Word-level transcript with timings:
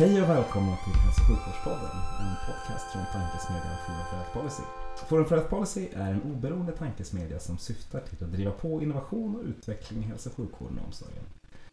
Hej 0.00 0.22
och 0.22 0.28
välkomna 0.28 0.76
till 0.84 0.92
Hälso 0.92 1.20
och 1.20 1.28
sjukvårdspodden, 1.28 1.96
en 2.20 2.34
podcast 2.46 2.92
från 2.92 3.04
tankesmedjan 3.12 3.76
Forum 3.86 4.04
för 4.10 4.16
Health 4.16 4.32
Policy. 4.32 4.62
Forum 5.08 5.24
för 5.24 5.36
Health 5.36 5.50
Policy 5.50 5.88
är 5.92 6.10
en 6.12 6.22
oberoende 6.22 6.72
tankesmedja 6.72 7.40
som 7.40 7.58
syftar 7.58 8.00
till 8.00 8.24
att 8.24 8.32
driva 8.32 8.50
på 8.50 8.82
innovation 8.82 9.36
och 9.36 9.44
utveckling 9.44 10.02
i 10.04 10.06
hälso 10.06 10.30
och 10.30 10.36
sjukvården 10.36 10.78
och 10.78 10.86
omsorgen. 10.86 11.24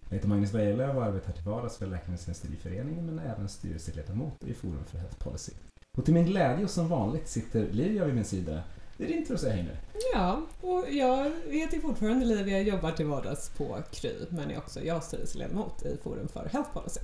Jag 0.10 0.16
heter 0.16 0.28
Magnus 0.28 0.54
Wejelöw 0.54 0.98
och 0.98 1.04
arbetar 1.04 1.32
till 1.32 1.44
vardags 1.44 1.78
för 1.78 1.88
Läkemedelsindustriföreningen 1.88 3.06
men 3.06 3.20
är 3.20 3.34
även 3.34 3.50
styrelseledamot 3.50 4.44
i 4.44 4.54
Forum 4.54 4.86
för 4.86 4.98
Health 4.98 5.18
Policy. 5.18 5.52
Och 5.98 6.06
till 6.06 6.14
min 6.14 6.26
glädje 6.26 6.64
och 6.64 6.72
som 6.72 6.88
vanligt 6.88 7.28
sitter 7.28 7.68
Livia 7.72 8.06
vid 8.06 8.16
min 8.16 8.26
sida. 8.26 8.64
Det 8.98 9.04
är 9.04 9.08
din 9.08 9.26
tur 9.26 9.34
att 9.34 9.42
säga 9.42 9.54
hej 9.54 9.64
nu. 9.64 9.78
Ja, 10.14 10.42
och 10.62 10.86
jag 10.90 11.32
heter 11.50 11.80
fortfarande 11.80 12.26
Livia, 12.26 12.62
jobbar 12.62 12.92
till 12.92 13.06
vardags 13.06 13.50
på 13.50 13.78
Kry, 13.92 14.16
men 14.30 14.52
är 14.52 14.58
också 14.58 14.82
jag 14.84 15.04
styrelseledamot 15.04 15.86
i 15.86 15.98
Forum 16.04 16.28
för 16.28 16.50
Health 16.52 16.74
Policy. 16.74 17.02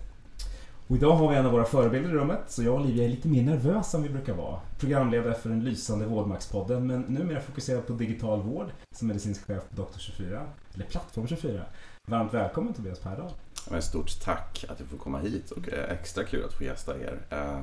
Och 0.88 0.96
idag 0.96 1.16
har 1.16 1.30
vi 1.30 1.36
en 1.36 1.46
av 1.46 1.52
våra 1.52 1.66
förebilder 1.66 2.10
i 2.10 2.14
rummet, 2.14 2.40
så 2.48 2.64
jag 2.64 2.74
och 2.74 2.82
Olivia 2.82 3.06
är 3.06 3.10
lite 3.10 3.28
mer 3.28 3.44
nervösa 3.44 3.98
än 3.98 4.04
vi 4.04 4.10
brukar 4.10 4.34
vara. 4.34 4.60
Programledare 4.80 5.34
för 5.34 5.50
den 5.50 5.64
lysande 5.64 6.06
Vårdmaktspodden, 6.06 6.88
men 6.88 7.02
numera 7.02 7.42
fokuserad 7.42 7.88
på 7.88 7.94
digital 7.94 8.42
vård 8.42 8.68
som 8.96 9.08
medicinsk 9.08 9.48
chef 9.48 9.64
på 9.70 9.82
Doktor24, 9.82 10.46
eller 10.74 10.86
Plattform 10.86 11.28
24. 11.28 11.62
Varmt 12.08 12.34
välkommen 12.34 12.74
Tobias 12.74 13.00
Perdahl. 13.00 13.32
Men 13.72 13.82
stort 13.82 14.22
tack 14.22 14.66
att 14.70 14.80
jag 14.80 14.90
får 14.90 14.98
komma 14.98 15.20
hit 15.20 15.52
och 15.52 15.70
eh, 15.70 15.92
extra 15.92 16.24
kul 16.24 16.46
att 16.46 16.54
få 16.54 16.64
gästa 16.64 17.00
er. 17.00 17.20
Eh, 17.30 17.58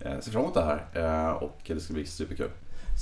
eh, 0.00 0.20
ser 0.20 0.30
fram 0.30 0.42
emot 0.42 0.54
det 0.54 0.64
här 0.94 1.34
och 1.42 1.60
det 1.66 1.80
ska 1.80 1.94
bli 1.94 2.06
superkul. 2.06 2.50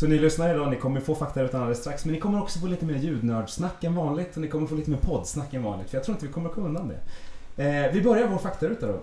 Så 0.00 0.06
ni 0.06 0.18
lyssnar 0.18 0.54
idag, 0.54 0.70
ni 0.70 0.76
kommer 0.76 1.00
få 1.00 1.14
faktarutan 1.14 1.60
alldeles 1.60 1.80
strax, 1.80 2.04
men 2.04 2.14
ni 2.14 2.20
kommer 2.20 2.42
också 2.42 2.58
få 2.58 2.66
lite 2.66 2.84
mer 2.84 2.94
ljudnördsnack 2.94 3.84
än 3.84 3.94
vanligt 3.94 4.34
och 4.34 4.42
ni 4.42 4.48
kommer 4.48 4.66
få 4.66 4.74
lite 4.74 4.90
mer 4.90 4.98
poddsnack 4.98 5.54
än 5.54 5.62
vanligt, 5.62 5.90
för 5.90 5.96
jag 5.96 6.04
tror 6.04 6.14
inte 6.14 6.26
vi 6.26 6.32
kommer 6.32 6.48
komma 6.48 6.66
undan 6.66 6.88
det. 7.56 7.90
Vi 7.92 8.02
börjar 8.02 8.28
vår 8.28 8.38
faktaruta 8.38 8.86
då, 8.86 9.00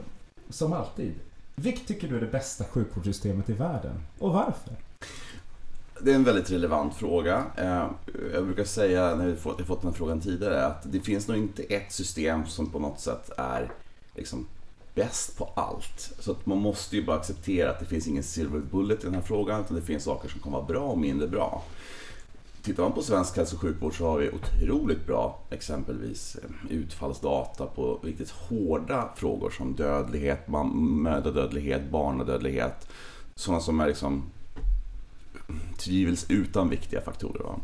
som 0.50 0.74
alltid. 0.74 1.14
Vilket 1.56 1.88
tycker 1.88 2.08
du 2.08 2.16
är 2.16 2.22
det 2.22 2.28
bästa 2.28 2.64
sjukvårdssystemet 2.64 3.50
i 3.50 3.54
världen? 3.54 3.96
Och 4.20 4.34
varför? 4.34 4.74
Det 6.02 6.12
är 6.12 6.16
en 6.16 6.24
väldigt 6.24 6.52
relevant 6.52 6.96
fråga. 6.96 7.46
Eh, 7.58 7.88
jag 8.34 8.46
brukar 8.46 8.64
säga, 8.64 9.16
när 9.16 9.26
vi 9.26 9.36
fått, 9.36 9.60
jag 9.60 9.68
fått 9.68 9.82
den 9.82 9.92
här 9.92 9.98
frågan 9.98 10.22
tidigare, 10.22 10.66
att 10.66 10.92
det 10.92 11.00
finns 11.00 11.28
nog 11.28 11.38
inte 11.38 11.64
ett 11.64 11.92
system 11.92 12.46
som 12.46 12.72
på 12.72 12.80
något 12.80 13.00
sätt 13.00 13.30
är 13.38 13.72
liksom 14.16 14.48
bäst 14.96 15.38
på 15.38 15.50
allt. 15.56 16.14
Så 16.20 16.32
att 16.32 16.46
man 16.46 16.58
måste 16.58 16.96
ju 16.96 17.06
bara 17.06 17.18
acceptera 17.18 17.70
att 17.70 17.80
det 17.80 17.86
finns 17.86 18.08
ingen 18.08 18.24
silver 18.24 18.60
bullet 18.60 19.04
i 19.04 19.06
den 19.06 19.16
här 19.16 19.22
frågan, 19.22 19.62
utan 19.62 19.76
det 19.76 19.82
finns 19.82 20.04
saker 20.04 20.30
som 20.30 20.40
kommer 20.40 20.58
vara 20.58 20.68
bra 20.68 20.84
och 20.84 20.98
mindre 20.98 21.28
bra. 21.28 21.64
Tittar 22.62 22.84
man 22.84 22.92
på 22.92 23.02
svensk 23.02 23.38
hälso 23.38 23.56
och 23.56 23.62
sjukvård 23.62 23.98
så 23.98 24.08
har 24.08 24.18
vi 24.18 24.30
otroligt 24.30 25.08
bra 25.08 25.40
exempelvis 25.50 26.36
eh, 26.36 26.72
utfallsdata 26.72 27.66
på 27.66 28.00
riktigt 28.04 28.30
hårda 28.30 29.10
frågor 29.16 29.50
som 29.50 29.74
dödlighet, 29.76 30.48
mödradödlighet, 30.74 31.90
barnadödlighet. 31.90 32.88
Sådana 33.36 33.62
som 33.62 33.80
är 33.80 33.88
liksom 33.88 34.24
tvivelsutan 35.78 36.70
viktiga 36.70 37.02
faktorer. 37.02 37.44
Va? 37.44 37.60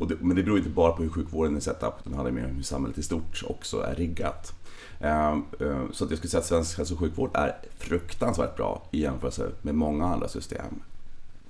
Och 0.00 0.08
det, 0.08 0.16
men 0.20 0.36
det 0.36 0.42
beror 0.42 0.58
inte 0.58 0.70
bara 0.70 0.92
på 0.92 1.02
hur 1.02 1.10
sjukvården 1.10 1.56
är 1.56 1.60
setup, 1.60 1.94
utan 2.00 2.12
det 2.12 2.16
handlar 2.16 2.32
mer 2.32 2.44
om 2.44 2.56
hur 2.56 2.62
samhället 2.62 2.98
i 2.98 3.02
stort 3.02 3.42
också 3.46 3.80
är 3.80 3.94
riggat. 3.94 4.54
Ehm, 5.00 5.44
eh, 5.60 5.82
så 5.92 6.04
att 6.04 6.10
jag 6.10 6.18
skulle 6.18 6.30
säga 6.30 6.40
att 6.40 6.46
svensk 6.46 6.78
hälso 6.78 6.94
och 6.94 7.00
sjukvård 7.00 7.30
är 7.34 7.56
fruktansvärt 7.78 8.56
bra 8.56 8.82
i 8.90 9.00
jämförelse 9.00 9.50
med 9.62 9.74
många 9.74 10.06
andra 10.06 10.28
system. 10.28 10.82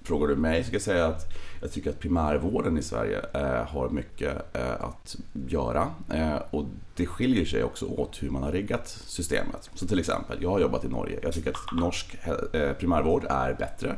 Frågar 0.06 0.28
du 0.28 0.36
mig 0.36 0.62
så 0.62 0.66
ska 0.66 0.74
jag 0.74 0.82
säga 0.82 1.06
att 1.06 1.32
jag 1.60 1.72
tycker 1.72 1.90
att 1.90 2.00
primärvården 2.00 2.78
i 2.78 2.82
Sverige 2.82 3.20
eh, 3.34 3.66
har 3.66 3.88
mycket 3.88 4.56
eh, 4.56 4.84
att 4.84 5.16
göra. 5.48 5.90
Eh, 6.12 6.36
och 6.50 6.64
det 6.96 7.06
skiljer 7.06 7.44
sig 7.44 7.64
också 7.64 7.86
åt 7.86 8.22
hur 8.22 8.30
man 8.30 8.42
har 8.42 8.52
riggat 8.52 8.88
systemet. 8.88 9.70
Så 9.74 9.86
till 9.86 9.98
exempel, 9.98 10.38
jag 10.42 10.50
har 10.50 10.60
jobbat 10.60 10.84
i 10.84 10.88
Norge. 10.88 11.18
Jag 11.22 11.32
tycker 11.32 11.50
att 11.50 11.80
norsk 11.80 12.18
primärvård 12.78 13.24
är 13.30 13.54
bättre 13.54 13.96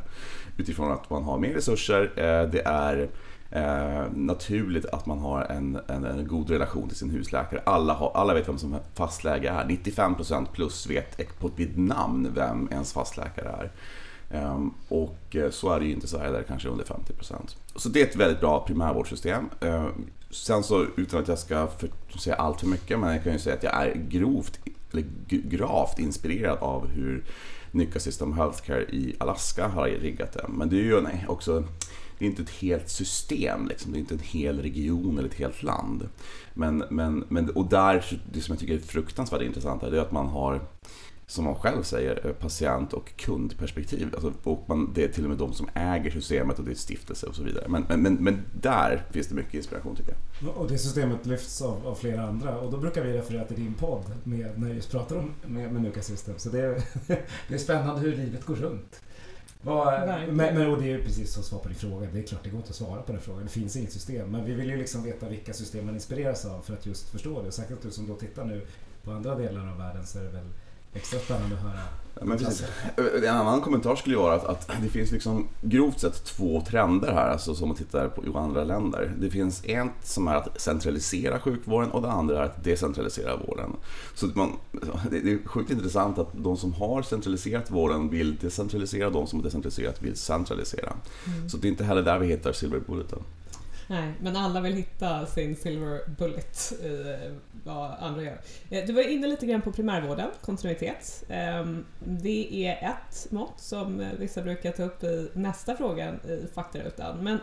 utifrån 0.56 0.92
att 0.92 1.10
man 1.10 1.22
har 1.22 1.38
mer 1.38 1.54
resurser. 1.54 2.12
Det 2.52 2.62
är 2.64 3.08
eh, 3.50 4.12
naturligt 4.14 4.86
att 4.86 5.06
man 5.06 5.19
har 5.19 5.42
en, 5.44 5.78
en, 5.86 6.04
en 6.04 6.26
god 6.26 6.50
relation 6.50 6.88
till 6.88 6.98
sin 6.98 7.10
husläkare. 7.10 7.62
Alla, 7.66 7.92
har, 7.92 8.12
alla 8.14 8.34
vet 8.34 8.48
vem 8.48 8.58
som 8.58 8.76
fastläkare 8.94 9.60
är. 9.60 9.64
95% 9.64 10.46
plus 10.52 10.86
vet 10.86 11.38
på 11.38 11.46
ett 11.46 11.76
namn 11.76 12.28
vem 12.34 12.69
ens 12.72 12.92
fastläkare 12.92 13.48
är. 13.48 13.70
Ehm, 14.31 14.75
och 14.89 15.37
eh, 15.37 15.50
så 15.50 15.72
är 15.72 15.81
det 15.81 15.87
ju 15.87 15.93
inte 15.93 16.06
i 16.06 16.09
Sverige 16.09 16.31
där 16.31 16.39
det 16.39 16.44
kanske 16.44 16.69
är 16.69 16.72
under 16.72 16.84
50%. 16.84 17.56
Så 17.77 17.89
det 17.89 18.03
är 18.03 18.06
ett 18.06 18.16
väldigt 18.16 18.41
bra 18.41 18.65
primärvårdssystem. 18.66 19.50
Ehm, 19.61 20.06
sen 20.31 20.62
så 20.62 20.87
utan 20.97 21.21
att 21.21 21.28
jag 21.28 21.39
ska 21.39 21.66
för, 21.66 21.91
säga 22.19 22.37
allt 22.37 22.61
för 22.61 22.67
mycket, 22.67 22.99
men 22.99 23.12
jag 23.12 23.25
kan 23.25 23.33
ju 23.33 23.38
säga 23.38 23.56
att 23.56 23.62
jag 23.62 23.75
är 23.75 23.94
grovt, 24.09 24.61
eller 24.93 25.05
gravt 25.28 25.99
inspirerad 25.99 26.59
av 26.59 26.88
hur 26.88 27.25
Nycka 27.71 28.00
System 28.00 28.33
Healthcare 28.33 28.83
i 28.83 29.17
Alaska 29.21 29.69
har 29.69 29.87
riggat 29.88 30.33
det. 30.33 30.44
Men 30.49 30.69
det 30.69 30.77
är 30.77 30.84
ju 30.84 31.00
nej, 31.00 31.27
också 31.28 31.65
det 32.19 32.25
är 32.25 32.28
inte 32.28 32.43
ett 32.43 32.50
helt 32.50 32.88
system, 32.88 33.69
liksom. 33.69 33.93
det 33.93 33.99
är 33.99 34.00
inte 34.00 34.15
en 34.15 34.21
hel 34.21 34.62
region 34.62 35.19
eller 35.19 35.28
ett 35.28 35.34
helt 35.34 35.62
land. 35.62 36.09
Men, 36.55 36.84
men, 36.91 37.25
men, 37.28 37.50
och 37.50 37.69
där, 37.69 38.21
det 38.33 38.41
som 38.41 38.53
jag 38.53 38.61
tycker 38.61 38.75
är 38.75 38.78
fruktansvärt 38.78 39.43
intressant 39.43 39.83
är 39.83 39.99
att 39.99 40.12
man 40.12 40.27
har 40.27 40.61
som 41.28 41.44
man 41.44 41.55
själv 41.55 41.83
säger, 41.83 42.27
eh, 42.27 42.33
patient 42.33 42.93
och 42.93 43.16
kundperspektiv. 43.16 44.09
Alltså, 44.15 44.33
och 44.43 44.65
man, 44.69 44.93
det 44.94 45.05
är 45.05 45.09
till 45.09 45.25
och 45.25 45.28
med 45.28 45.39
de 45.39 45.53
som 45.53 45.69
äger 45.75 46.11
systemet 46.11 46.59
och 46.59 46.65
det 46.65 46.71
är 46.71 46.75
stiftelse 46.75 47.27
och 47.27 47.34
så 47.34 47.43
vidare. 47.43 47.69
Men, 47.69 47.84
men, 47.89 48.03
men, 48.03 48.15
men 48.15 48.43
där 48.61 49.05
finns 49.11 49.27
det 49.27 49.34
mycket 49.34 49.55
inspiration 49.55 49.97
tycker 49.97 50.15
jag. 50.41 50.56
Och 50.56 50.69
det 50.69 50.78
systemet 50.78 51.27
lyfts 51.27 51.62
av, 51.62 51.87
av 51.87 51.94
flera 51.94 52.22
andra 52.22 52.59
och 52.59 52.71
då 52.71 52.77
brukar 52.77 53.05
vi 53.05 53.12
referera 53.12 53.44
till 53.44 53.56
din 53.56 53.75
podd 53.75 54.05
med, 54.25 54.61
när 54.61 54.69
vi 54.69 54.75
just 54.75 54.91
pratar 54.91 55.17
om 55.17 55.33
med, 55.47 55.72
med 55.72 55.83
Nuka 55.83 56.03
System. 56.03 56.34
Så 56.38 56.49
det 56.49 56.61
är, 56.61 56.83
det 57.49 57.55
är 57.55 57.59
spännande 57.59 58.00
hur 58.00 58.17
livet 58.17 58.44
går 58.44 58.55
runt. 58.55 59.00
Men, 59.62 60.37
men, 60.37 60.71
och 60.71 60.83
det 60.83 60.84
är 60.84 60.99
ju 60.99 61.05
precis 61.05 61.33
som 61.33 61.43
svar 61.43 61.59
på 61.59 61.69
din 61.69 61.77
fråga. 61.77 62.09
Det 62.12 62.19
är 62.19 62.22
klart 62.22 62.44
det 62.44 62.50
går 62.50 62.59
inte 62.59 62.71
att 62.71 62.77
svara 62.77 63.03
på 63.03 63.12
den 63.12 63.21
frågan. 63.21 63.43
Det 63.43 63.50
finns 63.50 63.77
inget 63.77 63.93
system. 63.93 64.31
Men 64.31 64.44
vi 64.44 64.55
vill 64.55 64.71
ju 64.71 64.77
liksom 64.77 65.03
veta 65.03 65.28
vilka 65.28 65.53
system 65.53 65.87
man 65.87 65.94
inspireras 65.94 66.44
av 66.44 66.61
för 66.61 66.75
att 66.75 66.87
just 66.87 67.09
förstå 67.09 67.43
det. 67.43 67.53
Särskilt 67.53 67.83
du 67.83 67.91
som 67.91 68.06
då 68.06 68.15
tittar 68.15 68.44
nu 68.44 68.67
på 69.05 69.11
andra 69.11 69.34
delar 69.34 69.71
av 69.71 69.78
världen 69.78 70.06
så 70.06 70.19
är 70.19 70.22
det 70.22 70.31
väl 70.31 70.47
extra 70.94 71.19
spännande 71.19 71.56
att 71.56 71.62
höra. 71.62 71.81
Men 72.22 72.38
precis. 72.38 72.65
En 73.25 73.37
annan 73.37 73.60
kommentar 73.60 73.97
skulle 73.97 74.15
ju 74.15 74.22
vara 74.22 74.34
att, 74.34 74.44
att 74.44 74.82
det 74.82 74.88
finns 74.88 75.10
liksom 75.10 75.49
grovt 75.62 76.00
sett 76.00 76.25
två 76.25 76.60
trender 76.69 77.12
här, 77.12 77.28
alltså 77.28 77.54
som 77.54 77.69
man 77.69 77.76
tittar 77.76 78.09
på 78.09 78.25
i 78.25 78.28
andra 78.34 78.65
länder. 78.65 79.15
Det 79.21 79.31
finns 79.31 79.65
en 79.65 79.91
som 80.03 80.28
är 80.28 80.34
att 80.34 80.60
centralisera 80.60 81.41
sjukvården 81.41 81.91
och 81.91 82.03
det 82.03 82.10
andra 82.10 82.38
är 82.38 82.43
att 82.43 82.65
decentralisera 82.65 83.37
vården. 83.37 83.71
Så 84.15 84.26
man, 84.26 84.53
det 85.10 85.16
är 85.16 85.49
sjukt 85.49 85.71
intressant 85.71 86.19
att 86.19 86.28
de 86.32 86.56
som 86.56 86.72
har 86.72 87.03
centraliserat 87.03 87.70
vården 87.70 88.10
vill 88.10 88.37
decentralisera, 88.37 89.10
de 89.10 89.26
som 89.26 89.38
har 89.38 89.44
decentraliserat 89.44 90.03
vill 90.03 90.16
centralisera. 90.16 90.93
Så 91.50 91.56
det 91.56 91.69
är 91.69 91.70
inte 91.70 91.84
heller 91.84 92.03
där 92.03 92.19
vi 92.19 92.26
hittar 92.26 92.53
silver 92.53 92.81
bulleten. 92.87 93.19
Nej, 93.91 94.15
men 94.21 94.37
alla 94.37 94.60
vill 94.60 94.75
hitta 94.75 95.26
sin 95.26 95.56
silver 95.56 96.00
bullet 96.19 96.73
i 96.82 97.19
eh, 97.25 97.32
vad 97.64 97.90
andra 98.00 98.23
gör. 98.23 98.40
Eh, 98.70 98.87
du 98.87 98.93
var 98.93 99.02
inne 99.02 99.26
lite 99.26 99.46
grann 99.46 99.62
på 99.62 99.73
primärvården, 99.73 100.31
kontinuitet. 100.40 101.25
Ehm, 101.29 101.85
det 101.99 102.67
är 102.67 102.90
ett 102.90 103.26
mått 103.31 103.61
som 103.61 104.00
eh, 104.00 104.08
vissa 104.19 104.43
brukar 104.43 104.73
ta 104.73 104.82
upp 104.82 105.05
i 105.05 105.31
nästa 105.35 105.76
fråga 105.76 106.14
i 106.14 106.46
faktarutan. 106.55 107.19
Men 107.25 107.38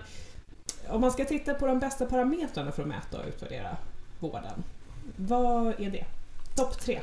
om 0.87 1.01
man 1.01 1.11
ska 1.11 1.25
titta 1.25 1.53
på 1.53 1.67
de 1.67 1.79
bästa 1.79 2.05
parametrarna 2.05 2.71
för 2.71 2.81
att 2.81 2.87
mäta 2.87 3.19
och 3.19 3.27
utvärdera 3.27 3.77
vården, 4.19 4.63
vad 5.15 5.67
är 5.67 5.89
det? 5.89 6.05
Topp 6.55 6.79
tre? 6.79 6.99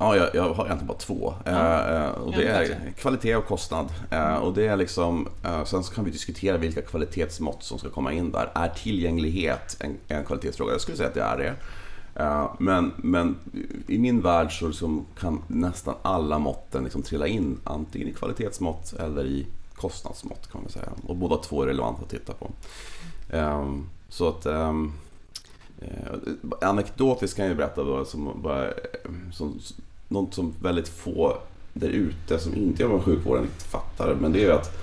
Ja, 0.00 0.16
jag, 0.16 0.34
jag 0.34 0.54
har 0.54 0.64
egentligen 0.64 0.86
bara 0.86 0.98
två. 0.98 1.34
Ja. 1.44 1.50
Eh, 1.50 2.04
eh, 2.04 2.10
och 2.10 2.32
det 2.32 2.48
är 2.48 2.92
kvalitet 2.96 3.36
och 3.36 3.46
kostnad. 3.46 3.88
Eh, 4.10 4.34
och 4.34 4.54
det 4.54 4.66
är 4.66 4.76
liksom, 4.76 5.28
sen 5.66 5.82
så 5.84 5.94
kan 5.94 6.04
vi 6.04 6.10
diskutera 6.10 6.56
vilka 6.56 6.82
kvalitetsmått 6.82 7.62
som 7.62 7.78
ska 7.78 7.90
komma 7.90 8.12
in 8.12 8.32
där. 8.32 8.50
Är 8.54 8.68
tillgänglighet 8.68 9.76
en, 9.80 9.96
en 10.08 10.24
kvalitetsfråga? 10.24 10.72
Jag 10.72 10.80
skulle 10.80 10.96
säga 10.96 11.08
att 11.08 11.14
det 11.14 11.22
är 11.22 11.38
det. 11.38 11.54
Men, 12.58 12.92
men 12.96 13.36
i 13.86 13.98
min 13.98 14.20
värld 14.20 14.58
så 14.58 14.66
liksom 14.66 15.06
kan 15.18 15.42
nästan 15.46 15.94
alla 16.02 16.38
måtten 16.38 16.84
liksom 16.84 17.02
trilla 17.02 17.26
in 17.26 17.58
antingen 17.64 18.08
i 18.08 18.12
kvalitetsmått 18.12 18.92
eller 18.92 19.24
i 19.24 19.46
kostnadsmått 19.74 20.52
kan 20.52 20.60
man 20.60 20.70
säga. 20.70 20.88
Och 21.06 21.16
båda 21.16 21.36
två 21.36 21.62
är 21.62 21.66
relevanta 21.66 22.02
att 22.02 22.10
titta 22.10 22.32
på. 22.32 22.50
Så 24.08 24.28
att 24.28 24.46
um, 24.46 24.92
anekdotiskt 26.60 27.36
kan 27.36 27.46
jag 27.46 27.56
berätta 27.56 27.84
då 27.84 28.04
som, 28.04 28.42
bara, 28.42 28.70
som 29.32 29.60
något 30.10 30.34
som 30.34 30.54
väldigt 30.62 30.88
få 30.88 31.36
där 31.72 31.88
ute 31.88 32.38
som 32.38 32.54
inte 32.54 32.82
jobbar 32.82 32.96
med 32.96 33.04
sjukvården 33.04 33.46
fattar. 33.58 34.16
Men 34.20 34.32
det 34.32 34.38
är 34.38 34.44
ju 34.44 34.52
att 34.52 34.76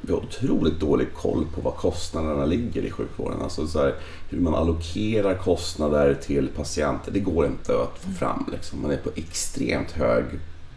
vi 0.00 0.12
har 0.12 0.20
otroligt 0.20 0.80
dålig 0.80 1.14
koll 1.14 1.46
på 1.54 1.60
vad 1.60 1.74
kostnaderna 1.74 2.44
ligger 2.44 2.82
i 2.82 2.90
sjukvården. 2.90 3.42
Alltså 3.42 3.66
så 3.66 3.78
här, 3.78 3.94
hur 4.30 4.40
man 4.40 4.54
allokerar 4.54 5.34
kostnader 5.34 6.14
till 6.14 6.48
patienter, 6.48 7.12
det 7.12 7.20
går 7.20 7.46
inte 7.46 7.72
att 7.72 7.98
få 7.98 8.10
fram. 8.10 8.48
Liksom. 8.52 8.82
Man 8.82 8.90
är 8.90 8.96
på 8.96 9.10
extremt 9.14 9.90
hög 9.90 10.24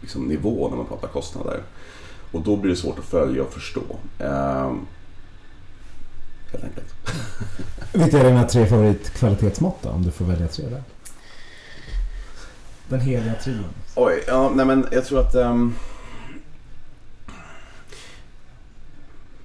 liksom, 0.00 0.24
nivå 0.24 0.68
när 0.68 0.76
man 0.76 0.86
pratar 0.86 1.08
kostnader. 1.08 1.62
Och 2.32 2.40
då 2.40 2.56
blir 2.56 2.70
det 2.70 2.76
svårt 2.76 2.98
att 2.98 3.04
följa 3.04 3.42
och 3.42 3.52
förstå. 3.52 3.82
Ehm, 4.18 4.86
helt 6.52 6.64
enkelt. 6.64 6.94
Vilka 7.92 8.18
är 8.18 8.24
dina 8.24 8.44
tre 8.44 8.66
favoritkvalitetsmått 8.66 9.82
då, 9.82 9.88
om 9.88 10.02
du 10.02 10.10
får 10.10 10.24
välja 10.24 10.48
tre 10.48 10.64
där? 10.68 10.82
Den 12.88 13.00
heliga 13.00 13.34
trion. 13.34 13.64
Oj, 13.94 14.24
ja, 14.26 14.52
nej 14.54 14.66
men 14.66 14.86
jag 14.92 15.04
tror 15.04 15.20
att 15.20 15.34
um, 15.34 15.74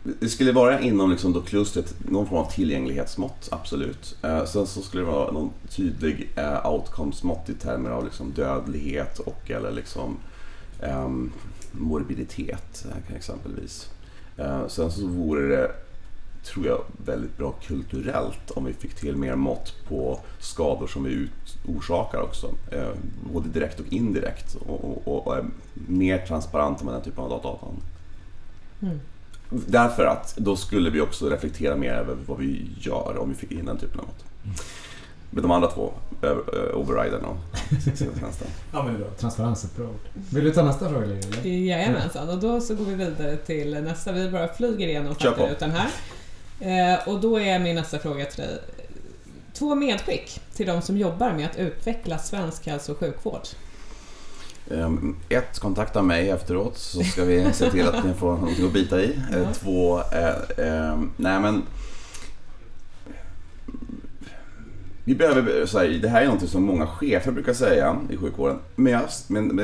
Det 0.03 0.29
skulle 0.29 0.51
vara 0.51 0.79
inom 0.79 1.11
liksom 1.11 1.33
då 1.33 1.41
klustret 1.41 1.95
någon 2.09 2.27
form 2.27 2.37
av 2.37 2.51
tillgänglighetsmått, 2.51 3.47
absolut. 3.51 4.17
Eh, 4.21 4.45
sen 4.45 4.67
så 4.67 4.81
skulle 4.81 5.03
det 5.03 5.11
vara 5.11 5.31
någon 5.31 5.51
tydlig 5.69 6.29
eh, 6.35 6.71
outcomes-mått 6.71 7.49
i 7.49 7.53
termer 7.53 7.89
av 7.89 8.05
liksom 8.05 8.31
dödlighet 8.31 9.19
och 9.19 9.51
eller 9.51 9.71
liksom 9.71 10.17
ehm, 10.81 11.31
eh, 11.35 11.79
morbiditet 11.79 12.85
exempelvis. 13.15 13.89
Eh, 14.37 14.67
sen 14.67 14.91
så 14.91 15.07
vore 15.07 15.47
det, 15.47 15.71
tror 16.43 16.67
jag, 16.67 16.81
väldigt 17.05 17.37
bra 17.37 17.51
kulturellt 17.51 18.51
om 18.51 18.65
vi 18.65 18.73
fick 18.73 18.95
till 18.95 19.15
mer 19.15 19.35
mått 19.35 19.75
på 19.87 20.19
skador 20.39 20.87
som 20.87 21.03
vi 21.03 21.11
ut, 21.11 21.57
orsakar 21.67 22.21
också. 22.21 22.47
Eh, 22.71 22.89
både 23.33 23.49
direkt 23.49 23.79
och 23.79 23.93
indirekt 23.93 24.55
och, 24.55 25.07
och, 25.07 25.27
och 25.27 25.37
är 25.37 25.45
mer 25.73 26.25
transparenta 26.25 26.85
med 26.85 26.93
den 26.93 27.01
typen 27.01 27.23
av 27.23 27.29
data. 27.29 27.67
Mm. 28.81 28.99
Därför 29.49 30.05
att 30.05 30.35
då 30.37 30.55
skulle 30.55 30.89
vi 30.89 31.01
också 31.01 31.29
reflektera 31.29 31.75
mer 31.75 31.93
över 31.93 32.17
vad 32.25 32.39
vi 32.39 32.67
gör 32.79 33.17
om 33.17 33.29
vi 33.29 33.35
fick 33.35 33.51
in 33.51 33.65
den 33.65 33.77
typen 33.77 33.99
av 33.99 34.05
mått. 34.05 34.25
Men 35.29 35.41
de 35.41 35.51
andra 35.51 35.71
två, 35.71 35.93
uh, 36.23 36.75
overriden 36.75 37.25
och 37.25 37.37
tjänsten. 37.83 38.47
ja 38.73 38.83
men 38.83 38.97
bra, 38.97 39.07
transparens 39.17 39.63
är 39.63 39.67
ett 39.67 39.75
bra 39.75 39.85
ord. 39.85 39.99
Vill 40.29 40.43
du 40.43 40.51
ta 40.51 40.63
nästa 40.63 40.89
fråga 40.89 41.05
Lili? 41.05 41.67
Jajamensan, 41.67 42.29
och 42.29 42.37
då 42.37 42.61
så 42.61 42.75
går 42.75 42.85
vi 42.85 42.95
vidare 42.95 43.37
till 43.37 43.83
nästa. 43.83 44.11
Vi 44.11 44.29
bara 44.29 44.53
flyger 44.53 44.87
igenom 44.87 45.15
faktarutan 45.15 45.71
här. 45.71 45.89
Eh, 46.63 47.07
och 47.07 47.19
då 47.19 47.39
är 47.39 47.59
min 47.59 47.75
nästa 47.75 47.99
fråga 47.99 48.25
till 48.25 48.43
dig. 48.43 48.59
Två 49.53 49.75
medskick 49.75 50.41
till 50.55 50.67
de 50.67 50.81
som 50.81 50.97
jobbar 50.97 51.33
med 51.33 51.45
att 51.45 51.57
utveckla 51.57 52.17
svensk 52.17 52.67
hälso 52.67 52.91
och 52.91 52.97
sjukvård. 52.97 53.41
Ehm, 54.71 55.15
ett, 55.29 55.59
kontakta 55.59 56.01
mig 56.01 56.29
efteråt 56.29 56.77
så 56.77 57.03
ska 57.03 57.23
vi 57.23 57.47
se 57.53 57.71
till 57.71 57.87
att 57.87 58.05
ni 58.05 58.13
får 58.13 58.31
någonting 58.31 58.65
att 58.65 58.73
bita 58.73 59.01
i. 59.01 59.19
Ja. 59.31 59.53
Två, 59.53 59.99
eh, 59.99 60.67
eh, 60.67 60.99
nej 61.17 61.39
men 61.39 61.63
vi 65.05 65.15
behöver, 65.15 65.65
så 65.65 65.79
här, 65.79 65.87
det 65.87 66.09
här 66.09 66.21
är 66.21 66.27
något 66.27 66.49
som 66.49 66.63
många 66.63 66.87
chefer 66.87 67.31
brukar 67.31 67.53
säga 67.53 67.97
i 68.09 68.17
sjukvården, 68.17 68.59
men 68.75 68.93
jag, 68.93 69.03
men, 69.27 69.57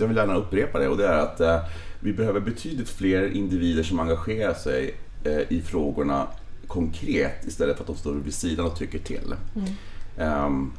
jag 0.00 0.06
vill 0.08 0.16
gärna 0.16 0.34
upprepa 0.34 0.78
det 0.78 0.88
och 0.88 0.96
det 0.96 1.06
är 1.06 1.18
att 1.18 1.40
eh, 1.40 1.58
vi 2.00 2.12
behöver 2.12 2.40
betydligt 2.40 2.88
fler 2.88 3.28
individer 3.32 3.82
som 3.82 4.00
engagerar 4.00 4.54
sig 4.54 4.94
eh, 5.24 5.52
i 5.52 5.62
frågorna 5.62 6.26
konkret 6.66 7.46
istället 7.46 7.76
för 7.76 7.82
att 7.82 7.86
de 7.86 7.96
står 7.96 8.12
vid 8.12 8.34
sidan 8.34 8.66
och 8.66 8.76
tycker 8.76 8.98
till. 8.98 9.34
Mm. 9.54 10.44
Um, 10.46 10.72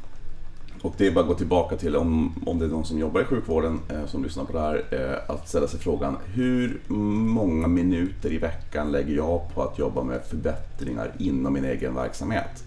och 0.82 0.94
det 0.96 1.06
är 1.06 1.10
bara 1.10 1.20
att 1.20 1.26
gå 1.26 1.34
tillbaka 1.34 1.76
till 1.76 1.96
om, 1.96 2.42
om 2.46 2.58
det 2.58 2.64
är 2.64 2.68
någon 2.68 2.84
som 2.84 2.98
jobbar 2.98 3.20
i 3.20 3.24
sjukvården 3.24 3.80
eh, 3.88 4.06
som 4.06 4.24
lyssnar 4.24 4.44
på 4.44 4.52
det 4.52 4.60
här, 4.60 4.84
eh, 4.90 5.34
att 5.34 5.48
ställa 5.48 5.68
sig 5.68 5.80
frågan 5.80 6.16
hur 6.24 6.80
många 6.88 7.68
minuter 7.68 8.32
i 8.32 8.38
veckan 8.38 8.92
lägger 8.92 9.14
jag 9.14 9.54
på 9.54 9.62
att 9.62 9.78
jobba 9.78 10.02
med 10.02 10.20
förbättringar 10.24 11.12
inom 11.18 11.52
min 11.52 11.64
egen 11.64 11.94
verksamhet? 11.94 12.64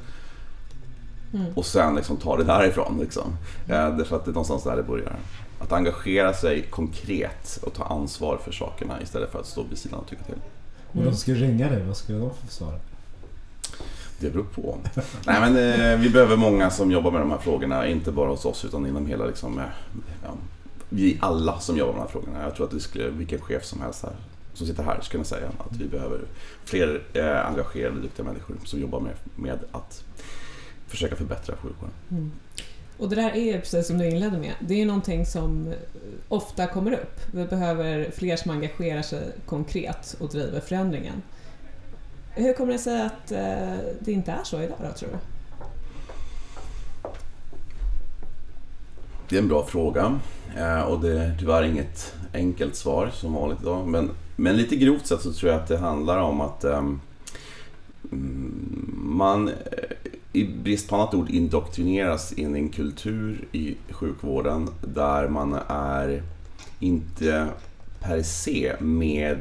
Mm. 1.34 1.54
Och 1.56 1.66
sen 1.66 1.96
liksom 1.96 2.18
ta 2.18 2.38
det 2.38 2.44
därifrån. 2.44 3.00
Liksom. 3.00 3.38
Mm. 3.70 3.98
därför 3.98 4.16
att 4.16 4.26
det 4.26 4.32
är 4.32 4.34
någonstans 4.34 4.64
där 4.64 4.76
det 4.76 4.84
börjar. 4.84 5.16
Att 5.60 5.72
engagera 5.72 6.34
sig 6.34 6.62
konkret 6.62 7.60
och 7.64 7.74
ta 7.74 7.84
ansvar 7.84 8.40
för 8.44 8.52
sakerna 8.52 9.02
istället 9.02 9.32
för 9.32 9.40
att 9.40 9.48
stå 9.48 9.64
vid 9.64 9.78
sidan 9.78 10.00
och 10.00 10.08
tycka 10.08 10.24
till. 10.24 10.36
Mm. 10.94 11.06
Och 11.06 11.12
de 11.12 11.18
skulle 11.18 11.48
ringa 11.48 11.70
dig, 11.70 11.86
vad 11.86 11.98
skulle 11.98 12.20
de 12.20 12.30
få 12.30 12.48
svara? 12.48 12.80
Det 14.22 14.30
beror 14.30 14.44
på. 14.44 14.78
Nej, 15.26 15.52
men, 15.52 15.58
eh, 15.58 16.00
vi 16.00 16.10
behöver 16.10 16.36
många 16.36 16.70
som 16.70 16.92
jobbar 16.92 17.12
med 17.12 17.22
de 17.22 17.32
här 17.32 17.38
frågorna, 17.38 17.88
inte 17.88 18.12
bara 18.12 18.30
hos 18.30 18.46
oss 18.46 18.66
utan 18.66 18.88
inom 18.88 19.06
hela... 19.06 19.26
Liksom, 19.26 19.60
eh, 19.60 19.66
ja, 20.24 20.30
vi 20.90 21.18
alla 21.22 21.60
som 21.60 21.78
jobbar 21.78 21.94
med 21.94 22.00
de 22.00 22.04
här 22.04 22.12
frågorna. 22.12 22.44
Jag 22.44 22.56
tror 22.56 22.66
att 22.66 22.72
det 22.72 22.80
skulle, 22.80 23.10
vilken 23.10 23.40
chef 23.42 23.66
som 23.66 23.82
helst 23.82 24.04
här, 24.04 24.14
som 24.54 24.68
sitter 24.68 24.84
här 24.84 25.02
skulle 25.02 25.12
kunna 25.12 25.24
säga 25.24 25.48
att 25.48 25.78
vi 25.78 25.88
behöver 25.88 26.20
fler 26.66 27.02
eh, 27.14 27.48
engagerade, 27.48 28.02
duktiga 28.02 28.26
människor 28.26 28.56
som 28.66 28.80
jobbar 28.82 29.00
med, 29.00 29.14
med 29.36 29.60
att 29.72 30.04
försöka 30.88 31.16
förbättra 31.16 31.56
sjukvården. 31.56 31.94
Mm. 32.12 32.32
Och 32.98 33.10
det 33.10 33.16
där 33.16 33.36
är, 33.36 33.60
precis 33.60 33.88
som 33.88 33.98
du 33.98 34.10
inledde 34.10 34.38
med, 34.38 34.54
det 34.60 34.82
är 34.82 34.86
någonting 34.86 35.26
som 35.26 35.74
ofta 36.28 36.68
kommer 36.68 36.92
upp. 36.94 37.20
Vi 37.34 37.46
behöver 37.46 38.12
fler 38.12 38.36
som 38.36 38.52
engagerar 38.52 39.02
sig 39.02 39.24
konkret 39.46 40.16
och 40.20 40.30
driver 40.30 40.60
förändringen. 40.60 41.22
Hur 42.36 42.54
kommer 42.54 42.72
det 42.72 42.80
sig 42.80 43.02
att 43.02 43.32
eh, 43.32 43.78
det 44.00 44.12
inte 44.12 44.32
är 44.32 44.44
så 44.44 44.62
idag 44.62 44.78
då, 44.82 44.92
tror 44.92 45.10
du? 45.10 45.18
Det 49.30 49.36
är 49.36 49.42
en 49.42 49.48
bra 49.48 49.66
fråga 49.66 50.20
eh, 50.58 50.82
och 50.82 51.02
det 51.02 51.24
är 51.24 51.36
tyvärr 51.40 51.64
inget 51.64 52.14
enkelt 52.34 52.76
svar 52.76 53.10
som 53.14 53.34
vanligt 53.34 53.62
idag. 53.62 53.88
Men, 53.88 54.10
men 54.36 54.58
lite 54.58 54.76
grovt 54.76 55.08
sett 55.08 55.22
så 55.22 55.34
tror 55.34 55.52
jag 55.52 55.62
att 55.62 55.68
det 55.68 55.78
handlar 55.78 56.18
om 56.18 56.42
att 56.42 56.64
um, 56.64 57.02
man 58.94 59.48
eh, 59.48 59.54
i 60.34 60.46
brist 60.46 60.90
på 60.90 60.96
annat 60.96 61.14
ord 61.14 61.30
indoktrineras 61.30 62.34
in 62.34 62.56
i 62.56 62.60
en 62.60 62.70
kultur 62.70 63.48
i 63.52 63.76
sjukvården 63.90 64.70
där 64.82 65.28
man 65.28 65.60
är 65.68 66.24
inte 66.80 67.48
per 68.00 68.22
se 68.22 68.76
med 68.80 69.38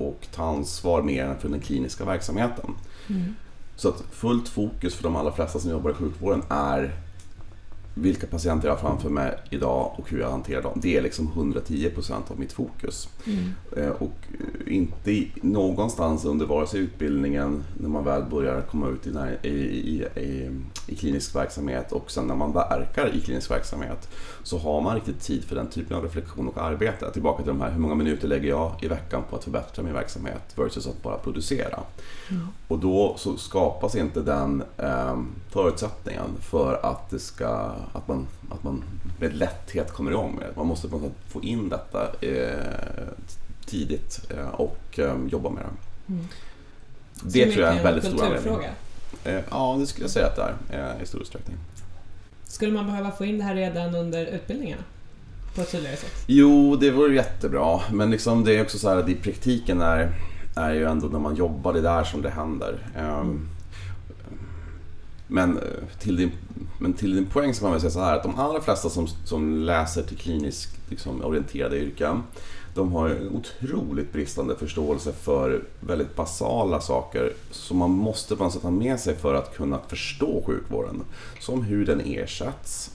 och 0.00 0.26
ta 0.34 0.44
ansvar 0.44 1.02
mer 1.02 1.24
än 1.24 1.38
för 1.38 1.48
den 1.48 1.60
kliniska 1.60 2.04
verksamheten. 2.04 2.70
Mm. 3.08 3.34
Så 3.76 3.88
att 3.88 4.02
fullt 4.10 4.48
fokus 4.48 4.94
för 4.94 5.02
de 5.02 5.16
allra 5.16 5.32
flesta 5.32 5.58
som 5.58 5.70
jobbar 5.70 5.90
i 5.90 5.94
sjukvården 5.94 6.42
är 6.48 6.96
vilka 8.00 8.26
patienter 8.26 8.68
jag 8.68 8.74
har 8.74 8.80
framför 8.80 9.10
mig 9.10 9.38
idag 9.50 9.94
och 9.96 10.10
hur 10.10 10.20
jag 10.20 10.30
hanterar 10.30 10.62
dem. 10.62 10.78
Det 10.82 10.96
är 10.96 11.02
liksom 11.02 11.26
110 11.26 11.90
procent 11.90 12.30
av 12.30 12.40
mitt 12.40 12.52
fokus. 12.52 13.08
Mm. 13.26 13.52
Eh, 13.76 13.90
och 13.90 14.16
inte 14.66 15.24
någonstans 15.42 16.24
under 16.24 16.46
vare 16.46 16.66
sig 16.66 16.80
utbildningen, 16.80 17.64
när 17.80 17.88
man 17.88 18.04
väl 18.04 18.24
börjar 18.24 18.60
komma 18.60 18.88
ut 18.88 19.06
i, 19.06 19.48
i, 19.48 19.50
i, 20.16 20.50
i, 20.86 20.94
klinisk 20.96 21.36
verksamhet 21.36 21.92
och 21.92 22.10
sen 22.10 22.24
när 22.24 22.34
man 22.34 22.52
verkar 22.52 23.16
i 23.16 23.20
klinisk 23.20 23.50
verksamhet 23.50 24.08
så 24.42 24.58
har 24.58 24.80
man 24.80 24.94
riktigt 24.94 25.20
tid 25.20 25.44
för 25.44 25.56
den 25.56 25.66
typen 25.66 25.96
av 25.96 26.02
reflektion 26.02 26.48
och 26.48 26.58
arbete. 26.58 27.10
Tillbaka 27.12 27.42
till 27.42 27.52
de 27.52 27.60
här, 27.60 27.70
hur 27.70 27.80
många 27.80 27.94
minuter 27.94 28.28
lägger 28.28 28.48
jag 28.48 28.72
i 28.82 28.88
veckan 28.88 29.22
på 29.30 29.36
att 29.36 29.44
förbättra 29.44 29.82
min 29.82 29.94
verksamhet 29.94 30.54
versus 30.56 30.86
att 30.86 31.02
bara 31.02 31.18
producera. 31.18 31.80
Mm. 32.30 32.46
Och 32.68 32.78
då 32.78 33.14
så 33.18 33.36
skapas 33.36 33.94
inte 33.94 34.20
den 34.20 34.62
eh, 34.78 35.18
förutsättningen 35.50 36.30
för 36.40 36.80
att 36.82 37.10
det 37.10 37.18
ska 37.18 37.72
att 37.92 38.08
man, 38.08 38.26
att 38.50 38.62
man 38.64 38.82
med 39.20 39.36
lätthet 39.36 39.92
kommer 39.92 40.10
igång 40.10 40.34
med 40.34 40.46
det. 40.48 40.56
Man 40.56 40.66
måste 40.66 40.88
få 41.28 41.42
in 41.42 41.68
detta 41.68 42.08
eh, 42.20 43.08
tidigt 43.66 44.30
eh, 44.30 44.48
och 44.48 44.98
eh, 44.98 45.14
jobba 45.28 45.50
med 45.50 45.62
det. 45.62 46.12
Mm. 46.12 46.28
Det 47.22 47.52
tror 47.52 47.64
jag 47.64 47.74
är 47.74 47.78
en 47.78 47.84
väldigt 47.84 48.04
stor 48.04 48.24
anledning. 48.24 48.68
Eh, 49.24 49.40
ja, 49.50 49.76
det 49.80 49.86
skulle 49.86 50.04
jag 50.04 50.10
säga 50.10 50.26
att 50.26 50.36
det 50.36 50.54
är 50.76 50.96
eh, 50.96 51.02
i 51.02 51.06
stor 51.06 51.20
utsträckning. 51.20 51.56
Skulle 52.44 52.72
man 52.72 52.86
behöva 52.86 53.10
få 53.10 53.24
in 53.24 53.38
det 53.38 53.44
här 53.44 53.54
redan 53.54 53.94
under 53.94 54.26
utbildningarna? 54.26 54.82
På 55.54 55.60
ett 55.60 55.70
tydligare 55.72 55.96
sätt? 55.96 56.24
Jo, 56.26 56.76
det 56.76 56.90
vore 56.90 57.14
jättebra. 57.14 57.80
Men 57.92 58.10
liksom 58.10 58.44
det 58.44 58.56
är 58.56 58.62
också 58.62 58.78
så 58.78 58.88
här 58.88 58.96
att 58.96 59.08
i 59.08 59.14
praktiken 59.14 59.80
är, 59.80 60.12
är 60.54 60.74
ju 60.74 60.84
ändå 60.84 61.06
när 61.06 61.18
man 61.18 61.36
jobbar, 61.36 61.72
det 61.72 61.78
är 61.78 61.82
där 61.82 62.04
som 62.04 62.22
det 62.22 62.30
händer. 62.30 62.78
Mm. 62.96 63.48
Men 65.26 65.58
eh, 65.58 65.62
till, 65.98 66.16
din, 66.16 66.32
men 66.78 66.92
till 66.92 67.14
din 67.14 67.26
poäng 67.26 67.54
så 67.54 67.60
kan 67.60 67.70
man 67.70 67.80
säga 67.80 67.90
så 67.90 68.00
här 68.00 68.16
att 68.16 68.22
de 68.22 68.38
allra 68.38 68.60
flesta 68.60 68.88
som, 68.88 69.06
som 69.24 69.54
läser 69.54 70.02
till 70.02 70.16
kliniskt 70.16 70.90
liksom, 70.90 71.24
orienterade 71.24 71.78
yrken 71.78 72.22
de 72.74 72.92
har 72.92 73.08
en 73.08 73.28
otroligt 73.28 74.12
bristande 74.12 74.56
förståelse 74.56 75.12
för 75.12 75.62
väldigt 75.80 76.16
basala 76.16 76.80
saker 76.80 77.32
som 77.50 77.76
man 77.76 77.90
måste 77.90 78.36
på 78.36 78.44
något 78.44 78.52
sätt 78.52 78.62
ha 78.62 78.70
med 78.70 79.00
sig 79.00 79.16
för 79.16 79.34
att 79.34 79.56
kunna 79.56 79.78
förstå 79.88 80.42
sjukvården. 80.46 81.02
Som 81.40 81.62
hur 81.62 81.86
den 81.86 82.00
ersätts, 82.00 82.90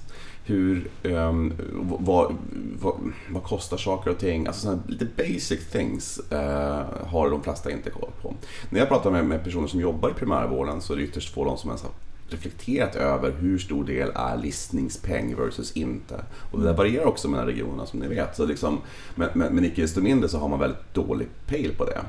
hur, 0.46 0.88
um, 1.04 1.54
vad, 2.00 2.36
vad, 2.80 2.96
vad, 3.30 3.44
kostar 3.44 3.78
saker 3.78 4.12
och 4.12 4.18
ting? 4.18 4.48
Alltså 4.48 4.62
sådana 4.62 4.82
lite 4.88 5.08
basic 5.18 5.68
things 5.72 6.20
uh, 6.32 7.08
har 7.08 7.30
de 7.30 7.44
flesta 7.44 7.72
inte 7.72 7.90
koll 7.90 8.12
på. 8.22 8.34
När 8.70 8.80
jag 8.80 8.90
pratar 8.90 9.12
med, 9.12 9.25
med, 9.25 9.44
personer 9.44 9.68
som 9.68 9.80
jobbar 9.80 10.10
i 10.10 10.14
primärvården 10.14 10.82
så 10.82 10.94
är 10.94 10.98
det 10.98 11.04
ytterst 11.04 11.34
få 11.34 11.46
de 11.46 11.58
som 11.58 11.70
ens 11.70 11.82
har 11.82 11.92
reflekterat 12.30 12.96
över 12.96 13.32
hur 13.32 13.58
stor 13.58 13.84
del 13.84 14.12
är 14.16 14.38
listningspeng 14.38 15.36
versus 15.36 15.72
inte. 15.72 16.24
Och 16.52 16.60
det 16.60 16.66
där 16.66 16.74
varierar 16.74 17.06
också 17.06 17.28
mellan 17.28 17.46
regionerna 17.46 17.86
som 17.86 18.00
ni 18.00 18.08
vet. 18.08 18.36
Så 18.36 18.46
liksom, 18.46 18.82
men, 19.16 19.30
men, 19.34 19.56
men 19.56 19.66
icke 19.66 19.82
desto 19.82 20.02
mindre 20.02 20.30
så 20.30 20.38
har 20.38 20.48
man 20.48 20.60
väldigt 20.60 20.94
dålig 20.94 21.28
pejl 21.48 21.72
på 21.78 21.86
det. 21.86 22.02
Uh, 22.02 22.06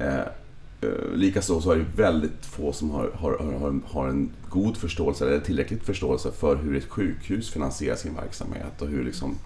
Uh, 0.00 0.24
Eh, 0.80 1.14
likaså 1.14 1.60
så 1.60 1.70
är 1.70 1.76
det 1.76 1.86
väldigt 1.96 2.46
få 2.46 2.72
som 2.72 2.90
har, 2.90 3.10
har, 3.14 3.38
har, 3.38 3.80
har 3.86 4.08
en 4.08 4.30
god 4.48 4.76
förståelse, 4.76 5.26
eller 5.26 5.40
tillräckligt 5.40 5.82
förståelse 5.82 6.32
för 6.32 6.56
hur 6.56 6.76
ett 6.76 6.88
sjukhus 6.88 7.50
finansierar 7.50 7.96
sin 7.96 8.14
verksamhet 8.14 8.82
och 8.82 8.88
hur 8.88 9.04
liksom 9.04 9.38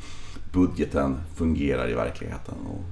budgeten 0.52 1.16
fungerar 1.36 1.90
i 1.90 1.94
verkligheten 1.94 2.54
och 2.70 2.84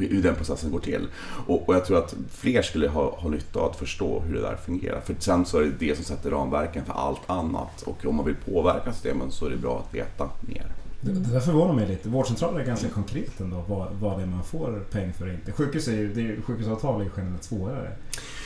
hur 0.00 0.22
den 0.22 0.34
processen 0.34 0.70
går 0.70 0.80
till. 0.80 1.08
Och, 1.46 1.68
och 1.68 1.74
jag 1.74 1.84
tror 1.84 1.98
att 1.98 2.14
fler 2.30 2.62
skulle 2.62 2.88
ha, 2.88 3.16
ha 3.16 3.28
nytta 3.28 3.60
av 3.60 3.70
att 3.70 3.76
förstå 3.76 4.20
hur 4.20 4.34
det 4.34 4.40
där 4.40 4.56
fungerar. 4.56 5.00
För 5.00 5.14
sen 5.18 5.44
så 5.44 5.58
är 5.58 5.64
det 5.64 5.72
det 5.78 5.96
som 5.96 6.04
sätter 6.04 6.30
ramverken 6.30 6.84
för 6.84 6.92
allt 6.92 7.30
annat 7.30 7.82
och 7.82 8.06
om 8.06 8.16
man 8.16 8.26
vill 8.26 8.36
påverka 8.44 8.92
systemen 8.92 9.30
så 9.30 9.46
är 9.46 9.50
det 9.50 9.56
bra 9.56 9.84
att 9.86 9.94
veta 9.94 10.30
mer. 10.40 10.83
Det, 11.04 11.12
det 11.12 11.32
där 11.32 11.40
förvånar 11.40 11.74
mig 11.74 11.88
lite. 11.88 12.08
Vårdcentraler 12.08 12.60
är 12.60 12.64
ganska 12.64 12.88
konkret 12.88 13.40
ändå 13.40 13.64
vad, 13.68 13.88
vad 14.00 14.18
det 14.18 14.22
är 14.22 14.26
man 14.26 14.44
får 14.44 14.84
peng 14.90 15.12
för 15.12 15.26
och 15.26 15.32
inte. 15.32 15.52
Sjukhus 15.52 15.88
är 15.88 15.92
ju, 15.92 16.14
det 16.14 16.20
är, 16.20 16.42
sjukhusavtal 16.42 17.00
är 17.00 17.04
ju 17.04 17.10
generellt 17.16 17.44
svårare. 17.44 17.90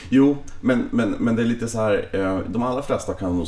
Jo, 0.09 0.37
men, 0.61 0.89
men, 0.91 1.11
men 1.11 1.35
det 1.35 1.41
är 1.41 1.45
lite 1.45 1.67
så 1.67 1.77
här, 1.77 2.09
eh, 2.11 2.39
de 2.47 2.63
allra 2.63 2.81
flesta 2.81 3.13
kan 3.13 3.37
nog 3.37 3.47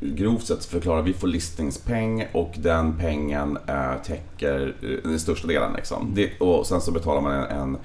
grovt 0.00 0.46
sett 0.46 0.64
förklara, 0.64 1.02
vi 1.02 1.12
får 1.12 1.28
listningspeng 1.28 2.26
och 2.32 2.54
den 2.58 2.98
pengen 2.98 3.58
äh, 3.66 4.02
täcker 4.04 4.74
eh, 4.82 5.10
den 5.10 5.20
största 5.20 5.46
delen. 5.46 5.72
Liksom. 5.76 6.12
Det, 6.14 6.38
och 6.38 6.66
sen 6.66 6.80
så 6.80 6.92
betalar 6.92 7.20
man 7.20 7.32
en, 7.32 7.44
en 7.44 7.76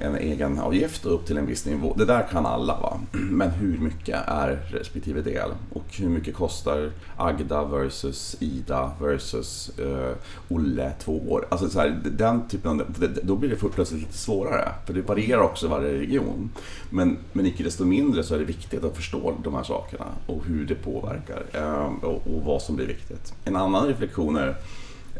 en 0.00 0.16
egen 0.16 0.58
avgift 0.58 1.06
upp 1.06 1.26
till 1.26 1.36
en 1.36 1.46
viss 1.46 1.66
nivå. 1.66 1.94
Det 1.96 2.04
där 2.04 2.26
kan 2.30 2.46
alla 2.46 2.80
va. 2.80 3.00
Men 3.12 3.50
hur 3.50 3.78
mycket 3.78 4.18
är 4.26 4.58
respektive 4.70 5.22
del? 5.22 5.50
Och 5.72 5.84
hur 5.98 6.08
mycket 6.08 6.34
kostar 6.34 6.90
Agda 7.16 7.64
versus 7.64 8.36
Ida 8.40 8.92
versus 9.00 9.70
uh, 9.80 10.12
Olle 10.48 10.92
två 10.98 11.32
år? 11.32 11.46
Alltså 11.48 11.70
så 11.70 11.80
här, 11.80 12.00
den 12.04 12.48
typen 12.48 12.70
av, 12.70 13.06
då 13.22 13.36
blir 13.36 13.50
det 13.50 13.56
plötsligt 13.56 14.00
lite 14.00 14.18
svårare. 14.18 14.72
För 14.86 14.94
det 14.94 15.02
varierar 15.02 15.40
också 15.40 15.66
i 15.66 15.68
varje 15.68 15.98
region. 15.98 16.50
Men, 16.90 17.18
men 17.32 17.46
icke 17.46 17.62
desto 17.62 17.84
mindre 17.84 18.22
så 18.22 18.34
är 18.34 18.38
det 18.38 18.44
viktigt 18.44 18.84
att 18.84 18.96
förstå 18.96 19.34
de 19.44 19.54
här 19.54 19.62
sakerna 19.62 20.06
och 20.26 20.44
hur 20.44 20.66
det 20.66 20.74
påverkar 20.74 21.42
um, 21.54 21.96
och, 21.98 22.26
och, 22.26 22.42
vad 22.44 22.62
som 22.62 22.76
blir 22.76 22.86
viktigt. 22.86 23.34
En 23.44 23.56
annan 23.56 23.86
reflektion 23.86 24.36
är 24.36 24.56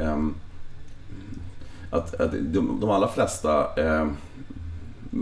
um, 0.01 0.35
att, 1.91 2.21
att 2.21 2.33
de, 2.33 2.81
de 2.81 2.91
allra 2.91 3.09
flesta 3.09 3.75
um, 3.75 4.17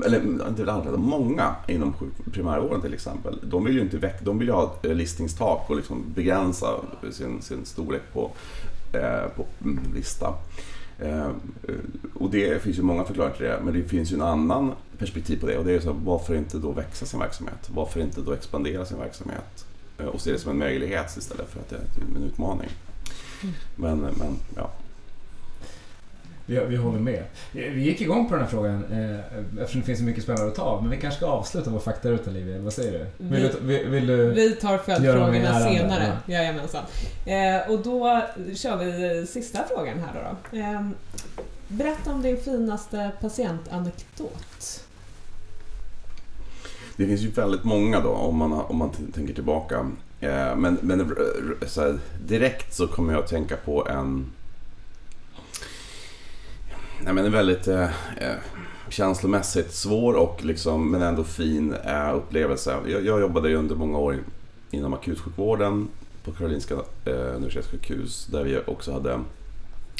eller 0.05 0.49
inte 0.49 0.73
alla, 0.73 0.97
många 0.97 1.55
inom 1.69 1.95
primärvården 2.33 2.81
till 2.81 2.95
exempel, 2.95 3.39
de 3.43 3.65
vill 3.65 3.75
ju 3.75 3.81
inte 3.81 3.99
väck, 3.99 4.25
de 4.25 4.39
vill 4.39 4.51
ha 4.51 4.75
listningstak 4.83 5.71
och 5.71 5.77
liksom 5.77 6.05
begränsa 6.15 6.67
sin, 7.11 7.43
sin 7.43 7.65
storlek 7.65 8.03
på, 8.13 8.31
eh, 8.93 9.29
på 9.37 9.47
lista. 9.95 10.35
Eh, 10.99 11.29
och 12.15 12.31
det 12.31 12.63
finns 12.63 12.79
ju 12.79 12.83
många 12.83 13.05
förklaringar 13.05 13.37
till 13.37 13.47
det, 13.47 13.61
men 13.65 13.75
det 13.75 13.83
finns 13.83 14.13
ju 14.13 14.15
en 14.15 14.23
annan 14.23 14.73
perspektiv 14.99 15.41
på 15.41 15.47
det 15.47 15.59
och 15.59 15.65
det 15.65 15.73
är 15.73 15.81
så 15.81 15.93
här, 15.93 16.01
varför 16.05 16.35
inte 16.35 16.59
då 16.59 16.73
växa 16.73 17.07
sin 17.07 17.21
verksamhet? 17.21 17.71
Varför 17.75 18.01
inte 18.01 18.21
då 18.21 18.33
expandera 18.33 18.85
sin 18.85 18.99
verksamhet? 18.99 19.67
Eh, 19.99 20.07
och 20.07 20.21
se 20.21 20.33
det 20.33 20.39
som 20.39 20.51
en 20.51 20.59
möjlighet 20.59 21.17
istället 21.17 21.51
för 21.51 21.61
att 21.61 21.69
det 21.69 21.77
är 21.77 22.17
en 22.17 22.23
utmaning. 22.23 22.71
Mm. 23.43 23.55
Men, 23.77 23.99
men 23.99 24.37
ja. 24.57 24.71
Vi, 26.47 26.61
vi 26.69 26.77
håller 26.77 26.99
med. 26.99 27.25
Vi 27.53 27.81
gick 27.81 28.01
igång 28.01 28.29
på 28.29 28.35
den 28.35 28.45
här 28.45 28.51
frågan 28.51 28.85
eh, 28.85 29.61
eftersom 29.61 29.81
det 29.81 29.87
finns 29.87 29.99
så 29.99 30.05
mycket 30.05 30.23
spännande 30.23 30.49
att 30.49 30.55
ta. 30.55 30.81
Men 30.81 30.91
vi 30.91 30.97
kanske 30.97 31.19
ska 31.19 31.27
avsluta 31.27 31.71
vår 31.71 31.79
faktaruta, 31.79 32.31
Livia. 32.31 32.59
Vad 32.59 32.73
säger 32.73 32.93
du? 32.93 33.25
Vill, 33.25 33.43
vi, 33.43 33.49
du, 33.49 33.67
vill, 33.67 33.91
vill 33.91 34.07
du 34.07 34.31
vi 34.31 34.53
tar 34.53 34.79
följdfrågorna 34.79 35.61
senare. 35.61 36.13
Ja. 36.27 36.35
Jajamensan. 36.35 36.85
Eh, 37.27 37.71
och 37.71 37.83
då 37.83 38.23
kör 38.55 38.77
vi 38.77 39.27
sista 39.27 39.59
frågan 39.69 39.99
här 39.99 40.13
då. 40.15 40.37
då. 40.51 40.59
Eh, 40.59 40.81
berätta 41.69 42.11
om 42.11 42.23
din 42.23 42.37
finaste 42.37 43.11
patientanekdot. 43.21 44.85
Det 46.97 47.07
finns 47.07 47.21
ju 47.21 47.31
väldigt 47.31 47.65
många 47.65 48.01
då 48.01 48.11
om 48.11 48.37
man, 48.37 48.53
om 48.53 48.77
man 48.77 48.91
tänker 49.15 49.35
tillbaka. 49.35 49.91
Eh, 50.21 50.57
men 50.57 50.79
men 50.81 51.01
här, 51.77 51.99
direkt 52.27 52.75
så 52.75 52.87
kommer 52.87 53.13
jag 53.13 53.23
att 53.23 53.31
tänka 53.31 53.57
på 53.57 53.89
en 53.89 54.33
nej, 57.05 57.15
men 57.15 57.25
en 57.25 57.33
väldigt 57.33 57.69
eh, 57.69 57.83
eh, 58.17 58.37
känslomässigt 58.89 59.73
svår 59.73 60.15
och 60.15 60.45
liksom, 60.45 60.91
men 60.91 61.03
ändå 61.03 61.25
fin 61.25 61.75
eh, 61.85 62.17
upplevelse. 62.17 62.77
Jag, 62.87 63.05
jag 63.05 63.21
jobbade 63.21 63.49
ju 63.49 63.57
under 63.57 63.75
många 63.75 63.99
år 63.99 64.17
inom 64.71 64.95
akutsjukvården 64.95 65.89
på 66.25 66.33
Karolinska 66.33 66.75
eh, 67.05 67.37
universitetssjukhus 67.37 68.27
där 68.27 68.45
vi 68.45 68.61
också 68.67 68.93
hade 68.93 69.21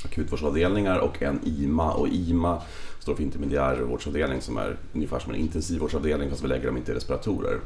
akutvårdsavdelningar 0.05 0.99
och 0.99 1.23
en 1.23 1.41
IMA. 1.45 1.93
Och 1.93 2.09
IMA 2.09 2.63
står 2.99 3.15
för 3.15 3.23
intermediärvårdsavdelning 3.23 4.41
som 4.41 4.57
är 4.59 4.77
ungefär 4.93 5.19
som 5.19 5.33
en 5.33 5.41
intensivvårdsavdelning 5.41 6.31
fast 6.31 6.45
vi 6.45 6.49
lägger 6.49 6.67
dem 6.67 6.77
inte 6.77 6.93
i 6.93 6.95
respiratorer. 6.95 7.61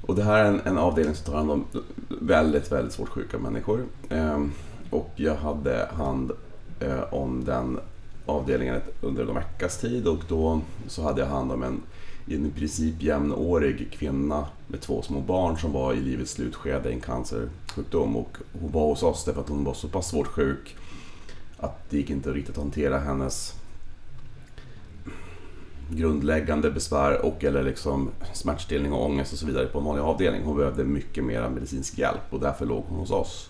Och 0.00 0.14
det 0.14 0.22
här 0.22 0.44
är 0.44 0.48
en, 0.48 0.60
en 0.64 0.78
avdelning 0.78 1.14
som 1.14 1.32
tar 1.32 1.38
hand 1.38 1.50
om 1.50 1.64
väldigt, 2.08 2.72
väldigt 2.72 2.92
svårt 2.92 3.08
sjuka 3.08 3.38
människor. 3.38 3.84
Eh, 4.08 4.44
och 4.90 5.12
jag 5.16 5.34
hade 5.34 5.88
hand 5.92 6.32
Eh, 6.80 7.14
om 7.14 7.44
den 7.44 7.80
avdelningen 8.26 8.80
under 9.00 9.22
en 9.22 9.34
veckas 9.34 9.78
tid 9.78 10.06
och 10.06 10.20
då 10.28 10.60
så 10.86 11.02
hade 11.02 11.20
jag 11.20 11.28
hand 11.28 11.52
om 11.52 11.62
en 11.62 11.82
i 12.26 12.50
princip 12.50 13.02
jämnårig 13.02 13.92
kvinna 13.92 14.46
med 14.66 14.80
två 14.80 15.02
små 15.02 15.20
barn 15.20 15.58
som 15.58 15.72
var 15.72 15.94
i 15.94 16.00
livets 16.00 16.32
slutskede 16.32 16.90
i 16.90 16.92
en 16.92 17.00
cancersjukdom 17.00 18.16
och 18.16 18.36
hon 18.60 18.72
var 18.72 18.86
hos 18.86 19.02
oss 19.02 19.24
därför 19.24 19.40
att 19.40 19.48
hon 19.48 19.64
var 19.64 19.74
så 19.74 19.88
pass 19.88 20.08
svårt 20.08 20.26
sjuk 20.26 20.76
att 21.56 21.90
det 21.90 21.96
gick 21.96 22.10
inte 22.10 22.32
riktigt 22.32 22.56
att 22.58 22.62
hantera 22.62 22.98
hennes 22.98 23.54
grundläggande 25.90 26.70
besvär 26.70 27.24
och 27.24 27.44
eller 27.44 27.62
liksom 27.62 28.10
smärtstillning 28.32 28.92
och 28.92 29.04
ångest 29.04 29.32
och 29.32 29.38
så 29.38 29.46
vidare 29.46 29.66
på 29.66 29.78
en 29.78 29.84
vanlig 29.84 30.02
avdelning. 30.02 30.42
Hon 30.44 30.56
behövde 30.56 30.84
mycket 30.84 31.24
mer 31.24 31.48
medicinsk 31.48 31.98
hjälp 31.98 32.20
och 32.30 32.40
därför 32.40 32.66
låg 32.66 32.84
hon 32.88 32.98
hos 32.98 33.10
oss. 33.10 33.48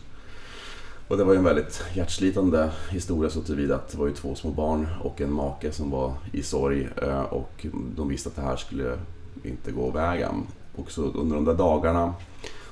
Och 1.09 1.17
det 1.17 1.25
var 1.25 1.33
ju 1.33 1.39
en 1.39 1.45
väldigt 1.45 1.85
hjärtslitande 1.95 2.71
historia 2.91 3.31
så 3.31 3.41
tillvida 3.41 3.75
att 3.75 3.89
det 3.89 3.99
var 3.99 4.07
ju 4.07 4.15
två 4.15 4.35
små 4.35 4.51
barn 4.51 4.89
och 5.03 5.21
en 5.21 5.33
make 5.33 5.73
som 5.73 5.91
var 5.91 6.15
i 6.33 6.43
sorg 6.43 6.89
eh, 7.03 7.21
och 7.21 7.67
de 7.97 8.09
visste 8.09 8.29
att 8.29 8.37
det 8.37 8.43
här 8.43 8.57
skulle 8.57 8.99
inte 9.45 9.73
gå 9.73 9.91
vägen. 9.91 10.47
Och 10.77 10.91
så 10.91 11.03
under 11.03 11.37
de 11.37 11.45
där 11.45 11.55
dagarna 11.55 12.15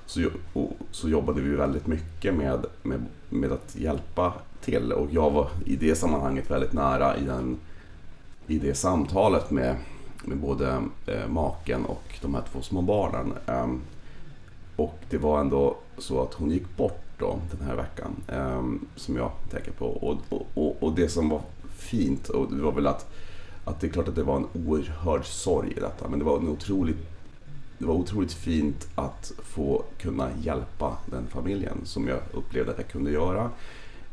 så, 0.06 0.20
oh, 0.54 0.70
så 0.90 1.08
jobbade 1.08 1.40
vi 1.40 1.56
väldigt 1.56 1.86
mycket 1.86 2.34
med, 2.34 2.66
med, 2.82 3.06
med 3.28 3.52
att 3.52 3.76
hjälpa 3.76 4.32
till 4.60 4.92
och 4.92 5.08
jag 5.10 5.30
var 5.30 5.48
i 5.66 5.76
det 5.76 5.94
sammanhanget 5.94 6.50
väldigt 6.50 6.72
nära 6.72 7.16
i, 7.16 7.24
den, 7.24 7.58
i 8.46 8.58
det 8.58 8.74
samtalet 8.74 9.50
med, 9.50 9.76
med 10.24 10.38
både 10.38 10.82
eh, 11.06 11.28
maken 11.28 11.84
och 11.84 12.18
de 12.22 12.34
här 12.34 12.42
två 12.52 12.62
små 12.62 12.82
barnen. 12.82 13.32
Ehm, 13.46 13.80
och 14.76 14.98
det 15.10 15.18
var 15.18 15.40
ändå 15.40 15.76
så 15.98 16.22
att 16.22 16.34
hon 16.34 16.50
gick 16.50 16.76
bort 16.76 17.05
då, 17.18 17.38
den 17.50 17.66
här 17.66 17.76
veckan. 17.76 18.16
Ehm, 18.28 18.86
som 18.96 19.16
jag 19.16 19.30
tänker 19.50 19.72
på. 19.72 19.86
Och, 19.86 20.42
och, 20.54 20.82
och, 20.82 20.92
det 20.92 21.08
som 21.08 21.28
var 21.28 21.40
fint 21.76 22.28
och 22.28 22.52
det 22.52 22.62
var 22.62 22.72
väl 22.72 22.86
att, 22.86 23.10
att 23.64 23.80
det 23.80 23.86
är 23.86 23.90
klart 23.90 24.08
att 24.08 24.14
det 24.14 24.22
var 24.22 24.36
en 24.36 24.66
oerhörd 24.66 25.26
sorg 25.26 25.72
i 25.76 25.80
detta. 25.80 26.08
Men 26.08 26.18
det 26.18 26.24
var 26.24 26.38
en 26.38 26.48
otroligt 26.48 27.16
det 27.78 27.86
var 27.86 27.94
otroligt 27.94 28.32
fint 28.32 28.88
att 28.94 29.32
få 29.42 29.84
kunna 29.98 30.30
hjälpa 30.42 30.96
den 31.06 31.26
familjen 31.26 31.80
som 31.84 32.08
jag 32.08 32.18
upplevde 32.32 32.72
att 32.72 32.78
jag 32.78 32.88
kunde 32.88 33.10
göra. 33.10 33.50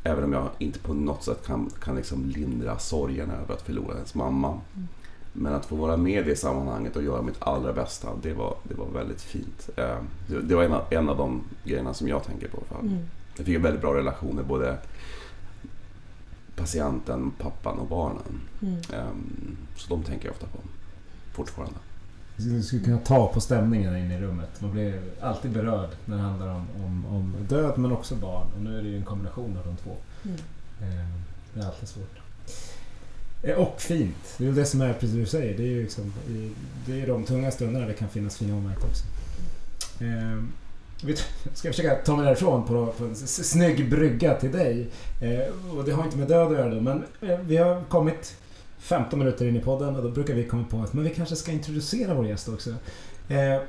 Även 0.03 0.23
om 0.23 0.33
jag 0.33 0.49
inte 0.59 0.79
på 0.79 0.93
något 0.93 1.23
sätt 1.23 1.45
kan, 1.45 1.69
kan 1.81 1.95
liksom 1.95 2.25
lindra 2.25 2.79
sorgen 2.79 3.31
över 3.31 3.53
att 3.53 3.61
förlora 3.61 3.95
ens 3.95 4.15
mamma. 4.15 4.47
Mm. 4.47 4.87
Men 5.33 5.53
att 5.53 5.65
få 5.65 5.75
vara 5.75 5.97
med 5.97 6.27
i 6.27 6.29
det 6.29 6.35
sammanhanget 6.35 6.95
och 6.95 7.03
göra 7.03 7.21
mitt 7.21 7.35
allra 7.39 7.73
bästa, 7.73 8.09
det 8.21 8.33
var, 8.33 8.55
det 8.63 8.73
var 8.73 8.87
väldigt 8.93 9.21
fint. 9.21 9.69
Eh, 9.75 9.97
det 10.43 10.55
var 10.55 10.63
en 10.63 10.73
av, 10.73 10.83
en 10.89 11.09
av 11.09 11.17
de 11.17 11.43
grejerna 11.63 11.93
som 11.93 12.07
jag 12.07 12.23
tänker 12.23 12.47
på. 12.47 12.63
För 12.69 12.79
mm. 12.79 12.97
Jag 13.37 13.45
fick 13.45 13.55
en 13.55 13.61
väldigt 13.61 13.81
bra 13.81 13.93
relation 13.93 14.35
med 14.35 14.45
både 14.45 14.77
patienten, 16.55 17.31
pappan 17.31 17.79
och 17.79 17.87
barnen. 17.87 18.41
Mm. 18.61 18.75
Ehm, 18.75 19.57
så 19.77 19.95
de 19.95 20.03
tänker 20.03 20.25
jag 20.25 20.33
ofta 20.33 20.47
på 20.47 20.59
fortfarande. 21.33 21.75
Du 22.37 22.63
skulle 22.63 22.83
kunna 22.83 22.97
ta 22.97 23.27
på 23.33 23.41
stämningen 23.41 23.97
inne 23.97 24.17
i 24.17 24.21
rummet. 24.21 24.61
Man 24.61 24.71
blir 24.71 25.01
alltid 25.21 25.51
berörd 25.51 25.89
när 26.05 26.17
det 26.17 26.23
handlar 26.23 26.47
om, 26.47 26.67
om, 26.85 27.05
om 27.05 27.35
död 27.49 27.77
men 27.77 27.91
också 27.91 28.15
barn. 28.15 28.47
Och 28.55 28.61
nu 28.61 28.79
är 28.79 28.83
det 28.83 28.89
ju 28.89 28.97
en 28.97 29.05
kombination 29.05 29.57
av 29.57 29.65
de 29.65 29.77
två. 29.77 29.95
Mm. 30.23 30.37
Ehm, 30.81 31.21
det 31.53 31.59
är 31.59 31.65
alltid 31.65 31.89
svårt. 31.89 32.22
Eh, 33.43 33.55
och 33.55 33.81
fint. 33.81 34.35
Det 34.37 34.47
är 34.47 34.51
det 34.51 34.65
som 34.65 34.81
är 34.81 34.93
precis 34.93 35.11
det 35.11 35.19
du 35.19 35.25
säger. 35.25 35.57
Det 35.57 35.63
är 35.63 35.67
ju 35.67 35.81
liksom, 35.81 36.13
det 36.85 37.01
är 37.01 37.07
de 37.07 37.23
tunga 37.23 37.51
stunderna 37.51 37.87
det 37.87 37.93
kan 37.93 38.09
finnas 38.09 38.37
fina 38.37 38.55
moment 38.55 38.83
också. 38.83 39.03
Eh, 40.03 40.43
vi 41.05 41.15
ska 41.53 41.69
försöka 41.69 41.95
ta 41.95 42.15
mig 42.15 42.25
därifrån 42.25 42.67
på, 42.67 42.93
på 42.97 43.03
en 43.03 43.15
snygg 43.15 43.89
brygga 43.89 44.35
till 44.35 44.51
dig. 44.51 44.87
Eh, 45.21 45.75
och 45.77 45.83
det 45.83 45.91
har 45.91 46.03
inte 46.03 46.17
med 46.17 46.27
död 46.27 46.47
att 46.47 46.57
göra 46.57 46.69
då, 46.69 46.81
men 46.81 47.03
eh, 47.21 47.39
vi 47.39 47.57
har 47.57 47.83
kommit 47.83 48.35
15 48.79 49.19
minuter 49.19 49.45
in 49.47 49.55
i 49.55 49.59
podden 49.59 49.95
och 49.95 50.03
då 50.03 50.09
brukar 50.09 50.33
vi 50.33 50.47
komma 50.47 50.65
på 50.69 50.81
att 50.81 50.93
men 50.93 51.03
vi 51.03 51.09
kanske 51.09 51.35
ska 51.35 51.51
introducera 51.51 52.13
vår 52.13 52.27
gäst 52.27 52.49
också. 52.49 52.69
Eh, 53.29 53.61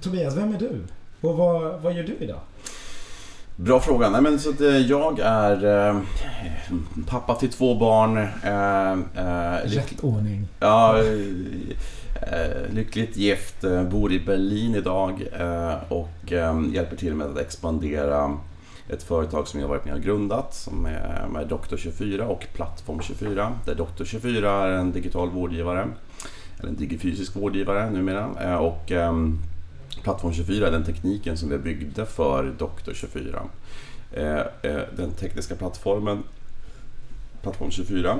Tobias, 0.00 0.36
vem 0.36 0.54
är 0.54 0.58
du? 0.58 0.80
Och 1.20 1.36
vad, 1.36 1.80
vad 1.80 1.92
gör 1.92 2.02
du 2.02 2.16
idag? 2.20 2.40
Bra 3.64 3.80
fråga. 3.80 4.10
Nej, 4.10 4.22
men 4.22 4.38
så 4.38 4.50
eh, 4.50 4.76
jag 4.76 5.18
är 5.18 5.88
eh, 5.88 5.96
pappa 7.06 7.34
till 7.34 7.50
två 7.50 7.74
barn. 7.74 8.16
Eh, 8.42 8.92
eh, 8.92 9.68
Rätt 9.68 10.04
ordning. 10.04 10.48
ja, 10.60 10.98
eh, 10.98 12.74
lyckligt 12.74 13.16
gift, 13.16 13.64
bor 13.90 14.12
i 14.12 14.20
Berlin 14.20 14.74
idag 14.74 15.26
och 15.88 16.32
hjälper 16.72 16.96
till 16.96 17.14
med 17.14 17.26
att 17.26 17.38
expandera 17.38 18.38
ett 18.88 19.02
företag 19.02 19.48
som 19.48 19.60
jag 19.60 19.68
varit 19.68 19.84
med 19.84 19.94
och 19.94 20.00
grundat 20.02 20.54
som 20.54 20.86
är 20.86 21.26
med 21.32 21.48
Doktor24 21.48 22.20
och 22.20 22.46
Plattform24. 22.56 23.52
Där 23.66 23.74
Doktor24 23.74 24.64
är 24.64 24.70
en 24.70 24.92
digital 24.92 25.30
vårdgivare, 25.30 25.88
eller 26.58 26.68
en 26.68 26.76
digifysisk 26.76 27.36
vårdgivare 27.36 27.90
numera. 27.90 28.58
Och 28.58 28.92
Plattform24 30.04 30.66
är 30.66 30.70
den 30.70 30.84
tekniken 30.84 31.36
som 31.36 31.48
vi 31.48 31.58
byggde 31.58 32.06
för 32.06 32.54
Doktor24. 32.58 33.48
Eh, 34.12 34.38
eh, 34.62 34.80
den 34.96 35.12
tekniska 35.12 35.54
plattformen 35.54 36.22
Plattform24 37.42 38.18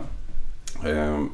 eh, 0.85 1.09
mm, 1.09 1.31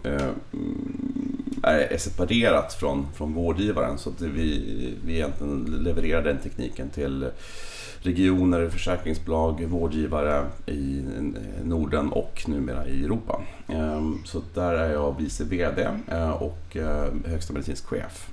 är 1.62 1.98
separerat 1.98 2.74
från, 2.74 3.06
från 3.14 3.34
vårdgivaren 3.34 3.98
så 3.98 4.10
att 4.10 4.20
vi, 4.20 4.94
vi 5.04 5.14
egentligen 5.14 5.64
levererar 5.64 6.22
den 6.22 6.38
tekniken 6.38 6.90
till 6.90 7.30
regioner, 7.98 8.68
försäkringsbolag, 8.68 9.64
vårdgivare 9.64 10.46
i 10.66 11.04
Norden 11.64 12.12
och 12.12 12.44
numera 12.46 12.86
i 12.86 13.04
Europa. 13.04 13.40
Så 14.24 14.42
där 14.54 14.72
är 14.72 14.92
jag 14.92 15.16
vice 15.18 15.44
VD 15.44 15.88
och 16.38 16.76
högsta 17.26 17.52
medicinsk 17.52 17.86
chef. 17.86 18.30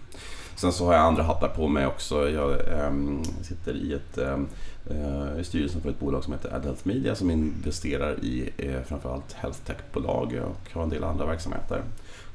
Sen 0.55 0.71
så 0.71 0.85
har 0.85 0.93
jag 0.93 1.01
andra 1.01 1.23
hattar 1.23 1.47
på 1.47 1.67
mig 1.67 1.87
också. 1.87 2.29
Jag 2.29 2.67
äm, 2.85 3.23
sitter 3.41 3.73
i, 3.73 3.93
ett, 3.93 4.17
ehm, 4.17 4.47
eh, 4.89 5.39
i 5.39 5.43
styrelsen 5.43 5.81
för 5.81 5.89
ett 5.89 5.99
bolag 5.99 6.23
som 6.23 6.33
heter 6.33 6.55
Adult 6.55 6.85
Media 6.85 7.15
som 7.15 7.31
investerar 7.31 8.23
i 8.23 8.49
eh, 8.57 8.81
framförallt 8.81 9.33
health 9.33 9.59
tech-bolag 9.65 10.41
och 10.43 10.73
har 10.73 10.83
en 10.83 10.89
del 10.89 11.03
andra 11.03 11.25
verksamheter. 11.25 11.81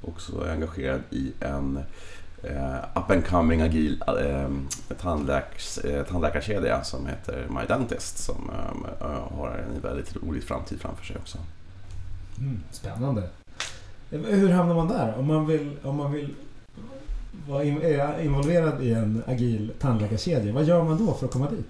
Och 0.02 0.20
så 0.20 0.40
är 0.40 0.46
jag 0.46 0.54
engagerad 0.54 1.00
i 1.10 1.32
en 1.40 1.80
eh, 2.42 2.78
up 2.94 3.10
and 3.10 3.26
coming 3.26 3.60
agil 3.60 4.02
eh, 4.06 4.44
eh, 5.84 6.04
tandläkarkedja 6.04 6.84
som 6.84 7.06
heter 7.06 7.46
My 7.48 7.66
Dentist 7.68 8.18
som 8.18 8.50
ehm, 8.50 8.86
eh, 9.00 9.36
har 9.38 9.48
en 9.48 9.80
väldigt 9.80 10.16
rolig 10.16 10.44
framtid 10.44 10.80
framför 10.80 11.04
sig 11.04 11.16
också. 11.16 11.38
Mm, 12.38 12.60
spännande. 12.70 13.22
Hur 14.10 14.48
hamnar 14.48 14.74
man 14.74 14.88
där? 14.88 15.14
Om 15.18 15.26
man 15.26 15.46
vill, 15.46 15.76
om 15.82 15.96
man 15.96 16.12
vill 16.12 16.34
vara 17.48 17.64
in, 17.64 17.82
är 17.82 18.22
involverad 18.24 18.82
i 18.82 18.92
en 18.92 19.22
agil 19.26 19.70
tandläkarkedja, 19.78 20.52
vad 20.52 20.64
gör 20.64 20.84
man 20.84 21.06
då 21.06 21.14
för 21.14 21.26
att 21.26 21.32
komma 21.32 21.50
dit? 21.50 21.66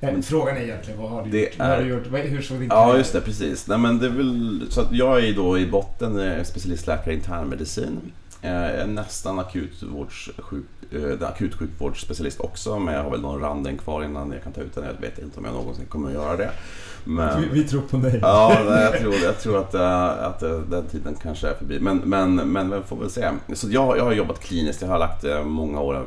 Men- 0.00 0.22
Frågan 0.22 0.56
är 0.56 0.60
egentligen, 0.60 1.00
vad 1.00 1.10
har 1.10 1.22
du 1.24 1.40
gjort? 1.40 1.58
Vad 1.58 1.68
har 1.68 1.76
är- 1.76 1.82
du 1.84 1.88
gjort? 1.90 2.06
Hur 2.12 2.42
såg 2.42 2.58
din 2.58 2.68
Ja, 2.68 2.96
just 2.96 3.12
det. 3.12 3.20
Precis. 3.20 3.66
Nej, 3.68 3.78
men 3.78 3.98
det 3.98 4.06
är 4.06 4.10
väl, 4.10 4.62
så 4.70 4.80
att 4.80 4.92
jag 4.92 5.24
är 5.24 5.32
då 5.34 5.58
i 5.58 5.66
botten 5.66 6.18
eh, 6.20 6.42
specialistläkare 6.44 7.14
i 7.14 7.16
internmedicin. 7.16 7.98
Eh, 8.42 8.80
är 8.80 8.86
nästan 8.86 9.38
akutvårdssjuk, 9.38 10.64
eh, 10.90 11.28
akutsjukvårdsspecialist 11.28 12.40
också, 12.40 12.78
men 12.78 12.94
jag 12.94 13.02
har 13.02 13.10
väl 13.10 13.20
någon 13.20 13.40
randen 13.40 13.78
kvar 13.78 14.04
innan 14.04 14.32
jag 14.32 14.42
kan 14.42 14.52
ta 14.52 14.60
ut 14.60 14.74
den. 14.74 14.84
Jag 14.84 15.00
vet 15.00 15.18
inte 15.18 15.38
om 15.38 15.44
jag 15.44 15.54
någonsin 15.54 15.86
kommer 15.86 16.08
att 16.08 16.14
göra 16.14 16.36
det. 16.36 16.50
Men, 17.04 17.40
Vi, 17.40 17.48
vi 17.48 17.64
tror 17.64 17.80
på 17.80 17.96
dig. 17.96 18.18
Ja, 18.22 18.80
jag 18.80 19.00
tror, 19.00 19.14
jag 19.14 19.40
tror 19.40 19.58
att, 19.58 19.74
eh, 19.74 20.24
att 20.24 20.42
eh, 20.42 20.58
den 20.58 20.86
tiden 20.86 21.14
kanske 21.22 21.48
är 21.48 21.54
förbi. 21.54 21.80
Men, 21.80 21.96
men, 21.98 22.34
men 22.34 22.70
vi 22.70 22.82
får 22.82 22.96
väl 22.96 23.10
se. 23.10 23.30
Så 23.54 23.68
jag, 23.70 23.98
jag 23.98 24.04
har 24.04 24.12
jobbat 24.12 24.40
kliniskt. 24.40 24.82
Jag 24.82 24.88
har 24.88 24.98
lagt 24.98 25.24
eh, 25.24 25.44
många 25.44 25.80
år 25.80 26.06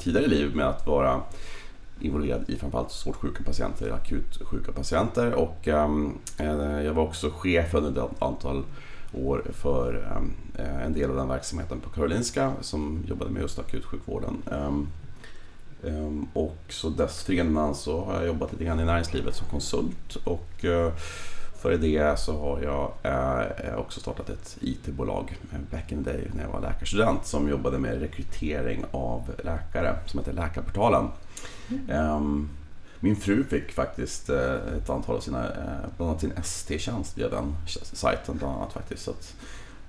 tidigare 0.00 0.26
liv 0.26 0.56
med 0.56 0.66
att 0.66 0.86
vara 0.86 1.20
involverad 2.00 2.44
i 2.46 2.56
framförallt 2.56 2.90
svårt 2.90 3.16
sjuka 3.16 3.44
patienter, 3.44 3.90
akut 3.90 4.42
sjuka 4.44 4.72
patienter. 4.72 5.34
Och 5.34 5.68
ehm, 5.68 6.12
eh, 6.38 6.82
jag 6.82 6.92
var 6.92 7.02
också 7.02 7.30
chef 7.30 7.74
under 7.74 8.04
ett 8.04 8.22
antal 8.22 8.64
år 9.12 9.42
för 9.52 9.94
ehm, 9.94 10.32
eh, 10.58 10.84
en 10.86 10.92
del 10.92 11.10
av 11.10 11.16
den 11.16 11.28
verksamheten 11.28 11.80
på 11.80 11.90
Karolinska 11.90 12.52
som 12.60 13.04
jobbade 13.08 13.30
med 13.30 13.42
just 13.42 13.58
akutsjukvården. 13.58 14.42
Ehm, 14.52 14.88
ehm, 15.86 16.26
och 16.32 16.58
så 16.68 16.88
dessförinnan 16.88 17.74
så 17.74 18.04
har 18.04 18.14
jag 18.14 18.26
jobbat 18.26 18.52
lite 18.52 18.64
grann 18.64 18.80
i 18.80 18.84
näringslivet 18.84 19.34
som 19.34 19.46
konsult 19.46 20.16
och 20.24 20.64
eh, 20.64 20.92
före 21.62 21.76
det 21.76 22.18
så 22.18 22.38
har 22.38 22.60
jag 22.62 22.92
eh, 23.02 23.78
också 23.78 24.00
startat 24.00 24.30
ett 24.30 24.58
IT-bolag 24.60 25.36
back 25.70 25.92
in 25.92 26.04
the 26.04 26.12
day 26.12 26.30
när 26.34 26.42
jag 26.42 26.50
var 26.50 26.60
läkarstudent 26.60 27.26
som 27.26 27.48
jobbade 27.48 27.78
med 27.78 28.00
rekrytering 28.00 28.84
av 28.90 29.30
läkare 29.44 29.96
som 30.06 30.18
heter 30.18 30.32
Läkarportalen. 30.32 31.08
Ehm, 31.88 32.48
min 33.00 33.16
fru 33.16 33.44
fick 33.44 33.72
faktiskt 33.72 34.30
eh, 34.30 34.54
ett 34.54 34.90
antal 34.90 35.16
av 35.16 35.20
sina, 35.20 35.44
eh, 35.44 35.88
bland 35.96 36.10
annat 36.10 36.20
sin 36.20 36.32
ST-tjänst 36.32 37.18
via 37.18 37.28
den 37.28 37.56
sajten 37.82 38.36
bland 38.38 38.56
annat 38.56 38.72
faktiskt. 38.72 39.02
Så 39.02 39.10
att, 39.10 39.34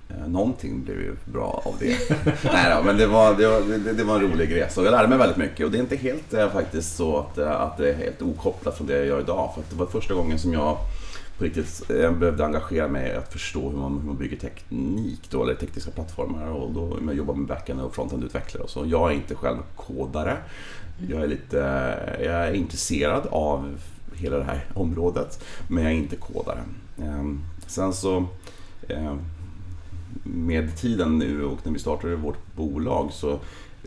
eh, 0.09 0.27
någonting 0.27 0.83
blev 0.83 0.97
ju 0.97 1.15
bra 1.25 1.61
av 1.65 1.75
det. 1.79 1.97
Nej 2.43 2.75
då, 2.75 2.83
men 2.83 2.97
det 2.97 3.07
var, 3.07 3.35
det, 3.35 3.47
var, 3.47 3.61
det, 3.61 3.93
det 3.93 4.03
var 4.03 4.15
en 4.15 4.21
rolig 4.21 4.55
resa 4.55 4.81
och 4.81 4.87
jag 4.87 4.91
lärde 4.91 5.07
mig 5.07 5.17
väldigt 5.17 5.37
mycket. 5.37 5.65
Och 5.65 5.71
det 5.71 5.77
är 5.77 5.81
inte 5.81 5.95
helt 5.95 6.33
eh, 6.33 6.51
faktiskt 6.51 6.95
så 6.95 7.19
att, 7.19 7.37
att 7.37 7.77
det 7.77 7.89
är 7.89 7.95
helt 7.95 8.21
okopplat 8.21 8.77
från 8.77 8.87
det 8.87 8.97
jag 8.97 9.05
gör 9.05 9.19
idag. 9.19 9.51
För 9.55 9.63
det 9.69 9.75
var 9.79 9.85
första 9.85 10.13
gången 10.13 10.39
som 10.39 10.53
jag 10.53 10.77
på 11.41 11.45
riktigt 11.45 11.89
eh, 11.89 12.11
behövde 12.11 12.45
engagera 12.45 12.87
mig 12.87 13.11
i 13.11 13.15
att 13.15 13.33
förstå 13.33 13.69
hur 13.69 13.77
man, 13.77 13.99
hur 13.99 14.07
man 14.07 14.17
bygger 14.17 14.37
teknik 14.37 15.21
då, 15.29 15.43
eller 15.43 15.55
tekniska 15.55 15.91
plattformar. 15.91 16.47
Och 16.47 16.71
då 16.71 16.97
jag 17.05 17.15
jobbar 17.15 17.33
med 17.33 17.47
backend 17.47 17.81
och 17.81 17.95
frontend-utvecklare 17.95 18.63
och 18.63 18.69
så. 18.69 18.85
Jag 18.85 19.11
är 19.11 19.15
inte 19.15 19.35
själv 19.35 19.57
kodare. 19.75 20.37
Jag 21.07 21.23
är 21.23 21.27
lite 21.27 21.57
jag 22.23 22.47
är 22.47 22.53
intresserad 22.53 23.27
av 23.31 23.79
hela 24.15 24.37
det 24.37 24.43
här 24.43 24.65
området, 24.73 25.43
men 25.67 25.83
jag 25.83 25.93
är 25.93 25.97
inte 25.97 26.15
kodare. 26.15 26.63
Ehm, 27.01 27.41
sen 27.67 27.93
så 27.93 28.27
ehm, 28.89 29.19
med 30.23 30.77
tiden 30.77 31.17
nu 31.17 31.45
och 31.45 31.59
när 31.63 31.73
vi 31.73 31.79
startade 31.79 32.15
vårt 32.15 32.55
bolag 32.55 33.09
så 33.11 33.39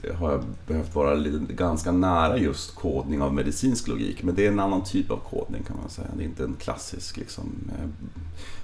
eh, 0.03 0.15
har 0.15 0.33
jag 0.33 0.45
behövt 0.67 0.95
vara 0.95 1.15
lite, 1.15 1.53
ganska 1.53 1.93
nära 1.93 2.39
just 2.39 2.75
kodning 2.75 3.23
av 3.23 3.35
medicinsk 3.35 3.89
logik. 3.89 4.23
Men 4.23 4.35
det 4.35 4.47
är 4.47 4.49
en 4.49 4.61
annan 4.61 4.85
typ 4.85 5.11
av 5.11 5.21
kodning 5.31 5.63
kan 5.63 5.77
man 5.77 5.91
säga. 5.91 6.09
Det 6.17 6.23
är 6.23 6.27
inte 6.27 6.45
en 6.45 6.57
klassisk 6.61 7.17
liksom, 7.17 7.71
eh, 7.79 7.89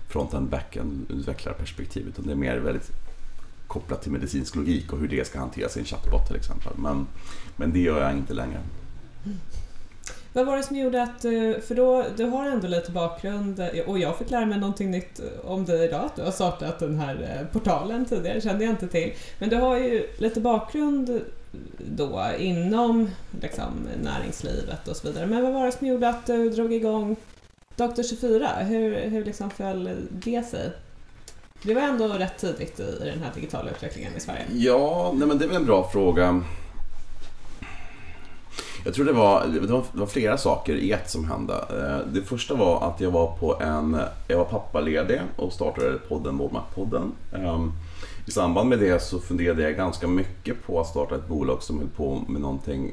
front-end, 0.09 0.49
back-end 0.49 1.07
utvecklarperspektiv 1.09 2.09
utan 2.09 2.27
det 2.27 2.33
är 2.33 2.37
mer 2.37 2.59
väldigt 2.59 2.91
kopplat 3.67 4.03
till 4.03 4.13
medicinsk 4.13 4.57
logik 4.57 4.93
och 4.93 4.99
hur 4.99 5.09
det 5.09 5.27
ska 5.27 5.39
hanteras 5.39 5.77
i 5.77 5.81
en 5.81 5.87
chatbot 5.87 6.27
till 6.27 6.37
exempel. 6.37 6.73
Men, 6.77 7.07
men 7.61 7.73
det 7.73 7.79
gör 7.79 8.03
jag 8.03 8.13
inte 8.13 8.35
längre. 8.35 8.59
Vad 10.33 10.47
var 10.47 10.57
det 10.57 10.63
som 10.63 10.77
gjorde 10.77 11.03
att, 11.03 11.25
eh, 11.25 11.63
för 11.67 11.75
då, 11.75 12.05
du 12.17 12.25
har 12.25 12.47
ändå 12.47 12.69
lite 12.69 12.93
bakgrund 12.93 13.61
eh, 13.61 13.69
och 13.87 13.99
jag 13.99 14.19
fick 14.19 14.31
lära 14.31 14.47
mig 14.47 14.59
någonting 14.59 14.91
nytt 14.91 15.21
om 15.45 15.65
dig 15.65 15.85
idag, 15.85 16.05
att 16.05 16.17
du 16.17 16.23
har 16.23 16.31
startat 16.31 16.79
den 16.79 16.99
här 16.99 17.15
eh, 17.15 17.47
portalen 17.53 18.05
tidigare, 18.05 18.41
kände 18.41 18.65
jag 18.65 18.73
inte 18.73 18.89
till. 18.89 19.13
Men 19.39 19.49
du 19.49 19.57
har 19.57 19.77
ju 19.77 20.07
lite 20.19 20.41
bakgrund 20.41 21.21
då 21.79 22.27
inom 22.39 23.11
liksom, 23.41 23.89
näringslivet 24.03 24.89
och 24.89 24.97
så 24.97 25.09
vidare. 25.09 25.27
Men 25.27 25.43
vad 25.43 25.53
var 25.53 25.67
det 25.67 25.73
som 25.73 25.87
gjorde 25.87 26.09
att 26.09 26.27
du 26.27 26.51
drog 26.51 26.73
igång 26.73 27.17
Doktor 27.77 28.03
24? 28.03 28.49
Hur, 28.59 28.97
hur 28.97 29.25
liksom 29.25 29.51
föll 29.51 29.91
det 30.11 30.43
sig? 30.43 30.71
Det 31.63 31.75
var 31.75 31.83
ändå 31.83 32.09
rätt 32.09 32.39
tidigt 32.39 32.81
i 32.81 33.05
den 33.05 33.23
här 33.23 33.31
digitala 33.35 33.71
utvecklingen 33.71 34.17
i 34.17 34.21
Sverige. 34.21 34.45
Ja, 34.53 35.13
nej 35.15 35.29
men 35.29 35.39
det 35.39 35.45
är 35.45 35.49
väl 35.49 35.57
en 35.57 35.67
bra 35.67 35.91
fråga. 35.93 36.43
Jag 38.85 38.95
tror 38.95 39.05
det 39.05 39.13
var, 39.13 39.47
det 39.47 39.61
var, 39.61 39.85
det 39.93 39.99
var 39.99 40.07
flera 40.07 40.39
saker 40.39 40.75
i 40.75 40.93
ett 40.93 41.11
som 41.11 41.25
hände. 41.25 41.55
Eh, 41.55 42.13
det 42.13 42.23
första 42.23 42.55
var 42.55 42.89
att 42.89 43.01
jag 43.01 43.11
var 43.11 43.37
på 43.37 43.61
en, 43.61 44.01
jag 44.29 44.39
var 44.39 44.45
pappaledig 44.45 45.21
och 45.37 45.53
startade 45.53 45.99
podden 46.09 46.39
Vårdmaktpodden. 46.39 47.13
Ehm, 47.33 47.73
I 48.27 48.31
samband 48.31 48.69
med 48.69 48.79
det 48.79 49.03
så 49.03 49.21
funderade 49.21 49.63
jag 49.63 49.77
ganska 49.77 50.07
mycket 50.07 50.63
på 50.67 50.81
att 50.81 50.87
starta 50.87 51.15
ett 51.15 51.29
bolag 51.29 51.63
som 51.63 51.79
höll 51.79 51.89
på 51.89 52.25
med 52.29 52.41
någonting 52.41 52.93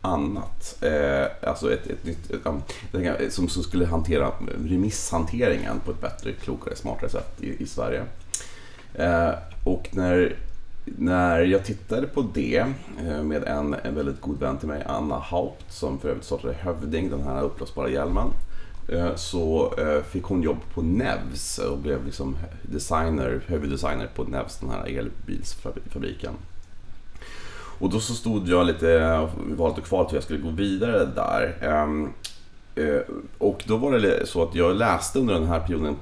annat. 0.00 0.78
Eh, 0.82 1.48
alltså 1.48 1.72
ett, 1.72 1.86
ett 1.86 2.04
nytt, 2.04 2.30
ett, 2.30 2.46
eh, 2.94 3.28
som, 3.28 3.48
som 3.48 3.62
skulle 3.62 3.86
hantera 3.86 4.32
remisshanteringen 4.68 5.80
på 5.84 5.90
ett 5.90 6.00
bättre, 6.00 6.32
klokare, 6.32 6.76
smartare 6.76 7.10
sätt 7.10 7.42
i, 7.42 7.62
i 7.62 7.66
Sverige. 7.66 8.04
Eh, 8.94 9.30
och 9.64 9.88
när, 9.92 10.36
när 10.98 11.40
jag 11.40 11.64
tittade 11.64 12.06
på 12.06 12.22
det 12.34 12.64
eh, 13.06 13.22
med 13.22 13.44
en, 13.44 13.74
en 13.82 13.94
väldigt 13.94 14.20
god 14.20 14.40
vän 14.40 14.58
till 14.58 14.68
mig, 14.68 14.84
Anna 14.86 15.18
Haupt, 15.18 15.72
som 15.72 15.98
för 15.98 16.08
övrigt 16.08 16.24
startade 16.24 16.54
Hövding, 16.54 17.10
den 17.10 17.22
här 17.22 17.42
uppblåsbara 17.42 17.88
hjälmen, 17.88 18.30
eh, 18.88 19.14
så 19.14 19.74
eh, 19.78 20.02
fick 20.02 20.24
hon 20.24 20.42
jobb 20.42 20.58
på 20.74 20.82
Nevs 20.82 21.58
och 21.58 21.78
blev 21.78 22.04
liksom 22.04 22.36
designer, 22.62 23.40
huvuddesigner 23.46 24.08
på 24.14 24.24
Nevs, 24.24 24.58
den 24.58 24.70
här 24.70 24.98
elbilsfabriken. 24.98 26.32
Och 27.80 27.90
då 27.90 28.00
så 28.00 28.14
stod 28.14 28.48
jag 28.48 28.66
lite 28.66 29.28
valet 29.36 29.78
och 29.78 29.84
kvalet 29.84 30.12
hur 30.12 30.16
jag 30.16 30.24
skulle 30.24 30.38
gå 30.38 30.50
vidare 30.50 31.04
där. 31.04 31.56
Ehm, 31.60 32.12
och 33.38 33.64
då 33.66 33.76
var 33.76 33.98
det 33.98 34.28
så 34.28 34.42
att 34.42 34.54
jag 34.54 34.76
läste 34.76 35.18
under 35.18 35.34
den 35.34 35.46
här 35.46 35.60
perioden 35.60 35.96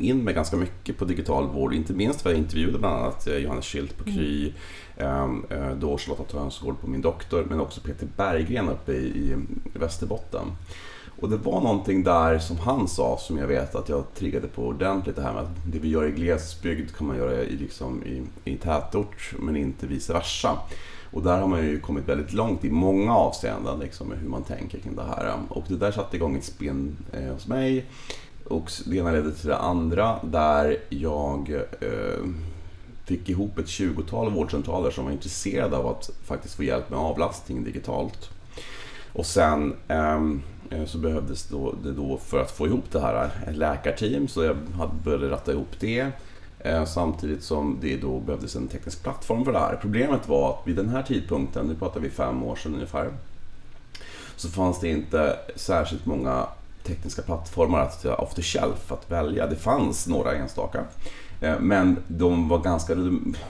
in 0.00 0.24
mig 0.24 0.34
ganska 0.34 0.56
mycket 0.56 0.98
på 0.98 1.04
digital 1.04 1.48
vård. 1.48 1.74
Inte 1.74 1.92
minst 1.92 2.20
för 2.20 2.30
jag 2.30 2.38
intervjuade 2.38 2.78
bland 2.78 2.96
annat 2.96 3.26
eh, 3.26 3.36
Johannes 3.36 3.64
Schildt 3.64 3.98
på 3.98 4.04
Kry, 4.04 4.52
ehm, 4.96 5.44
eh, 5.50 5.70
då 5.70 5.98
Charlotta 5.98 6.24
Tönsgård 6.24 6.80
på 6.80 6.90
min 6.90 7.00
doktor, 7.00 7.46
men 7.48 7.60
också 7.60 7.80
Peter 7.80 8.08
Berggren 8.16 8.68
uppe 8.68 8.92
i, 8.92 9.36
i 9.74 9.78
Västerbotten. 9.78 10.46
Och 11.20 11.30
det 11.30 11.36
var 11.36 11.60
någonting 11.60 12.02
där 12.02 12.38
som 12.38 12.56
han 12.58 12.88
sa 12.88 13.18
som 13.18 13.38
jag 13.38 13.46
vet 13.46 13.74
att 13.74 13.88
jag 13.88 14.14
triggade 14.14 14.48
på 14.48 14.66
ordentligt. 14.66 15.16
Det 15.16 15.22
här 15.22 15.32
med 15.32 15.42
att 15.42 15.72
det 15.72 15.78
vi 15.78 15.88
gör 15.88 16.06
i 16.06 16.10
glesbygd 16.10 16.96
kan 16.96 17.06
man 17.06 17.16
göra 17.16 17.34
i, 17.42 17.56
liksom, 17.56 18.02
i, 18.04 18.22
i 18.44 18.56
tätort 18.56 19.34
men 19.38 19.56
inte 19.56 19.86
vice 19.86 20.12
versa. 20.12 20.58
Och 21.10 21.22
där 21.22 21.40
har 21.40 21.48
man 21.48 21.66
ju 21.66 21.80
kommit 21.80 22.08
väldigt 22.08 22.32
långt 22.32 22.64
i 22.64 22.70
många 22.70 23.14
avseenden 23.14 23.78
liksom, 23.78 24.08
med 24.08 24.18
hur 24.18 24.28
man 24.28 24.42
tänker 24.42 24.78
kring 24.78 24.96
det 24.96 25.02
här. 25.02 25.34
Och 25.48 25.64
det 25.68 25.76
där 25.76 25.92
satte 25.92 26.16
igång 26.16 26.36
ett 26.36 26.44
spinn 26.44 26.96
eh, 27.12 27.32
hos 27.32 27.46
mig. 27.46 27.86
Och 28.48 28.72
det 28.86 28.96
ena 28.96 29.12
ledde 29.12 29.32
till 29.32 29.48
det 29.48 29.58
andra 29.58 30.18
där 30.22 30.76
jag 30.88 31.50
eh, 31.80 32.24
fick 33.04 33.28
ihop 33.28 33.58
ett 33.58 33.66
20-tal 33.66 34.30
vårdcentraler 34.30 34.90
som 34.90 35.04
var 35.04 35.12
intresserade 35.12 35.76
av 35.76 35.86
att 35.86 36.10
faktiskt 36.24 36.54
få 36.54 36.62
hjälp 36.62 36.90
med 36.90 36.98
avlastning 36.98 37.64
digitalt. 37.64 38.30
Och 39.12 39.26
sen 39.26 39.74
ehm, 39.88 40.42
eh, 40.70 40.84
så 40.84 40.98
behövdes 40.98 41.48
då, 41.48 41.74
det 41.82 41.92
då 41.92 42.18
för 42.18 42.40
att 42.40 42.50
få 42.50 42.66
ihop 42.66 42.84
det 42.90 43.00
här 43.00 43.30
ett 43.46 43.56
läkarteam 43.56 44.28
så 44.28 44.44
jag 44.44 44.56
började 45.04 45.30
ratta 45.30 45.52
ihop 45.52 45.80
det. 45.80 46.06
Eh, 46.60 46.84
samtidigt 46.84 47.42
som 47.42 47.78
det 47.80 47.96
då 47.96 48.20
behövdes 48.20 48.56
en 48.56 48.68
teknisk 48.68 49.02
plattform 49.02 49.44
för 49.44 49.52
det 49.52 49.58
här. 49.58 49.78
Problemet 49.80 50.28
var 50.28 50.50
att 50.50 50.66
vid 50.66 50.76
den 50.76 50.88
här 50.88 51.02
tidpunkten, 51.02 51.66
nu 51.66 51.74
pratar 51.74 52.00
vi 52.00 52.10
fem 52.10 52.42
år 52.42 52.56
sedan 52.56 52.74
ungefär, 52.74 53.10
så 54.36 54.48
fanns 54.48 54.80
det 54.80 54.88
inte 54.88 55.36
särskilt 55.56 56.06
många 56.06 56.46
tekniska 56.88 57.22
plattformar 57.22 57.80
att, 57.80 58.04
off 58.04 58.34
the 58.34 58.42
shelf 58.42 58.92
att 58.92 59.10
välja. 59.10 59.46
Det 59.46 59.56
fanns 59.56 60.06
några 60.06 60.34
enstaka. 60.34 60.84
Eh, 61.40 61.60
men 61.60 61.96
de 62.08 62.48
var 62.48 62.58
ganska 62.58 62.94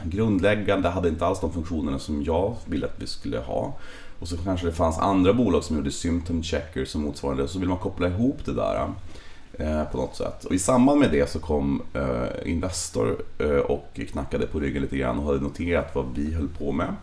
grundläggande, 0.02 0.88
hade 0.88 1.08
inte 1.08 1.26
alls 1.26 1.40
de 1.40 1.52
funktionerna 1.52 1.98
som 1.98 2.22
jag 2.22 2.56
ville 2.66 2.86
att 2.86 2.96
vi 2.96 3.06
skulle 3.06 3.38
ha. 3.38 3.76
Och 4.20 4.28
så 4.28 4.36
kanske 4.36 4.66
det 4.66 4.72
fanns 4.72 4.98
andra 4.98 5.32
bolag 5.32 5.64
som 5.64 5.76
gjorde 5.76 5.90
symptom 5.90 6.42
checker 6.42 6.84
som 6.84 7.02
motsvarande 7.02 7.42
och 7.42 7.50
så 7.50 7.58
vill 7.58 7.68
man 7.68 7.78
koppla 7.78 8.08
ihop 8.08 8.44
det 8.44 8.52
där 8.52 8.88
eh, 9.52 9.84
på 9.84 9.96
något 9.96 10.16
sätt. 10.16 10.44
Och 10.44 10.54
i 10.54 10.58
samband 10.58 11.00
med 11.00 11.10
det 11.10 11.30
så 11.30 11.38
kom 11.38 11.82
eh, 11.94 12.50
Investor 12.50 13.16
och 13.66 14.00
knackade 14.12 14.46
på 14.46 14.60
ryggen 14.60 14.82
lite 14.82 14.96
grann 14.96 15.18
och 15.18 15.24
hade 15.24 15.40
noterat 15.40 15.94
vad 15.94 16.06
vi 16.14 16.34
höll 16.34 16.48
på 16.48 16.72
med. 16.72 16.94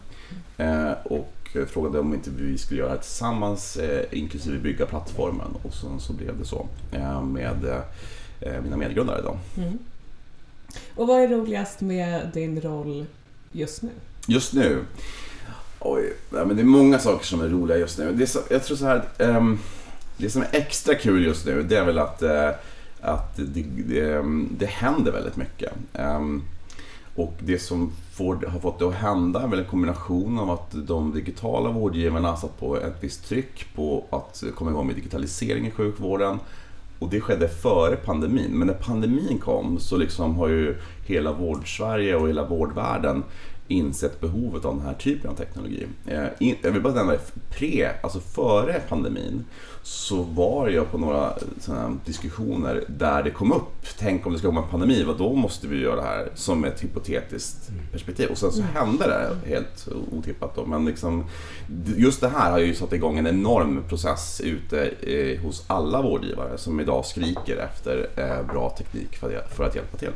Och 1.04 1.45
och 1.54 1.70
frågade 1.70 2.00
om 2.00 2.14
inte 2.14 2.30
vi 2.30 2.58
skulle 2.58 2.80
göra 2.80 2.94
det 2.94 3.02
tillsammans 3.02 3.78
eh, 3.78 4.06
inklusive 4.12 4.60
bygga 4.60 4.86
plattformen 4.86 5.48
och 5.64 5.74
sen 5.74 6.00
så 6.00 6.14
blev 6.14 6.40
det 6.40 6.46
så 6.46 6.68
eh, 6.92 7.24
med 7.24 7.86
mina 8.64 8.78
medgrundare. 8.78 9.22
Då. 9.22 9.38
Mm. 9.58 9.78
Och 10.96 11.08
vad 11.08 11.22
är 11.22 11.28
roligast 11.28 11.82
med 11.82 12.30
din 12.34 12.62
roll 12.62 13.06
just 13.52 13.82
nu? 13.82 13.90
Just 14.28 14.54
nu? 14.54 14.86
Oj, 15.80 16.14
ja, 16.34 16.46
men 16.46 16.56
det 16.56 16.62
är 16.62 16.66
många 16.66 17.00
saker 17.00 17.26
som 17.26 17.42
är 17.42 17.50
roliga 17.50 17.78
just 17.78 17.98
nu. 17.98 18.14
Det 18.14 18.24
är 18.24 18.28
så, 18.28 18.40
jag 18.50 18.64
tror 18.64 18.78
så 18.78 18.86
här 18.86 19.04
um, 19.18 19.60
Det 20.18 20.30
som 20.30 20.42
är 20.42 20.48
extra 20.52 20.96
kul 20.96 21.26
just 21.26 21.46
nu 21.46 21.64
det 21.64 21.78
är 21.78 21.86
väl 21.86 22.00
att, 22.00 22.24
uh, 22.24 22.50
att 23.02 23.36
det, 23.36 23.66
det, 23.88 24.16
um, 24.16 24.50
det 24.58 24.66
händer 24.66 25.12
väldigt 25.12 25.36
mycket. 25.36 25.74
Um, 25.94 26.44
och 27.16 27.34
det 27.40 27.60
som 27.60 27.92
får, 28.12 28.36
har 28.36 28.60
fått 28.60 28.80
det 28.80 28.88
att 28.88 28.94
hända 28.94 29.42
är 29.42 29.48
väl 29.48 29.60
en 29.60 29.66
kombination 29.66 30.40
av 30.40 30.52
att 30.52 30.88
de 30.88 31.14
digitala 31.14 31.70
vårdgivarna 31.70 32.30
har 32.30 32.38
satt 32.38 32.60
på 32.60 32.78
ett 32.78 32.96
visst 33.00 33.30
tryck 33.30 33.76
på 33.76 34.06
att 34.10 34.44
komma 34.56 34.72
igång 34.72 34.88
med 34.88 34.96
digitalisering 34.96 35.68
i 35.68 35.72
sjukvården. 35.72 36.40
Och 37.00 37.10
det 37.10 37.22
skedde 37.22 37.48
före 37.48 37.96
pandemin. 37.96 38.52
Men 38.52 38.68
när 38.68 38.74
pandemin 38.74 39.38
kom 39.38 39.80
så 39.80 39.98
liksom 39.98 40.36
har 40.36 40.48
ju 40.48 40.78
hela 41.06 41.34
vårdsverige 41.34 42.16
och 42.16 42.30
hela 42.30 42.46
vårdvärlden 42.46 43.24
insett 43.68 44.22
behovet 44.22 44.66
av 44.66 44.76
den 44.76 44.86
här 44.86 44.94
typen 44.94 45.32
av 45.32 45.36
teknologi. 45.36 45.88
Eh, 46.08 46.54
jag 46.62 46.72
vill 46.72 46.82
bara 46.82 46.94
nämna 46.94 47.14
pre, 47.50 47.92
alltså 48.04 48.20
före 48.20 48.82
pandemin, 48.90 49.46
så 49.84 50.22
var 50.22 50.70
jag 50.70 50.92
på 50.92 50.98
några 50.98 51.34
diskussioner 52.06 52.84
där 52.88 53.24
det 53.24 53.32
kom 53.32 53.52
upp, 53.52 53.86
tänk 54.00 54.26
om 54.26 54.34
det 54.34 54.40
ska 54.40 54.48
komma 54.48 54.64
en 54.64 54.70
pandemi, 54.70 55.04
vad 55.04 55.18
då 55.18 55.34
måste 55.34 55.68
vi 55.68 55.82
göra 55.82 55.96
det 55.96 56.02
här 56.02 56.30
som 56.36 56.66
ett 56.66 56.84
hypotetiskt 56.84 57.70
mm. 57.70 57.82
perspektiv. 57.92 58.30
Och 58.30 58.38
sen 58.38 58.52
så 58.52 58.62
mm. 58.62 58.74
hände 58.74 59.08
det 59.08 59.50
helt 59.50 59.88
otippat 60.12 60.56
då. 60.56 60.66
Men 60.66 60.86
liksom, 60.86 61.26
just 61.98 62.22
det 62.22 62.30
här 62.30 62.52
har 62.52 62.60
ju 62.60 62.76
satt 62.76 62.94
igång 62.94 63.18
en 63.18 63.28
enorm 63.28 63.84
process 63.90 64.42
ute 64.42 64.88
eh, 64.88 65.42
hos 65.42 65.64
alla 65.68 66.02
vårdgivare 66.02 66.58
som 66.58 66.80
idag 66.80 67.06
skriker 67.06 67.58
efter 67.58 68.10
eh, 68.16 68.54
bra 68.54 68.70
teknik 68.78 69.18
för 69.50 69.64
att 69.64 69.76
hjälpa 69.76 69.98
till. 69.98 70.12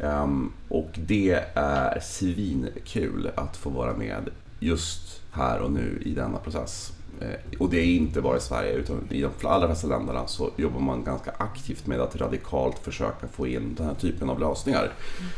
Um, 0.00 0.52
och 0.68 0.90
det 0.94 1.44
är 1.54 2.00
svinkul 2.00 3.30
att 3.34 3.56
få 3.56 3.70
vara 3.70 3.96
med 3.96 4.30
just 4.60 5.22
här 5.32 5.60
och 5.60 5.72
nu 5.72 6.02
i 6.04 6.14
denna 6.14 6.38
process. 6.38 6.92
Uh, 7.22 7.60
och 7.60 7.70
det 7.70 7.78
är 7.78 7.84
inte 7.84 8.20
bara 8.20 8.36
i 8.36 8.40
Sverige 8.40 8.72
utan 8.72 9.08
i 9.10 9.20
de 9.22 9.48
allra 9.48 9.66
flesta 9.66 9.86
länderna 9.86 10.26
så 10.26 10.50
jobbar 10.56 10.80
man 10.80 11.04
ganska 11.04 11.30
aktivt 11.38 11.86
med 11.86 12.00
att 12.00 12.16
radikalt 12.16 12.78
försöka 12.78 13.28
få 13.28 13.46
in 13.46 13.74
den 13.74 13.86
här 13.86 13.94
typen 13.94 14.30
av 14.30 14.40
lösningar. 14.40 14.92
Mm. 15.18 15.30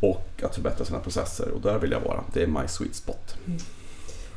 Och 0.00 0.42
att 0.42 0.54
förbättra 0.54 0.84
sina 0.84 0.98
processer 0.98 1.50
och 1.50 1.60
där 1.60 1.78
vill 1.78 1.90
jag 1.90 2.00
vara. 2.00 2.24
Det 2.32 2.42
är 2.42 2.46
my 2.46 2.68
sweet 2.68 2.94
spot. 2.94 3.36
Mm. 3.46 3.58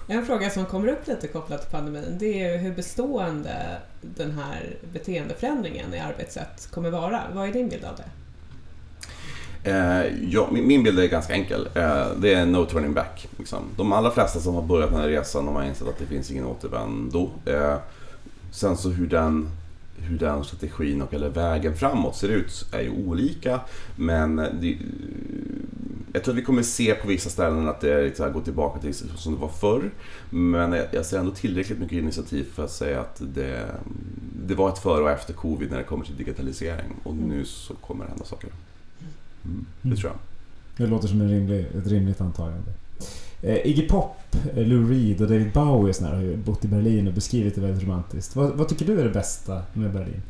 En 0.08 0.26
fråga 0.26 0.50
som 0.50 0.66
kommer 0.66 0.88
upp 0.88 1.08
lite 1.08 1.28
kopplat 1.28 1.62
till 1.62 1.72
pandemin 1.72 2.18
det 2.20 2.44
är 2.44 2.58
hur 2.58 2.76
bestående 2.76 3.78
den 4.02 4.32
här 4.32 4.76
beteendeförändringen 4.94 5.94
i 5.94 6.00
arbetssätt 6.00 6.68
kommer 6.72 6.90
vara. 6.90 7.22
Vad 7.34 7.48
är 7.48 7.54
din 7.54 7.70
bild 7.70 7.86
av 7.86 7.96
det? 7.96 8.21
Eh, 9.64 10.06
ja, 10.30 10.50
min, 10.52 10.84
bild 10.84 11.00
är 11.00 11.08
ganska 11.08 11.34
enkel. 11.34 11.70
Eh, 11.76 12.08
det 12.18 12.34
är 12.34 12.46
no 12.46 12.66
turning 12.66 12.94
back. 12.94 13.28
Liksom. 13.38 13.64
De 13.78 13.92
allra 13.94 14.12
flesta 14.12 14.40
som 14.40 14.56
har 14.56 14.62
börjat 14.62 14.90
den 14.90 15.00
här 15.00 15.08
resan 15.08 15.46
de 15.46 15.56
har 15.56 15.64
insett 15.64 15.88
att 15.88 16.00
det 16.00 16.06
finns 16.06 16.32
ingen 16.32 16.46
återvändo. 16.46 17.30
Eh, 17.46 17.76
sen 18.52 18.78
så 18.78 18.90
hur 18.90 19.08
den, 19.08 19.50
hur 19.98 20.18
den 20.18 20.44
strategin 20.44 21.02
och 21.02 21.14
eller 21.14 21.30
vägen 21.30 21.76
framåt 21.76 22.16
ser 22.16 22.30
ut 22.30 22.66
är 22.74 22.82
ju 22.82 22.90
olika. 22.90 23.60
Men 23.96 24.36
det, 24.36 24.78
jag 26.14 26.24
tror 26.24 26.34
att 26.34 26.38
vi 26.38 26.44
kommer 26.44 26.64
se 26.64 26.94
på 26.94 27.08
vissa 27.08 27.30
ställen 27.30 27.68
att 27.68 27.82
det 27.82 27.94
är 27.94 28.04
lite 28.04 28.30
gå 28.30 28.42
tillbaka 28.42 28.80
till 28.80 28.94
som 28.94 29.34
det 29.34 29.42
var 29.42 29.48
förr. 29.48 29.92
Men 30.30 30.74
jag 30.92 31.06
ser 31.06 31.20
ändå 31.20 31.32
tillräckligt 31.32 31.80
mycket 31.80 31.98
initiativ 31.98 32.46
för 32.54 32.64
att 32.64 32.72
säga 32.72 33.00
att 33.00 33.22
det, 33.36 33.66
det 34.48 34.56
var 34.56 34.70
ett 34.70 34.80
före 34.80 35.04
och 35.04 35.10
efter 35.10 35.34
covid 35.34 35.72
när 35.72 35.78
det 35.78 35.84
kommer 35.84 36.06
till 36.06 36.18
digitalisering. 36.18 36.96
Och 37.04 37.16
nu 37.16 37.46
så 37.46 37.74
kommer 37.74 38.06
det 38.06 38.10
hända 38.10 38.26
saker. 38.26 38.50
Mm. 39.46 39.66
Det 39.82 39.96
tror 39.96 40.12
jag. 40.12 40.20
Det 40.78 40.92
låter 40.92 41.08
som 41.08 41.22
en 41.22 41.30
rimlig, 41.30 41.66
ett 41.78 41.88
rimligt 41.88 42.22
antagande. 42.22 42.72
Eh, 43.42 43.68
Iggy 43.68 43.88
Pop, 43.88 44.36
eh, 44.56 44.68
Lou 44.68 44.90
Reed 44.90 45.22
och 45.22 45.28
David 45.28 45.52
Bowie 45.54 45.94
har 46.02 46.22
ju 46.22 46.38
bott 46.38 46.66
i 46.66 46.68
Berlin 46.68 47.08
och 47.08 47.14
beskrivit 47.14 47.56
det 47.56 47.62
väldigt 47.62 47.84
romantiskt. 47.84 48.36
Vad, 48.36 48.52
vad 48.52 48.68
tycker 48.68 48.86
du 48.86 49.00
är 49.00 49.04
det 49.04 49.10
bästa 49.10 49.62
med 49.74 49.92
Berlin? 49.92 50.22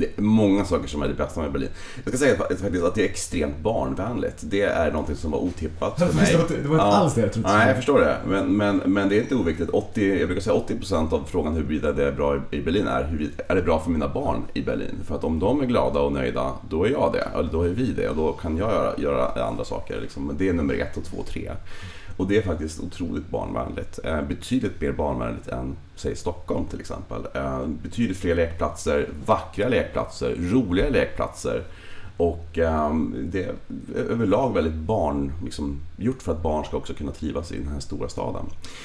Det 0.00 0.18
är 0.18 0.22
många 0.22 0.64
saker 0.64 0.88
som 0.88 1.02
är 1.02 1.08
det 1.08 1.14
bästa 1.14 1.40
med 1.40 1.52
Berlin. 1.52 1.68
Jag 2.04 2.14
ska 2.14 2.18
säga 2.18 2.36
faktiskt 2.36 2.84
att 2.84 2.94
det 2.94 3.02
är 3.02 3.08
extremt 3.08 3.58
barnvänligt. 3.58 4.36
Det 4.40 4.62
är 4.62 4.90
någonting 4.90 5.16
som 5.16 5.30
var 5.30 5.38
otippat 5.38 5.98
för 5.98 6.12
mig. 6.14 6.36
Det 6.62 6.68
var 6.68 6.74
inte 6.74 6.82
alls 6.84 7.14
det 7.14 7.20
jag 7.20 7.32
trodde. 7.32 7.48
Nej, 7.48 7.66
jag 7.66 7.76
förstår 7.76 8.00
det. 8.00 8.16
Men, 8.26 8.56
men, 8.56 8.76
men 8.76 9.08
det 9.08 9.16
är 9.16 9.20
inte 9.20 9.34
oviktigt. 9.34 9.70
80, 9.70 10.18
jag 10.18 10.28
brukar 10.28 10.42
säga 10.42 10.56
80% 10.56 11.14
av 11.14 11.24
frågan 11.26 11.54
huruvida 11.54 11.92
det 11.92 12.04
är 12.04 12.12
bra 12.12 12.40
i 12.50 12.60
Berlin 12.60 12.86
är 12.86 13.04
hur 13.04 13.30
är 13.48 13.54
det 13.54 13.62
bra 13.62 13.80
för 13.80 13.90
mina 13.90 14.08
barn 14.08 14.42
i 14.54 14.62
Berlin? 14.62 15.00
För 15.06 15.14
att 15.14 15.24
om 15.24 15.38
de 15.38 15.60
är 15.60 15.66
glada 15.66 16.00
och 16.00 16.12
nöjda, 16.12 16.52
då 16.68 16.84
är 16.84 16.90
jag 16.90 17.12
det. 17.12 17.38
Eller 17.38 17.52
då 17.52 17.62
är 17.62 17.68
vi 17.68 17.92
det. 17.92 18.08
Och 18.08 18.16
då 18.16 18.32
kan 18.32 18.56
jag 18.56 18.70
göra, 18.70 18.92
göra 18.98 19.44
andra 19.44 19.64
saker. 19.64 20.00
Liksom. 20.00 20.34
Det 20.38 20.48
är 20.48 20.52
nummer 20.52 20.74
ett 20.74 20.96
och 20.96 21.04
två 21.04 21.16
och 21.16 21.26
tre. 21.26 21.50
Och 22.20 22.28
det 22.28 22.36
är 22.36 22.42
faktiskt 22.42 22.80
otroligt 22.80 23.30
barnvänligt. 23.30 23.98
Eh, 24.04 24.22
betydligt 24.22 24.80
mer 24.80 24.92
barnvänligt 24.92 25.48
än, 25.48 25.76
säg 25.96 26.16
Stockholm 26.16 26.66
till 26.66 26.80
exempel. 26.80 27.26
Eh, 27.34 27.66
betydligt 27.82 28.16
fler 28.16 28.34
lekplatser, 28.34 29.08
vackra 29.26 29.68
lekplatser, 29.68 30.36
roliga 30.38 30.88
lekplatser. 30.88 31.64
Och 32.16 32.58
ehm, 32.58 33.28
det 33.32 33.44
är 33.44 33.54
överlag 34.10 34.54
väldigt 34.54 34.74
barn, 34.74 35.32
liksom, 35.44 35.80
gjort 35.96 36.22
för 36.22 36.32
att 36.32 36.42
barn 36.42 36.64
ska 36.64 36.76
också 36.76 36.94
kunna 36.94 37.12
trivas 37.12 37.52
i 37.52 37.58
den 37.58 37.68
här 37.68 37.80
stora 37.80 38.08
staden. 38.08 38.44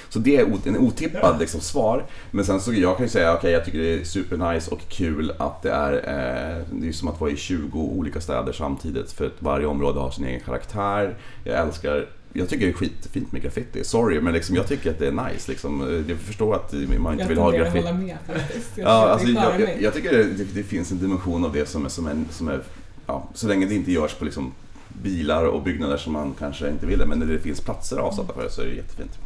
Så 0.09 0.19
det 0.19 0.37
är 0.37 0.67
en 0.67 0.77
otippad 0.77 1.39
liksom, 1.39 1.61
svar. 1.61 2.05
Men 2.31 2.45
sen 2.45 2.59
så 2.59 2.73
jag 2.73 2.97
kan 2.97 3.05
ju 3.05 3.09
säga, 3.09 3.29
okej 3.29 3.37
okay, 3.37 3.51
jag 3.51 3.65
tycker 3.65 3.79
det 3.79 4.01
är 4.01 4.03
supernice 4.03 4.71
och 4.71 4.81
kul 4.89 5.33
att 5.37 5.61
det 5.61 5.71
är, 5.71 5.93
eh, 5.93 6.65
det 6.71 6.87
är 6.87 6.91
som 6.91 7.07
att 7.07 7.21
vara 7.21 7.31
i 7.31 7.35
20 7.35 7.79
olika 7.79 8.21
städer 8.21 8.53
samtidigt. 8.53 9.11
För 9.11 9.25
att 9.25 9.41
varje 9.41 9.65
område 9.65 9.99
har 9.99 10.11
sin 10.11 10.25
egen 10.25 10.39
karaktär. 10.39 11.15
Jag 11.43 11.59
älskar 11.59 12.05
jag 12.37 12.49
tycker 12.49 12.65
det 12.65 12.71
är 12.71 12.73
skitfint 12.73 13.31
med 13.31 13.41
graffiti. 13.41 13.83
Sorry, 13.83 14.21
men 14.21 14.33
liksom, 14.33 14.55
jag 14.55 14.67
tycker 14.67 14.91
att 14.91 14.99
det 14.99 15.07
är 15.07 15.11
nice. 15.11 15.51
Liksom. 15.51 16.03
Jag 16.07 16.17
förstår 16.17 16.55
att 16.55 16.73
man 16.73 17.11
inte 17.11 17.23
jag 17.23 17.29
vill 17.29 17.37
ha 17.37 17.51
graffiti. 17.51 17.77
Jag 17.77 17.83
hålla 17.83 17.97
med 17.97 18.17
faktiskt. 18.27 18.77
Jag, 18.77 18.87
ja, 18.87 19.09
alltså, 19.09 19.27
jag, 19.27 19.81
jag, 19.81 19.93
tycker 19.93 20.11
det, 20.11 20.43
det, 20.53 20.63
finns 20.63 20.91
en 20.91 20.99
dimension 20.99 21.45
av 21.45 21.53
det 21.53 21.65
som 21.65 21.85
är, 21.85 21.89
som 21.89 22.07
är, 22.07 22.23
som 22.31 22.47
är 22.47 22.61
ja, 23.07 23.29
så 23.33 23.47
länge 23.47 23.65
det 23.65 23.75
inte 23.75 23.91
görs 23.91 24.13
på 24.13 24.25
liksom 24.25 24.53
bilar 24.87 25.45
och 25.45 25.63
byggnader 25.63 25.97
som 25.97 26.13
man 26.13 26.33
kanske 26.39 26.69
inte 26.69 26.85
vill 26.85 27.05
men 27.05 27.19
när 27.19 27.25
det 27.25 27.39
finns 27.39 27.61
platser 27.61 27.97
avsatta 27.97 28.33
för 28.33 28.43
det 28.43 28.49
så 28.49 28.61
är 28.61 28.65
det 28.65 28.75
jättefint. 28.75 29.19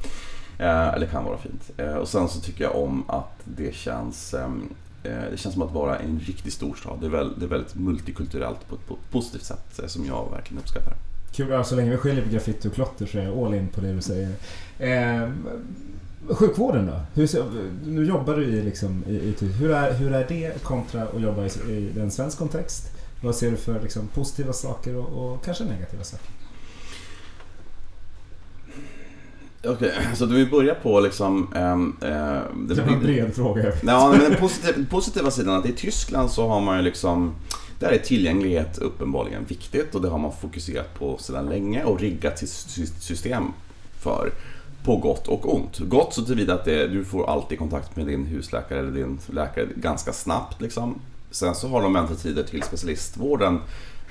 Eh, 0.59 0.87
eller 0.87 1.07
kan 1.07 1.25
vara 1.25 1.37
fint. 1.37 1.71
Eh, 1.77 1.93
och 1.93 2.07
sen 2.07 2.29
så 2.29 2.39
tycker 2.39 2.63
jag 2.63 2.75
om 2.75 3.09
att 3.09 3.39
det 3.43 3.75
känns 3.75 4.33
ehm, 4.33 4.69
eh, 5.03 5.11
det 5.31 5.37
känns 5.37 5.53
som 5.53 5.63
att 5.63 5.73
vara 5.73 5.99
en 5.99 6.19
riktigt 6.19 6.53
stor 6.53 6.75
stad. 6.75 6.97
Det 6.99 7.05
är, 7.05 7.09
väl, 7.09 7.39
det 7.39 7.45
är 7.45 7.49
väldigt 7.49 7.75
multikulturellt 7.75 8.69
på 8.69 8.75
ett, 8.75 8.87
på 8.87 8.93
ett 8.93 9.11
positivt 9.11 9.43
sätt 9.43 9.79
eh, 9.79 9.87
som 9.87 10.05
jag 10.05 10.31
verkligen 10.31 10.63
uppskattar. 10.63 10.93
Kul, 11.31 11.49
ja, 11.49 11.63
så 11.63 11.75
länge 11.75 11.89
vi 11.91 11.97
skiljer 11.97 12.23
på 12.23 12.29
graffiti 12.29 12.67
och 12.67 12.73
klotter 12.73 13.05
så 13.05 13.17
är 13.17 13.23
jag 13.23 13.37
all 13.37 13.53
in 13.53 13.67
på 13.67 13.81
det 13.81 13.93
du 13.93 14.01
säger. 14.01 14.29
Eh, 14.79 15.29
sjukvården 16.29 16.85
då? 16.85 17.01
Hur, 17.13 17.29
nu 17.85 18.05
jobbar 18.05 18.35
du 18.35 18.43
i, 18.43 18.61
liksom, 18.63 19.03
i, 19.07 19.15
i 19.15 19.35
hur, 19.45 19.71
är, 19.71 19.93
hur 19.93 20.13
är 20.13 20.25
det 20.27 20.63
kontra 20.63 21.03
att 21.03 21.21
jobba 21.21 21.45
i, 21.45 21.71
i 21.71 21.99
en 21.99 22.11
svensk 22.11 22.37
kontext? 22.37 22.83
Vad 23.23 23.35
ser 23.35 23.51
du 23.51 23.57
för 23.57 23.81
liksom, 23.81 24.07
positiva 24.07 24.53
saker 24.53 24.95
och, 24.95 25.33
och 25.33 25.45
kanske 25.45 25.63
negativa 25.63 26.03
saker? 26.03 26.27
Okej, 29.65 29.91
så 30.15 30.25
då 30.25 30.35
vi 30.35 30.45
börjar 30.45 30.75
på 30.75 30.99
liksom... 30.99 31.47
eh, 31.55 31.77
Det 32.67 32.81
var 32.81 32.93
en 32.93 32.99
bred 32.99 33.35
fråga. 33.35 33.71
Ja, 33.83 34.09
men 34.11 34.19
den 34.31 34.39
positiva, 34.39 34.85
positiva 34.89 35.31
sidan 35.31 35.55
att 35.55 35.65
i 35.65 35.73
Tyskland 35.73 36.31
så 36.31 36.47
har 36.47 36.61
man 36.61 36.77
ju 36.77 36.83
liksom 36.83 37.35
där 37.79 37.91
är 37.91 37.97
tillgänglighet 37.97 38.77
uppenbarligen 38.77 39.45
viktigt 39.45 39.95
och 39.95 40.01
det 40.01 40.09
har 40.09 40.17
man 40.17 40.31
fokuserat 40.41 40.99
på 40.99 41.17
sedan 41.17 41.49
länge 41.49 41.83
och 41.83 41.99
riggat 41.99 42.39
sitt 42.39 43.01
system 43.01 43.43
för. 43.99 44.31
På 44.83 44.97
gott 44.97 45.27
och 45.27 45.55
ont. 45.55 45.79
Gott 45.79 46.13
så 46.13 46.25
tillvida 46.25 46.53
att 46.53 46.65
det, 46.65 46.87
du 46.87 47.05
får 47.05 47.29
alltid 47.29 47.59
kontakt 47.59 47.95
med 47.95 48.07
din 48.07 48.25
husläkare 48.25 48.79
eller 48.79 48.91
din 48.91 49.19
läkare 49.27 49.67
ganska 49.75 50.13
snabbt. 50.13 50.61
Liksom. 50.61 51.01
Sen 51.31 51.55
så 51.55 51.67
har 51.67 51.81
de 51.81 51.93
väntetider 51.93 52.43
till 52.43 52.63
specialistvården 52.63 53.59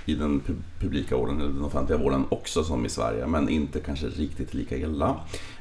i 0.08 0.14
den 0.14 0.42
publika 0.80 1.16
vården 1.16 1.40
eller 1.40 1.52
den 1.52 1.64
offentliga 1.64 1.98
vården 1.98 2.24
också 2.28 2.64
som 2.64 2.86
i 2.86 2.88
Sverige, 2.88 3.26
men 3.26 3.48
inte 3.48 3.80
kanske 3.80 4.06
riktigt 4.06 4.54
lika 4.54 4.76
illa. 4.76 5.16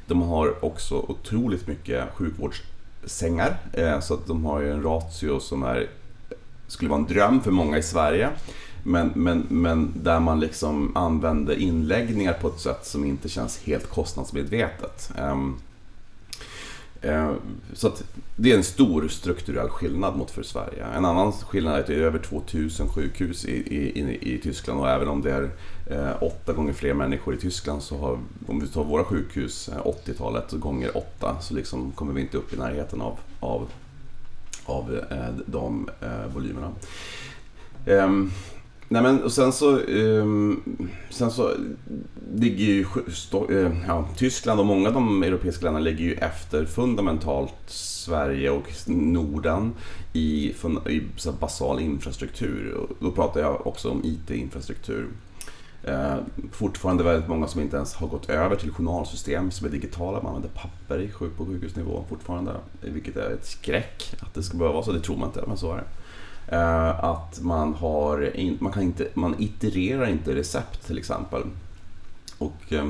De 0.07 0.21
har 0.21 0.65
också 0.65 0.95
otroligt 0.95 1.67
mycket 1.67 2.03
sjukvårdssängar, 2.13 3.57
eh, 3.73 3.99
så 3.99 4.13
att 4.13 4.27
de 4.27 4.45
har 4.45 4.61
ju 4.61 4.71
en 4.71 4.83
ratio 4.83 5.39
som 5.39 5.63
är, 5.63 5.89
skulle 6.67 6.89
vara 6.89 6.99
en 6.99 7.07
dröm 7.07 7.41
för 7.41 7.51
många 7.51 7.77
i 7.77 7.83
Sverige. 7.83 8.29
Men, 8.83 9.11
men, 9.15 9.45
men 9.49 9.93
där 9.95 10.19
man 10.19 10.39
liksom 10.39 10.97
använder 10.97 11.55
inläggningar 11.59 12.33
på 12.33 12.47
ett 12.47 12.59
sätt 12.59 12.85
som 12.85 13.05
inte 13.05 13.29
känns 13.29 13.59
helt 13.63 13.89
kostnadsmedvetet. 13.89 15.11
Ehm, 15.17 15.55
eh, 17.01 17.31
så 17.73 17.87
att 17.87 18.03
det 18.35 18.51
är 18.51 18.57
en 18.57 18.63
stor 18.63 19.07
strukturell 19.07 19.69
skillnad 19.69 20.17
mot 20.17 20.31
för 20.31 20.43
Sverige. 20.43 20.85
En 20.85 21.05
annan 21.05 21.31
skillnad 21.31 21.75
är 21.75 21.79
att 21.79 21.87
det 21.87 21.93
är 21.93 21.99
över 21.99 22.19
2000 22.19 22.89
sjukhus 22.89 23.45
i, 23.45 23.51
i, 23.51 24.33
i, 24.33 24.39
Tyskland 24.43 24.79
och 24.79 24.89
även 24.89 25.07
om 25.07 25.21
det 25.21 25.31
är 25.31 25.49
eh, 25.85 26.23
åtta 26.23 26.53
gånger 26.53 26.73
fler 26.73 26.93
människor 26.93 27.33
i 27.33 27.37
Tyskland 27.37 27.83
så 27.83 27.97
har, 27.97 28.19
om 28.47 28.59
vi 28.59 28.67
tar 28.67 28.83
våra 28.83 29.03
sjukhus 29.03 29.69
eh, 29.69 29.85
80-talet 30.07 30.51
gånger 30.51 30.97
åtta 30.97 31.37
så 31.41 31.53
liksom 31.53 31.91
kommer 31.91 32.13
vi 32.13 32.21
inte 32.21 32.37
upp 32.37 32.53
i 32.53 32.57
närheten 32.57 33.01
av, 33.01 33.19
av, 33.39 33.69
av 34.69 35.01
eh, 35.11 35.17
de 35.45 35.89
eh, 36.01 36.33
volymerna. 36.33 36.71
Ehm, 37.85 38.31
nej 38.87 39.01
men 39.01 39.23
och 39.23 39.31
sen 39.31 39.51
så, 39.51 39.79
um, 39.79 40.79
sen 41.09 41.31
så 41.31 41.51
ligger 42.35 42.65
ju 42.65 42.85
eh, 43.49 43.71
ja, 43.87 44.09
Tyskland 44.17 44.59
och 44.59 44.65
många 44.65 44.87
av 44.87 44.93
de 44.93 45.23
europeiska 45.23 45.65
länderna 45.65 45.83
ligger 45.85 46.03
ju 46.03 46.13
efter 46.13 46.65
fundamentalt 46.65 47.53
Sverige 47.67 48.49
och 48.49 48.69
Norden 48.87 49.73
i, 50.13 50.53
i 50.89 51.01
så 51.15 51.31
basal 51.31 51.79
infrastruktur. 51.79 52.73
Och 52.73 52.89
då 52.99 53.11
pratar 53.11 53.41
jag 53.41 53.67
också 53.67 53.89
om 53.89 54.01
IT-infrastruktur. 54.03 55.07
Eh, 55.87 56.15
fortfarande 56.51 57.03
väldigt 57.03 57.29
många 57.29 57.47
som 57.47 57.61
inte 57.61 57.75
ens 57.77 57.93
har 57.95 58.07
gått 58.07 58.29
över 58.29 58.55
till 58.55 58.71
journalsystem 58.71 59.51
som 59.51 59.67
är 59.67 59.71
digitala. 59.71 60.21
Man 60.21 60.35
använder 60.35 60.49
papper 60.59 60.99
i 60.99 61.11
sjuk- 61.11 61.37
på 61.37 61.45
sjukhusnivå 61.45 62.03
fortfarande. 62.09 62.51
Vilket 62.81 63.17
är 63.17 63.29
ett 63.31 63.45
skräck 63.45 64.15
att 64.19 64.33
det 64.33 64.43
ska 64.43 64.57
behöva 64.57 64.73
vara 64.73 64.85
så. 64.85 64.91
Det 64.91 64.99
tror 64.99 65.17
man 65.17 65.27
inte, 65.29 65.43
men 65.47 65.57
så 65.57 65.71
är 65.71 65.77
det. 65.77 65.83
Eh, 66.55 67.03
att 67.03 67.39
man 67.41 67.73
har, 67.73 68.35
in, 68.35 68.57
man 68.59 68.71
kan 68.71 68.83
inte, 68.83 69.07
man 69.13 69.35
itererar 69.39 70.09
inte 70.09 70.35
recept 70.35 70.87
till 70.87 70.97
exempel. 70.97 71.41
Och 72.37 72.73
eh, 72.73 72.85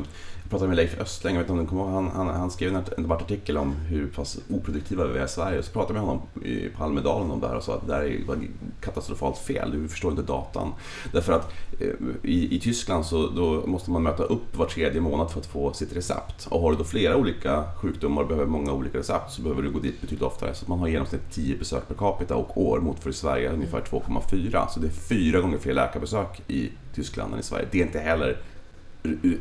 jag 0.47 0.51
pratade 0.51 0.67
med 0.67 0.77
Leif 0.77 0.99
Östling, 0.99 1.35
jag 1.35 1.41
vet 1.41 1.49
inte 1.49 1.59
om 1.59 1.65
du 1.65 1.69
kommer 1.69 1.83
ihåg, 1.83 1.91
han, 1.91 2.27
han, 2.27 2.27
han 2.27 2.51
skrev 2.51 2.75
en, 2.75 2.83
debattartikel 2.97 3.57
om 3.57 3.71
hur 3.71 4.07
pass 4.07 4.39
oproduktiva 4.49 5.07
vi 5.07 5.19
är 5.19 5.25
i 5.25 5.27
Sverige. 5.27 5.63
Så 5.63 5.71
pratade 5.71 5.99
jag 5.99 6.05
med 6.05 6.15
honom 6.15 6.43
i, 6.43 6.69
Palmedalen 6.69 7.31
om 7.31 7.39
det 7.39 7.47
här 7.47 7.55
och 7.55 7.63
sa 7.63 7.75
att 7.75 7.87
det 7.87 7.93
där 7.93 8.01
är 8.01 8.25
var 8.25 8.37
katastrofalt 8.81 9.37
fel, 9.37 9.71
du 9.71 9.87
förstår 9.87 10.11
inte 10.11 10.23
datan. 10.23 10.73
Därför 11.11 11.33
att 11.33 11.53
eh, 11.79 11.87
i, 12.23 12.55
i 12.55 12.59
Tyskland 12.59 13.05
så 13.05 13.27
då 13.27 13.67
måste 13.67 13.91
man 13.91 14.03
möta 14.03 14.23
upp 14.23 14.57
var 14.57 14.65
tredje 14.65 15.01
månad 15.01 15.31
för 15.31 15.39
att 15.39 15.45
få 15.45 15.73
sitt 15.73 15.95
recept. 15.95 16.47
Och 16.49 16.61
har 16.61 16.71
du 16.71 16.77
då 16.77 16.83
flera 16.83 17.17
olika 17.17 17.63
sjukdomar 17.75 18.21
och 18.21 18.27
behöver 18.27 18.47
många 18.47 18.73
olika 18.73 18.97
recept 18.97 19.31
så 19.31 19.41
behöver 19.41 19.61
du 19.61 19.71
gå 19.71 19.79
dit 19.79 20.01
betydligt 20.01 20.27
oftare. 20.27 20.53
Så 20.53 20.65
man 20.69 20.79
har 20.79 20.87
i 20.87 20.91
genomsnitt 20.91 21.31
10 21.31 21.57
besök 21.57 21.87
per 21.87 21.95
capita 21.95 22.35
och 22.35 22.61
år 22.61 22.79
mot 22.79 22.99
för 22.99 23.11
Sverige 23.11 23.51
ungefär 23.51 23.81
2,4. 23.81 24.67
Så 24.67 24.79
det 24.79 24.87
är 24.87 24.91
fyra 24.91 25.41
gånger 25.41 25.57
fler 25.57 25.73
läkarbesök 25.73 26.41
i 26.47 26.69
Tyskland 26.95 27.33
än 27.33 27.39
i 27.39 27.43
Sverige. 27.43 27.67
Det 27.71 27.81
är 27.81 27.85
inte 27.85 27.99
heller 27.99 28.37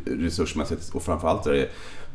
resursmässigt 0.04 0.94
och 0.94 1.02
framförallt 1.02 1.46
är 1.46 1.52
det 1.52 1.68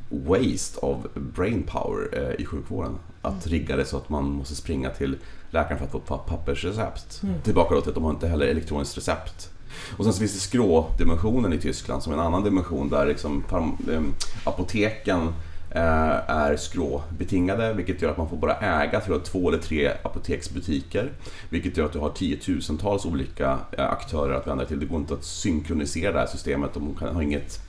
waste 0.09 0.79
of 0.79 0.97
brain 1.15 1.63
power 1.63 2.07
eh, 2.13 2.41
i 2.41 2.45
sjukvården. 2.45 2.95
Att 3.21 3.47
rigga 3.47 3.75
det 3.75 3.85
så 3.85 3.97
att 3.97 4.09
man 4.09 4.23
måste 4.31 4.55
springa 4.55 4.89
till 4.89 5.17
läkaren 5.49 5.77
för 5.77 5.85
att 5.85 5.91
få 5.91 5.99
pa- 5.99 6.17
pappersrecept. 6.17 7.19
Mm. 7.23 7.41
Tillbaka 7.41 7.75
då 7.75 7.81
till 7.81 7.89
att 7.89 7.95
de 7.95 8.03
har 8.03 8.11
inte 8.11 8.27
heller 8.27 8.45
elektroniskt 8.47 8.97
recept. 8.97 9.49
Och 9.97 10.03
sen 10.03 10.13
så 10.13 10.19
finns 10.19 10.33
det 10.33 10.39
skrå-dimensionen 10.39 11.53
i 11.53 11.57
Tyskland 11.59 12.03
som 12.03 12.13
en 12.13 12.19
annan 12.19 12.43
dimension 12.43 12.89
där 12.89 13.05
liksom 13.05 13.43
em, 13.91 14.13
apoteken 14.43 15.19
eh, 15.21 15.33
är 15.71 16.55
skråbetingade 16.55 17.73
vilket 17.73 18.01
gör 18.01 18.11
att 18.11 18.17
man 18.17 18.29
får 18.29 18.37
bara 18.37 18.55
äga 18.55 19.01
tror 19.01 19.17
jag, 19.17 19.25
två 19.25 19.49
eller 19.49 19.57
tre 19.57 19.91
apoteksbutiker. 20.03 21.11
Vilket 21.49 21.77
gör 21.77 21.85
att 21.85 21.93
du 21.93 21.99
har 21.99 22.09
tiotusentals 22.09 23.05
olika 23.05 23.59
eh, 23.71 23.89
aktörer 23.91 24.33
att 24.33 24.47
vända 24.47 24.63
dig 24.63 24.67
till. 24.67 24.79
Det 24.79 24.85
går 24.85 24.99
inte 24.99 25.13
att 25.13 25.23
synkronisera 25.23 26.11
det 26.11 26.19
här 26.19 26.27
systemet. 26.27 26.73
De 26.73 26.95
har 26.99 27.21
inget 27.21 27.59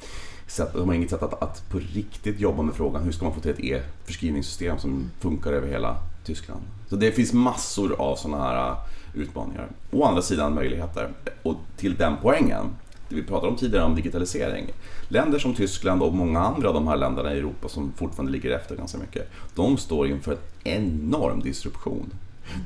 sätt, 0.47 0.73
de 0.75 0.89
har 0.89 0.95
inget 0.95 1.11
sätt 1.11 1.23
att, 1.23 1.43
att 1.43 1.71
på 1.71 1.79
riktigt 1.79 2.41
jobba 2.41 2.63
med 2.63 2.75
frågan 2.75 3.03
hur 3.03 3.13
ska 3.13 3.25
man 3.25 3.35
få 3.35 3.41
till 3.41 3.51
ett 3.51 3.61
e-förskrivningssystem 3.61 4.79
som 4.79 5.11
funkar 5.21 5.53
över 5.53 5.69
hela 5.69 5.97
Tyskland. 6.25 6.63
Så 6.89 6.97
det 6.97 7.13
finns 7.13 7.33
massor 7.33 8.01
av 8.01 8.17
sådana 8.17 8.45
här 8.45 8.71
eh, 8.71 8.77
utmaningar. 9.15 9.69
Å 9.91 10.05
andra 10.05 10.23
sidan 10.23 10.55
möjligheter. 10.55 11.09
Och 11.43 11.57
till 11.77 11.97
den 11.97 12.17
poängen, 12.23 12.67
det 13.13 13.21
vi 13.21 13.27
pratade 13.27 13.53
om 13.53 13.57
tidigare 13.57 13.85
om 13.85 13.95
digitalisering. 13.95 14.73
Länder 15.09 15.39
som 15.39 15.55
Tyskland 15.55 16.03
och 16.03 16.15
många 16.15 16.41
andra 16.41 16.69
av 16.69 16.75
de 16.75 16.89
här 16.89 16.97
länderna 16.97 17.35
i 17.35 17.39
Europa 17.39 17.69
som 17.69 17.93
fortfarande 17.97 18.33
ligger 18.33 18.51
efter 18.51 18.77
ganska 18.77 18.99
mycket. 18.99 19.31
De 19.55 19.77
står 19.77 20.07
inför 20.07 20.33
en 20.33 20.39
enorm 20.65 21.41
disruption. 21.41 22.13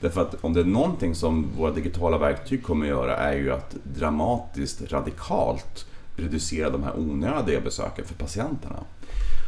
Därför 0.00 0.22
att 0.22 0.44
om 0.44 0.52
det 0.52 0.60
är 0.60 0.64
någonting 0.64 1.14
som 1.14 1.46
våra 1.56 1.70
digitala 1.70 2.18
verktyg 2.18 2.62
kommer 2.62 2.86
att 2.86 2.90
göra 2.90 3.16
är 3.16 3.36
ju 3.36 3.52
att 3.52 3.76
dramatiskt, 3.82 4.92
radikalt 4.92 5.86
reducera 6.16 6.70
de 6.70 6.82
här 6.82 6.98
onödiga 6.98 7.60
besöken 7.60 8.04
för 8.04 8.14
patienterna. 8.14 8.76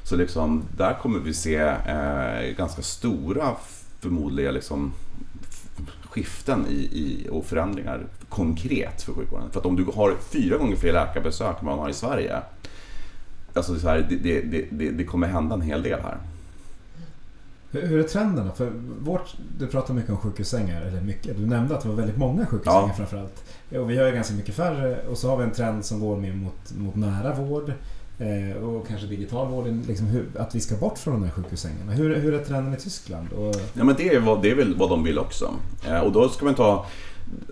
Så 0.04 0.16
liksom, 0.16 0.62
där 0.76 0.94
kommer 0.94 1.18
vi 1.18 1.34
se 1.34 1.56
eh, 1.56 2.56
ganska 2.56 2.82
stora, 2.82 3.56
förmodliga 4.00 4.50
liksom, 4.50 4.92
skiften 6.18 6.66
i, 6.66 6.74
i, 6.74 7.28
och 7.30 7.44
förändringar 7.44 8.06
konkret 8.28 9.02
för 9.02 9.12
sjukvården. 9.12 9.50
För 9.50 9.60
att 9.60 9.66
om 9.66 9.76
du 9.76 9.84
har 9.84 10.14
fyra 10.30 10.56
gånger 10.56 10.76
fler 10.76 10.92
läkarbesök 10.92 11.60
än 11.60 11.66
man 11.66 11.78
har 11.78 11.88
i 11.88 11.92
Sverige, 11.92 12.42
alltså 13.54 13.78
så 13.78 13.88
här, 13.88 14.06
det, 14.08 14.16
det, 14.16 14.64
det, 14.70 14.90
det, 14.90 15.04
kommer 15.04 15.26
hända 15.26 15.54
en 15.54 15.60
hel 15.60 15.82
del 15.82 16.00
här. 16.00 16.16
Hur, 17.70 17.98
är 17.98 18.02
trenderna? 18.02 18.52
För 18.52 18.72
vårt, 19.00 19.36
du 19.58 19.66
pratar 19.66 19.94
mycket 19.94 20.10
om 20.10 20.16
sjukhussängar, 20.16 20.82
eller 20.82 21.00
mycket. 21.00 21.36
Du 21.36 21.46
nämnde 21.46 21.76
att 21.76 21.82
det 21.82 21.88
var 21.88 21.96
väldigt 21.96 22.16
många 22.16 22.46
sjukhussängar 22.46 22.88
Ja. 22.88 22.94
framförallt. 22.96 23.44
Och 23.70 23.90
vi 23.90 23.98
har 23.98 24.06
ju 24.06 24.12
ganska 24.12 24.34
mycket 24.34 24.54
färre 24.54 25.06
och 25.10 25.18
så 25.18 25.30
har 25.30 25.36
vi 25.36 25.44
en 25.44 25.50
trend 25.50 25.84
som 25.84 26.00
går 26.00 26.16
mer 26.16 26.32
mot, 26.32 26.76
mot 26.76 26.94
nära 26.94 27.34
vård 27.34 27.72
Eh, 28.18 28.62
och 28.62 28.88
kanske 28.88 29.06
digital 29.06 29.48
vård. 29.48 29.66
Liksom 29.86 30.06
hur, 30.06 30.26
att 30.38 30.54
vi 30.54 30.60
ska 30.60 30.76
bort 30.76 30.98
från 30.98 31.14
de 31.14 31.22
här 31.24 31.30
sjukhussängarna. 31.30 31.92
Hur, 31.92 32.16
hur 32.16 32.34
är 32.34 32.44
trenden 32.44 32.74
i 32.74 32.76
Tyskland? 32.76 33.32
Och, 33.32 33.54
Ja 33.74 33.84
men 33.84 33.94
det 33.96 34.08
är, 34.08 34.20
vad, 34.20 34.42
det 34.42 34.50
är 34.50 34.54
väl 34.54 34.74
vad 34.74 34.90
de 34.90 35.04
vill 35.04 35.18
också. 35.18 35.54
Eh, 35.88 36.00
och 36.00 36.12
då 36.12 36.28
ska 36.28 36.44
man 36.44 36.54
ta 36.54 36.86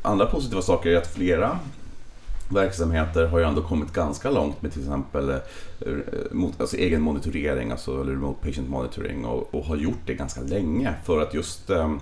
andra 0.02 0.26
positiva 0.26 0.62
saker 0.62 0.90
är 0.90 0.96
att 0.96 1.14
flera 1.14 1.58
verksamheter 2.48 3.26
har 3.26 3.38
ju 3.38 3.44
ändå 3.44 3.62
kommit 3.62 3.92
ganska 3.92 4.30
långt 4.30 4.62
med 4.62 4.72
till 4.72 4.80
exempel 4.82 5.30
eh, 5.30 5.36
mot, 6.30 6.60
alltså 6.60 6.76
egen 6.76 7.02
monitorering, 7.02 7.70
alltså 7.70 8.00
eller 8.00 8.12
remote 8.12 8.46
patient 8.46 8.68
monitoring 8.68 9.24
och, 9.24 9.54
och 9.54 9.64
har 9.64 9.76
gjort 9.76 10.00
det 10.06 10.14
ganska 10.14 10.40
länge 10.40 10.94
för 11.04 11.22
att 11.22 11.34
just 11.34 11.70
eh, 11.70 11.96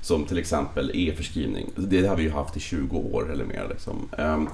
Som 0.00 0.24
till 0.24 0.38
exempel 0.38 0.90
e-förskrivning. 0.94 1.70
Det 1.76 2.06
har 2.06 2.16
vi 2.16 2.22
ju 2.22 2.30
haft 2.30 2.56
i 2.56 2.60
20 2.60 2.98
år 2.98 3.32
eller 3.32 3.44
mer. 3.44 3.66
Liksom. 3.68 4.08
Ehm, 4.18 4.48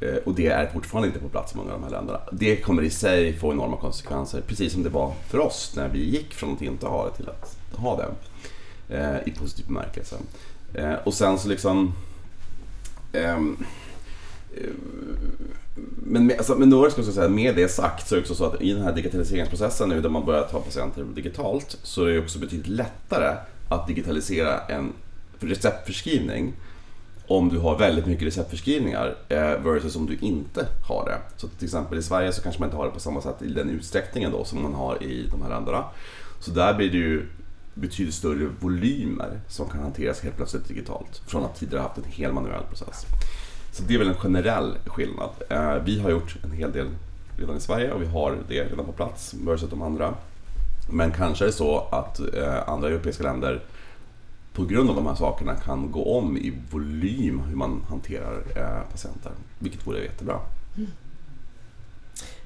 eh, 0.00 0.16
och 0.24 0.34
det 0.34 0.46
är 0.46 0.66
fortfarande 0.66 1.08
inte 1.08 1.20
på 1.20 1.28
plats 1.28 1.54
i 1.54 1.56
många 1.56 1.72
av 1.72 1.80
de 1.80 1.84
här 1.84 1.90
länderna. 1.90 2.20
Det 2.32 2.56
kommer 2.56 2.82
i 2.82 2.90
sig 2.90 3.32
få 3.32 3.52
enorma 3.52 3.76
konsekvenser, 3.76 4.40
precis 4.46 4.72
som 4.72 4.82
det 4.82 4.88
var 4.88 5.12
för 5.28 5.38
oss 5.38 5.72
när 5.76 5.88
vi 5.88 6.10
gick 6.10 6.34
från 6.34 6.52
att 6.52 6.62
inte 6.62 6.86
ha 6.86 7.04
det 7.04 7.16
till 7.16 7.28
att 7.28 7.58
ha 7.76 7.96
det 7.96 8.08
Eh, 8.90 9.16
i 9.26 9.30
positiv 9.30 9.66
bemärkelse. 9.66 10.16
Eh, 10.74 10.94
och 10.94 11.14
sen 11.14 11.38
så 11.38 11.48
liksom... 11.48 11.92
Ehm, 13.12 13.56
eh, 14.56 14.70
men 16.02 16.26
med, 16.26 16.36
alltså, 16.38 16.54
men 16.54 16.70
då 16.70 16.90
ska 16.90 17.02
jag 17.02 17.14
säga, 17.14 17.28
med 17.28 17.56
det 17.56 17.68
sagt 17.68 18.08
så 18.08 18.14
är 18.14 18.16
det 18.16 18.22
också 18.22 18.34
så 18.34 18.44
att 18.44 18.62
i 18.62 18.72
den 18.72 18.82
här 18.82 18.92
digitaliseringsprocessen 18.92 19.88
nu 19.88 20.00
där 20.00 20.08
man 20.08 20.24
börjar 20.24 20.42
ta 20.42 20.60
patienter 20.60 21.04
digitalt 21.14 21.78
så 21.82 22.04
är 22.04 22.12
det 22.12 22.18
också 22.18 22.38
betydligt 22.38 22.66
lättare 22.66 23.36
att 23.68 23.86
digitalisera 23.86 24.60
en 24.60 24.92
receptförskrivning 25.40 26.52
om 27.26 27.48
du 27.48 27.58
har 27.58 27.78
väldigt 27.78 28.06
mycket 28.06 28.26
receptförskrivningar 28.26 29.16
eh, 29.28 29.38
versus 29.38 29.96
om 29.96 30.06
du 30.06 30.18
inte 30.20 30.66
har 30.88 31.04
det. 31.04 31.18
Så 31.36 31.48
till 31.48 31.64
exempel 31.64 31.98
i 31.98 32.02
Sverige 32.02 32.32
så 32.32 32.42
kanske 32.42 32.60
man 32.60 32.66
inte 32.66 32.76
har 32.76 32.84
det 32.84 32.90
på 32.90 33.00
samma 33.00 33.20
sätt 33.20 33.42
i 33.42 33.48
den 33.48 33.70
utsträckningen 33.70 34.30
då 34.30 34.44
som 34.44 34.62
man 34.62 34.74
har 34.74 35.02
i 35.02 35.28
de 35.30 35.42
här 35.42 35.48
länderna. 35.48 35.84
Så 36.40 36.50
där 36.50 36.74
blir 36.74 36.90
det 36.90 36.96
ju 36.96 37.26
betydligt 37.80 38.14
större 38.14 38.48
volymer 38.60 39.40
som 39.48 39.68
kan 39.68 39.82
hanteras 39.82 40.20
helt 40.20 40.36
plötsligt 40.36 40.68
digitalt 40.68 41.22
från 41.26 41.44
att 41.44 41.56
tidigare 41.56 41.82
haft 41.82 41.98
en 41.98 42.04
hel 42.04 42.32
manuell 42.32 42.64
process. 42.68 43.06
Så 43.72 43.82
det 43.82 43.94
är 43.94 43.98
väl 43.98 44.08
en 44.08 44.14
generell 44.14 44.78
skillnad. 44.86 45.30
Eh, 45.50 45.74
vi 45.84 46.00
har 46.00 46.10
gjort 46.10 46.36
en 46.44 46.52
hel 46.52 46.72
del 46.72 46.86
redan 47.36 47.56
i 47.56 47.60
Sverige 47.60 47.92
och 47.92 48.02
vi 48.02 48.06
har 48.06 48.38
det 48.48 48.64
redan 48.64 48.86
på 48.86 48.92
plats 48.92 49.34
versus 49.34 49.70
de 49.70 49.82
andra. 49.82 50.14
Men 50.90 51.12
kanske 51.12 51.44
är 51.44 51.46
det 51.46 51.52
så 51.52 51.78
att 51.90 52.20
eh, 52.34 52.68
andra 52.68 52.88
europeiska 52.88 53.22
länder 53.22 53.62
på 54.52 54.64
grund 54.64 54.90
av 54.90 54.96
de 54.96 55.06
här 55.06 55.14
sakerna 55.14 55.54
kan 55.54 55.92
gå 55.92 56.18
om 56.18 56.36
i 56.36 56.54
volym 56.70 57.40
hur 57.40 57.56
man 57.56 57.82
hanterar 57.88 58.42
eh, 58.56 58.90
patienter, 58.90 59.32
vilket 59.58 59.86
vore 59.86 60.04
jättebra. 60.04 60.40
Mm. 60.76 60.90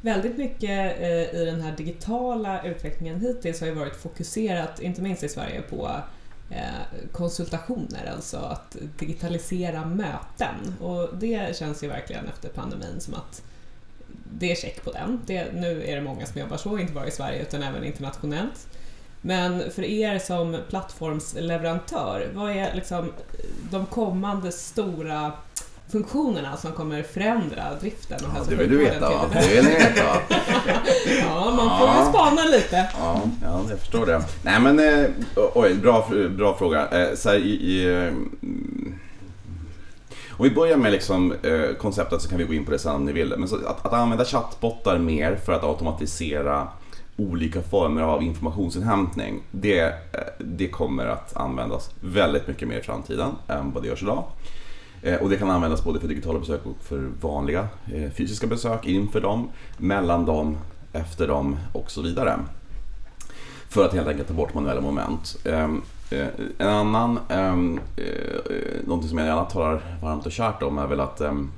Väldigt 0.04 0.38
mycket 0.38 1.00
eh, 1.00 1.40
i 1.40 1.44
den 1.44 1.60
här 1.60 1.76
digitala 1.76 2.62
utvecklingen 2.62 3.20
hittills 3.20 3.60
har 3.60 3.66
ju 3.66 3.74
varit 3.74 3.96
fokuserat, 3.96 4.80
inte 4.80 5.02
minst 5.02 5.22
i 5.22 5.28
Sverige, 5.28 5.62
på 5.62 5.90
eh, 6.50 7.00
konsultationer, 7.12 8.12
alltså 8.14 8.36
att 8.36 8.76
digitalisera 8.98 9.84
möten. 9.84 10.74
Och 10.80 11.08
det 11.16 11.56
känns 11.56 11.84
ju 11.84 11.88
verkligen 11.88 12.28
efter 12.28 12.48
pandemin 12.48 13.00
som 13.00 13.14
att 13.14 13.42
det 14.38 14.52
är 14.52 14.56
check 14.56 14.84
på 14.84 14.92
den. 14.92 15.20
Det, 15.26 15.52
nu 15.54 15.84
är 15.84 15.96
det 15.96 16.02
många 16.02 16.26
som 16.26 16.40
jobbar 16.40 16.56
så, 16.56 16.78
inte 16.78 16.92
bara 16.92 17.06
i 17.06 17.10
Sverige 17.10 17.42
utan 17.42 17.62
även 17.62 17.84
internationellt. 17.84 18.66
Men 19.20 19.70
för 19.70 19.84
er 19.84 20.18
som 20.18 20.58
plattformsleverantör, 20.68 22.30
vad 22.34 22.50
är 22.50 22.74
liksom 22.74 23.12
de 23.70 23.86
kommande 23.86 24.52
stora 24.52 25.32
funktionerna 25.92 26.56
som 26.56 26.72
kommer 26.72 27.02
förändra 27.02 27.62
driften 27.80 28.18
ja, 28.22 28.44
Det 28.48 28.54
vill 28.54 28.70
du 28.70 28.78
veta 28.78 29.10
va? 29.10 29.26
Det 29.32 29.54
vill 29.54 29.64
ni 29.64 29.70
veta 29.70 30.04
ja, 31.20 31.54
man 31.56 31.78
får 31.78 31.88
ja. 31.88 32.06
spana 32.08 32.44
lite. 32.44 32.76
Ja, 32.98 33.22
ja, 33.42 33.64
jag 33.70 33.78
förstår 33.78 34.06
det. 34.06 34.22
Nej 34.42 34.60
men, 34.60 34.78
eh, 34.78 35.10
oj, 35.54 35.74
bra, 35.74 36.08
bra 36.30 36.56
fråga. 36.56 36.88
Eh, 36.88 37.14
så 37.14 37.28
här, 37.28 37.36
i, 37.36 37.50
i, 37.50 38.04
eh, 38.04 38.12
om 40.30 40.44
vi 40.44 40.50
börjar 40.50 40.76
med 40.76 40.92
liksom, 40.92 41.32
eh, 41.42 41.76
konceptet 41.78 42.22
så 42.22 42.28
kan 42.28 42.38
vi 42.38 42.44
gå 42.44 42.54
in 42.54 42.64
på 42.64 42.70
det 42.70 42.78
sen 42.78 42.94
om 42.94 43.04
ni 43.04 43.12
vill. 43.12 43.34
Men 43.38 43.48
så, 43.48 43.56
att, 43.56 43.86
att 43.86 43.92
använda 43.92 44.24
chattbottar 44.24 44.98
mer 44.98 45.36
för 45.36 45.52
att 45.52 45.64
automatisera 45.64 46.68
olika 47.16 47.62
former 47.62 48.02
av 48.02 48.22
informationsinhämtning, 48.22 49.42
det, 49.50 49.80
eh, 49.80 49.92
det 50.38 50.68
kommer 50.68 51.06
att 51.06 51.36
användas 51.36 51.90
väldigt 52.00 52.48
mycket 52.48 52.68
mer 52.68 52.78
i 52.78 52.82
framtiden 52.82 53.30
än 53.48 53.72
vad 53.72 53.82
det 53.82 53.88
görs 53.88 54.02
idag. 54.02 54.24
Eh, 55.02 55.22
och 55.22 55.28
det 55.28 55.36
kan 55.36 55.50
användas 55.50 55.84
både 55.84 56.00
för 56.00 56.08
digitala 56.08 56.38
besök 56.38 56.66
och 56.66 56.76
för 56.80 57.10
vanliga 57.20 57.68
eh, 57.92 58.10
fysiska 58.10 58.46
besök, 58.46 58.86
inför 58.86 59.20
dem, 59.20 59.48
mellan 59.76 60.24
dem, 60.24 60.58
efter 60.92 61.28
dem 61.28 61.56
och 61.72 61.90
så 61.90 62.02
vidare. 62.02 62.38
För 63.68 63.84
att 63.84 63.94
helt 63.94 64.08
enkelt 64.08 64.28
ta 64.28 64.34
bort 64.34 64.54
manuella 64.54 64.80
moment. 64.80 65.36
Ehm, 65.44 65.82
eh, 66.10 66.26
en 66.58 66.68
annan, 66.68 67.18
ehm, 67.28 67.80
någonting 68.84 69.08
som 69.08 69.18
jag 69.18 69.26
gärna 69.26 69.44
talar 69.44 69.98
varmt 70.02 70.26
och 70.26 70.32
kärt 70.32 70.62
om 70.62 70.78
är 70.78 70.86
väl 70.86 71.00
att 71.00 71.20
ehm, 71.20 71.50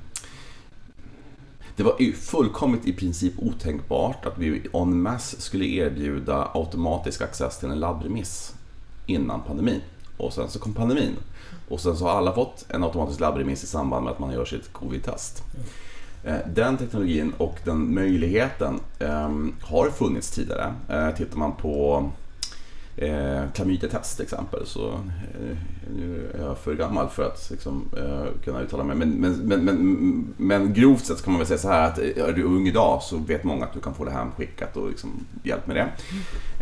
det 1.75 1.83
var 1.83 2.13
fullkomligt 2.13 2.85
i 2.85 2.93
princip 2.93 3.33
otänkbart 3.37 4.25
att 4.25 4.37
vi 4.37 4.61
en 4.73 5.01
masse 5.01 5.41
skulle 5.41 5.65
erbjuda 5.65 6.51
automatisk 6.53 7.21
access 7.21 7.59
till 7.59 7.69
en 7.69 7.79
labbremiss 7.79 8.55
innan 9.05 9.41
pandemin. 9.41 9.81
Och 10.17 10.33
sen 10.33 10.49
så 10.49 10.59
kom 10.59 10.73
pandemin. 10.73 11.15
Och 11.69 11.79
sen 11.79 11.97
så 11.97 12.05
har 12.05 12.11
alla 12.11 12.33
fått 12.33 12.65
en 12.69 12.83
automatisk 12.83 13.19
labbremiss 13.19 13.63
i 13.63 13.67
samband 13.67 14.03
med 14.03 14.11
att 14.13 14.19
man 14.19 14.33
gör 14.33 14.45
sitt 14.45 14.73
covid-test. 14.73 15.43
Eh, 16.23 16.37
den 16.53 16.77
teknologin 16.77 17.33
och 17.37 17.55
den 17.63 17.93
möjligheten 17.93 18.79
ehm, 18.99 19.55
har 19.61 19.89
funnits 19.89 20.31
tidigare. 20.31 20.73
Eh, 20.89 21.11
tittar 21.11 21.37
man 21.37 21.55
på 21.55 22.09
eh, 22.97 23.43
klamydiatest 23.53 24.15
till 24.15 24.23
exempel 24.23 24.65
så 24.65 24.89
eh, 24.89 25.57
nu 25.95 26.31
är 26.33 26.45
jag 26.45 26.57
för 26.57 26.75
gammal 26.75 27.09
för 27.09 27.23
att 27.23 27.47
liksom, 27.51 27.89
eh, 27.97 28.43
kunna 28.43 28.61
uttala 28.61 28.83
mig. 28.83 28.95
Men, 28.95 29.09
men, 29.09 29.33
men, 29.33 29.65
men, 29.65 30.33
men 30.37 30.73
grovt 30.73 31.05
sett 31.05 31.23
kan 31.23 31.33
man 31.33 31.39
väl 31.39 31.47
säga 31.47 31.57
så 31.57 31.67
här 31.67 31.87
att 31.87 31.99
eh, 31.99 32.05
är 32.05 32.33
du 32.33 32.43
ung 32.43 32.67
idag 32.67 33.03
så 33.03 33.17
vet 33.17 33.43
många 33.43 33.65
att 33.65 33.73
du 33.73 33.79
kan 33.79 33.93
få 33.93 34.05
det 34.05 34.11
här 34.11 34.27
skickat 34.37 34.77
och 34.77 34.89
liksom 34.89 35.09
hjälp 35.43 35.67
med 35.67 35.75
det. 35.75 35.87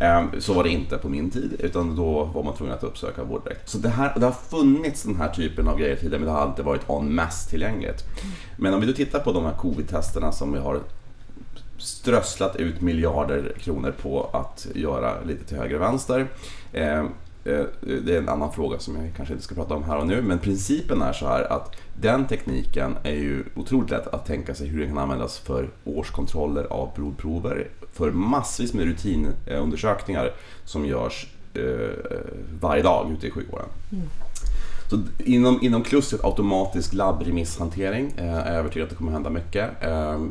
Eh, 0.05 0.25
så 0.39 0.53
var 0.53 0.63
det 0.63 0.69
inte 0.69 0.97
på 0.97 1.09
min 1.09 1.29
tid 1.29 1.55
utan 1.59 1.95
då 1.95 2.23
var 2.23 2.43
man 2.43 2.55
tvungen 2.55 2.75
att 2.75 2.83
uppsöka 2.83 3.23
vård 3.23 3.43
direkt. 3.43 3.69
Så 3.69 3.77
det, 3.77 3.89
här, 3.89 4.13
det 4.19 4.25
har 4.25 4.33
funnits 4.49 5.03
den 5.03 5.15
här 5.15 5.29
typen 5.29 5.67
av 5.67 5.79
grejer 5.79 5.95
tidigare 5.95 6.19
men 6.19 6.25
det 6.25 6.33
har 6.33 6.41
alltid 6.41 6.65
varit 6.65 6.89
en 6.89 7.15
mass 7.15 7.47
tillgängligt. 7.47 8.03
Men 8.57 8.73
om 8.73 8.81
vi 8.81 8.87
då 8.87 8.93
tittar 8.93 9.19
på 9.19 9.31
de 9.31 9.45
här 9.45 9.53
covid-testerna 9.53 10.31
som 10.31 10.53
vi 10.53 10.59
har 10.59 10.79
strösslat 11.83 12.55
ut 12.55 12.81
miljarder 12.81 13.53
kronor 13.59 13.93
på 14.01 14.29
att 14.33 14.67
göra 14.75 15.21
lite 15.21 15.43
till 15.43 15.57
höger 15.57 15.75
och 15.75 15.81
vänster. 15.81 16.27
Eh, 16.73 16.99
eh, 16.99 17.65
det 18.05 18.15
är 18.15 18.17
en 18.17 18.29
annan 18.29 18.51
fråga 18.51 18.79
som 18.79 18.95
jag 18.95 19.15
kanske 19.15 19.33
inte 19.33 19.45
ska 19.45 19.55
prata 19.55 19.73
om 19.73 19.83
här 19.83 19.97
och 19.97 20.07
nu, 20.07 20.21
men 20.21 20.39
principen 20.39 21.01
är 21.01 21.13
så 21.13 21.27
här 21.27 21.53
att 21.53 21.75
den 22.01 22.27
tekniken 22.27 22.95
är 23.03 23.15
ju 23.15 23.43
otroligt 23.55 23.89
lätt 23.89 24.07
att 24.07 24.25
tänka 24.25 24.55
sig 24.55 24.67
hur 24.67 24.79
den 24.79 24.89
kan 24.89 24.97
användas 24.97 25.37
för 25.37 25.69
årskontroller 25.83 26.63
av 26.63 26.91
blodprover, 26.95 27.67
för 27.93 28.11
massvis 28.11 28.73
med 28.73 28.85
rutinundersökningar 28.85 30.31
som 30.65 30.85
görs 30.85 31.27
eh, 31.53 31.89
varje 32.61 32.83
dag 32.83 33.11
ute 33.11 33.27
i 33.27 33.31
sjukvården. 33.31 33.67
Mm. 33.91 34.07
Så 34.89 34.99
inom, 35.25 35.59
inom 35.61 35.83
klustret 35.83 36.23
automatisk 36.23 36.93
labbremishantering 36.93 38.13
är 38.17 38.27
jag 38.27 38.47
övertygad 38.47 38.83
att 38.83 38.89
det 38.89 38.95
kommer 38.95 39.11
hända 39.11 39.29
mycket. 39.29 39.69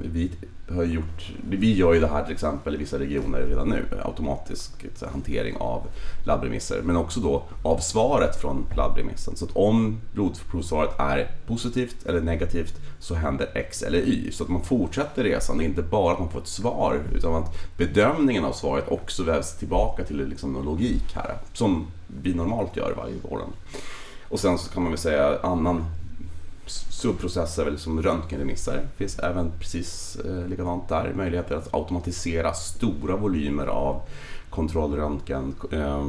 Vi 0.04 0.30
har 0.74 0.84
gjort, 0.84 1.32
vi 1.50 1.74
gör 1.74 1.92
ju 1.92 2.00
det 2.00 2.06
här 2.06 2.24
till 2.24 2.32
exempel 2.32 2.74
i 2.74 2.78
vissa 2.78 2.98
regioner 2.98 3.38
redan 3.38 3.68
nu, 3.68 3.84
automatisk 4.04 4.70
hantering 5.12 5.56
av 5.56 5.86
labbremisser, 6.26 6.80
men 6.82 6.96
också 6.96 7.20
då 7.20 7.42
av 7.62 7.78
svaret 7.78 8.36
från 8.40 8.66
labbremissen. 8.76 9.36
Så 9.36 9.44
att 9.44 9.56
om 9.56 10.00
blodprovsvaret 10.12 10.90
är 10.98 11.30
positivt 11.46 12.06
eller 12.06 12.20
negativt 12.20 12.74
så 12.98 13.14
händer 13.14 13.48
X 13.54 13.82
eller 13.82 13.98
Y. 13.98 14.30
Så 14.32 14.44
att 14.44 14.50
man 14.50 14.62
fortsätter 14.62 15.24
resan, 15.24 15.58
det 15.58 15.64
är 15.64 15.68
inte 15.68 15.82
bara 15.82 16.12
att 16.12 16.20
man 16.20 16.30
får 16.30 16.40
ett 16.40 16.46
svar 16.46 17.00
utan 17.14 17.34
att 17.34 17.76
bedömningen 17.76 18.44
av 18.44 18.52
svaret 18.52 18.88
också 18.88 19.22
vävs 19.22 19.58
tillbaka 19.58 20.04
till 20.04 20.28
liksom 20.28 20.52
någon 20.52 20.64
logik 20.64 21.14
här, 21.14 21.34
som 21.52 21.86
vi 22.22 22.34
normalt 22.34 22.76
gör 22.76 22.94
varje 22.96 23.14
våren. 23.30 23.48
Och 24.28 24.40
sen 24.40 24.58
så 24.58 24.70
kan 24.70 24.82
man 24.82 24.92
väl 24.92 24.98
säga 24.98 25.38
annan 25.42 25.84
subprocesser 26.66 27.70
liksom 27.70 27.78
som 27.78 28.02
röntgenremisser. 28.02 28.76
Det 28.76 28.98
finns 28.98 29.18
även 29.18 29.52
precis 29.58 30.16
eh, 30.16 30.46
likadant 30.46 30.88
där 30.88 31.12
möjligheter 31.16 31.56
att 31.56 31.74
automatisera 31.74 32.54
stora 32.54 33.16
volymer 33.16 33.66
av 33.66 34.02
kontrollröntgen, 34.50 35.54
eh, 35.72 36.06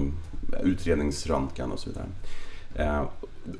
utredningsröntgen 0.64 1.72
och 1.72 1.80
så 1.80 1.90
vidare. 1.90 2.06
Eh, 2.76 3.04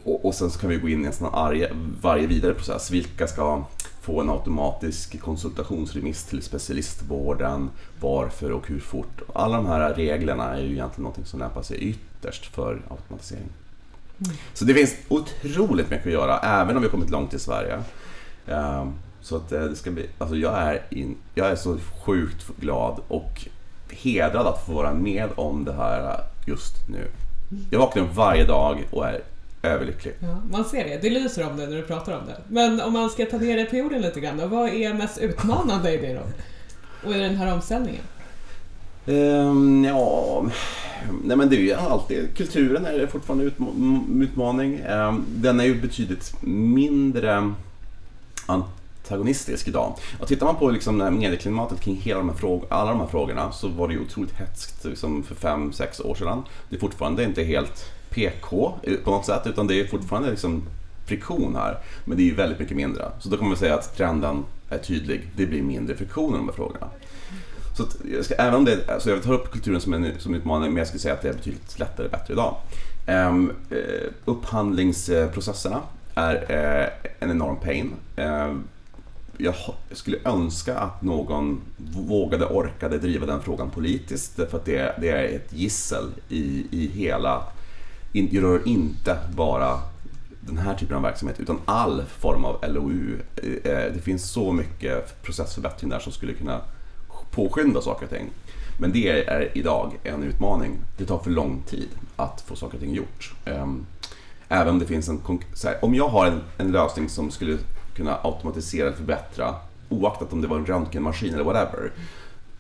och, 0.04 0.26
och 0.26 0.36
sen 0.36 0.52
så 0.52 0.60
kan 0.60 0.70
vi 0.70 0.78
gå 0.78 0.90
in 0.90 1.04
i 1.04 1.08
en 1.08 1.14
sån 1.14 1.34
arg, 1.34 1.68
varje 2.02 2.28
vidare 2.28 2.54
process. 2.54 2.92
Vilka 2.92 3.28
ska 3.28 3.64
få 4.02 4.22
en 4.22 4.30
automatisk 4.30 5.22
konsultationsremiss 5.22 6.24
till 6.24 6.42
specialistvården? 6.42 7.70
Varför 8.00 8.52
och 8.52 8.68
hur 8.68 8.80
fort? 8.80 9.22
Alla 9.34 9.58
de 9.58 9.66
här 9.66 9.94
reglerna 9.94 10.58
är 10.58 10.62
ju 10.62 10.72
egentligen 10.72 11.04
något 11.04 11.28
som 11.28 11.40
lämpar 11.40 11.62
sig 11.62 11.78
ytterst 11.78 12.46
för 12.46 12.82
automatisering. 12.90 13.50
Mm. 14.26 14.38
Så 14.54 14.66
det 14.66 14.74
finns 14.74 14.96
otroligt 15.08 15.90
mycket 15.90 16.08
att 16.08 16.14
göra, 16.14 16.40
även 16.40 16.76
om 16.76 16.82
vi 16.82 16.88
har 16.88 16.92
kommit 16.92 17.10
långt 17.10 17.34
i 17.34 17.40
Sverige. 17.40 17.84
Um, 18.48 18.94
så 19.22 19.36
att 19.36 19.52
eh, 19.52 19.62
det 19.62 19.76
ska 19.76 19.92
bli, 19.92 20.10
alltså 20.18 20.36
jag 20.36 20.58
är, 20.58 20.82
in, 20.90 21.18
jag 21.36 21.48
är 21.48 21.56
så 21.56 21.78
sjukt 22.06 22.48
glad 22.58 23.02
och 23.08 23.48
hedrad 23.90 24.48
att 24.48 24.66
få 24.66 24.72
vara 24.74 24.94
med 24.94 25.30
om 25.36 25.66
det 25.66 25.74
här 25.74 26.14
eh, 26.14 26.20
just 26.48 26.90
nu. 26.90 27.08
Jag 27.72 27.80
vaknar 27.80 28.04
upp 28.04 28.16
varje 28.16 28.46
dag 28.46 28.88
och 28.92 29.08
är 29.08 29.22
överlycklig. 29.64 30.14
Ja, 30.20 30.42
man 30.52 30.66
ser 30.66 30.84
det, 30.84 30.98
det 31.02 31.10
lyser 31.10 31.48
om 31.50 31.58
det 31.58 31.68
när 31.68 31.76
du 31.76 31.82
pratar 31.82 32.18
om 32.18 32.26
det. 32.26 32.38
Men 32.48 32.82
om 32.82 32.94
man 32.94 33.10
ska 33.10 33.26
ta 33.26 33.38
ner 33.38 33.58
det 33.58 33.66
på 33.66 33.76
jorden 33.76 34.02
lite 34.02 34.20
grann 34.20 34.38
då, 34.38 34.48
vad 34.48 34.70
är 34.70 34.94
mest 34.94 35.18
utmanande 35.18 35.94
i 35.94 35.98
det 35.98 36.14
då? 36.14 36.22
Och 37.08 37.16
i 37.16 37.20
den 37.20 37.36
här 37.36 37.54
omställningen? 37.54 38.04
Um, 39.06 39.86
ja, 39.86 40.46
nej 41.24 41.38
men 41.38 41.50
det 41.50 41.56
är 41.56 41.60
ju 41.60 41.74
alltid, 41.74 42.38
kulturen 42.38 42.86
är 42.86 43.08
fortfarande 43.08 43.52
en 43.58 44.22
utmaning. 44.22 44.82
Um, 44.86 45.26
den 45.28 45.60
är 45.60 45.64
ju 45.64 45.82
betydligt 45.82 46.34
mindre 46.42 47.54
antagonistisk 48.46 49.68
idag. 49.68 49.96
Och 50.20 50.28
tittar 50.28 50.46
man 50.46 50.56
på 50.56 50.70
liksom 50.70 50.98
medieklimatet 50.98 51.82
kring 51.82 51.96
hela 51.96 52.20
de 52.20 52.30
här 52.30 52.36
frågor, 52.36 52.68
alla 52.70 52.92
de 52.92 53.00
här 53.00 53.08
frågorna 53.08 53.52
så 53.52 53.68
var 53.68 53.88
det 53.88 53.94
ju 53.94 54.00
otroligt 54.00 54.34
hetskt 54.34 54.86
liksom 54.86 55.24
för 55.24 55.36
fem 55.36 55.74
sex 55.74 56.00
år 56.00 56.16
sedan. 56.16 56.44
Det 56.70 56.76
är 56.76 56.80
fortfarande 56.80 57.24
inte 57.24 57.44
helt 57.44 57.86
PK 58.10 58.74
eh, 58.84 58.96
på 58.96 59.12
något 59.12 59.26
sätt 59.26 59.42
utan 59.46 59.68
det 59.68 59.80
är 59.80 59.88
fortfarande 59.88 60.30
liksom 60.30 60.64
friktion 61.06 61.56
här. 61.56 61.78
Men 62.06 62.18
det 62.18 62.24
är 62.24 62.26
ju 62.26 62.36
väldigt 62.36 62.60
mycket 62.60 62.78
mindre. 62.78 63.12
Så 63.20 63.30
då 63.30 63.38
kan 63.38 63.48
man 63.48 63.58
säga 63.58 63.76
att 63.76 63.98
trenden 63.98 64.46
är 64.70 64.78
tydlig. 64.78 65.22
Det 65.36 65.46
blir 65.46 65.62
mindre 65.62 65.96
friktion 65.96 66.34
i 66.34 66.38
de 66.38 66.46
här 66.48 66.56
frågorna. 66.56 66.90
Så 67.74 67.84
att 67.84 67.96
jag 68.12 68.26
ska, 68.26 68.36
även 68.36 68.54
om 68.54 68.66
det, 68.66 68.90
alltså 68.90 69.10
jag 69.10 69.24
tar 69.24 69.34
upp 69.34 69.52
kulturen 69.52 69.82
som 69.82 69.94
en 69.94 70.12
som 70.20 70.36
utmaning 70.36 70.70
men 70.70 70.78
jag 70.78 70.88
skulle 70.88 71.00
säga 71.00 71.14
att 71.14 71.22
det 71.22 71.30
är 71.30 71.34
betydligt 71.34 71.80
lättare 71.80 72.06
och 72.06 72.12
bättre 72.12 72.34
idag. 72.34 72.56
Um, 73.08 73.52
uh, 73.72 74.12
upphandlingsprocesserna 74.26 75.82
är 76.16 76.36
uh, 76.36 77.10
en 77.20 77.32
enorm 77.32 77.56
pain. 77.56 77.94
Uh, 78.20 78.56
jag 79.38 79.56
skulle 79.92 80.18
önska 80.26 80.78
att 80.78 81.02
någon 81.02 81.62
vågade, 81.96 82.46
orkade 82.46 82.98
driva 82.98 83.26
den 83.26 83.42
frågan 83.42 83.70
politiskt 83.70 84.38
därför 84.38 84.58
att 84.58 84.66
det, 84.66 84.96
det 85.02 85.10
är 85.10 85.36
ett 85.36 85.54
gissel 85.54 86.06
i, 86.30 86.68
i 86.72 86.88
hela, 86.88 87.44
det 88.12 88.42
rör 88.42 88.68
inte 88.68 89.18
bara 89.36 89.80
den 90.40 90.58
här 90.58 90.76
typen 90.76 90.96
av 90.96 91.02
verksamhet 91.02 91.40
utan 91.40 91.60
all 91.66 92.04
form 92.20 92.46
av 92.46 92.66
LOU. 92.68 93.20
Eh, 93.64 93.94
det 93.94 94.02
finns 94.04 94.32
så 94.32 94.52
mycket 94.52 95.24
processförbättring 95.24 95.90
där 95.90 96.00
som 96.00 96.12
skulle 96.12 96.34
kunna 96.34 96.62
påskynda 97.36 97.82
saker 97.82 98.06
och 98.06 98.12
ting. 98.12 98.30
Men 98.80 98.92
det 98.92 99.10
är 99.10 99.58
idag 99.58 99.94
en 100.04 100.24
utmaning. 100.24 100.80
Det 100.98 101.06
tar 101.06 101.20
för 101.20 101.32
lång 101.32 101.62
tid 101.68 101.90
att 102.16 102.42
få 102.42 102.56
saker 102.56 102.76
och 102.76 102.82
ting 102.82 102.94
gjort. 102.94 103.34
Ehm, 103.46 103.86
även 104.50 104.74
om 104.74 104.80
det 104.80 104.86
finns 104.86 105.10
en... 105.10 105.22
Här, 105.64 105.86
om 105.86 105.96
jag 105.96 106.08
har 106.08 106.26
en, 106.26 106.42
en, 106.58 106.72
lösning 106.72 107.10
som 107.10 107.32
skulle 107.32 107.58
kunna 107.96 108.18
automatisera 108.24 108.90
och 108.90 108.96
förbättra 108.96 109.56
oaktat 109.90 110.34
om 110.34 110.42
det 110.42 110.48
var 110.48 110.58
en 110.58 110.66
röntgenmaskin 110.66 111.34
eller 111.34 111.44
whatever 111.44 111.92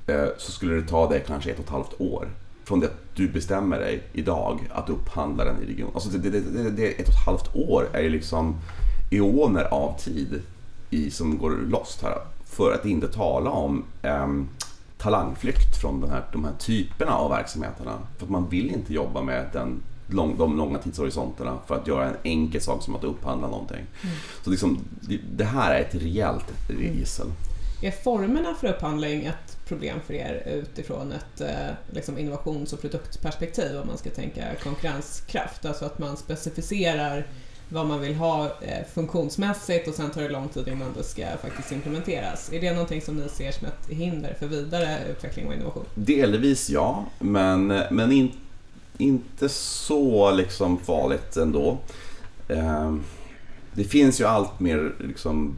eh, 0.07 0.25
så 0.37 0.51
skulle 0.51 0.73
det 0.73 0.87
ta 0.87 1.09
dig 1.09 1.23
kanske 1.27 1.51
ett 1.51 1.59
och 1.59 1.65
ett 1.65 1.71
halvt 1.71 2.01
år 2.01 2.27
från 2.63 2.79
det 2.79 2.85
att 2.85 3.15
du 3.15 3.27
bestämmer 3.27 3.79
dig 3.79 4.03
idag 4.13 4.59
att 4.71 4.89
upphandla 4.89 5.45
den 5.45 5.63
i 5.63 5.65
regionen. 5.65 5.93
Alltså 5.93 6.09
det, 6.09 6.29
det, 6.29 6.39
det, 6.39 6.69
det, 6.69 6.87
ett 6.87 7.07
och 7.07 7.13
ett 7.13 7.25
halvt 7.25 7.55
år 7.55 7.89
är 7.93 8.01
ju 8.01 8.09
liksom 8.09 8.55
eoner 9.11 9.63
av 9.63 9.99
tid 9.99 10.41
i, 10.89 11.11
som 11.11 11.37
går 11.37 11.51
lost 11.51 12.01
här. 12.01 12.17
För 12.45 12.73
att 12.73 12.85
inte 12.85 13.07
tala 13.07 13.49
om 13.49 13.83
um, 14.01 14.49
talangflykt 15.03 15.77
från 15.81 16.01
den 16.01 16.09
här, 16.09 16.23
de 16.31 16.45
här 16.45 16.53
typerna 16.59 17.15
av 17.17 17.31
verksamheterna. 17.31 17.99
För 18.17 18.25
att 18.25 18.31
man 18.31 18.49
vill 18.49 18.69
inte 18.69 18.93
jobba 18.93 19.21
med 19.21 19.49
den, 19.53 19.81
lång, 20.07 20.37
de 20.37 20.57
långa 20.57 20.79
tidshorisonterna 20.79 21.57
för 21.67 21.75
att 21.75 21.87
göra 21.87 22.05
en 22.05 22.15
enkel 22.23 22.61
sak 22.61 22.83
som 22.83 22.95
att 22.95 23.03
upphandla 23.03 23.47
någonting. 23.47 23.85
Mm. 24.03 24.15
Så 24.43 24.49
liksom, 24.49 24.79
det, 25.31 25.43
här 25.43 25.75
är 25.75 25.79
ett 25.81 25.95
rejält 25.95 26.45
gissel. 26.69 27.27
Är 27.81 27.91
formerna 27.91 28.53
för 28.53 28.67
upphandling 28.67 29.25
ett 29.25 29.57
problem 29.67 29.99
för 30.07 30.13
er 30.13 30.43
utifrån 30.45 31.11
ett 31.11 31.41
eh, 31.41 31.75
liksom 31.91 32.17
innovations 32.17 32.73
och 32.73 32.81
produktperspektiv 32.81 33.77
om 33.81 33.87
man 33.87 33.97
ska 33.97 34.09
tänka 34.09 34.41
konkurrenskraft? 34.63 35.65
Alltså 35.65 35.85
att 35.85 35.99
man 35.99 36.17
specificerar 36.17 37.25
vad 37.73 37.85
man 37.85 38.01
vill 38.01 38.15
ha 38.15 38.45
eh, 38.45 38.85
funktionsmässigt 38.93 39.87
och 39.87 39.93
sen 39.93 40.09
tar 40.11 40.21
det 40.21 40.29
lång 40.29 40.49
tid 40.49 40.67
innan 40.67 40.93
det 40.97 41.03
ska 41.03 41.25
faktiskt 41.41 41.71
implementeras. 41.71 42.53
Är 42.53 42.61
det 42.61 42.73
någonting 42.73 43.01
som 43.01 43.15
ni 43.15 43.29
ser 43.29 43.51
som 43.51 43.67
ett 43.67 43.89
hinder 43.89 44.35
för 44.39 44.47
vidare 44.47 44.97
utveckling 45.11 45.47
och 45.47 45.53
innovation? 45.53 45.85
Delvis 45.95 46.69
ja, 46.69 47.05
men, 47.19 47.67
men 47.91 48.11
in, 48.11 48.31
inte 48.97 49.49
så 49.49 50.31
liksom 50.31 50.77
farligt 50.77 51.37
ändå. 51.37 51.77
Eh, 52.47 52.95
det 53.73 53.83
finns 53.83 54.21
ju 54.21 54.25
allt 54.25 54.59
mer 54.59 54.95
liksom, 54.99 55.57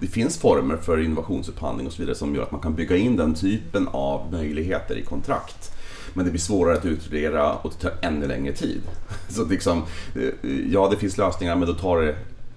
det 0.00 0.06
finns 0.06 0.38
former 0.38 0.76
för 0.76 1.00
innovationsupphandling 1.04 1.86
och 1.86 1.92
så 1.92 2.02
vidare 2.02 2.16
som 2.16 2.34
gör 2.34 2.42
att 2.42 2.52
man 2.52 2.60
kan 2.60 2.74
bygga 2.74 2.96
in 2.96 3.16
den 3.16 3.34
typen 3.34 3.88
av 3.88 4.32
möjligheter 4.32 4.96
i 4.96 5.02
kontrakt. 5.02 5.72
Men 6.14 6.24
det 6.24 6.30
blir 6.30 6.40
svårare 6.40 6.78
att 6.78 6.84
utvärdera 6.84 7.54
och 7.54 7.72
det 7.78 7.88
tar 7.88 7.92
ännu 8.00 8.26
längre 8.26 8.52
tid. 8.52 8.80
Så 9.28 9.44
liksom, 9.44 9.82
eh, 10.14 10.50
ja, 10.70 10.88
det 10.90 10.96
finns 10.96 11.18
lösningar 11.18 11.56
men 11.56 11.68
då 11.68 11.74
tar 11.74 12.00
det 12.00 12.10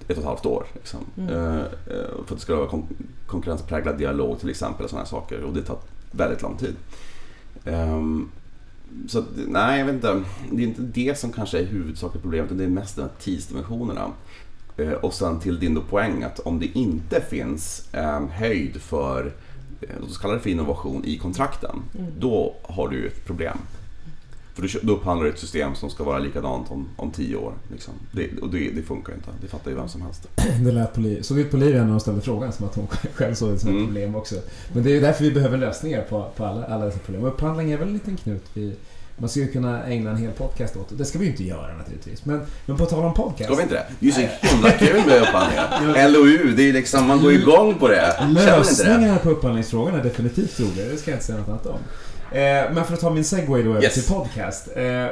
ett 0.07 0.17
och 0.17 0.17
ett 0.17 0.23
halvt 0.23 0.45
år. 0.45 0.65
Liksom. 0.73 0.99
Mm. 1.17 1.29
Eh, 1.29 1.59
eh, 1.59 1.65
för 1.87 2.21
att 2.21 2.27
det 2.27 2.39
ska 2.39 2.55
vara 2.55 2.67
kon 2.67 2.87
konkurrenspräglad 3.27 3.97
dialog 3.97 4.39
till 4.39 4.49
exempel 4.49 4.83
och 4.83 4.89
sådana 4.89 5.05
saker 5.05 5.43
och 5.43 5.53
det 5.53 5.61
tar 5.61 5.77
väldigt 6.11 6.41
lång 6.41 6.57
tid. 6.57 6.75
Um, 7.65 8.31
så 9.07 9.23
nej, 9.47 9.79
jag 9.79 9.85
vet 9.85 9.95
inte. 9.95 10.23
Det 10.51 10.63
är 10.63 10.67
inte 10.67 10.81
det 10.81 11.19
som 11.19 11.31
kanske 11.31 11.59
är 11.59 11.65
huvudsakliga 11.65 12.21
problemet 12.21 12.45
utan 12.45 12.57
det 12.57 12.63
är 12.63 12.69
mest 12.69 12.95
de 12.95 13.01
här 13.01 13.09
tidsdimensionerna. 13.19 14.11
Och 15.01 15.13
sen 15.13 15.39
till 15.39 15.59
din 15.59 15.81
poäng 15.89 16.23
att 16.23 16.39
om 16.39 16.59
det 16.59 16.65
inte 16.65 17.21
finns 17.21 17.87
höjd 18.31 18.81
för 18.81 19.31
låt 19.99 20.09
oss 20.09 20.17
kalla 20.17 20.33
det 20.33 20.39
för 20.39 20.49
innovation 20.49 21.05
i 21.05 21.17
kontrakten, 21.17 21.81
mm. 21.99 22.11
då 22.19 22.55
har 22.63 22.89
du 22.89 23.07
ett 23.07 23.25
problem. 23.25 23.57
För 24.55 24.85
då 24.85 24.93
upphandlar 24.93 25.25
du 25.25 25.31
ett 25.31 25.39
system 25.39 25.75
som 25.75 25.89
ska 25.89 26.03
vara 26.03 26.19
likadant 26.19 26.71
om, 26.71 26.87
om 26.95 27.11
tio 27.11 27.35
år. 27.35 27.53
Liksom. 27.71 27.93
Det, 28.11 28.37
och 28.41 28.49
det, 28.49 28.69
det, 28.69 28.81
funkar 28.81 29.13
inte. 29.13 29.29
Det 29.41 29.47
fattar 29.47 29.71
ju 29.71 29.77
vem 29.77 29.87
som 29.87 30.01
helst. 30.01 30.27
Det 30.65 30.71
lät 30.71 30.93
på, 30.93 31.17
såg 31.21 31.39
ut 31.39 31.51
på 31.51 31.57
Livia 31.57 31.83
när 31.83 31.91
hon 31.91 31.99
ställde 31.99 32.21
frågan 32.21 32.53
som 32.53 32.65
att 32.65 32.75
hon 32.75 32.87
själv 33.13 33.33
såg 33.33 33.51
det 33.51 33.59
som 33.59 33.69
ett 33.69 33.75
mm. 33.75 33.85
problem 33.85 34.15
också. 34.15 34.35
Men 34.73 34.83
det 34.83 34.89
är 34.89 34.93
ju 34.93 34.99
därför 34.99 35.23
vi 35.23 35.31
behöver 35.31 35.57
lösningar 35.57 36.01
på, 36.01 36.31
på 36.35 36.45
alla, 36.45 36.65
alla 36.65 36.85
dessa 36.85 36.99
problem. 36.99 37.25
Upphandling 37.25 37.71
är 37.71 37.77
väl 37.77 37.87
en 37.87 37.93
liten 37.93 38.17
knut 38.17 38.43
vi, 38.53 38.75
man 39.17 39.29
skulle 39.29 39.47
kunna 39.47 39.83
ägna 39.85 40.09
en 40.09 40.17
hel 40.17 40.31
podcast 40.31 40.75
åt 40.75 40.97
det. 40.97 41.05
ska 41.05 41.19
vi 41.19 41.25
ju 41.25 41.31
inte 41.31 41.43
göra 41.43 41.77
naturligtvis. 41.77 42.25
Men, 42.25 42.41
men 42.65 42.77
på 42.77 42.85
tal 42.85 43.05
om 43.05 43.13
podcast. 43.13 43.43
Ska 43.43 43.55
vi 43.55 43.61
inte 43.61 43.75
det? 43.75 43.85
Det 43.99 44.05
är 44.05 44.07
ju 44.07 44.29
så 44.29 44.47
himla 44.47 44.71
kul 44.71 45.05
med 45.07 45.21
upphandlingar. 45.21 46.09
LOU, 46.13 46.53
det 46.55 46.69
är 46.69 46.73
liksom, 46.73 47.07
man 47.07 47.21
går 47.21 47.33
igång 47.33 47.75
på 47.75 47.87
det. 47.87 48.27
Lösningarna 48.27 49.17
på 49.17 49.29
upphandlingsfrågorna 49.29 49.99
är 49.99 50.03
definitivt 50.03 50.59
roligare, 50.59 50.89
det 50.89 50.97
ska 50.97 51.11
jag 51.11 51.15
inte 51.15 51.25
säga 51.25 51.37
något 51.37 51.49
annat 51.49 51.65
om. 51.65 51.79
Eh, 52.31 52.73
men 52.73 52.85
för 52.85 52.93
att 52.93 52.99
ta 52.99 53.09
min 53.09 53.23
segway 53.23 53.63
då 53.63 53.69
över 53.69 53.83
yes. 53.83 53.93
till 53.93 54.13
podcast. 54.13 54.67
Eh, 54.75 55.07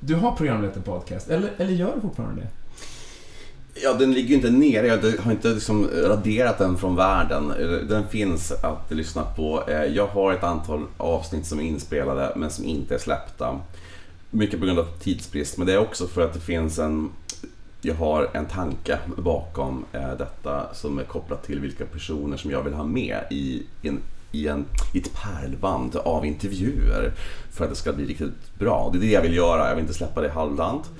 du 0.00 0.14
har 0.14 0.32
programlett 0.32 0.76
en 0.76 0.82
podcast, 0.82 1.28
eller, 1.28 1.50
eller 1.58 1.72
gör 1.72 1.92
du 1.94 2.00
fortfarande 2.00 2.42
det? 2.42 2.48
Ja, 3.82 3.94
den 3.94 4.12
ligger 4.12 4.28
ju 4.28 4.34
inte 4.34 4.50
nere. 4.50 4.86
Jag 4.86 5.22
har 5.22 5.32
inte 5.32 5.48
liksom 5.48 5.88
raderat 5.94 6.58
den 6.58 6.76
från 6.76 6.96
världen. 6.96 7.52
Den 7.88 8.08
finns 8.08 8.52
att 8.52 8.90
lyssna 8.90 9.22
på. 9.22 9.62
Eh, 9.68 9.84
jag 9.84 10.06
har 10.06 10.32
ett 10.32 10.44
antal 10.44 10.86
avsnitt 10.96 11.46
som 11.46 11.60
är 11.60 11.64
inspelade 11.64 12.32
men 12.36 12.50
som 12.50 12.64
inte 12.64 12.94
är 12.94 12.98
släppta. 12.98 13.60
Mycket 14.30 14.60
på 14.60 14.66
grund 14.66 14.78
av 14.78 14.86
tidsbrist, 15.02 15.56
men 15.56 15.66
det 15.66 15.72
är 15.72 15.78
också 15.78 16.06
för 16.06 16.24
att 16.24 16.32
det 16.32 16.40
finns 16.40 16.78
en... 16.78 17.10
Jag 17.82 17.94
har 17.94 18.30
en 18.32 18.46
tanke 18.46 18.98
bakom 19.16 19.84
eh, 19.92 20.12
detta 20.18 20.74
som 20.74 20.98
är 20.98 21.04
kopplat 21.04 21.42
till 21.42 21.60
vilka 21.60 21.84
personer 21.84 22.36
som 22.36 22.50
jag 22.50 22.62
vill 22.62 22.74
ha 22.74 22.84
med 22.84 23.18
i 23.30 23.62
en 23.82 23.98
i, 24.32 24.48
en, 24.48 24.64
i 24.94 24.98
ett 24.98 25.10
pärlband 25.14 25.96
av 25.96 26.26
intervjuer 26.26 27.12
för 27.52 27.64
att 27.64 27.70
det 27.70 27.76
ska 27.76 27.92
bli 27.92 28.06
riktigt 28.06 28.58
bra. 28.58 28.90
Det 28.92 28.98
är 28.98 29.00
det 29.00 29.10
jag 29.10 29.22
vill 29.22 29.36
göra, 29.36 29.68
jag 29.68 29.74
vill 29.74 29.82
inte 29.82 29.94
släppa 29.94 30.20
det 30.20 30.30
halvdant. 30.30 30.90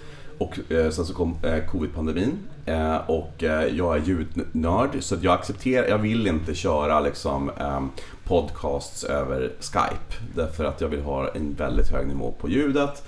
Och 0.40 0.72
eh, 0.72 0.90
sen 0.90 1.06
så 1.06 1.14
kom 1.14 1.36
eh, 1.42 1.64
covid-pandemin. 1.66 2.38
Eh, 2.66 2.96
och 2.96 3.44
eh, 3.44 3.76
jag 3.76 3.96
är 3.96 4.00
ljudnörd 4.00 4.96
så 5.00 5.16
jag 5.20 5.34
accepterar, 5.34 5.88
jag 5.88 5.98
vill 5.98 6.26
inte 6.26 6.54
köra 6.54 7.00
liksom 7.00 7.50
ehm, 7.58 7.90
podcasts 8.24 9.04
över 9.04 9.52
Skype. 9.60 10.34
Därför 10.34 10.64
att 10.64 10.80
jag 10.80 10.88
vill 10.88 11.00
ha 11.00 11.28
en 11.28 11.54
väldigt 11.54 11.88
hög 11.88 12.06
nivå 12.06 12.34
på 12.40 12.48
ljudet. 12.48 13.02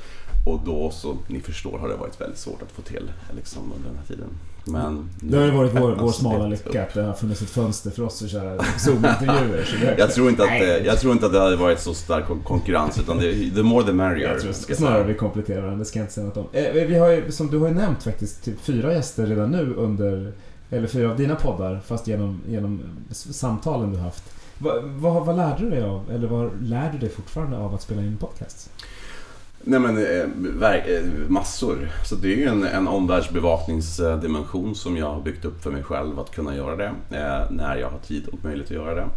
Och 0.46 0.60
då 0.64 0.90
så, 0.90 1.16
ni 1.26 1.40
förstår, 1.40 1.78
har 1.78 1.88
det 1.88 1.96
varit 1.96 2.20
väldigt 2.20 2.38
svårt 2.38 2.62
att 2.62 2.72
få 2.72 2.82
till 2.82 3.12
liksom, 3.36 3.72
under 3.76 3.88
den 3.88 3.98
här 3.98 4.06
tiden. 4.06 4.28
Men 4.64 5.08
Det 5.20 5.36
har 5.38 5.44
ju 5.44 5.50
varit 5.50 5.72
vår, 5.74 5.80
vår 5.80 5.92
öppnas 5.92 6.16
smala 6.16 6.46
lycka 6.46 6.82
att 6.82 6.94
det 6.94 7.02
har 7.02 7.12
funnits 7.12 7.42
ett 7.42 7.48
fönster 7.50 7.90
för 7.90 8.02
oss 8.02 8.22
att 8.22 8.30
köra 8.30 8.58
Zoom-intervjuer. 8.78 9.94
Jag 9.98 10.10
tror, 10.12 10.28
inte 10.28 10.42
att, 10.42 10.48
det- 10.48 10.78
jag 10.84 11.00
tror 11.00 11.12
inte 11.12 11.26
att 11.26 11.32
det 11.32 11.40
hade 11.40 11.56
varit 11.56 11.80
så 11.80 11.94
stark 11.94 12.26
kon- 12.26 12.42
konkurrens 12.44 12.98
utan 12.98 13.18
det, 13.18 13.50
the 13.54 13.62
more 13.62 13.84
the 13.86 13.92
merrier. 13.92 14.28
Jag 14.32 14.40
tror 14.40 14.52
ska 14.52 14.74
snarare 14.74 15.04
vi 15.04 15.14
kompletterar 15.14 15.60
varandra, 15.60 15.78
det 15.78 15.84
ska 15.84 15.98
jag 15.98 16.04
inte 16.04 16.14
säga 16.14 16.26
något 16.26 16.36
om. 16.36 16.46
Eh, 16.52 16.72
vi 16.72 16.94
har 16.98 17.08
ju, 17.10 17.32
som 17.32 17.50
du 17.50 17.58
har 17.58 17.68
ju 17.68 17.74
nämnt 17.74 18.02
faktiskt, 18.02 18.44
typ 18.44 18.60
fyra 18.60 18.92
gäster 18.92 19.26
redan 19.26 19.50
nu 19.50 19.74
under, 19.74 20.32
eller 20.70 20.86
fyra 20.86 21.10
av 21.10 21.16
dina 21.16 21.34
poddar, 21.34 21.80
fast 21.86 22.06
genom, 22.08 22.40
genom 22.48 22.82
samtalen 23.10 23.92
du 23.92 23.98
haft. 23.98 24.24
Va, 24.58 24.72
vad, 24.82 25.26
vad 25.26 25.36
lärde 25.36 25.64
du 25.64 25.70
dig 25.70 25.82
av, 25.82 26.10
eller 26.10 26.28
vad 26.28 26.50
lär 26.62 26.90
du 26.92 26.98
dig 26.98 27.08
fortfarande 27.08 27.56
av 27.58 27.74
att 27.74 27.82
spela 27.82 28.02
in 28.02 28.16
podcast? 28.16 28.70
Nej 29.64 29.80
men 29.80 29.96
eh, 29.96 30.72
eh, 30.72 31.04
massor. 31.28 31.90
Så 32.04 32.14
det 32.14 32.32
är 32.32 32.36
ju 32.36 32.46
en, 32.46 32.64
en 32.64 32.88
omvärldsbevakningsdimension 32.88 34.74
som 34.74 34.96
jag 34.96 35.06
har 35.06 35.20
byggt 35.20 35.44
upp 35.44 35.62
för 35.62 35.70
mig 35.70 35.82
själv 35.82 36.20
att 36.20 36.30
kunna 36.30 36.56
göra 36.56 36.76
det 36.76 36.92
eh, 37.10 37.50
när 37.50 37.76
jag 37.76 37.90
har 37.90 37.98
tid 37.98 38.28
och 38.32 38.44
möjlighet 38.44 38.70
att 38.70 38.76
göra 38.76 38.94
det. 38.94 39.08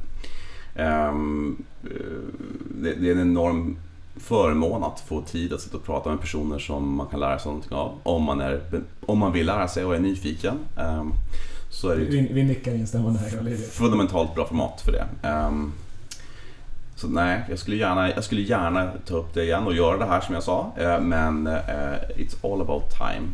Ehm, 0.75 1.63
eh, 1.83 1.89
det, 2.81 2.93
det 2.93 3.07
är 3.07 3.11
en 3.11 3.21
enorm 3.21 3.77
förmån 4.17 4.83
att 4.83 4.99
få 4.99 5.21
tid 5.21 5.53
att 5.53 5.61
sitta 5.61 5.77
och 5.77 5.83
prata 5.83 6.09
med 6.09 6.21
personer 6.21 6.59
som 6.59 6.95
man 6.95 7.07
kan 7.07 7.19
lära 7.19 7.39
sig 7.39 7.49
någonting 7.49 7.77
av. 7.77 7.99
Om 8.03 8.23
man, 8.23 8.41
är, 8.41 8.61
om 9.05 9.19
man 9.19 9.33
vill 9.33 9.45
lära 9.45 9.67
sig 9.67 9.85
och 9.85 9.95
är 9.95 9.99
nyfiken. 9.99 10.55
Ehm, 10.77 11.11
så 11.69 11.89
är 11.89 11.97
det 11.97 12.05
Vi, 12.05 12.29
vi 12.33 12.43
nickar 12.43 12.75
instämmande 12.75 13.19
här, 13.19 13.55
fundamentalt 13.55 14.35
bra 14.35 14.47
format 14.47 14.81
för 14.81 14.91
det. 14.91 15.05
Så 16.95 17.07
nej, 17.07 17.41
jag 17.49 17.59
skulle, 17.59 17.75
gärna, 17.77 18.09
jag 18.09 18.23
skulle 18.23 18.41
gärna 18.41 18.91
ta 19.05 19.15
upp 19.15 19.33
det 19.33 19.43
igen 19.43 19.63
och 19.67 19.73
göra 19.75 19.97
det 19.97 20.05
här 20.05 20.21
som 20.21 20.33
jag 20.35 20.43
sa. 20.43 20.71
eh, 20.77 20.99
men 20.99 21.47
eh, 21.47 21.53
it's 22.17 22.35
all 22.53 22.61
about 22.61 22.83
time. 22.97 23.27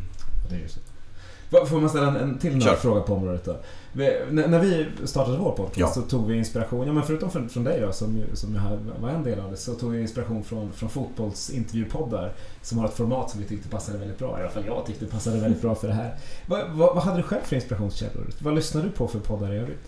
Får 1.67 1.79
man 1.79 1.89
ställa 1.89 2.07
en, 2.07 2.15
en 2.15 2.37
till 2.37 2.61
Kör. 2.61 2.75
fråga 2.75 3.01
på 3.01 3.13
området 3.13 3.45
då? 3.45 3.55
Vi, 3.93 4.21
när, 4.31 4.47
när 4.47 4.59
vi 4.59 4.87
startade 5.05 5.37
vår 5.37 5.51
podcast 5.51 5.77
Ja. 5.79 5.87
så 5.87 6.01
tog 6.01 6.27
vi 6.27 6.37
inspiration, 6.37 6.87
ja 6.87 6.93
men 6.93 7.03
förutom 7.03 7.31
från, 7.31 7.49
från 7.49 7.63
dig 7.63 7.79
då 7.81 7.91
som, 7.91 8.23
som 8.33 8.55
jag 8.55 8.77
var 9.01 9.09
en 9.09 9.23
del 9.23 9.39
av 9.39 9.51
det, 9.51 9.57
så 9.57 9.73
tog 9.73 9.91
vi 9.91 10.01
inspiration 10.01 10.43
från, 10.43 10.71
från 10.73 10.89
fotbollsintervjupoddar 10.89 12.31
som 12.61 12.77
har 12.77 12.85
ett 12.85 12.93
format 12.93 13.29
som 13.29 13.39
vi 13.39 13.45
tyckte 13.45 13.69
passade 13.69 13.97
väldigt 13.97 14.17
bra. 14.19 14.39
I 14.39 14.41
alla 14.41 14.51
fall 14.51 14.63
jag 14.65 14.85
tyckte 14.85 15.05
passade 15.05 15.39
väldigt 15.39 15.61
bra 15.61 15.75
för 15.75 15.87
det 15.87 15.93
här. 15.93 16.15
Va, 16.45 16.57
va, 16.71 16.93
vad 16.93 17.03
hade 17.03 17.17
du 17.17 17.23
själv 17.23 17.41
för 17.43 17.55
inspirationskällor? 17.55 18.25
Vad 18.39 18.55
lyssnar 18.55 18.83
du 18.83 18.89
på 18.89 19.07
för 19.07 19.19
poddar 19.19 19.53
i 19.53 19.57
övrigt? 19.57 19.87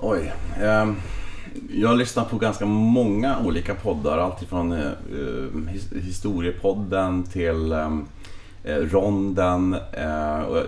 Oj. 0.00 0.32
ehm, 0.62 0.96
jag 1.72 1.98
lyssnar 1.98 2.24
på 2.24 2.38
ganska 2.38 2.66
många 2.66 3.36
olika 3.44 3.74
poddar. 3.74 4.18
Alltifrån 4.18 4.72
eh, 4.72 4.78
eh, 4.78 4.92
his- 5.72 6.00
historiepodden 6.00 7.22
till 7.22 7.72
ehm, 7.72 8.04
eh, 8.64 8.74
Ronden. 8.76 9.74
eh, 9.92 10.38
eh, 10.40 10.62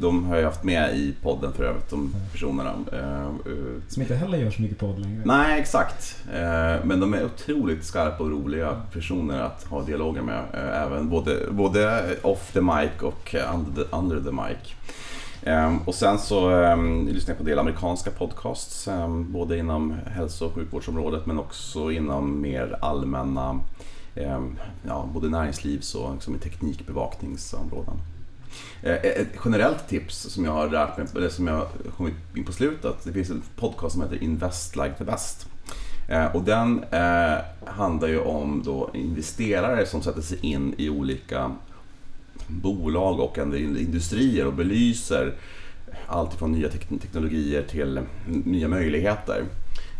de 0.00 0.24
har 0.24 0.36
jag 0.36 0.44
haft 0.44 0.64
med 0.64 0.96
i 0.96 1.14
podden 1.22 1.52
för 1.52 1.64
övrigt, 1.64 1.90
de 1.90 2.14
personerna. 2.32 2.72
Eh, 2.92 3.24
eh, 3.26 3.30
Som 3.88 4.02
inte 4.02 4.14
heller 4.14 4.38
gör 4.38 4.50
så 4.50 4.62
mycket 4.62 4.78
podd 4.78 4.98
längre. 4.98 5.22
Nej, 5.24 5.60
exakt. 5.60 6.16
Eh, 6.34 6.84
Men 6.84 7.00
de 7.00 7.14
är 7.14 7.24
otroligt 7.24 7.84
skarpa 7.84 8.24
och 8.24 8.30
roliga 8.30 8.80
personer 8.92 9.40
att 9.42 9.64
ha 9.64 9.82
dialoger 9.82 10.22
med. 10.22 10.42
eh, 10.52 10.82
Även 10.82 11.08
både, 11.08 11.36
både 11.50 12.02
off 12.22 12.52
the 12.52 12.60
mic 12.60 12.90
och 13.02 13.34
eh, 13.34 13.54
under 13.54 13.84
under 13.92 14.20
the 14.20 14.30
mic. 14.32 14.74
Ehm, 15.46 15.78
och 15.78 15.94
sen 15.94 16.18
så 16.18 16.50
ehm, 16.50 17.08
lyssnar 17.08 17.30
jag 17.30 17.38
på 17.38 17.42
en 17.42 17.48
del 17.48 17.58
amerikanska 17.58 18.10
podcasts. 18.10 18.88
Ehm, 18.88 19.32
både 19.32 19.58
inom 19.58 19.96
hälso 20.06 20.46
och 20.46 20.54
sjukvårdsområdet 20.54 21.26
men 21.26 21.38
också 21.38 21.92
inom 21.92 22.40
mer 22.40 22.78
allmänna 22.80 23.60
ja, 24.86 25.08
både 25.14 25.28
näringslivs 25.28 25.94
och 25.94 26.12
liksom 26.12 26.38
teknikbevakningsområden. 26.38 27.94
Ett 28.82 29.28
generellt 29.44 29.88
tips 29.88 30.16
som 30.16 30.44
jag 30.44 30.52
har 30.52 30.68
lärt 30.68 30.96
mig, 30.96 31.06
eller 31.16 31.28
som 31.28 31.46
jag 31.46 31.54
har 31.54 31.68
kommit 31.96 32.14
in 32.36 32.44
på 32.44 32.52
slutet, 32.52 33.04
det 33.04 33.12
finns 33.12 33.30
en 33.30 33.42
podcast 33.56 33.92
som 33.92 34.02
heter 34.02 34.22
Invest 34.22 34.76
Like 34.76 34.94
the 34.98 35.04
Best. 35.04 35.46
Och 36.32 36.42
den 36.42 36.84
eh, 36.90 37.38
handlar 37.64 38.08
ju 38.08 38.20
om 38.20 38.62
då 38.64 38.90
investerare 38.94 39.86
som 39.86 40.02
sätter 40.02 40.22
sig 40.22 40.38
in 40.42 40.74
i 40.78 40.90
olika 40.90 41.50
bolag 42.48 43.20
och 43.20 43.38
en 43.38 43.50
del 43.50 43.76
industrier 43.76 44.46
och 44.46 44.54
belyser 44.54 45.34
allt 46.06 46.34
från 46.34 46.52
nya 46.52 46.68
teknologier 46.68 47.62
till 47.62 48.00
nya 48.26 48.68
möjligheter. 48.68 49.44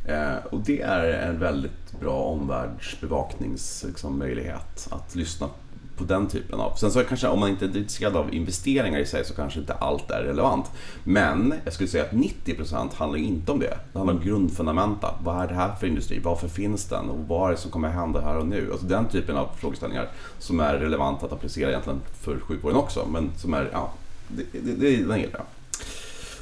Eh, 0.09 0.37
och 0.51 0.61
det 0.61 0.81
är 0.81 1.05
en 1.05 1.39
väldigt 1.39 2.01
bra 2.01 2.23
omvärldsbevakningsmöjlighet 2.23 4.67
liksom, 4.75 4.99
att 4.99 5.15
lyssna 5.15 5.49
på 5.97 6.05
den 6.05 6.27
typen 6.27 6.61
av. 6.61 6.77
Sen 6.77 6.91
så 6.91 7.05
kanske 7.05 7.29
om 7.29 7.41
man 7.41 7.51
inte 7.51 7.65
är 7.65 7.77
intresserad 7.77 8.17
av 8.17 8.35
investeringar 8.35 8.99
i 8.99 9.07
sig 9.07 9.25
så 9.25 9.35
kanske 9.35 9.61
inte 9.61 9.75
allt 9.75 10.11
är 10.11 10.23
relevant. 10.23 10.67
Men 11.05 11.55
jag 11.65 11.73
skulle 11.73 11.89
säga 11.89 12.05
att 12.05 12.13
90% 12.13 12.95
handlar 12.95 13.19
inte 13.19 13.53
om 13.53 13.59
det. 13.59 13.79
Det 13.93 13.99
handlar 13.99 14.15
om 14.15 14.21
grundfundamenta. 14.21 15.15
Vad 15.25 15.43
är 15.43 15.49
det 15.49 15.55
här 15.55 15.75
för 15.75 15.87
industri? 15.87 16.19
Varför 16.19 16.49
finns 16.49 16.85
den? 16.85 17.11
Och 17.11 17.19
vad 17.29 17.49
är 17.49 17.55
det 17.55 17.61
som 17.61 17.71
kommer 17.71 17.89
hända 17.89 18.21
här 18.21 18.37
och 18.37 18.47
nu? 18.47 18.69
Alltså 18.73 18.87
den 18.87 19.09
typen 19.09 19.37
av 19.37 19.49
frågeställningar 19.61 20.09
som 20.39 20.61
är 20.61 20.75
relevanta 20.75 21.27
att 21.27 21.33
applicera 21.33 21.71
egentligen 21.71 22.01
för 22.21 22.41
sjukvården 22.41 22.79
också. 22.79 23.07
Men 23.13 23.31
som 23.37 23.55
är, 23.55 23.71
ja, 23.73 23.93
det, 24.29 24.45
det, 24.53 24.59
det, 24.61 24.97
den 24.97 25.21
gillar 25.21 25.33
jag. 25.33 25.47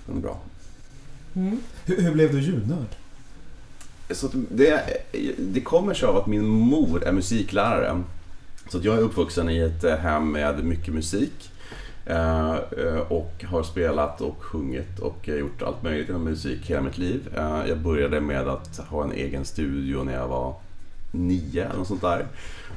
Den 0.06 0.16
är 0.16 0.20
bra. 0.20 0.38
Mm. 1.34 1.60
Hur, 1.84 2.02
hur 2.02 2.12
blev 2.12 2.32
du 2.32 2.40
ljudnörd? 2.40 2.96
Så 4.10 4.28
det, 4.32 4.82
det 5.38 5.60
kommer 5.60 5.94
sig 5.94 6.08
av 6.08 6.16
att 6.16 6.26
min 6.26 6.46
mor 6.46 7.04
är 7.04 7.12
musiklärare. 7.12 8.02
Så 8.72 8.78
att 8.78 8.84
jag 8.84 8.94
är 8.94 9.00
uppvuxen 9.00 9.50
i 9.50 9.58
ett 9.58 9.84
eh, 9.84 9.96
hem 9.96 10.32
med 10.32 10.64
mycket 10.64 10.94
musik. 10.94 11.50
Eh, 12.06 12.54
eh, 12.54 12.98
och 13.08 13.44
har 13.44 13.62
spelat 13.62 14.20
och 14.20 14.42
sjungit 14.42 14.98
och 14.98 15.28
gjort 15.28 15.62
allt 15.62 15.82
möjligt 15.82 16.08
inom 16.08 16.24
musik 16.24 16.70
hela 16.70 16.80
mitt 16.80 16.98
liv. 16.98 17.28
Jag 17.68 17.78
började 17.78 18.20
med 18.20 18.48
att 18.48 18.78
ha 18.78 19.04
en 19.04 19.12
egen 19.12 19.44
studio 19.44 20.04
när 20.04 20.12
jag 20.12 20.28
var 20.28 20.54
nio 21.10 21.64
eller 21.64 21.76
något 21.76 21.88
sånt 21.88 22.00
där. 22.00 22.26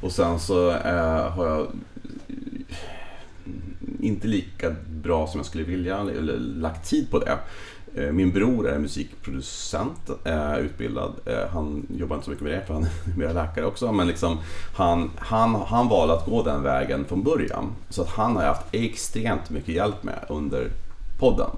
Och 0.01 0.11
sen 0.11 0.39
så 0.39 0.71
har 1.29 1.47
jag 1.47 1.67
inte 3.99 4.27
lika 4.27 4.75
bra 4.87 5.27
som 5.27 5.39
jag 5.39 5.45
skulle 5.45 5.63
vilja, 5.63 5.97
eller 5.97 6.37
lagt 6.37 6.89
tid 6.89 7.11
på 7.11 7.19
det. 7.19 7.37
Eh, 7.97 8.11
Min 8.11 8.31
bror 8.31 8.69
är 8.69 8.79
musikproducent, 8.79 10.09
eh, 10.23 10.57
utbildad. 10.57 11.13
Eh, 11.25 11.47
Han 11.53 11.85
jobbar 11.89 12.15
inte 12.15 12.25
så 12.25 12.31
mycket 12.31 12.43
med 12.43 12.53
det 12.53 12.65
för 12.65 12.73
han 12.73 12.83
är 13.13 13.17
mer 13.17 13.33
läkare 13.33 13.65
också. 13.65 13.91
Men 13.91 14.07
liksom, 14.07 14.37
han, 14.75 15.11
han, 15.17 15.55
han 15.55 15.89
valde 15.89 16.13
att 16.13 16.25
gå 16.25 16.43
den 16.43 16.63
vägen 16.63 17.05
från 17.05 17.23
början. 17.23 17.75
Så 17.89 18.01
att 18.01 18.09
han 18.09 18.35
har 18.35 18.43
jag 18.43 18.49
haft 18.49 18.65
extremt 18.71 19.49
mycket 19.49 19.75
hjälp 19.75 20.03
med 20.03 20.25
under 20.29 20.67
podden. 21.19 21.49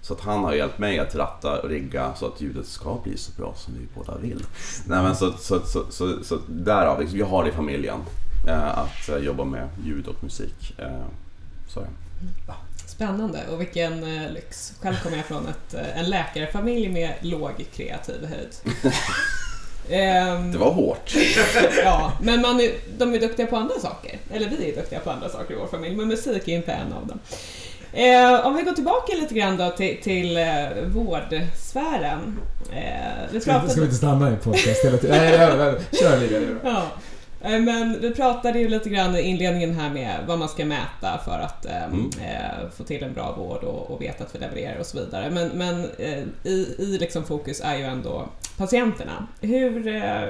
Så 0.00 0.14
att 0.14 0.20
han 0.20 0.44
har 0.44 0.52
hjälpt 0.52 0.78
mig 0.78 0.98
att 0.98 1.14
ratta 1.14 1.60
och 1.62 1.68
rigga 1.68 2.14
så 2.14 2.26
att 2.26 2.40
ljudet 2.40 2.66
ska 2.66 2.98
bli 3.04 3.16
så 3.16 3.32
bra 3.36 3.54
som 3.56 3.74
vi 3.74 3.80
båda 3.94 4.18
vill. 4.18 4.42
Nej, 4.86 5.02
men 5.02 5.16
så, 5.16 5.32
så, 5.32 5.60
så, 5.60 5.82
så, 5.90 6.24
så 6.24 6.38
därav, 6.48 7.00
liksom, 7.00 7.18
jag 7.18 7.26
har 7.26 7.44
det 7.44 7.50
i 7.50 7.52
familjen. 7.52 7.98
Att 8.48 9.22
jobba 9.22 9.44
med 9.44 9.68
ljud 9.84 10.06
och 10.06 10.24
musik. 10.24 10.74
Så 11.68 11.80
är 11.80 11.84
det. 11.84 11.90
Spännande 12.86 13.38
och 13.52 13.60
vilken 13.60 13.92
eh, 14.24 14.30
lyx. 14.32 14.72
Själv 14.82 14.96
kommer 15.02 15.16
jag 15.16 15.26
från 15.26 15.46
ett, 15.48 15.74
eh, 15.74 15.98
en 15.98 16.10
läkarfamilj 16.10 16.88
med 16.88 17.12
låg 17.20 17.66
kreativ 17.76 18.26
höjd. 18.26 18.82
Ehm, 19.90 20.52
Det 20.52 20.58
var 20.58 20.70
hårt. 20.72 21.14
ja, 21.84 22.12
men 22.22 22.40
man 22.40 22.60
är, 22.60 22.70
de 22.98 23.14
är 23.14 23.18
duktiga 23.20 23.46
på 23.46 23.56
andra 23.56 23.74
saker. 23.78 24.18
Eller 24.34 24.48
vi 24.48 24.70
är 24.72 24.76
duktiga 24.76 25.00
på 25.00 25.10
andra 25.10 25.28
saker 25.28 25.54
i 25.54 25.56
vår 25.58 25.66
familj, 25.66 25.96
men 25.96 26.08
musik 26.08 26.48
är 26.48 26.52
inte 26.56 26.72
en 26.72 26.92
av 26.92 27.06
dem. 27.06 27.18
Eh, 27.92 28.46
om 28.46 28.54
vi 28.56 28.62
går 28.62 28.72
tillbaka 28.72 29.12
lite 29.20 29.34
grann 29.34 29.56
då 29.56 29.70
till, 29.70 30.02
till 30.02 30.36
eh, 30.36 30.44
vårdsfären. 30.86 32.38
Eh, 32.72 32.78
vi 33.32 33.40
Ska, 33.40 33.52
vi 33.52 33.56
inte- 33.58 33.72
ska 33.72 33.80
vi 33.80 33.84
pratade, 33.84 33.84
inte 33.84 33.96
stanna 33.96 34.32
i 34.32 34.36
podcast 34.36 34.84
hela 34.84 34.98
tiden? 34.98 35.16
Nej, 35.16 35.38
nej, 35.38 35.56
nej, 35.58 35.74
kör 36.00 36.16
Olivia. 36.16 36.40
ja, 36.64 36.82
men 37.40 38.00
vi 38.00 38.10
pratade 38.14 38.58
ju 38.58 38.68
lite 38.68 38.88
grann 38.88 39.16
i 39.16 39.20
inledningen 39.20 39.74
här 39.74 39.90
med 39.90 40.16
vad 40.26 40.38
man 40.38 40.48
ska 40.48 40.64
mäta 40.64 41.20
för 41.24 41.38
att 41.38 41.66
eh, 41.66 41.84
Mm. 41.84 42.10
eh, 42.20 42.70
få 42.76 42.84
till 42.84 43.02
en 43.02 43.12
bra 43.12 43.32
vård 43.36 43.64
och, 43.64 43.90
och 43.90 44.02
veta 44.02 44.24
att 44.24 44.34
vi 44.34 44.38
levererar 44.38 44.78
och 44.78 44.86
så 44.86 44.98
vidare. 44.98 45.30
Men, 45.30 45.48
men 45.48 45.90
eh, 45.98 46.18
i, 46.44 46.76
i 46.78 46.98
liksom 47.00 47.24
fokus 47.24 47.60
är 47.64 47.76
ju 47.76 47.82
ändå 47.84 48.28
patienterna. 48.56 49.26
Hur 49.40 49.86
eh, 49.88 50.22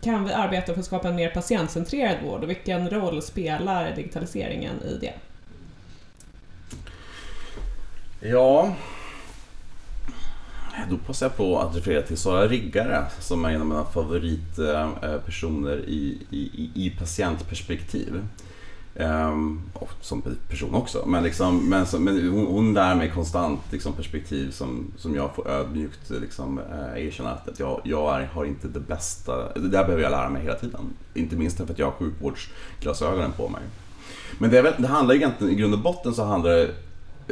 kan 0.00 0.24
vi 0.24 0.32
arbeta 0.32 0.72
för 0.72 0.80
att 0.80 0.86
skapa 0.86 1.08
en 1.08 1.16
mer 1.16 1.28
patientcentrerad 1.30 2.16
vård 2.24 2.42
och 2.42 2.50
vilken 2.50 2.90
roll 2.90 3.22
spelar 3.22 3.92
digitaliseringen 3.96 4.74
i 4.82 4.98
det? 5.00 5.12
Ja, 8.20 8.74
Eh, 10.74 10.90
då 10.90 10.96
passar 10.96 11.26
jag 11.26 11.36
på 11.36 11.58
att 11.58 11.76
referera 11.76 12.02
till 12.02 12.16
Sara 12.16 12.48
Riggare 12.48 13.04
som 13.20 13.44
är 13.44 13.50
en 13.50 13.60
av 13.60 13.66
mina 13.66 13.84
favoritpersoner 13.84 15.72
eh, 15.72 15.78
eh, 15.78 15.84
i, 15.88 16.18
i, 16.30 16.70
i 16.74 16.90
patientperspektiv. 16.98 18.26
Ehm, 18.96 19.62
och 19.72 19.90
som 20.00 20.22
person 20.50 20.74
också. 20.74 21.04
Men, 21.06 21.22
liksom, 21.22 21.68
men, 21.68 21.86
men 21.98 22.28
hon, 22.28 22.46
hon 22.46 22.74
lär 22.74 22.94
mig 22.94 23.10
konstant 23.10 23.60
liksom, 23.70 23.92
perspektiv 23.92 24.50
som, 24.50 24.92
som 24.96 25.14
jag 25.14 25.34
får 25.34 25.48
ödmjukt 25.48 26.10
liksom, 26.10 26.60
erkänna 26.96 27.30
att 27.30 27.48
att 27.48 27.60
jag, 27.60 27.80
jag 27.84 28.20
är, 28.20 28.26
har 28.26 28.44
inte 28.44 28.68
det 28.68 28.80
bästa. 28.80 29.52
Det 29.54 29.68
där 29.68 29.84
behöver 29.84 30.02
jag 30.02 30.10
lära 30.10 30.28
mig 30.28 30.42
hela 30.42 30.54
tiden. 30.54 30.80
Inte 31.14 31.36
minst 31.36 31.56
för 31.56 31.72
att 31.72 31.78
jag 31.78 31.86
har 31.86 31.92
sjukvårdsglasögonen 31.92 33.32
på 33.32 33.48
mig. 33.48 33.62
Men 34.38 34.50
det, 34.50 34.58
är 34.58 34.62
väl, 34.62 34.74
det 34.78 34.88
handlar 34.88 35.14
egentligen, 35.14 35.52
i 35.52 35.56
grund 35.56 35.74
och 35.74 35.80
botten 35.80 36.14
så 36.14 36.24
handlar 36.24 36.50
det 36.50 36.70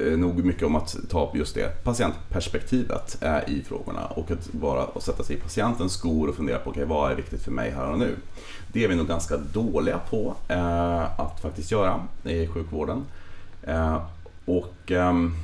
Eh, 0.06 0.18
nog 0.18 0.44
mycket 0.44 0.62
om 0.62 0.76
att 0.76 0.96
ta 1.08 1.32
just 1.34 1.54
det 1.54 1.84
patientperspektivet 1.84 3.18
eh, 3.20 3.38
i 3.46 3.62
frågorna 3.68 4.06
och 4.06 4.30
att 4.30 4.52
bara 4.52 4.84
och 4.84 5.02
sätta 5.02 5.22
sig 5.22 5.36
i 5.36 5.40
patientens 5.40 5.92
skor 5.92 6.28
och 6.28 6.34
fundera 6.34 6.58
på 6.58 6.70
okay, 6.70 6.84
vad 6.84 7.12
är 7.12 7.16
viktigt 7.16 7.42
för 7.42 7.50
mig 7.50 7.70
här 7.70 7.90
och 7.90 7.98
nu. 7.98 8.16
Det 8.72 8.84
är 8.84 8.88
vi 8.88 8.96
nog 8.96 9.08
ganska 9.08 9.36
dåliga 9.36 9.98
på 10.10 10.34
eh, 10.48 11.20
att 11.20 11.40
faktiskt 11.40 11.70
göra 11.70 12.00
i 12.24 12.46
sjukvården. 12.46 13.04
Och 14.44 14.90
ehm, 14.90 15.34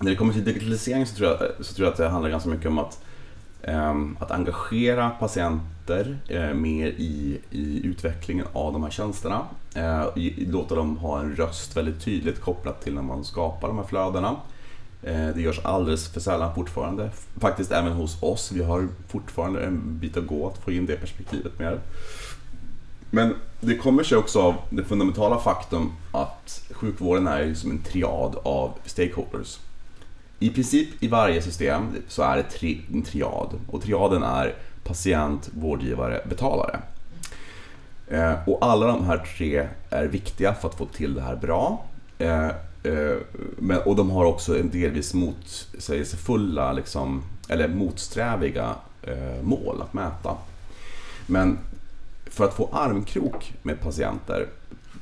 när 0.00 0.10
det 0.10 0.16
kommer 0.16 0.32
till 0.32 0.44
digitalisering 0.44 1.06
så 1.06 1.16
tror, 1.16 1.28
jag, 1.28 1.38
så 1.66 1.74
tror 1.74 1.86
jag 1.86 1.92
att 1.92 1.98
det 1.98 2.08
handlar 2.08 2.30
ganska 2.30 2.48
mycket 2.48 2.66
om 2.66 2.78
att, 2.78 3.04
Ehm, 3.62 4.16
att 4.20 4.30
engagera 4.30 5.10
patienter 5.10 6.18
eh, 6.28 6.54
mer 6.54 6.86
i, 6.86 7.40
i 7.50 7.86
utvecklingen 7.86 8.46
av 8.52 8.72
de 8.72 8.82
här 8.82 8.90
tjänsterna. 8.90 9.44
Eh, 9.74 10.06
låta 10.36 10.74
dem 10.74 10.96
ha 10.96 11.20
en 11.20 11.36
röst 11.36 11.76
väldigt 11.76 12.04
tydligt 12.04 12.40
kopplat 12.40 12.82
till 12.82 12.94
när 12.94 13.02
man 13.02 13.24
skapar 13.24 13.68
de 13.68 13.76
här 13.76 13.84
flödena. 13.84 14.36
Eh, 15.02 15.28
det 15.34 15.40
görs 15.40 15.60
alldeles 15.64 16.08
för 16.08 16.20
sällan 16.20 16.54
fortfarande. 16.54 17.10
Faktiskt 17.40 17.72
även 17.72 17.92
hos 17.92 18.22
oss. 18.22 18.52
Vi 18.52 18.62
har 18.62 18.88
fortfarande 19.08 19.64
en 19.64 19.98
bit 19.98 20.16
att 20.16 20.26
gå 20.26 20.48
att 20.48 20.58
få 20.58 20.72
in 20.72 20.86
det 20.86 20.96
perspektivet 20.96 21.58
mer. 21.58 21.80
Men 23.10 23.34
det 23.60 23.76
kommer 23.76 24.02
sig 24.02 24.18
också 24.18 24.40
av 24.40 24.54
det 24.70 24.84
fundamentala 24.84 25.38
faktum 25.38 25.92
att 26.12 26.62
sjukvården 26.70 27.26
är 27.26 27.54
som 27.54 27.70
en 27.70 27.82
triad 27.82 28.36
av 28.42 28.72
stakeholders. 28.84 29.58
I 30.40 30.50
princip 30.50 30.88
i 31.02 31.08
varje 31.08 31.42
system 31.42 31.82
så 32.08 32.22
är 32.22 32.36
det 32.36 32.78
en 32.92 33.02
triad 33.02 33.48
och 33.68 33.82
triaden 33.82 34.22
är 34.22 34.54
patient, 34.84 35.50
vårdgivare, 35.52 36.20
betalare. 36.28 36.80
Eh, 38.08 38.48
och 38.48 38.58
alla 38.60 38.86
de 38.86 39.04
här 39.04 39.18
tre 39.36 39.68
är 39.90 40.04
viktiga 40.04 40.54
för 40.54 40.68
att 40.68 40.74
få 40.74 40.86
till 40.86 41.14
det 41.14 41.20
här 41.20 41.36
bra. 41.36 41.84
Eh, 42.18 42.46
eh, 42.82 43.78
och 43.84 43.96
de 43.96 44.10
har 44.10 44.24
också 44.24 44.58
en 44.58 44.70
delvis 44.70 45.14
motsägelsefulla, 45.14 46.72
liksom, 46.72 47.22
eller 47.48 47.68
motsträviga 47.68 48.74
eh, 49.02 49.42
mål 49.42 49.82
att 49.82 49.94
mäta. 49.94 50.36
Men 51.26 51.58
för 52.26 52.44
att 52.44 52.54
få 52.54 52.68
armkrok 52.72 53.54
med 53.62 53.80
patienter, 53.80 54.46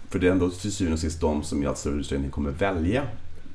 för 0.08 0.18
det 0.18 0.26
är 0.26 0.30
ändå 0.30 0.50
till 0.50 0.72
syvende 0.72 0.94
och 0.94 1.00
sist 1.00 1.20
de 1.20 1.42
som 1.42 1.62
i 1.62 1.66
allt 1.66 1.78
större 1.78 1.94
utsträckning 1.94 2.30
kommer 2.30 2.50
välja 2.50 3.02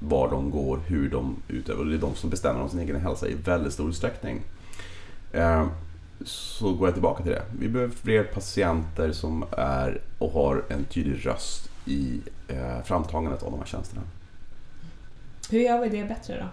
var 0.04 0.32
de 0.32 0.52
går, 0.52 0.80
hur 0.88 1.10
de 1.10 1.36
utövar. 1.48 1.86
Det 1.86 1.96
är 1.96 1.98
de 1.98 2.16
som 2.16 2.30
bestämmer 2.30 2.62
om 2.62 2.70
sin 2.70 2.80
egen 2.80 3.02
hälsa 3.02 3.28
i 3.28 3.34
väldigt 3.34 3.74
stor 3.74 3.90
utsträckning. 3.90 4.42
Eh, 5.34 5.68
så 6.26 6.74
går 6.74 6.88
jag 6.88 6.96
tillbaka 6.96 7.24
till 7.24 7.32
det. 7.32 7.44
Vi 7.60 7.70
behöver 7.70 7.94
fler 7.94 8.24
patienter 8.24 9.12
som 9.12 9.46
är 9.52 10.02
och 10.18 10.32
har 10.32 10.64
en 10.70 10.84
tydlig 10.86 11.26
röst 11.26 11.70
i 11.86 12.22
eh, 12.48 12.84
framtagandet 12.84 13.44
av 13.44 13.52
de 13.52 13.60
här 13.60 13.68
tjänsterna. 13.68 14.02
Hur 15.50 15.60
gör 15.60 15.82
vi 15.82 15.90
det 15.90 16.04
bättre 16.04 16.40
då? 16.40 16.48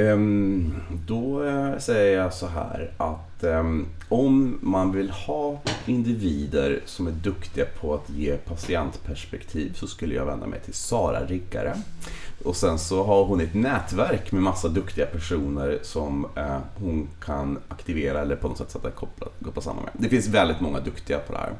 Um, 0.00 0.74
då 1.06 1.42
uh, 1.42 1.78
säger 1.78 2.18
jag 2.18 2.34
så 2.34 2.46
här 2.46 2.92
att 2.96 3.33
um, 3.44 3.86
om 4.08 4.58
man 4.62 4.92
vill 4.92 5.10
ha 5.10 5.60
individer 5.86 6.80
som 6.84 7.06
är 7.06 7.10
duktiga 7.10 7.64
på 7.80 7.94
att 7.94 8.10
ge 8.10 8.36
patientperspektiv 8.36 9.72
så 9.74 9.86
skulle 9.86 10.14
jag 10.14 10.26
vända 10.26 10.46
mig 10.46 10.60
till 10.60 10.74
Sara 10.74 11.26
Riggare. 11.26 11.76
Och 12.44 12.56
sen 12.56 12.78
så 12.78 13.04
har 13.04 13.24
hon 13.24 13.40
ett 13.40 13.54
nätverk 13.54 14.32
med 14.32 14.42
massa 14.42 14.68
duktiga 14.68 15.06
personer 15.06 15.78
som 15.82 16.26
eh, 16.36 16.58
hon 16.78 17.08
kan 17.24 17.58
aktivera 17.68 18.20
eller 18.20 18.36
på 18.36 18.48
något 18.48 18.58
sätt 18.58 18.70
sätta 18.70 18.90
koppla, 18.90 19.26
koppla 19.44 19.62
samman 19.62 19.84
med. 19.84 19.92
Det 19.98 20.08
finns 20.08 20.28
väldigt 20.28 20.60
många 20.60 20.80
duktiga 20.80 21.18
på 21.18 21.32
det 21.32 21.38
här. 21.38 21.52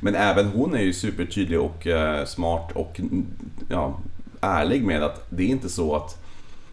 Men 0.00 0.14
även 0.14 0.46
hon 0.46 0.74
är 0.74 0.82
ju 0.82 0.92
supertydlig 0.92 1.60
och 1.60 1.86
eh, 1.86 2.24
smart 2.24 2.72
och 2.74 3.00
mm, 3.00 3.26
ja, 3.68 3.98
ärlig 4.40 4.84
med 4.84 5.02
att 5.02 5.26
det 5.30 5.42
är 5.42 5.48
inte 5.48 5.68
så 5.68 5.96
att 5.96 6.23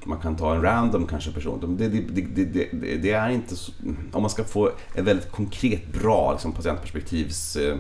man 0.06 0.20
kan 0.20 0.36
ta 0.36 0.56
en 0.56 0.62
random 0.62 1.08
kanske 1.08 1.32
person. 1.32 1.78
Det, 1.78 1.88
det, 1.88 2.45
det, 2.45 2.97
det, 2.97 3.12
är 3.12 3.30
inte 3.30 3.56
så, 3.56 3.72
om 4.12 4.22
man 4.22 4.30
ska 4.30 4.43
få 4.43 4.68
ett 4.68 5.04
väldigt 5.04 5.32
konkret 5.32 5.93
bra 5.93 6.32
liksom, 6.32 6.52
patientperspektivs 6.52 7.56
eh, 7.56 7.76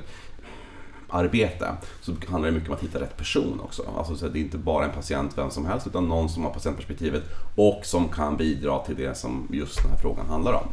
arbete 1.09 1.67
så 2.01 2.13
handlar 2.27 2.49
det 2.49 2.55
mycket 2.55 2.69
om 2.69 2.75
att 2.75 2.83
hitta 2.83 2.99
rätt 2.99 3.17
person 3.17 3.59
också. 3.63 3.83
Alltså, 3.97 4.15
så 4.15 4.27
det 4.27 4.39
är 4.39 4.41
inte 4.41 4.57
bara 4.57 4.85
en 4.85 4.91
patient, 4.91 5.37
vem 5.37 5.49
som 5.49 5.65
helst, 5.65 5.87
utan 5.87 6.07
någon 6.07 6.29
som 6.29 6.43
har 6.43 6.51
patientperspektivet 6.51 7.23
och 7.55 7.81
som 7.83 8.09
kan 8.09 8.37
bidra 8.37 8.79
till 8.79 8.95
det 8.95 9.17
som 9.17 9.47
just 9.51 9.81
den 9.81 9.91
här 9.91 9.97
frågan 9.97 10.25
handlar 10.25 10.53
om. 10.53 10.67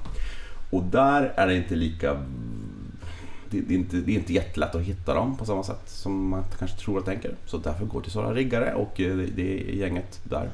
Och 0.71 0.83
där 0.83 1.33
är 1.37 1.47
det 1.47 1.57
inte 1.57 1.77
lika 1.77 2.17
det, 3.51 3.59
är 3.59 3.73
inte, 3.73 3.97
det 3.97 4.13
är 4.13 4.19
inte 4.19 4.33
jättelätt 4.33 4.75
att 4.75 4.83
hitta 4.83 5.15
dem 5.15 5.37
på 5.37 5.45
samma 5.45 5.63
sätt 5.63 5.83
som 5.87 6.29
man 6.29 6.45
kanske 6.59 6.79
tror 6.79 6.99
och 6.99 7.05
tänker. 7.05 7.35
Så 7.47 7.59
därför 7.59 7.85
går 7.85 8.01
till 8.01 8.13
Sara 8.13 8.35
Riggare 8.35 8.75
och 8.75 9.01
eh, 9.01 9.17
det, 9.17 9.27
det 9.27 9.77
gänget 9.77 10.21
där 10.25 10.51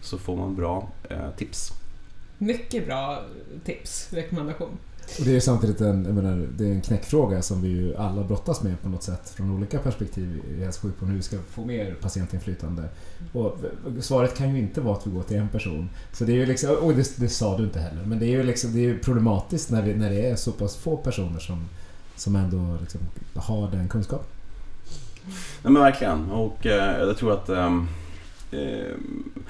så 0.00 0.18
får 0.18 0.36
man 0.36 0.56
bra 0.56 0.88
eh, 1.10 1.30
tips. 1.36 1.72
Mycket 2.38 2.86
bra 2.86 3.22
tips, 3.64 4.12
rekommendation. 4.12 4.78
Och 5.18 5.24
det 5.24 5.36
är 5.36 5.40
samtidigt 5.40 5.80
en, 5.80 6.04
jag 6.04 6.14
menar, 6.14 6.48
det 6.56 6.64
är 6.64 6.72
en 6.72 6.80
knäckfråga 6.80 7.42
som 7.42 7.62
vi 7.62 7.68
ju 7.68 7.96
alla 7.96 8.24
brottas 8.24 8.62
med 8.62 8.82
på 8.82 8.88
något 8.88 9.02
sätt 9.02 9.30
från 9.30 9.50
olika 9.50 9.78
perspektiv 9.78 10.42
i 10.58 10.64
hälso 10.64 10.78
och 10.78 10.82
sjukvården, 10.82 11.08
hur 11.08 11.16
vi 11.16 11.22
ska 11.22 11.36
få 11.50 11.64
mer 11.64 11.94
patientinflytande. 11.94 12.88
Och 13.32 13.58
svaret 14.00 14.36
kan 14.36 14.54
ju 14.54 14.58
inte 14.58 14.80
vara 14.80 14.96
att 14.96 15.06
vi 15.06 15.10
går 15.10 15.22
till 15.22 15.36
en 15.36 15.48
person. 15.48 15.90
Så 16.12 16.24
det 16.24 16.32
är 16.32 16.36
ju 16.36 16.46
liksom, 16.46 16.76
och 16.76 16.94
det, 16.94 17.16
det 17.16 17.28
sa 17.28 17.56
du 17.56 17.64
inte 17.64 17.80
heller, 17.80 18.04
men 18.04 18.18
det 18.18 18.26
är 18.26 18.30
ju 18.30 18.42
liksom, 18.42 18.72
det 18.72 18.86
är 18.86 18.98
problematiskt 18.98 19.70
när, 19.70 19.82
vi, 19.82 19.94
när 19.94 20.10
det 20.10 20.30
är 20.30 20.36
så 20.36 20.52
pass 20.52 20.76
få 20.76 20.96
personer 20.96 21.38
som, 21.38 21.68
som 22.16 22.36
ändå 22.36 22.76
liksom 22.80 23.00
har 23.34 23.70
den 23.70 23.88
kunskapen. 23.88 24.26
Nej 25.62 25.72
men 25.72 25.82
verkligen, 25.82 26.30
och 26.30 26.66
eh, 26.66 26.98
jag 26.98 27.16
tror 27.16 27.32
att 27.32 27.48
um 27.48 27.88
Eh, 28.50 28.94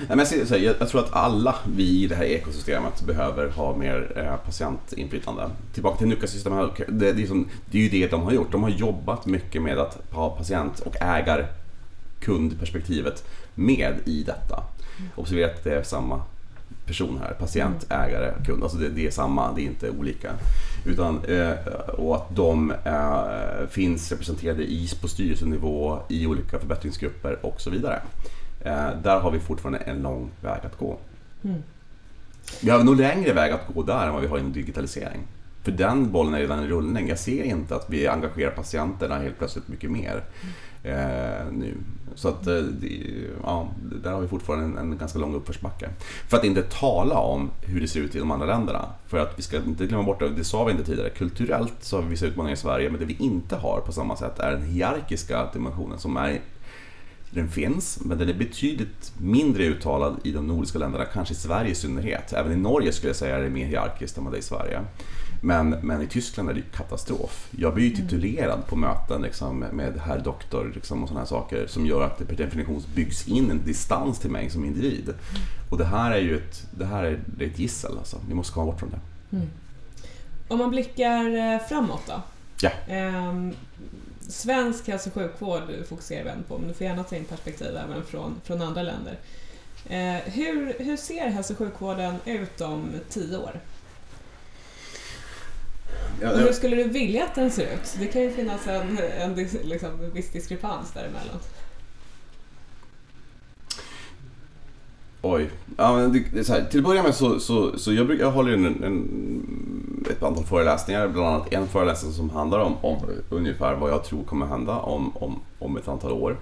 jag, 0.08 0.26
säger, 0.26 0.64
jag, 0.64 0.76
jag, 0.80 0.88
tror 0.88 1.00
att 1.00 1.12
alla 1.12 1.54
vi 1.76 2.02
i 2.02 2.06
det 2.06 2.14
här 2.14 2.24
ekosystemet 2.24 3.02
behöver 3.02 3.48
ha 3.48 3.76
mer 3.76 4.12
eh, 4.16 4.36
patientinflytande. 4.36 5.50
Tillbaka 5.72 5.98
till 5.98 6.08
Nuka-systemet, 6.08 6.70
det, 6.88 7.12
det, 7.12 7.28
det 7.70 7.78
är 7.78 7.82
ju 7.82 7.88
det 7.88 8.10
de 8.10 8.22
har 8.22 8.32
gjort. 8.32 8.52
De 8.52 8.62
har 8.62 8.70
jobbat 8.70 9.26
mycket 9.26 9.62
med 9.62 9.78
att 9.78 9.98
ha 10.10 10.30
patient 10.30 10.80
och 10.80 10.96
ägar 11.00 11.46
kundperspektivet 12.20 13.24
med 13.54 13.94
i 14.04 14.22
detta. 14.22 14.62
Observera 15.16 15.50
att 15.50 15.64
det 15.64 15.74
är 15.74 15.82
samma 15.82 16.22
person 16.86 17.20
här, 17.22 17.34
patient, 17.34 17.86
mm. 17.90 18.08
ägare, 18.08 18.32
kund. 18.44 18.62
Alltså 18.62 18.78
det, 18.78 18.88
det, 18.88 19.06
är 19.06 19.10
samma, 19.10 19.52
det 19.52 19.62
är 19.62 19.64
inte 19.64 19.90
olika. 19.90 20.32
Utan, 20.86 21.24
eh, 21.24 21.50
och 21.88 22.16
att 22.16 22.36
de 22.36 22.70
eh, 22.84 23.68
finns 23.70 24.12
representerade 24.12 24.62
i, 24.62 24.88
på 25.00 25.08
styrelsenivå, 25.08 25.98
i 26.08 26.26
olika 26.26 26.58
förbättringsgrupper 26.58 27.46
och 27.46 27.60
så 27.60 27.70
vidare. 27.70 28.00
Eh, 28.60 28.90
där 29.02 29.20
har 29.20 29.30
vi 29.30 29.40
fortfarande 29.40 29.78
en 29.78 30.02
lång 30.02 30.30
väg 30.40 30.60
att 30.66 30.78
gå. 30.78 30.98
Mm. 31.44 31.62
Vi 32.62 32.70
har 32.70 32.84
nog 32.84 32.96
längre 32.96 33.32
väg 33.32 33.52
att 33.52 33.74
gå 33.74 33.82
där 33.82 34.06
än 34.06 34.12
vad 34.12 34.22
vi 34.22 34.28
har 34.28 34.38
inom 34.38 34.52
digitalisering. 34.52 35.20
För 35.62 35.72
den 35.72 36.12
bollen 36.12 36.34
är 36.34 36.38
redan 36.38 36.64
i 36.64 36.66
rullning. 36.66 37.08
Jag 37.08 37.18
ser 37.18 37.42
inte 37.42 37.76
att 37.76 37.90
vi 37.90 38.08
engagerar 38.08 38.50
patienterna 38.50 39.18
helt 39.18 39.38
plötsligt 39.38 39.68
mycket 39.68 39.90
mer 39.90 40.22
eh, 40.82 41.52
nu. 41.52 41.74
Så 42.14 42.28
att, 42.28 42.46
eh, 42.46 42.64
ja, 43.42 43.68
där 44.02 44.12
har 44.12 44.20
vi 44.20 44.28
fortfarande 44.28 44.80
en, 44.80 44.92
en, 44.92 44.98
ganska 44.98 45.18
lång 45.18 45.34
uppförsbacke. 45.34 45.88
För 46.28 46.36
att 46.36 46.44
inte 46.44 46.62
tala 46.62 47.18
om 47.18 47.50
hur 47.62 47.80
det 47.80 47.88
ser 47.88 48.00
ut 48.00 48.14
i 48.14 48.18
de 48.18 48.30
andra 48.30 48.46
länderna. 48.46 48.84
För 49.06 49.18
att 49.18 49.38
vi 49.38 49.42
ska 49.42 49.56
inte 49.56 49.86
glömma 49.86 50.02
bort, 50.02 50.22
det 50.36 50.44
sa 50.44 50.64
vi 50.64 50.70
inte 50.72 50.84
tidigare, 50.84 51.10
kulturellt 51.10 51.74
så 51.80 51.96
har 51.96 52.02
vi 52.02 52.08
vissa 52.08 52.26
utmaningar 52.26 52.54
i 52.54 52.58
Sverige, 52.58 52.90
men 52.90 53.00
det 53.00 53.06
vi 53.06 53.16
inte 53.18 53.56
har 53.56 53.80
på 53.80 53.92
samma 53.92 54.16
sätt 54.16 54.38
är 54.38 54.50
den 54.50 54.62
hierarkiska 54.62 55.48
dimensionen 55.52 55.98
som 55.98 56.16
är 56.16 56.40
den 57.30 57.48
finns, 57.48 57.98
men 58.04 58.18
den 58.18 58.28
är 58.28 58.34
betydligt 58.34 59.12
mindre 59.18 59.64
uttalad 59.64 60.16
i 60.24 60.32
de 60.32 60.46
nordiska 60.46 60.78
länderna, 60.78 61.04
kanske 61.04 61.34
i 61.34 61.36
Sverige 61.36 61.70
i 61.70 61.74
synnerhet. 61.74 62.32
Även 62.32 62.52
i 62.52 62.56
Norge 62.56 62.92
skulle 62.92 63.08
jag 63.08 63.16
säga 63.16 63.36
är 63.36 63.42
det 63.42 63.50
mer 63.50 63.66
hierarkiskt 63.66 64.18
än 64.18 64.24
vad 64.24 64.32
det 64.32 64.36
är 64.36 64.40
i 64.40 64.42
Sverige. 64.42 64.80
Men, 65.40 65.70
men 65.70 66.02
i 66.02 66.06
Tyskland 66.06 66.50
är 66.50 66.54
det 66.54 66.62
katastrof. 66.76 67.48
Jag 67.50 67.74
blir 67.74 67.84
ju 67.84 67.94
mm. 67.94 68.08
titulerad 68.08 68.66
på 68.66 68.76
möten 68.76 69.22
liksom, 69.22 69.58
med 69.58 70.00
herr 70.04 70.18
doktor 70.18 70.72
liksom, 70.74 71.02
och 71.02 71.08
sådana 71.08 71.20
här 71.20 71.28
saker 71.28 71.66
som 71.66 71.86
gör 71.86 72.02
att 72.02 72.18
det 72.18 72.24
per 72.24 72.36
definition 72.36 72.82
byggs 72.94 73.28
in 73.28 73.50
en 73.50 73.64
distans 73.64 74.18
till 74.18 74.30
mig 74.30 74.50
som 74.50 74.64
individ. 74.64 75.08
Mm. 75.08 75.42
Och 75.70 75.78
det 75.78 75.84
här 75.84 76.10
är 76.10 76.20
ju 76.20 76.36
ett, 76.36 76.66
det 76.78 76.84
här 76.84 77.04
är, 77.04 77.20
det 77.26 77.44
är 77.44 77.48
ett 77.48 77.58
gissel, 77.58 77.98
alltså. 77.98 78.20
vi 78.28 78.34
måste 78.34 78.52
komma 78.52 78.66
bort 78.66 78.80
från 78.80 78.90
det. 78.90 79.00
Mm. 79.36 79.48
Om 80.48 80.58
man 80.58 80.70
blickar 80.70 81.54
eh, 81.54 81.60
framåt 81.68 82.02
då? 82.06 82.22
Ja. 82.60 82.70
Svensk 84.28 84.88
hälso 84.88 85.10
och 85.10 85.14
sjukvård 85.14 85.62
fokuserar 85.88 86.36
vi 86.36 86.42
på, 86.42 86.58
men 86.58 86.68
du 86.68 86.74
får 86.74 86.86
gärna 86.86 87.04
ta 87.04 87.16
in 87.16 87.24
perspektiv 87.24 87.76
även 87.76 88.04
från, 88.04 88.40
från 88.44 88.62
andra 88.62 88.82
länder. 88.82 89.18
Eh, 89.86 90.32
hur, 90.32 90.74
hur 90.78 90.96
ser 90.96 91.26
hälso 91.26 91.52
och 91.52 91.58
sjukvården 91.58 92.14
ut 92.24 92.60
om 92.60 92.90
tio 93.08 93.38
år? 93.38 93.60
Ja, 96.22 96.32
och 96.32 96.38
hur 96.38 96.52
skulle 96.52 96.76
du 96.76 96.84
vilja 96.84 97.24
att 97.24 97.34
den 97.34 97.50
ser 97.50 97.74
ut? 97.74 97.96
Det 97.98 98.06
kan 98.06 98.22
ju 98.22 98.30
finnas 98.30 98.66
en, 98.66 98.98
en, 98.98 99.34
liksom, 99.64 100.10
viss 100.12 100.30
diskrepans 100.32 100.92
däremellan. 100.92 101.38
Oj. 105.22 105.50
Ja, 105.76 105.96
men 105.96 106.12
det, 106.12 106.24
det 106.32 106.38
är 106.38 106.44
så 106.44 106.52
här, 106.52 106.64
till 106.64 106.80
att 106.80 106.86
börja 106.86 107.02
med 107.02 107.14
så, 107.14 107.40
så, 107.40 107.78
så 107.78 107.92
jag, 107.92 108.06
brukar, 108.06 108.24
jag 108.24 108.32
håller 108.32 108.52
en, 108.52 108.64
en, 108.84 109.08
ett 110.10 110.22
antal 110.22 110.44
föreläsningar, 110.44 111.08
bland 111.08 111.28
annat 111.28 111.52
en 111.52 111.66
föreläsning 111.66 112.12
som 112.12 112.30
handlar 112.30 112.58
om, 112.58 112.76
om 112.80 112.98
ungefär 113.30 113.74
vad 113.74 113.90
jag 113.90 114.04
tror 114.04 114.24
kommer 114.24 114.46
hända 114.46 114.76
om, 114.76 115.16
om, 115.16 115.40
om 115.58 115.76
ett 115.76 115.88
antal 115.88 116.12
år. 116.12 116.36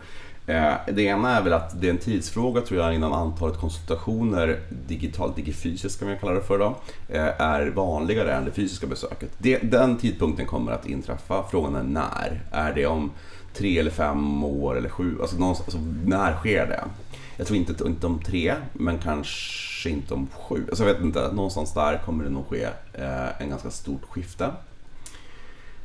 Eh, 0.46 0.74
det 0.92 1.02
ena 1.02 1.36
är 1.36 1.42
väl 1.42 1.52
att 1.52 1.80
det 1.80 1.86
är 1.86 1.90
en 1.90 1.98
tidsfråga 1.98 2.60
tror 2.60 2.80
jag 2.80 2.94
innan 2.94 3.12
antalet 3.12 3.60
konsultationer, 3.60 4.60
digitalt, 4.88 5.36
digifysiskt 5.36 5.98
kan 5.98 6.08
vi 6.08 6.16
kalla 6.16 6.32
det 6.32 6.40
för 6.42 6.58
då, 6.58 6.74
eh, 7.08 7.40
är 7.40 7.66
vanligare 7.66 8.34
än 8.34 8.44
det 8.44 8.50
fysiska 8.50 8.86
besöket. 8.86 9.30
Det, 9.38 9.58
den 9.58 9.96
tidpunkten 9.96 10.46
kommer 10.46 10.72
att 10.72 10.86
inträffa. 10.86 11.44
Frågan 11.50 11.76
är 11.76 11.82
när. 11.82 12.40
Är 12.50 12.72
det 12.74 12.86
om 12.86 13.10
tre 13.54 13.78
eller 13.78 13.90
fem 13.90 14.44
år 14.44 14.78
eller 14.78 14.88
sju? 14.88 15.16
Alltså, 15.20 15.44
alltså 15.44 15.78
när 16.04 16.36
sker 16.36 16.66
det? 16.66 16.84
Jag 17.36 17.46
tror 17.46 17.56
inte, 17.56 17.84
inte 17.86 18.06
om 18.06 18.22
tre, 18.22 18.54
men 18.72 18.98
kanske 18.98 19.90
inte 19.90 20.14
om 20.14 20.26
sju. 20.26 20.64
Alltså 20.68 20.84
jag 20.84 20.94
vet 20.94 21.02
inte, 21.02 21.32
någonstans 21.32 21.74
där 21.74 21.98
kommer 22.04 22.24
det 22.24 22.30
nog 22.30 22.46
ske 22.46 22.64
eh, 22.92 23.42
en 23.42 23.50
ganska 23.50 23.70
stort 23.70 24.04
skifte. 24.04 24.50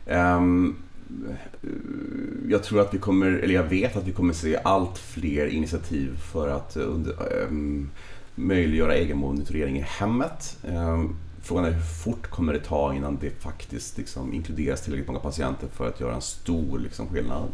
Um, 0.06 0.78
jag 2.47 2.64
tror 2.64 2.82
att 2.82 2.93
vi 2.93 2.97
kommer, 2.97 3.32
eller 3.32 3.54
jag 3.54 3.64
vet 3.64 3.95
att 3.95 4.08
vi 4.08 4.12
kommer 4.12 4.34
se 4.34 4.58
allt 4.64 4.97
fler 4.97 5.47
initiativ 5.47 6.18
för 6.18 6.47
att 6.47 6.76
eh, 6.76 6.84
under, 6.84 7.43
um, 7.47 7.89
möjliggöra 8.36 8.95
egen 8.95 9.18
monitorering 9.18 9.78
i 9.78 9.86
hemmet. 9.88 10.58
Um, 10.64 11.16
frågan 11.41 11.66
är 11.66 11.72
hur 11.72 11.82
fort 11.82 12.28
kommer 12.28 12.54
det 12.54 12.60
ta 12.60 12.93
innan 12.93 13.18
det 13.22 13.30
faktiskt 13.30 13.97
liksom, 13.97 14.34
inkluderas 14.34 14.82
tillräckligt 14.82 15.08
många 15.08 15.20
patienter 15.20 15.68
för 15.68 15.88
att 15.88 15.99
göra 15.99 16.16
en 16.16 16.22
stor 16.22 16.80
liksom, 16.80 17.08
skillnad. 17.08 17.47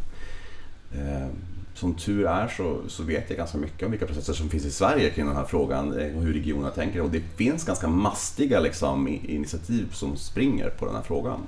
Um, 0.93 1.56
som 1.77 1.93
tur 1.93 2.27
är 2.27 2.47
så, 2.47 2.79
så 2.87 3.03
vet 3.03 3.29
jag 3.29 3.37
ganska 3.37 3.57
mycket 3.57 3.85
om 3.85 3.91
vilka 3.91 4.05
processer 4.05 4.33
som 4.33 4.49
finns 4.49 4.65
i 4.65 4.71
Sverige 4.71 5.09
kring 5.09 5.25
den 5.25 5.35
här 5.35 5.45
frågan 5.45 5.99
eh, 5.99 6.17
och 6.17 6.23
hur 6.23 6.33
regionerna 6.33 6.71
tänker. 6.71 7.01
Och 7.01 7.09
det 7.09 7.21
finns 7.35 7.63
ganska 7.63 7.87
mastiga 7.87 8.59
liksom, 8.59 9.07
initiativ 9.07 9.91
som 9.91 10.17
springer 10.17 10.69
på 10.69 10.85
den 10.85 10.95
här 10.95 11.01
frågan. 11.01 11.39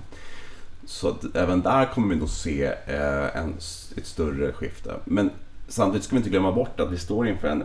Så 0.86 1.10
att 1.10 1.36
även 1.36 1.62
där 1.62 1.86
kommer 1.86 2.08
vi 2.08 2.16
nog 2.16 2.30
se 2.30 2.66
eh, 2.66 3.38
en, 3.38 3.54
ett 3.98 4.06
större 4.06 4.54
skifte. 4.54 4.94
Men 5.06 5.30
samtidigt 5.68 6.04
ska 6.04 6.16
vi 6.16 6.18
inte 6.18 6.30
glömma 6.30 6.52
bort 6.52 6.80
att 6.80 6.92
vi 6.92 6.98
står 6.98 7.28
inför 7.28 7.48
en, 7.48 7.64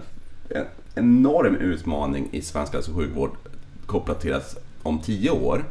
en 0.48 0.66
enorm 0.94 1.56
utmaning 1.56 2.28
i 2.32 2.42
svensk 2.42 2.72
hälso 2.72 2.90
och 2.90 2.96
sjukvård 2.96 3.30
kopplat 3.86 4.20
till 4.20 4.34
att 4.34 4.56
om 4.82 4.98
tio 4.98 5.30
år 5.30 5.64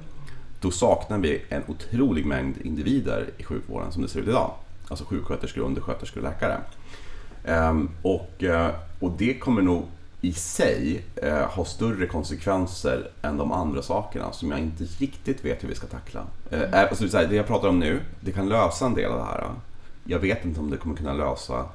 då 0.60 0.72
saknar 0.72 1.18
vi 1.18 1.42
en 1.50 1.62
otrolig 1.68 2.26
mängd 2.26 2.56
individer 2.64 3.30
i 3.38 3.44
sjukvården 3.44 3.92
som 3.92 4.02
det 4.02 4.08
ser 4.08 4.20
ut 4.20 4.28
idag. 4.28 4.52
Alltså 4.88 5.06
sjuksköterskor, 5.06 5.62
undersköterskor 5.62 6.24
och 6.24 6.30
läkare. 6.30 6.58
Um, 7.46 7.90
och, 8.02 8.44
uh, 8.44 8.70
och 9.00 9.12
det 9.12 9.34
kommer 9.34 9.62
nog 9.62 9.86
i 10.22 10.34
sig 10.34 11.06
uh, 11.24 11.32
ha 11.32 11.66
större 11.66 12.08
konsekvenser 12.08 13.12
än 13.22 13.38
de 13.38 13.52
andra 13.52 13.82
sakerna 13.82 14.32
som 14.32 14.52
jag 14.52 14.60
inte 14.60 14.84
riktigt 14.84 15.46
vet 15.46 15.64
hur 15.64 15.68
vi 15.68 15.76
ska 15.76 15.88
tackla. 15.88 16.22
Uh, 16.54 16.64
alltså, 16.74 17.06
det 17.06 17.36
jag 17.36 17.48
pratar 17.48 17.68
om 17.68 17.80
nu, 17.80 18.00
det 18.20 18.32
kan 18.32 18.50
lösa 18.50 18.86
en 18.86 18.94
del 18.94 19.12
av 19.12 19.18
det 19.18 19.26
här. 19.26 19.48
Jag 20.04 20.20
vet 20.20 20.46
inte 20.46 20.60
om 20.60 20.70
det 20.70 20.78
kommer 20.78 20.96
kunna 20.96 21.14
lösa 21.14 21.66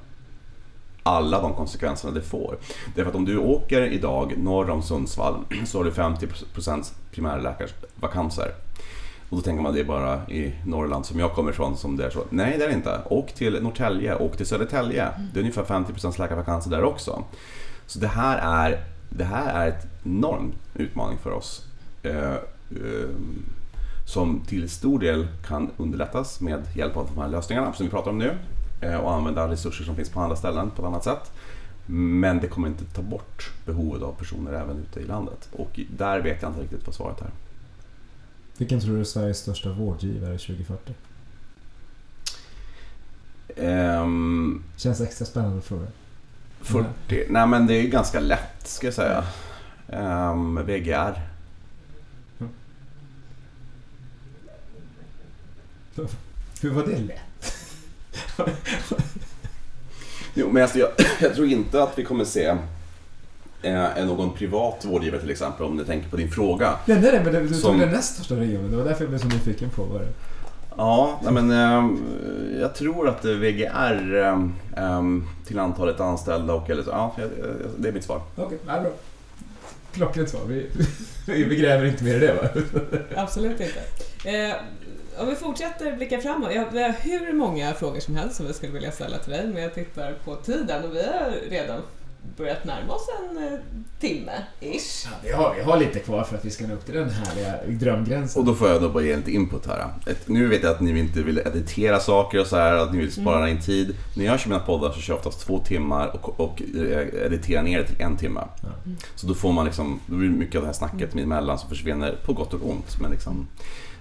alla 1.09 1.41
de 1.41 1.55
konsekvenserna 1.55 2.15
det 2.15 2.23
får. 2.23 2.59
Därför 2.95 3.11
att 3.11 3.17
om 3.17 3.25
du 3.25 3.39
åker 3.39 3.83
idag 3.83 4.35
norr 4.39 4.71
om 4.71 4.83
Sundsvall 4.83 5.45
så 5.67 5.79
har 5.79 5.85
du 5.85 5.91
50% 5.91 6.93
primärläkarvakanser. 7.13 8.53
Och 9.31 9.37
då 9.37 9.43
tänker 9.43 9.63
man 9.63 9.75
det 9.75 9.81
är 9.81 9.85
bara 9.85 10.27
i 10.29 10.55
Norrland 10.65 11.07
som 11.07 11.21
jag 11.21 11.33
kommer 11.33 11.51
ifrån 11.51 11.77
som 11.77 11.97
det 11.97 12.07
är 12.07 12.11
så. 12.11 12.25
Nej 12.31 12.59
det 12.59 12.65
är 12.65 12.69
det 12.69 12.75
inte. 12.75 13.01
Åk 13.11 13.33
till 13.33 13.63
Norrtälje, 13.63 14.17
åk 14.17 14.37
till 14.37 14.47
Södertälje. 14.47 15.07
Mm. 15.07 15.29
Det 15.33 15.39
är 15.39 15.41
ungefär 15.41 15.65
50% 15.65 16.19
läkarvakanser 16.19 16.71
där 16.71 16.85
också. 16.85 17.25
Så 17.87 17.99
det 17.99 18.09
här 18.09 18.39
är, 18.39 18.85
det 19.11 19.25
här 19.25 19.65
är 19.65 19.69
ett 19.69 19.87
enorm 20.05 20.53
utmaning 20.75 21.19
för 21.19 21.31
oss. 21.31 21.67
Eh, 22.03 22.33
eh, 22.33 22.39
som 24.07 24.41
till 24.47 24.71
stor 24.71 24.99
del 24.99 25.27
kan 25.47 25.71
underlättas 25.77 26.41
med 26.41 26.63
hjälp 26.75 26.97
av 26.97 27.11
de 27.15 27.21
här 27.21 27.29
lösningarna 27.29 27.73
som 27.73 27.87
vi 27.87 27.91
pratar 27.91 28.11
om 28.11 28.19
nu. 28.19 28.37
Eh, 28.81 28.97
och 28.97 29.15
använda 29.15 29.49
resurser 29.49 29.85
som 29.85 29.97
finns 29.97 30.11
på 30.11 30.21
andra 30.21 30.37
ställen 30.37 30.71
på 30.71 30.83
ett 30.83 30.89
annat 30.89 31.05
sätt. 31.05 31.33
Men 31.87 32.41
det 32.41 32.49
kommer 32.49 32.69
inte 32.69 32.85
ta 32.85 33.03
bort 33.03 33.51
behovet 33.67 34.03
av 34.03 34.13
personer 34.13 34.53
även 34.53 34.77
ute 34.79 35.01
i 35.01 35.05
landet. 35.05 35.49
Och 35.53 35.81
där 35.97 36.21
vet 36.21 36.43
jag 36.43 36.51
inte 36.51 36.63
riktigt 36.63 36.87
vad 36.87 36.95
svaret 36.95 37.21
är. 37.21 37.31
Vilken 38.59 38.81
tror 38.81 38.95
du 38.95 39.01
är 39.01 39.05
Sveriges 39.05 39.39
största 39.39 39.73
vårdgivare 39.73 40.39
2040? 40.39 40.95
Um, 43.57 43.65
ehm, 43.67 44.65
Känns 44.77 45.01
extra 45.01 45.27
spännande 45.27 45.63
fråga. 45.63 45.87
40? 46.61 46.89
Nej. 47.09 47.27
nej 47.31 47.47
men 47.47 47.67
det 47.67 47.75
är 47.75 47.89
ganska 47.89 48.21
lätt 48.21 48.67
ska 48.67 48.87
jag 48.87 48.95
säga. 48.95 49.25
Um, 49.87 50.67
VGR. 50.67 51.23
Mm. 52.41 52.53
Hur 56.61 56.71
var 56.71 56.87
det 56.87 56.99
lätt? 56.99 57.55
jo 60.35 60.51
men 60.53 60.63
alltså 60.63 60.79
jag, 60.79 60.91
jag 61.21 61.35
tror 61.35 61.47
inte 61.47 61.83
att 61.83 61.99
vi 61.99 62.05
kommer 62.05 62.25
se 62.25 62.57
är 63.63 64.05
någon 64.05 64.33
privat 64.33 64.85
vårdgivare 64.85 65.21
till 65.21 65.31
exempel, 65.31 65.67
om 65.67 65.77
ni 65.77 65.85
tänker 65.85 66.09
på 66.09 66.17
din 66.17 66.31
fråga. 66.31 66.75
Nej, 66.87 67.01
nej, 67.01 67.21
men 67.25 67.33
du 67.33 67.55
som... 67.55 67.71
tog 67.71 67.81
den 67.81 67.91
näst 67.91 68.15
största 68.15 68.35
regionen. 68.35 68.71
Det 68.71 68.77
var 68.77 68.85
därför 68.85 69.05
jag 69.05 69.11
blev 69.11 69.19
så 69.19 69.29
nyfiken 69.29 69.71
på 69.71 69.83
vad 69.83 70.01
det 70.01 70.09
Ja, 70.77 71.21
nej, 71.23 71.33
men 71.33 71.51
äh, 71.51 71.91
jag 72.61 72.75
tror 72.75 73.09
att 73.09 73.25
VGR 73.25 74.17
äh, 74.17 75.03
till 75.47 75.59
antalet 75.59 76.01
anställda 76.01 76.55
och 76.55 76.71
eller 76.71 76.83
så, 76.83 76.91
ja, 76.91 77.17
det 77.77 77.89
är 77.89 77.93
mitt 77.93 78.05
svar. 78.05 78.21
Okej, 78.37 78.47
okay, 78.47 78.59
ja, 78.67 78.81
bra. 78.81 78.91
Klockrent 79.93 80.29
svar. 80.29 80.41
Vi, 80.47 80.67
vi 81.45 81.57
gräver 81.57 81.85
inte 81.85 82.05
mer 82.05 82.15
i 82.15 82.19
det 82.19 82.35
va? 82.35 82.63
Absolut 83.23 83.61
inte. 83.61 83.81
Eh, 84.25 84.55
om 85.21 85.29
vi 85.29 85.35
fortsätter 85.35 85.97
blicka 85.97 86.21
framåt. 86.21 86.55
Jag 86.55 86.65
har 86.65 86.95
hur 87.01 87.33
många 87.33 87.75
frågor 87.75 88.01
som 88.01 88.17
helst 88.17 88.37
som 88.37 88.47
vi 88.47 88.53
skulle 88.53 88.73
vilja 88.73 88.93
ställa 88.93 89.19
till 89.19 89.33
dig, 89.33 89.47
men 89.47 89.63
jag 89.63 89.75
tittar 89.75 90.15
på 90.25 90.37
tiden 90.37 90.85
och 90.85 90.97
vi 90.97 91.03
har 91.03 91.51
redan 91.51 91.81
börjat 92.37 92.65
närma 92.65 92.93
oss 92.95 93.09
en 93.21 93.45
eh, 93.45 93.59
timme, 94.01 94.33
ish. 94.61 95.05
Ja, 95.05 95.11
vi, 95.23 95.33
har, 95.33 95.55
vi 95.55 95.63
har 95.63 95.79
lite 95.79 95.99
kvar 95.99 96.25
för 96.25 96.37
att 96.37 96.45
vi 96.45 96.51
ska 96.51 96.67
nå 96.67 96.75
upp 96.75 96.85
till 96.85 96.95
den 96.95 97.11
härliga 97.11 97.55
drömgränsen. 97.67 98.41
Och 98.41 98.47
då 98.47 98.55
får 98.55 98.69
jag 98.69 98.83
då 98.83 98.89
bara 98.89 99.03
ge 99.03 99.17
lite 99.17 99.31
input 99.31 99.67
här. 99.67 99.87
Ett, 100.07 100.29
nu 100.29 100.49
vet 100.49 100.63
jag 100.63 100.73
att 100.73 100.81
ni 100.81 100.99
inte 100.99 101.23
vill 101.23 101.39
editera 101.39 102.01
saker 102.01 102.41
och 102.41 102.47
så 102.47 102.57
här, 102.57 102.75
att 102.75 102.93
ni 102.93 102.99
vill 102.99 103.13
spara 103.13 103.39
mm. 103.39 103.57
in 103.57 103.63
tid. 103.63 103.97
När 104.17 104.25
jag 104.25 104.41
kör 104.41 104.51
mina 104.51 104.63
poddar 104.63 104.91
så 104.91 105.01
kör 105.01 105.15
jag 105.15 105.19
oftast 105.19 105.47
två 105.47 105.59
timmar 105.59 106.17
och, 106.17 106.41
och 106.41 106.63
eh, 106.63 107.27
editerar 107.27 107.63
ner 107.63 107.79
det 107.79 107.87
till 107.87 108.01
en 108.01 108.17
timme. 108.17 108.41
Ja. 108.63 108.69
Så 109.15 109.27
då 109.27 109.35
får 109.35 109.53
man 109.53 109.65
liksom, 109.65 110.01
då 110.07 110.17
blir 110.17 110.29
mycket 110.29 110.57
av 110.57 110.63
det 110.63 110.69
här 110.69 110.73
snacket 110.73 111.13
mm. 111.13 111.25
emellan 111.25 111.59
som 111.59 111.69
försvinner 111.69 112.19
på 112.25 112.33
gott 112.33 112.55
och 112.55 112.71
ont. 112.71 113.01
Men 113.01 113.11
liksom, 113.11 113.47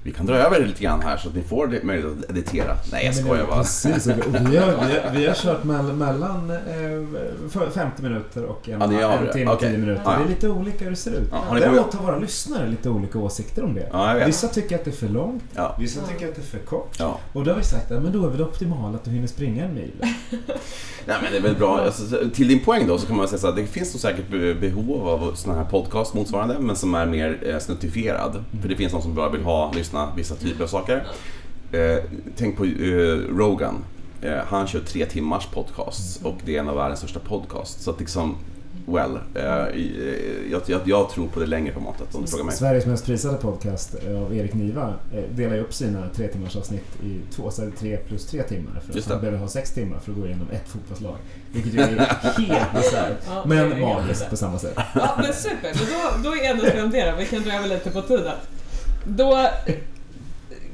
vi 0.07 0.13
kan 0.13 0.25
dra 0.25 0.35
över 0.35 0.65
lite 0.65 0.83
grann 0.83 1.01
här 1.01 1.17
så 1.17 1.29
att 1.29 1.35
ni 1.35 1.43
får 1.43 1.67
möjlighet 1.83 2.23
att 2.23 2.29
editera. 2.29 2.77
Nej, 2.91 3.05
jag 3.05 3.15
skojar 3.15 3.45
bara. 3.45 3.57
Precis, 3.57 4.07
vi, 4.07 4.11
har, 4.11 4.49
vi, 4.49 4.57
har, 4.57 5.11
vi 5.13 5.27
har 5.27 5.35
kört 5.35 5.63
mellan 5.63 6.51
eh, 6.51 7.69
50 7.73 8.03
minuter 8.03 8.45
och 8.45 8.69
en, 8.69 8.91
ja, 8.91 9.11
en 9.11 9.33
timme 9.33 9.51
och 9.51 9.57
okay. 9.57 9.69
10 9.69 9.77
minuter. 9.77 10.01
Ja. 10.05 10.11
Det 10.17 10.23
är 10.23 10.27
lite 10.27 10.49
olika 10.49 10.83
hur 10.83 10.91
det 10.91 10.97
ser 10.97 11.11
ut. 11.11 11.29
Ja, 11.31 11.59
Däremot 11.59 11.93
har 11.93 12.03
våra 12.03 12.19
lyssnare 12.19 12.67
lite 12.67 12.89
olika 12.89 13.19
åsikter 13.19 13.63
om 13.63 13.73
det. 13.75 13.89
Ja, 13.91 14.21
vissa 14.25 14.47
tycker 14.47 14.75
att 14.75 14.85
det 14.85 14.91
är 14.91 14.95
för 14.95 15.09
långt, 15.09 15.43
vissa 15.79 16.01
tycker 16.01 16.27
att 16.27 16.35
det 16.35 16.41
är 16.41 16.59
för 16.59 16.59
kort. 16.59 16.97
Och 17.33 17.43
då 17.43 17.51
har 17.51 17.57
vi 17.57 17.63
sagt 17.63 17.91
att 17.91 18.03
men 18.03 18.11
då 18.11 18.25
är 18.25 18.27
väl 18.27 18.37
det 18.37 18.43
optimala 18.43 18.97
att 18.97 19.03
du 19.03 19.11
hinner 19.11 19.27
springa 19.27 19.65
en 19.65 19.73
mil. 19.73 19.91
Nej, 21.05 21.17
men 21.21 21.31
det 21.31 21.37
är 21.37 21.41
väl 21.41 21.55
bra. 21.55 21.81
Alltså, 21.81 22.29
till 22.33 22.47
din 22.47 22.59
poäng 22.59 22.87
då 22.87 22.97
så 22.97 23.07
kan 23.07 23.17
man 23.17 23.27
säga 23.27 23.39
så 23.39 23.47
att 23.47 23.55
det 23.55 23.65
finns 23.65 23.93
nog 23.93 24.01
säkert 24.01 24.59
behov 24.59 25.07
av 25.07 25.33
sådana 25.35 25.63
här 25.63 25.69
podcast 25.69 26.13
motsvarande 26.13 26.59
men 26.59 26.75
som 26.75 26.95
är 26.95 27.05
mer 27.05 27.39
eh, 27.45 27.59
snuttifierad. 27.59 28.31
Mm. 28.31 28.61
För 28.61 28.69
det 28.69 28.75
finns 28.75 28.93
någon 28.93 29.01
som 29.01 29.15
bara 29.15 29.29
vill 29.29 29.43
ha, 29.43 29.71
lyssna 29.97 30.15
vissa 30.15 30.35
typer 30.35 30.63
av 30.63 30.67
saker. 30.67 31.07
Eh, 31.71 32.03
tänk 32.37 32.57
på 32.57 32.65
eh, 32.65 32.69
Rogan. 33.37 33.85
Eh, 34.21 34.37
han 34.47 34.67
kör 34.67 34.79
tre 34.79 35.05
timmars 35.05 35.47
podcasts 35.53 36.19
och 36.23 36.35
det 36.45 36.55
är 36.55 36.59
en 36.59 36.67
av 36.67 36.75
världens 36.75 36.99
största 36.99 37.19
podcasts. 37.19 37.83
Så 37.83 37.91
att 37.91 37.99
liksom, 37.99 38.35
well. 38.87 39.19
Eh, 39.35 39.43
jag, 40.51 40.61
jag, 40.65 40.81
jag, 40.85 41.09
tror 41.09 41.27
på 41.27 41.39
det 41.39 41.45
längre 41.45 41.73
formatet 41.73 42.15
om 42.15 42.21
du 42.21 42.27
frågar 42.27 42.45
mig. 42.45 42.55
Sveriges 42.55 42.85
mest 42.85 43.05
prisade 43.05 43.37
podcast 43.37 43.95
eh, 44.07 44.21
av 44.23 44.35
Erik 44.35 44.53
Niva 44.53 44.93
eh, 45.13 45.23
delar 45.35 45.55
ju 45.55 45.61
upp 45.61 45.73
sina 45.73 46.09
tre 46.15 46.27
timmars 46.27 46.55
avsnitt 46.55 47.03
i 47.03 47.19
två, 47.35 47.51
så 47.51 47.71
tre 47.79 47.97
plus 47.97 48.25
tre 48.25 48.43
timmar. 48.43 48.81
För 48.85 48.99
att 48.99 49.05
han 49.05 49.19
behöver 49.19 49.37
ha 49.37 49.47
sex 49.47 49.73
timmar 49.73 49.99
för 49.99 50.11
att 50.11 50.17
gå 50.17 50.25
igenom 50.25 50.47
ett 50.51 50.69
fotbollslag. 50.69 51.15
Vilket 51.51 51.73
ju 51.73 51.79
är 51.79 51.87
helt 51.87 52.73
bisarrt. 52.73 53.17
ja, 53.27 53.43
men 53.45 53.81
magiskt 53.81 54.29
på 54.29 54.37
samma 54.37 54.59
sätt. 54.59 54.77
Ja, 54.95 55.17
men 55.17 55.33
super. 55.33 55.73
Då, 55.73 56.29
då 56.29 56.35
är 56.35 56.37
jag 56.37 56.45
ändå 56.45 56.65
spenderad. 56.65 57.17
Vi 57.17 57.25
kan 57.25 57.43
dra 57.43 57.53
över 57.53 57.67
lite 57.67 57.91
på 57.91 58.01
tiden. 58.01 58.33
Då 59.07 59.49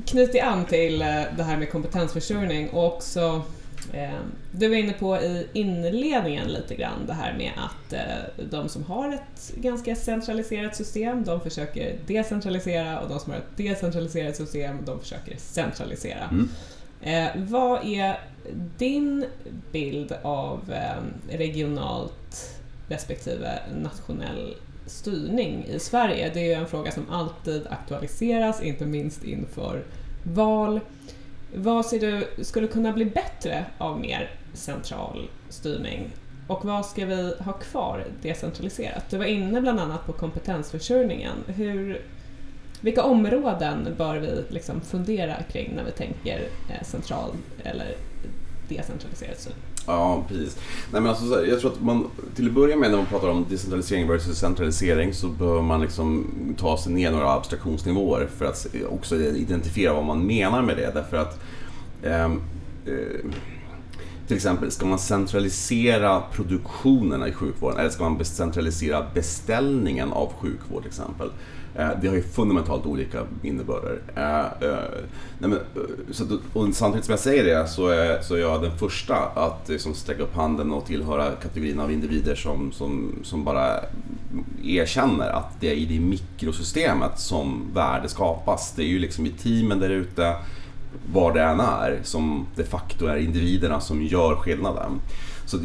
knyter 0.06 0.44
an 0.44 0.66
till 0.66 1.00
det 1.38 1.44
här 1.44 1.58
med 1.58 1.72
kompetensförsörjning 1.72 2.70
och 2.70 2.96
också 2.96 3.44
Eh, 3.92 4.20
du 4.52 4.70
var 4.70 4.76
inne 4.76 4.94
på 4.94 5.18
i 5.18 5.48
inledningen 5.54 6.48
lite 6.48 6.76
grann 6.76 7.06
det 7.08 7.14
här 7.14 7.34
med 7.34 7.52
att 7.58 7.94
eh, 7.94 8.46
de 8.50 8.70
som 8.70 8.84
har 8.84 9.14
ett 9.14 9.56
ganska 9.56 9.96
centraliserat 9.96 10.76
system, 10.76 11.24
de 11.24 11.42
försöker 11.42 11.96
decentralisera 12.08 13.00
och 13.00 13.10
de 13.10 13.20
som 13.20 13.32
har 13.32 13.40
ett 13.40 13.58
decentraliserat 13.58 14.36
system, 14.36 14.78
de 14.86 15.00
försöker 15.00 15.38
centralisera. 15.38 16.30
Mm. 16.32 16.50
Eh, 17.02 17.30
vad 17.36 17.86
är 17.86 18.20
din 18.78 19.26
bild 19.72 20.14
av 20.22 20.74
regionalt 21.30 22.60
respektive 22.90 23.60
nationell 23.82 24.56
styrning 24.86 25.66
i 25.66 25.80
Sverige. 25.80 26.32
Det 26.34 26.54
är 26.54 26.60
en 26.60 26.68
fråga 26.68 26.92
som 26.92 27.10
alltid 27.10 27.68
aktualiseras, 27.70 28.62
inte 28.62 28.86
minst 28.86 29.24
inför 29.24 29.84
val. 30.24 30.80
Vad 31.56 31.86
ser 31.86 32.00
du 32.00 32.44
skulle 32.44 32.68
kunna 32.68 32.92
bli 32.92 33.06
bättre 33.06 33.66
av 33.78 34.00
mer 34.00 34.32
central 34.54 35.30
styrning? 35.50 36.10
Och 36.48 36.66
vad 36.66 36.86
ska 36.86 37.06
vi 37.06 37.36
ha 37.40 37.54
kvar 37.54 38.06
decentraliserat? 38.22 39.10
Du 39.10 39.18
var 39.18 39.26
inne 39.26 39.62
bland 39.62 39.80
annat 39.80 40.06
på 40.06 40.14
kompetensförsörjningen. 40.14 41.38
Hur, 41.48 42.02
vilka 42.82 43.04
områden 43.04 43.88
bör 43.98 44.18
vi 44.18 44.44
liksom 44.50 44.82
fundera 44.82 45.36
kring 45.52 45.74
när 45.76 45.84
vi 45.84 45.92
tänker 45.92 46.42
eh, 46.70 46.84
central 46.84 47.32
eller 47.64 47.96
decentraliserat 48.70 49.40
styrning? 49.40 49.73
Ja, 49.88 50.24
precis. 50.28 50.58
Nej, 50.92 51.02
men 51.02 51.10
alltså, 51.10 51.36
här, 51.36 51.44
jag 51.44 51.60
tror 51.60 51.72
att 51.72 51.82
man, 51.82 52.08
till 52.36 52.48
att 52.48 52.54
börja 52.54 52.76
med 52.76 52.90
när 52.92 52.98
man 52.98 53.06
pratar 53.06 53.28
om 53.28 53.46
decentralisering 53.50 54.08
versus 54.08 54.38
centralisering 54.38 55.14
så 55.14 55.28
behöver 55.28 55.62
man 55.62 55.82
liksom 55.82 56.28
ta 56.58 56.78
sig 56.78 56.94
ner 56.94 57.12
några 57.12 57.32
abstraktionsnivåer 57.32 58.30
för 58.38 58.46
att 58.46 58.68
också 58.90 59.16
identifiera 59.16 59.94
vad 59.94 60.06
man 60.06 60.26
menar 60.26 60.62
med 60.62 60.78
det. 60.78 60.92
Därför 60.94 61.18
att 61.18 61.40
ehm, 62.04 62.42
eh, 62.86 63.32
till 64.28 64.36
exempel, 64.36 64.72
ska 64.72 64.86
man 64.86 65.00
centralisera 65.00 66.22
produktionen 66.32 67.28
i 67.28 67.32
sjukvården 67.32 67.80
eller 67.80 67.90
ska 67.90 68.10
man 68.10 68.26
centralisera 68.26 69.06
beställningen 69.14 70.14
av 70.14 70.34
sjukvård 70.40 70.82
till 70.82 70.90
exempel? 70.90 71.30
Eh, 71.76 71.90
det 72.02 72.08
har 72.08 72.16
ju 72.16 72.24
fundamentalt 72.24 72.86
olika 72.86 73.24
innebörder. 73.44 74.02
Eh, 74.16 74.70
eh, 74.70 75.58
och 76.54 76.76
samtidigt 76.76 77.06
som 77.06 77.12
jag 77.12 77.20
säger 77.20 77.44
det 77.44 77.68
så 77.68 77.88
är, 77.88 78.22
så 78.22 78.36
är 78.36 78.40
jag 78.40 78.62
den 78.62 78.78
första 78.78 79.16
att 79.16 79.70
liksom 79.70 79.94
sträcka 79.94 80.24
upp 80.24 80.36
handen 80.36 80.72
och 80.72 80.86
tillhöra 80.86 81.32
kategorin 81.32 81.80
av 81.80 81.92
individer 81.92 82.36
som, 82.36 82.72
som, 82.72 83.16
som 83.24 83.44
bara 83.44 83.80
erkänner 84.64 85.30
att 85.30 85.60
det 85.60 85.70
är 85.70 85.76
i 85.76 85.86
det 85.86 86.00
mikrosystemet 86.00 87.20
som 87.20 87.72
värde 87.74 88.10
skapas. 88.10 88.74
Det 88.76 88.84
är 88.84 88.88
ju 88.88 89.00
liksom 89.00 89.26
i 89.26 89.30
teamen 89.30 89.80
där 89.80 89.90
ute, 89.90 90.36
var 91.14 91.34
det 91.34 91.42
än 91.42 91.60
är, 91.60 92.00
som 92.04 92.46
de 92.56 92.64
facto 92.64 93.06
är 93.06 93.18
individerna 93.18 93.80
som 93.80 94.04
gör 94.04 94.36
skillnaden. 94.36 94.92
Så, 95.46 95.58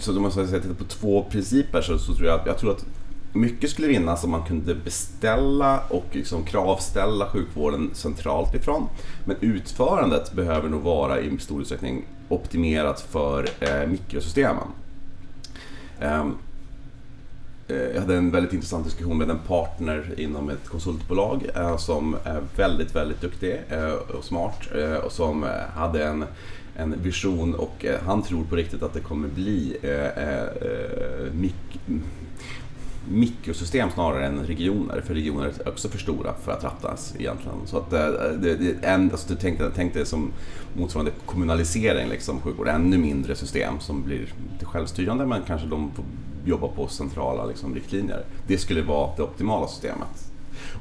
så 0.00 0.16
om 0.16 0.22
man 0.22 0.30
ska 0.32 0.46
titta 0.46 0.74
på 0.74 0.84
två 0.84 1.24
principer 1.30 1.82
så, 1.82 1.98
så 1.98 2.14
tror 2.14 2.28
jag, 2.28 2.40
jag 2.46 2.58
tror 2.58 2.70
att 2.70 2.84
mycket 3.32 3.70
skulle 3.70 3.88
vinnas 3.88 4.24
om 4.24 4.30
man 4.30 4.42
kunde 4.42 4.74
beställa 4.74 5.80
och 5.88 6.06
liksom 6.12 6.44
kravställa 6.44 7.28
sjukvården 7.28 7.90
centralt 7.92 8.54
ifrån. 8.54 8.88
Men 9.24 9.36
utförandet 9.40 10.32
behöver 10.32 10.68
nog 10.68 10.82
vara 10.82 11.20
i 11.20 11.38
stor 11.38 11.60
utsträckning 11.60 12.04
optimerat 12.28 13.00
för 13.00 13.48
eh, 13.60 13.88
mikrosystemen. 13.88 14.66
Ehm, 16.00 16.34
eh, 17.68 17.76
jag 17.76 18.00
hade 18.00 18.16
en 18.16 18.30
väldigt 18.30 18.52
intressant 18.52 18.84
diskussion 18.84 19.18
med 19.18 19.30
en 19.30 19.38
partner 19.38 20.14
inom 20.16 20.50
ett 20.50 20.68
konsultbolag 20.68 21.42
eh, 21.54 21.76
som 21.76 22.16
är 22.24 22.42
väldigt, 22.56 22.94
väldigt 22.94 23.20
duktig 23.20 23.60
eh, 23.68 23.92
och 23.92 24.24
smart 24.24 24.68
eh, 24.74 24.94
och 24.94 25.12
som 25.12 25.44
eh, 25.44 25.50
hade 25.74 26.04
en, 26.04 26.24
en 26.76 27.02
vision 27.02 27.54
och 27.54 27.84
eh, 27.84 28.00
han 28.06 28.22
tror 28.22 28.44
på 28.44 28.56
riktigt 28.56 28.82
att 28.82 28.94
det 28.94 29.00
kommer 29.00 29.28
bli 29.28 29.76
eh, 29.82 30.28
eh, 30.28 31.32
mik 31.32 31.80
mikrosystem 33.10 33.90
snarare 33.90 34.26
än 34.26 34.46
regioner, 34.46 35.00
för 35.00 35.14
regioner 35.14 35.52
är 35.64 35.68
också 35.68 35.88
för 35.88 35.98
stora 35.98 36.34
för 36.44 36.52
att 36.52 36.64
rattas 36.64 37.14
egentligen. 37.18 37.56
Så 37.66 37.78
att 37.78 37.92
eh, 37.92 38.06
det, 38.40 38.54
det, 38.54 38.86
en, 38.86 39.10
alltså, 39.10 39.34
tänk, 39.40 39.60
tänk 39.74 39.94
dig 39.94 40.06
som 40.06 40.32
motsvarande 40.76 41.12
kommunalisering, 41.26 42.08
liksom, 42.08 42.40
sjukvård, 42.40 42.68
ännu 42.68 42.98
mindre 42.98 43.36
system 43.36 43.80
som 43.80 44.02
blir 44.02 44.34
lite 44.52 44.64
självstyrande 44.64 45.26
men 45.26 45.42
kanske 45.46 45.66
de 45.66 45.90
får 45.94 46.04
jobba 46.44 46.68
på 46.68 46.88
centrala 46.88 47.44
liksom, 47.44 47.74
riktlinjer. 47.74 48.24
Det 48.46 48.58
skulle 48.58 48.82
vara 48.82 49.10
det 49.16 49.22
optimala 49.22 49.68
systemet. 49.68 50.28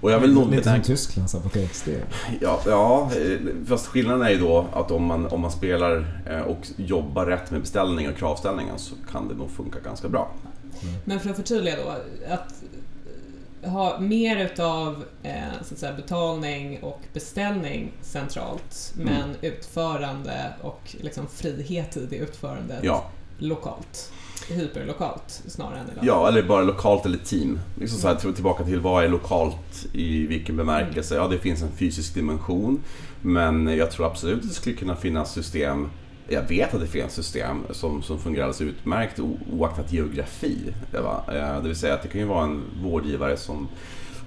Och 0.02 0.12
jag 0.12 0.20
vill 0.20 0.34
nog 0.34 0.52
Lite 0.52 0.64
som 0.64 0.82
Tysklands 0.82 1.36
apoteksdel. 1.36 2.02
Ja, 2.42 2.60
ja, 2.66 3.12
eh, 3.16 3.40
fast 3.68 3.88
skillnaden 3.88 4.22
är 4.22 4.30
ju 4.30 4.40
då 4.40 4.66
att 4.74 4.92
om 4.92 5.04
man, 5.04 5.28
om 5.28 5.42
man 5.42 5.52
spelar 5.52 6.22
eh, 6.30 6.42
och 6.42 6.68
jobbar 6.76 7.26
rätt 7.26 7.52
med 7.52 7.62
beställning 7.62 8.10
och 8.10 8.16
kravställningen 8.16 8.74
så 8.78 8.96
kan 9.12 9.28
det 9.28 9.36
nog 9.36 9.52
funka 9.52 9.80
ganska 9.80 10.10
bra. 10.10 10.32
Mm. 10.82 10.96
Men 11.06 11.20
för 11.20 11.30
att 11.30 11.36
förtydliga 11.36 11.76
då, 11.76 11.90
att 12.34 12.54
ha 13.64 14.00
mer 14.00 14.46
utav 14.46 15.04
eh, 15.24 15.34
så 15.62 15.74
att 15.74 15.80
säga, 15.80 15.94
betalning 15.94 16.80
och 16.84 17.02
beställning 17.14 17.92
centralt 18.02 18.94
mm. 18.96 19.14
men 19.14 19.36
utförande 19.42 20.54
och 20.62 20.96
liksom 21.02 21.28
frihet 21.28 21.98
i 21.98 22.06
det 22.06 22.16
utförandet 22.16 22.80
ja. 22.84 23.10
lokalt. 23.38 24.12
Hyperlokalt 24.50 25.44
snarare 25.48 25.80
än 25.80 25.86
idag. 25.92 26.06
Ja, 26.06 26.28
eller 26.28 26.44
bara 26.44 26.62
lokalt 26.62 27.06
eller 27.06 27.18
team. 27.18 27.60
Liksom 27.76 28.00
så 28.00 28.08
här, 28.08 28.34
tillbaka 28.34 28.64
till 28.64 28.80
vad 28.80 29.04
är 29.04 29.10
lokalt 29.10 29.86
i 29.94 30.28
vilken 30.28 30.58
bemärkelse? 30.58 31.16
Mm. 31.16 31.24
Ja, 31.24 31.36
det 31.36 31.40
finns 31.40 31.62
en 31.62 31.72
fysisk 31.72 32.14
dimension 32.14 32.84
men 33.22 33.68
jag 33.68 33.92
tror 33.92 34.06
absolut 34.06 34.38
att 34.38 34.48
det 34.48 34.56
skulle 34.56 34.76
kunna 34.76 34.96
finnas 34.96 35.34
system 35.34 35.90
jag 36.30 36.42
vet 36.42 36.74
att 36.74 36.82
det 36.82 36.88
finns 36.88 37.14
system 37.14 37.64
som, 37.72 38.02
som 38.02 38.20
fungerar 38.20 38.44
alldeles 38.44 38.62
utmärkt 38.62 39.20
oaktat 39.52 39.94
geografi. 39.94 40.58
Eh, 40.94 41.02
va? 41.02 41.24
Eh, 41.28 41.62
det 41.62 41.68
vill 41.68 41.76
säga 41.76 41.94
att 41.94 42.02
det 42.02 42.08
kan 42.08 42.22
ju 42.22 42.28
vara 42.28 42.44
en 42.44 42.64
vårdgivare 42.84 43.38
som 43.38 43.68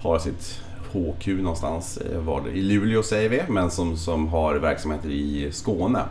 har 0.00 0.18
sitt 0.18 0.60
HQ 0.92 1.26
någonstans 1.26 1.98
eh, 1.98 2.54
i 2.54 2.62
Luleå 2.62 3.02
säger 3.02 3.28
vi, 3.28 3.42
men 3.48 3.70
som, 3.70 3.96
som 3.96 4.28
har 4.28 4.54
verksamheter 4.54 5.08
i 5.08 5.52
Skåne 5.52 6.02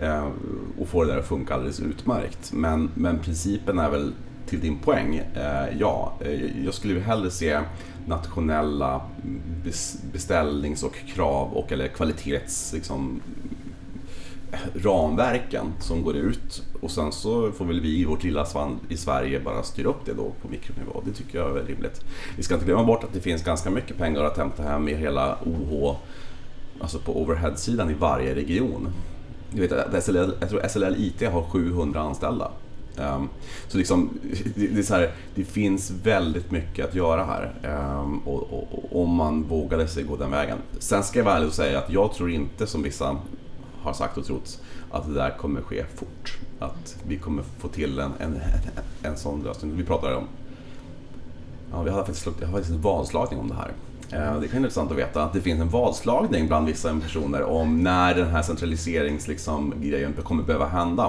eh, 0.00 0.28
och 0.78 0.88
får 0.88 1.04
det 1.04 1.12
där 1.12 1.18
att 1.18 1.28
funka 1.28 1.54
alldeles 1.54 1.80
utmärkt. 1.80 2.52
Men, 2.52 2.90
men 2.94 3.18
principen 3.18 3.78
är 3.78 3.90
väl 3.90 4.12
till 4.46 4.60
din 4.60 4.78
poäng, 4.78 5.16
eh, 5.34 5.78
ja, 5.78 6.12
jag 6.64 6.74
skulle 6.74 7.00
hellre 7.00 7.30
se 7.30 7.60
nationella 8.06 9.00
beställnings 10.12 10.82
och 10.82 10.94
krav 11.14 11.52
och 11.52 11.72
eller 11.72 11.88
kvalitets 11.88 12.72
liksom, 12.72 13.20
ramverken 14.74 15.72
som 15.80 16.02
går 16.02 16.16
ut 16.16 16.62
och 16.80 16.90
sen 16.90 17.12
så 17.12 17.52
får 17.52 17.64
väl 17.64 17.80
vi 17.80 18.00
i 18.00 18.04
vårt 18.04 18.24
lilla 18.24 18.44
svan 18.44 18.80
i 18.88 18.96
Sverige 18.96 19.40
bara 19.40 19.62
styra 19.62 19.88
upp 19.88 20.04
det 20.04 20.12
då 20.12 20.32
på 20.42 20.48
mikronivå. 20.48 21.02
Det 21.06 21.12
tycker 21.12 21.38
jag 21.38 21.48
är 21.48 21.52
väldigt 21.52 21.74
rimligt. 21.74 22.04
Vi 22.36 22.42
ska 22.42 22.54
inte 22.54 22.66
glömma 22.66 22.84
bort 22.84 23.04
att 23.04 23.12
det 23.12 23.20
finns 23.20 23.42
ganska 23.42 23.70
mycket 23.70 23.98
pengar 23.98 24.24
att 24.24 24.38
hämta 24.38 24.62
hem 24.62 24.88
i 24.88 24.94
hela 24.94 25.38
OH, 25.44 25.96
alltså 26.80 26.98
på 26.98 27.22
overhead-sidan 27.22 27.90
i 27.90 27.94
varje 27.94 28.34
region. 28.34 28.88
Jag, 29.50 29.60
vet, 29.60 29.72
att 29.72 30.04
SLL, 30.04 30.32
jag 30.40 30.48
tror 30.50 30.68
SLL 30.68 30.94
IT 30.96 31.32
har 31.32 31.42
700 31.42 32.00
anställda. 32.00 32.50
Um, 32.98 33.28
så 33.68 33.78
liksom, 33.78 34.10
det, 34.54 34.66
det, 34.66 34.88
här, 34.90 35.10
det, 35.34 35.44
finns 35.44 35.90
väldigt 35.90 36.50
mycket 36.50 36.88
att 36.88 36.94
göra 36.94 37.24
här 37.24 37.52
um, 38.02 38.18
och, 38.18 38.42
och, 38.42 38.68
och, 38.72 39.02
om 39.02 39.10
man 39.10 39.42
vågade 39.42 39.88
sig 39.88 40.02
gå 40.02 40.16
den 40.16 40.30
vägen. 40.30 40.58
Sen 40.78 41.02
ska 41.02 41.18
jag 41.18 41.24
vara 41.24 41.34
ärlig 41.34 41.48
och 41.48 41.54
säga 41.54 41.78
att 41.78 41.90
jag 41.90 42.14
tror 42.14 42.30
inte 42.30 42.66
som 42.66 42.82
vissa 42.82 43.16
har 43.86 43.94
sagt 43.94 44.18
och 44.18 44.24
trott 44.24 44.58
att 44.90 45.06
det 45.06 45.14
där 45.14 45.36
kommer 45.38 45.60
ske 45.60 45.84
fort. 45.94 46.38
Att 46.58 46.96
vi 47.06 47.16
kommer 47.16 47.42
få 47.58 47.68
till 47.68 47.98
en, 47.98 48.12
en, 48.18 48.40
en 49.02 49.16
sån 49.16 49.42
lösning. 49.42 49.76
Vi 49.76 49.84
pratar 49.84 50.14
om... 50.14 50.24
Ja, 51.72 51.82
vi 51.82 51.90
hade 51.90 52.04
faktiskt, 52.04 52.26
jag 52.40 52.50
faktiskt 52.50 52.70
en 52.70 52.80
vadslagning 52.80 53.40
om 53.40 53.48
det 53.48 53.54
här. 53.54 53.72
Eh, 54.12 54.40
det 54.40 54.48
kan 54.48 54.50
vara 54.50 54.56
intressant 54.56 54.90
att 54.90 54.96
veta 54.96 55.24
att 55.24 55.32
det 55.32 55.40
finns 55.40 55.60
en 55.60 55.68
vadslagning 55.68 56.46
bland 56.46 56.66
vissa 56.66 57.00
personer 57.02 57.42
om 57.42 57.82
när 57.82 58.14
den 58.14 58.28
här 58.28 58.42
centraliseringsgrejen 58.42 60.10
liksom, 60.10 60.24
kommer 60.24 60.42
behöva 60.42 60.66
hända. 60.66 61.06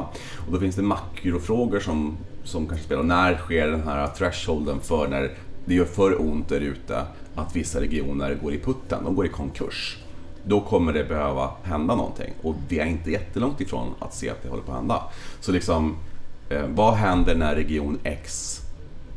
Och 0.48 0.54
då 0.54 0.60
finns 0.60 0.76
det 0.76 0.82
makrofrågor 0.82 1.80
som, 1.80 2.18
som 2.44 2.68
kanske 2.68 2.86
spelar. 2.86 3.04
När 3.04 3.38
sker 3.38 3.68
den 3.68 3.84
här 3.84 4.08
thresholden 4.08 4.80
för 4.80 5.08
när 5.08 5.32
det 5.66 5.76
gör 5.76 5.86
för 5.86 6.22
ont 6.22 6.50
där 6.50 6.60
ute 6.60 7.02
att 7.36 7.56
vissa 7.56 7.82
regioner 7.82 8.36
går 8.44 8.54
i 8.54 8.60
putten, 8.60 9.04
de 9.04 9.16
går 9.16 9.26
i 9.26 9.30
konkurs 9.30 9.98
då 10.48 10.62
kommer 10.62 10.94
det 10.94 11.04
behöva 11.04 11.52
hända 11.64 11.96
någonting. 11.96 12.34
Och 12.42 12.56
vi 12.68 12.80
är 12.80 12.86
inte 12.86 13.12
jättelångt 13.12 13.62
ifrån 13.62 13.94
att 14.00 14.14
se 14.14 14.30
att 14.30 14.44
det 14.44 14.50
håller 14.50 14.64
på 14.64 14.72
att 14.72 14.78
hända. 14.78 15.04
Så 15.40 15.52
liksom, 15.52 15.96
eh, 16.50 16.66
vad 16.68 16.94
händer 16.94 17.36
när 17.36 17.56
region 17.56 18.00
X 18.04 18.60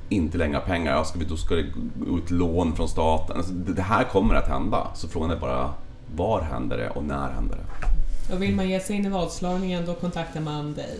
inte 0.09 0.39
längre 0.39 0.57
har 0.57 0.65
pengar? 0.65 0.93
Ja, 0.93 1.05
ska 1.05 1.19
vi, 1.19 1.25
då 1.25 1.37
ska 1.37 1.55
det 1.55 1.67
gå 1.95 2.19
ut 2.19 2.31
lån 2.31 2.77
från 2.77 2.89
staten. 2.89 3.37
Alltså, 3.37 3.53
det, 3.53 3.73
det, 3.73 3.83
här 3.83 4.05
kommer 4.05 4.35
att 4.35 4.49
hända. 4.49 4.87
Så 4.95 5.09
frågan 5.09 5.31
är 5.31 5.37
bara, 5.37 5.75
var 6.17 6.41
händer 6.41 6.79
det 6.79 6.91
och 6.91 7.05
när 7.05 7.31
händer 7.31 7.57
det? 7.57 8.35
Och 8.35 8.43
vill 8.43 8.55
man 8.55 8.69
ge 8.69 8.81
sig 8.81 8.97
in 8.97 9.07
i 9.07 9.09
vadslagningen 9.09 9.87
då 9.87 9.95
kontaktar 9.95 10.41
man 10.41 10.75
dig. 10.75 10.99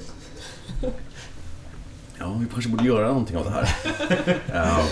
Ja, 2.19 2.37
vi 2.41 2.47
kanske 2.53 2.71
borde 2.71 2.85
göra 2.85 3.09
någonting 3.09 3.37
av 3.37 3.45
det 3.45 3.51
här. 3.51 3.69
ja. 4.55 4.85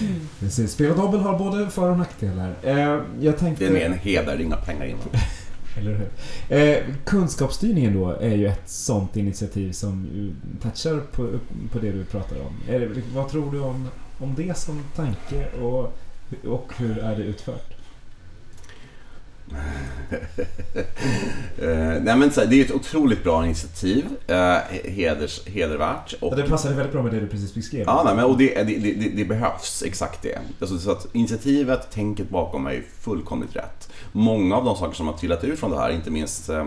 Mm. 0.00 0.28
Precis. 0.40 0.72
Spel 0.72 0.90
och 0.90 0.96
dobbel 0.96 1.20
har 1.20 1.38
både 1.38 1.70
för 1.70 1.90
och 1.90 1.98
nackdelar. 1.98 2.54
Eh, 2.62 3.00
jag 3.20 3.38
tänkte... 3.38 3.64
Det 3.64 3.70
är 3.70 3.74
mer 3.74 3.86
en 3.86 3.98
heder, 3.98 4.40
inga 4.40 4.56
pengar 4.56 4.84
innan. 4.84 5.00
Eller 5.78 5.94
hur? 5.94 6.08
Eh, 6.58 6.84
kunskapsstyrningen 7.04 7.94
då 7.94 8.10
är 8.10 8.34
ju 8.34 8.46
ett 8.46 8.68
sånt 8.68 9.16
initiativ 9.16 9.72
som 9.72 10.08
touchar 10.62 11.00
på, 11.00 11.38
på 11.72 11.78
det 11.78 11.92
du 11.92 12.04
pratar 12.04 12.36
om. 12.40 12.52
Det, 12.66 12.88
vad 13.14 13.28
tror 13.28 13.52
du 13.52 13.60
om, 13.60 13.88
om 14.18 14.34
det 14.34 14.58
som 14.58 14.82
tanke 14.96 15.46
och, 15.60 15.98
och 16.44 16.72
hur 16.76 16.98
är 16.98 17.16
det 17.16 17.22
utfört? 17.22 17.75
Eh, 21.58 22.02
nej 22.02 22.16
men 22.16 22.30
så 22.30 22.40
här, 22.40 22.48
det 22.48 22.60
är 22.60 22.64
ett 22.64 22.70
otroligt 22.70 23.24
bra 23.24 23.44
initiativ. 23.44 24.06
Eh, 24.26 24.56
heders, 24.84 25.46
hedervärt. 25.46 26.14
Och, 26.20 26.30
Och 26.30 26.36
det 26.36 26.42
passade 26.42 26.74
väldigt 26.74 26.92
bra 26.92 27.02
med 27.02 27.12
det 27.12 27.20
du 27.20 27.26
precis 27.26 27.54
beskrev. 27.54 27.84
Ja, 27.86 28.02
nej, 28.04 28.14
men, 28.14 28.24
och 28.24 28.38
det, 28.38 28.62
det, 28.62 28.78
det, 28.78 29.08
det 29.16 29.24
behövs 29.24 29.82
exakt 29.86 30.22
det. 30.22 30.38
Alltså, 30.60 30.78
så 30.78 30.90
att 30.90 31.06
initiativet, 31.12 31.90
tänket 31.90 32.28
bakom 32.30 32.66
är 32.66 32.82
fullkomligt 33.00 33.56
rätt. 33.56 33.88
Många 34.12 34.56
av 34.56 34.64
de 34.64 34.76
saker 34.76 34.94
som 34.94 35.06
har 35.06 35.14
trillat 35.14 35.44
ut 35.44 35.58
från 35.58 35.70
det 35.70 35.78
här, 35.78 35.90
inte 35.90 36.10
minst 36.10 36.48
eh, 36.48 36.64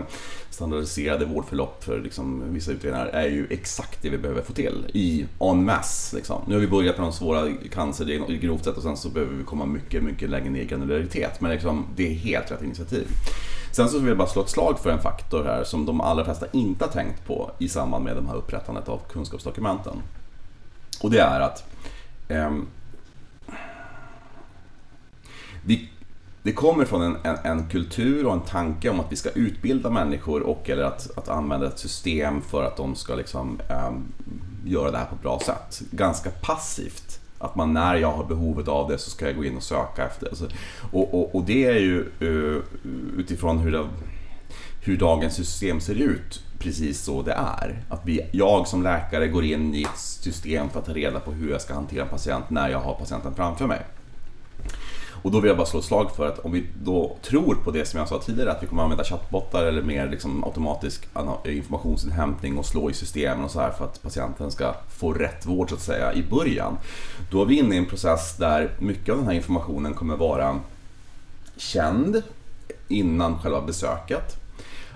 standardiserade 0.50 1.24
vårdförlopp 1.24 1.84
för 1.84 2.00
liksom, 2.00 2.52
vissa 2.52 2.72
utredningar, 2.72 3.06
är 3.06 3.26
ju 3.26 3.46
exakt 3.50 4.02
det 4.02 4.10
vi 4.10 4.18
behöver 4.18 4.42
få 4.42 4.52
till 4.52 4.90
i 4.92 5.26
en 5.40 5.64
masse. 5.64 6.16
Liksom. 6.16 6.42
Nu 6.46 6.54
har 6.54 6.60
vi 6.60 6.66
börjat 6.66 6.98
med 6.98 7.06
de 7.06 7.12
svåra 7.12 7.52
cancer 7.72 8.36
grovt 8.40 8.64
sett 8.64 8.76
och 8.76 8.82
sen 8.82 8.96
så 8.96 9.08
behöver 9.08 9.34
vi 9.34 9.44
komma 9.44 9.66
mycket, 9.66 10.02
mycket 10.02 10.30
längre 10.30 10.50
ner 10.50 10.60
i 10.60 10.64
granularitet. 10.64 11.40
Men 11.40 11.50
liksom, 11.50 11.86
det 11.96 12.06
är 12.06 12.14
helt 12.14 12.50
rätt 12.50 12.62
initiativ. 12.62 13.06
Sen 13.72 13.88
så 13.88 13.98
vill 13.98 14.08
jag 14.08 14.18
bara 14.18 14.28
slå 14.28 14.42
ett 14.42 14.48
slag 14.48 14.78
för 14.78 14.90
en 14.90 15.02
faktor 15.02 15.44
här 15.44 15.64
som 15.64 15.86
de 15.86 16.00
allra 16.00 16.24
flesta 16.24 16.46
inte 16.52 16.84
har 16.84 16.92
tänkt 16.92 17.26
på 17.26 17.50
i 17.58 17.68
samband 17.68 18.04
med 18.04 18.16
det 18.16 18.26
här 18.26 18.36
upprättandet 18.36 18.88
av 18.88 19.00
kunskapsdokumenten. 19.12 19.96
Och 21.02 21.10
det 21.10 21.20
är 21.20 21.40
att 21.40 21.64
eh, 22.28 22.50
vi, 25.64 25.90
det 26.42 26.52
kommer 26.52 26.84
från 26.84 27.02
en, 27.02 27.16
en, 27.22 27.36
en, 27.44 27.68
kultur 27.68 28.26
och 28.26 28.32
en 28.32 28.40
tanke 28.40 28.90
om 28.90 29.00
att 29.00 29.12
vi 29.12 29.16
ska 29.16 29.30
utbilda 29.30 29.90
människor 29.90 30.42
och 30.42 30.70
eller 30.70 30.82
att, 30.82 31.18
att 31.18 31.28
använda 31.28 31.66
ett 31.66 31.78
system 31.78 32.42
för 32.42 32.64
att 32.64 32.76
de 32.76 32.94
ska 32.94 33.14
liksom, 33.14 33.60
um, 33.88 34.12
göra 34.64 34.90
det 34.90 34.98
här 34.98 35.06
på 35.06 35.14
ett 35.14 35.22
bra 35.22 35.40
sätt. 35.40 35.82
Ganska 35.90 36.30
passivt. 36.30 37.20
Att 37.38 37.56
man 37.56 37.72
när 37.72 37.94
jag 37.94 38.12
har 38.12 38.24
behovet 38.24 38.68
av 38.68 38.88
det 38.90 38.98
så 38.98 39.10
ska 39.10 39.26
jag 39.26 39.36
gå 39.36 39.44
in 39.44 39.56
och 39.56 39.62
söka 39.62 40.06
efter 40.06 40.24
det. 40.24 40.30
Alltså, 40.30 40.48
och, 40.92 41.14
och, 41.14 41.34
och, 41.34 41.44
det 41.44 41.64
är 41.64 41.80
ju 41.80 42.06
uh, 42.22 42.62
utifrån 43.16 43.58
hur, 43.58 43.72
det, 43.72 43.86
hur 44.80 44.96
dagens 44.96 45.34
system 45.34 45.80
ser 45.80 45.94
ut 45.94 46.42
precis 46.58 47.02
så 47.02 47.22
det 47.22 47.32
är. 47.32 47.82
Att 47.88 48.00
vi, 48.04 48.28
jag 48.32 48.68
som 48.68 48.82
läkare 48.82 49.28
går 49.28 49.44
in 49.44 49.74
i 49.74 49.82
ett 49.82 49.98
system 49.98 50.68
för 50.70 50.80
att 50.80 50.86
ta 50.86 50.92
reda 50.92 51.20
på 51.20 51.30
hur 51.30 51.50
jag 51.50 51.60
ska 51.60 51.74
hantera 51.74 52.02
en 52.02 52.08
patient 52.08 52.50
när 52.50 52.68
jag 52.68 52.80
har 52.80 52.94
patienten 52.94 53.34
framför 53.34 53.66
mig. 53.66 53.80
Och 55.22 55.30
då 55.30 55.40
vill 55.40 55.48
jag 55.48 55.56
bara 55.56 55.66
slå 55.66 55.80
ett 55.80 55.86
slag 55.86 56.10
för 56.16 56.26
att 56.26 56.38
om 56.38 56.52
vi 56.52 56.66
då 56.82 57.16
tror 57.22 57.54
på 57.54 57.70
det 57.70 57.84
som 57.84 57.98
jag 57.98 58.08
sa 58.08 58.18
tidigare, 58.18 58.52
att 58.52 58.62
vi 58.62 58.66
kommer 58.66 58.82
använda 58.82 59.04
chattbottar 59.04 59.64
eller 59.64 59.82
mer 59.82 60.08
liksom 60.08 60.44
automatisk 60.44 61.08
informationsinhämtning 61.44 62.58
och 62.58 62.66
slå 62.66 62.90
i 62.90 62.94
systemen 62.94 63.44
och 63.44 63.50
så 63.50 63.60
här 63.60 63.70
för 63.70 63.84
att 63.84 64.02
patienten 64.02 64.50
ska 64.50 64.74
få 64.88 65.12
rätt 65.12 65.46
vård 65.46 65.68
så 65.68 65.74
att 65.74 65.80
säga 65.80 66.12
i 66.12 66.22
början. 66.22 66.76
Då 67.30 67.42
är 67.42 67.46
vi 67.46 67.58
inne 67.58 67.74
i 67.74 67.78
en 67.78 67.86
process 67.86 68.36
där 68.36 68.70
mycket 68.78 69.12
av 69.12 69.16
den 69.16 69.26
här 69.26 69.34
informationen 69.34 69.94
kommer 69.94 70.16
vara 70.16 70.60
känd 71.56 72.22
innan 72.88 73.38
själva 73.38 73.60
besöket. 73.60 74.36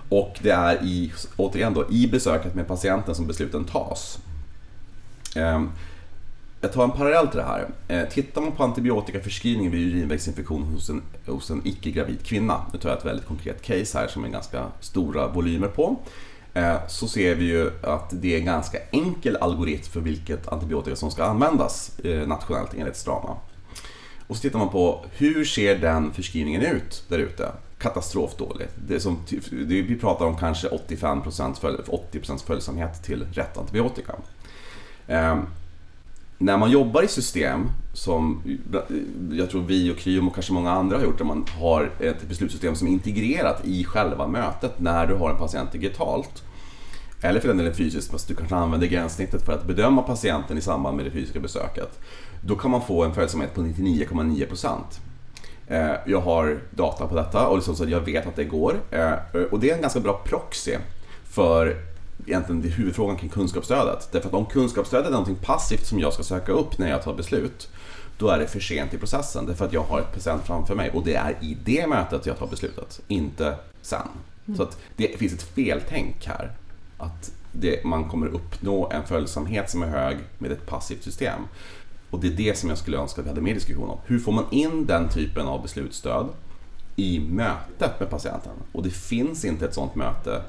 Och 0.08 0.38
det 0.42 0.50
är 0.50 0.84
i, 0.84 1.12
återigen 1.36 1.74
då, 1.74 1.90
i 1.90 2.06
besöket 2.06 2.54
med 2.54 2.68
patienten 2.68 3.14
som 3.14 3.26
besluten 3.26 3.64
tas. 3.64 4.18
Ehm, 5.36 5.70
jag 6.64 6.72
tar 6.72 6.84
en 6.84 6.90
parallell 6.90 7.28
till 7.28 7.38
det 7.38 7.44
här. 7.44 7.68
Eh, 7.88 8.08
tittar 8.08 8.40
man 8.40 8.52
på 8.52 8.64
antibiotikaförskrivning 8.64 9.70
vid 9.70 9.94
urinvägsinfektion 9.94 10.62
hos 10.62 10.90
en, 10.90 11.02
hos 11.26 11.50
en 11.50 11.62
icke-gravid 11.64 12.26
kvinna, 12.26 12.66
nu 12.72 12.78
tar 12.78 12.88
jag 12.88 12.98
ett 12.98 13.04
väldigt 13.04 13.26
konkret 13.26 13.62
case 13.62 13.98
här 13.98 14.06
som 14.06 14.24
är 14.24 14.28
ganska 14.28 14.66
stora 14.80 15.28
volymer 15.28 15.68
på, 15.68 15.96
eh, 16.54 16.76
så 16.88 17.08
ser 17.08 17.34
vi 17.34 17.44
ju 17.44 17.70
att 17.82 18.10
det 18.10 18.34
är 18.34 18.38
en 18.38 18.44
ganska 18.44 18.78
enkel 18.90 19.36
algoritm 19.36 19.92
för 19.92 20.00
vilket 20.00 20.48
antibiotika 20.48 20.96
som 20.96 21.10
ska 21.10 21.24
användas 21.24 21.98
eh, 21.98 22.28
nationellt 22.28 22.74
enligt 22.74 22.96
Strama. 22.96 23.36
Och 24.26 24.36
så 24.36 24.42
tittar 24.42 24.58
man 24.58 24.68
på 24.68 25.04
hur 25.16 25.44
ser 25.44 25.78
den 25.78 26.12
förskrivningen 26.12 26.62
ut 26.62 27.04
där 27.08 27.18
ute? 27.18 27.52
Katastrofdåligt. 27.78 28.72
Det 28.88 29.00
som, 29.00 29.18
det, 29.50 29.82
vi 29.82 29.98
pratar 30.00 30.26
om 30.26 30.36
kanske 30.36 30.68
85% 30.68 31.60
följ, 31.60 31.78
80% 32.12 32.46
följsamhet 32.46 33.02
till 33.02 33.26
rätt 33.32 33.58
antibiotika. 33.58 34.12
Eh, 35.06 35.36
när 36.38 36.56
man 36.56 36.70
jobbar 36.70 37.02
i 37.02 37.08
system 37.08 37.70
som 37.92 38.42
jag 39.32 39.50
tror 39.50 39.62
vi 39.62 39.92
och 39.92 39.96
Kryom 39.98 40.28
och 40.28 40.34
kanske 40.34 40.52
många 40.52 40.70
andra 40.70 40.96
har 40.96 41.04
gjort, 41.04 41.18
där 41.18 41.24
man 41.24 41.46
har 41.60 41.90
ett 42.00 42.28
beslutssystem 42.28 42.74
som 42.74 42.88
är 42.88 42.92
integrerat 42.92 43.60
i 43.64 43.84
själva 43.84 44.26
mötet 44.26 44.80
när 44.80 45.06
du 45.06 45.14
har 45.14 45.30
en 45.30 45.38
patient 45.38 45.72
digitalt. 45.72 46.42
Eller 47.22 47.40
för 47.40 47.48
den 47.48 47.56
delen 47.56 47.74
fysiskt, 47.74 48.10
fast 48.10 48.28
du 48.28 48.34
kanske 48.34 48.56
använder 48.56 48.86
gränssnittet 48.86 49.44
för 49.44 49.52
att 49.52 49.64
bedöma 49.64 50.02
patienten 50.02 50.58
i 50.58 50.60
samband 50.60 50.96
med 50.96 51.06
det 51.06 51.10
fysiska 51.10 51.40
besöket. 51.40 51.98
Då 52.40 52.56
kan 52.56 52.70
man 52.70 52.82
få 52.82 53.04
en 53.04 53.14
följsamhet 53.14 53.54
på 53.54 53.60
99,9%. 53.60 54.78
Eh, 55.66 55.90
jag 56.06 56.20
har 56.20 56.58
data 56.70 57.06
på 57.06 57.16
detta 57.16 57.46
och 57.46 57.56
liksom 57.56 57.76
så 57.76 57.84
jag 57.88 58.00
vet 58.00 58.26
att 58.26 58.36
det 58.36 58.44
går. 58.44 58.76
Eh, 58.90 59.12
och 59.50 59.60
det 59.60 59.70
är 59.70 59.74
en 59.74 59.80
ganska 59.80 60.00
bra 60.00 60.22
proxy 60.24 60.76
för 61.24 61.76
egentligen 62.26 62.62
det 62.62 62.68
huvudfrågan 62.68 63.16
kring 63.16 63.30
kunskapsstödet. 63.30 64.08
Därför 64.12 64.28
att 64.28 64.34
om 64.34 64.46
kunskapsstödet 64.46 65.06
är 65.06 65.10
någonting 65.10 65.36
passivt 65.36 65.86
som 65.86 65.98
jag 65.98 66.12
ska 66.12 66.22
söka 66.22 66.52
upp 66.52 66.78
när 66.78 66.90
jag 66.90 67.02
tar 67.02 67.14
beslut, 67.14 67.68
då 68.18 68.28
är 68.28 68.38
det 68.38 68.46
för 68.46 68.60
sent 68.60 68.94
i 68.94 68.98
processen. 68.98 69.46
Därför 69.46 69.64
att 69.64 69.72
jag 69.72 69.82
har 69.82 70.00
ett 70.00 70.14
patient 70.14 70.46
framför 70.46 70.74
mig 70.74 70.90
och 70.90 71.04
det 71.04 71.14
är 71.14 71.36
i 71.40 71.56
det 71.64 71.86
mötet 71.86 72.26
jag 72.26 72.38
tar 72.38 72.46
beslutet, 72.46 73.00
inte 73.08 73.56
sen. 73.82 74.08
Mm. 74.46 74.56
Så 74.56 74.62
att 74.62 74.78
det 74.96 75.18
finns 75.18 75.32
ett 75.32 75.42
feltänk 75.42 76.26
här. 76.26 76.52
Att 76.98 77.32
det, 77.52 77.84
man 77.84 78.08
kommer 78.08 78.26
uppnå 78.26 78.90
en 78.90 79.04
följsamhet 79.04 79.70
som 79.70 79.82
är 79.82 79.86
hög 79.86 80.16
med 80.38 80.52
ett 80.52 80.66
passivt 80.66 81.02
system. 81.02 81.40
Och 82.10 82.20
det 82.20 82.26
är 82.26 82.32
det 82.32 82.58
som 82.58 82.68
jag 82.68 82.78
skulle 82.78 82.98
önska 82.98 83.20
att 83.20 83.26
vi 83.26 83.28
hade 83.28 83.40
mer 83.40 83.54
diskussion 83.54 83.88
om. 83.88 83.98
Hur 84.06 84.18
får 84.18 84.32
man 84.32 84.44
in 84.50 84.86
den 84.86 85.08
typen 85.08 85.46
av 85.46 85.62
beslutsstöd 85.62 86.28
i 86.96 87.20
mötet 87.20 88.00
med 88.00 88.10
patienten? 88.10 88.52
Och 88.72 88.82
det 88.82 88.90
finns 88.90 89.44
inte 89.44 89.64
ett 89.64 89.74
sådant 89.74 89.94
möte 89.94 90.42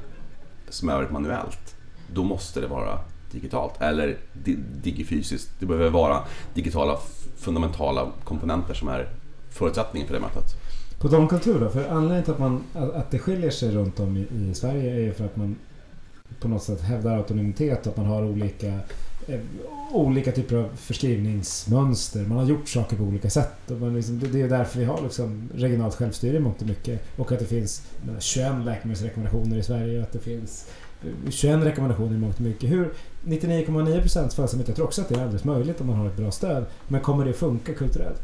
som 0.76 0.90
är 0.90 1.08
manuellt, 1.10 1.76
då 2.14 2.24
måste 2.24 2.62
det 2.62 2.68
vara 2.68 3.00
digitalt 3.32 3.82
eller 3.82 4.18
digifysiskt. 4.84 5.50
Det 5.60 5.66
behöver 5.66 5.90
vara 5.90 6.20
digitala 6.54 6.98
fundamentala 7.38 8.12
komponenter 8.24 8.74
som 8.74 8.88
är 8.88 9.10
förutsättningen 9.50 10.08
för 10.08 10.14
det 10.16 10.22
mötet. 10.22 10.44
På 11.00 11.10
tal 11.10 11.28
kultur 11.28 11.60
då, 11.60 11.70
för 11.70 11.90
anledningen 11.90 12.24
till 12.24 12.34
att, 12.34 12.40
man, 12.40 12.64
att 12.74 13.12
det 13.12 13.20
skiljer 13.20 13.50
sig 13.50 13.72
runt 13.72 14.00
om 14.00 14.18
i, 14.18 14.28
i 14.50 14.54
Sverige 14.54 14.94
är 14.94 15.00
ju 15.00 15.14
för 15.14 15.26
att 15.26 15.36
man 15.36 15.56
på 16.40 16.48
något 16.48 16.64
sätt 16.64 16.82
hävdar 16.82 17.18
autonomitet 17.18 17.86
och 17.86 17.92
att 17.92 17.98
man 17.98 18.06
har 18.06 18.24
olika, 18.24 18.80
olika 19.92 20.32
typer 20.32 20.56
av 20.56 20.70
förskrivningsmönster. 20.76 22.20
Man 22.20 22.38
har 22.38 22.46
gjort 22.46 22.70
saker 22.70 22.98
på 22.98 23.04
olika 23.04 23.30
sätt. 23.30 23.72
Och 23.72 23.78
man 23.78 23.96
liksom, 23.96 24.20
det, 24.20 24.28
det 24.28 24.42
är 24.42 24.50
därför 24.50 24.80
vi 24.80 24.86
har 24.86 25.02
liksom 25.02 25.50
regionalt 25.54 25.96
självstyre 25.96 26.38
i 26.38 26.40
mångt 26.40 26.62
och 26.62 26.68
mycket. 26.68 27.02
Och 27.18 27.32
att 27.32 27.40
det 27.40 27.46
finns 27.46 27.88
21 28.20 28.54
läkemedelsrekommendationer 28.66 29.58
i 29.58 29.64
Sverige 29.64 29.98
och 29.98 30.04
att 30.04 30.12
det 30.12 30.20
finns 30.20 30.70
21 31.30 31.64
rekommendationer 31.64 32.16
i 32.16 32.20
mångt 32.20 32.36
och 32.36 32.42
mycket. 32.42 32.70
Hur 32.70 32.94
99,9% 33.24 34.36
följsamhet, 34.36 34.68
jag 34.68 34.76
tror 34.76 34.86
också 34.86 35.02
att 35.02 35.10
det 35.10 35.16
är 35.16 35.22
alldeles 35.22 35.44
möjligt 35.44 35.82
om 35.82 35.88
man 35.88 35.96
har 35.96 36.08
ett 36.08 36.18
bra 36.18 36.32
stöd. 36.32 36.66
Men 36.88 37.02
kommer 37.02 37.26
det 37.26 37.34
funka 37.34 37.74
kulturellt? 37.74 38.22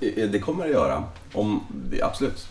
Det 0.00 0.40
kommer 0.40 0.64
det 0.64 0.70
göra. 0.70 1.04
Om, 1.32 1.60
absolut. 2.02 2.48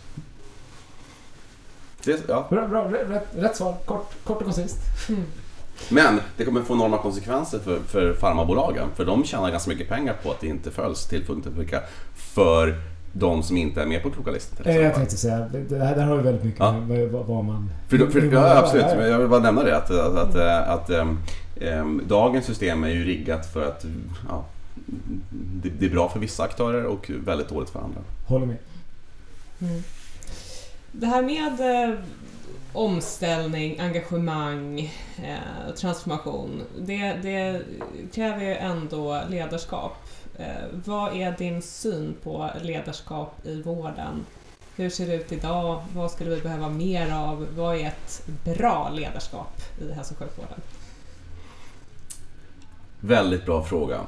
Det, 2.04 2.20
ja. 2.28 2.46
Bra, 2.50 2.68
bra 2.68 2.92
rätt, 2.92 3.26
rätt, 3.36 3.56
svar. 3.56 3.76
Kort, 3.84 4.24
kort 4.24 4.38
och 4.38 4.44
koncist. 4.44 4.76
Mm. 5.08 5.22
Men 5.88 6.20
det 6.36 6.44
kommer 6.44 6.62
få 6.62 6.74
enorma 6.74 6.98
konsekvenser 6.98 7.58
för, 7.58 7.78
för 7.78 8.14
farmabolagen. 8.14 8.88
För 8.96 9.04
de 9.04 9.24
tjänar 9.24 9.50
ganska 9.50 9.70
mycket 9.70 9.88
pengar 9.88 10.14
på 10.22 10.30
att 10.30 10.40
det 10.40 10.46
inte 10.46 10.70
följs 10.70 11.06
till 11.06 11.26
punkt 11.26 11.46
och 11.46 11.54
pricka. 11.54 11.80
För 12.14 12.74
de 13.12 13.42
som 13.42 13.56
inte 13.56 13.82
är 13.82 13.86
med 13.86 14.02
på 14.02 14.10
kloka 14.10 14.30
listan. 14.30 14.74
Jag 14.74 14.94
tänkte 14.94 15.16
säga, 15.16 15.38
det 15.68 15.78
här, 15.78 15.96
där 15.96 16.04
har 16.04 16.16
vi 16.16 16.22
väldigt 16.22 16.44
mycket 16.44 16.60
ja. 16.60 16.80
med 16.80 17.10
vad, 17.10 17.44
man... 17.44 17.70
För, 17.88 17.98
för, 17.98 18.06
för 18.06 18.32
ja, 18.32 18.58
absolut, 18.58 18.86
men 18.86 19.10
jag 19.10 19.18
vill 19.18 19.28
bara 19.28 19.40
nämna 19.40 19.62
det. 19.62 19.76
Att, 19.76 19.90
att, 19.90 20.16
att, 20.16 20.36
att, 20.36 20.68
att 20.68 20.90
äm, 20.90 21.18
äm, 21.60 22.02
dagens 22.08 22.46
system 22.46 22.84
är 22.84 22.88
ju 22.88 23.04
riggat 23.04 23.52
för 23.52 23.68
att 23.68 23.84
ja, 24.28 24.44
det, 25.62 25.68
det, 25.68 25.86
är 25.86 25.90
bra 25.90 26.08
för 26.08 26.20
vissa 26.20 26.42
aktörer 26.42 26.84
och 26.84 27.10
väldigt 27.24 27.48
dåligt 27.48 27.70
för 27.70 27.80
andra. 27.80 28.00
Håller 28.26 28.46
med. 28.46 28.56
Mm. 29.60 29.82
Det 30.92 31.06
här 31.06 31.22
med 31.22 31.60
eh, 31.60 31.98
omställning, 32.76 33.80
engagemang, 33.80 34.92
eh, 35.24 35.74
transformation, 35.74 36.62
det, 36.78 37.12
det, 37.12 37.62
kräver 38.12 38.40
ju 38.40 38.54
ändå 38.54 39.22
ledarskap. 39.28 39.96
Eh, 40.38 40.46
vad 40.84 41.16
är 41.16 41.36
din 41.38 41.62
syn 41.62 42.16
på 42.22 42.50
ledarskap 42.62 43.46
i 43.46 43.62
vården? 43.62 44.26
Hur 44.76 44.90
ser 44.90 45.06
det 45.06 45.14
ut 45.14 45.32
idag? 45.32 45.82
Vad 45.94 46.10
skulle 46.10 46.30
vi 46.30 46.40
behöva 46.40 46.68
mer 46.68 47.12
av? 47.12 47.46
Vad 47.56 47.76
är 47.76 47.86
ett 47.86 48.22
bra 48.44 48.90
ledarskap 48.90 49.60
i 49.80 49.92
hälso 49.92 50.14
och 50.14 50.18
sjukvården? 50.18 50.60
Väldigt 53.00 53.44
bra 53.44 53.64
fråga. 53.64 54.00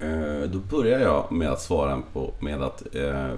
Eh, 0.00 0.50
då 0.50 0.58
börjar 0.58 1.00
jag 1.00 1.32
med 1.32 1.50
att 1.50 1.60
svara 1.60 2.02
på 2.12 2.34
med 2.40 2.62
att 2.62 2.94
eh, 2.94 3.30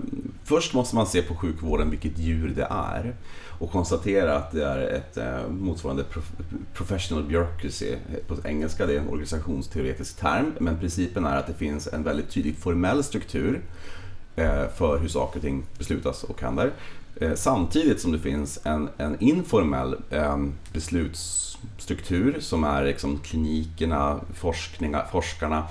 först 0.44 0.74
måste 0.74 0.94
man 0.94 1.06
se 1.06 1.22
på 1.22 1.34
sjukvården 1.34 1.90
vilket 1.90 2.18
djur 2.18 2.52
det 2.56 2.66
är 2.70 3.14
och 3.58 3.70
konstatera 3.70 4.36
att 4.36 4.52
det 4.52 4.64
är 4.64 4.78
ett 4.78 5.16
eh, 5.16 5.48
motsvarande 5.48 6.04
prof 6.04 6.32
professional 6.74 7.24
bureaucracy 7.24 7.96
på 8.26 8.36
engelska, 8.44 8.86
det 8.86 8.94
är 8.94 8.98
en 8.98 9.08
organisationsteoretisk 9.08 10.16
term, 10.16 10.52
men 10.58 10.78
principen 10.78 11.24
är 11.24 11.36
att 11.36 11.46
det 11.46 11.54
finns 11.54 11.86
en 11.86 12.02
väldigt 12.02 12.30
tydlig 12.30 12.56
formell 12.56 13.02
struktur 13.02 13.60
eh, 14.36 14.68
för 14.76 14.98
hur 14.98 15.08
saker 15.08 15.38
och 15.38 15.42
ting 15.42 15.64
beslutas 15.78 16.24
och 16.24 16.42
händer. 16.42 16.72
Eh, 17.20 17.34
samtidigt 17.34 18.00
som 18.00 18.12
det 18.12 18.18
finns 18.18 18.60
en, 18.64 18.88
en 18.96 19.20
informell 19.20 19.96
eh, 20.10 20.36
beslutsstruktur 20.72 22.36
som 22.40 22.64
är 22.64 22.84
liksom 22.84 23.18
klinikerna, 23.18 24.20
forskarna 25.10 25.64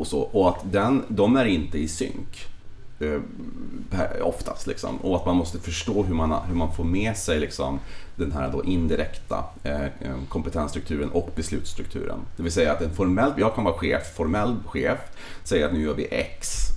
och 0.00 0.06
så. 0.06 0.20
Och 0.20 0.48
att 0.48 0.72
den, 0.72 1.02
de 1.08 1.36
är 1.36 1.44
inte 1.44 1.78
i 1.78 1.88
synk 1.88 2.46
eh, 3.00 3.20
oftast. 4.26 4.66
Liksom. 4.66 4.96
Och 4.96 5.16
att 5.16 5.26
man 5.26 5.36
måste 5.36 5.58
förstå 5.58 6.02
hur 6.02 6.14
man, 6.14 6.34
hur 6.48 6.54
man 6.54 6.72
får 6.72 6.84
med 6.84 7.16
sig 7.16 7.40
liksom, 7.40 7.78
den 8.16 8.32
här 8.32 8.50
då 8.52 8.64
indirekta 8.64 9.44
eh, 9.62 9.82
eh, 9.82 10.16
kompetensstrukturen 10.28 11.10
och 11.10 11.30
beslutsstrukturen. 11.34 12.18
Det 12.36 12.42
vill 12.42 12.52
säga 12.52 12.72
att 12.72 12.82
en 12.82 12.94
formell, 12.94 13.32
jag 13.36 13.54
kan 13.54 13.64
vara 13.64 13.74
chef, 13.74 14.16
formell 14.16 14.56
chef, 14.66 14.98
säga 15.44 15.66
att 15.66 15.72
nu 15.72 15.82
gör 15.82 15.94
vi 15.94 16.06
X. 16.10 16.72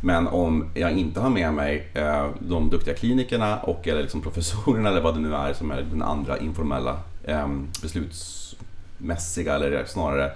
Men 0.00 0.28
om 0.28 0.70
jag 0.74 0.92
inte 0.92 1.20
har 1.20 1.30
med 1.30 1.54
mig 1.54 1.88
eh, 1.94 2.28
de 2.38 2.70
duktiga 2.70 2.94
klinikerna 2.94 3.58
och 3.58 3.88
eller 3.88 4.02
liksom 4.02 4.20
professorerna 4.20 4.88
eller 4.88 5.00
vad 5.00 5.14
det 5.14 5.20
nu 5.20 5.34
är 5.34 5.52
som 5.52 5.70
är 5.70 5.82
den 5.82 6.02
andra 6.02 6.38
informella 6.38 7.00
eh, 7.24 7.48
beslutsmässiga 7.82 9.54
eller 9.54 9.84
snarare 9.84 10.32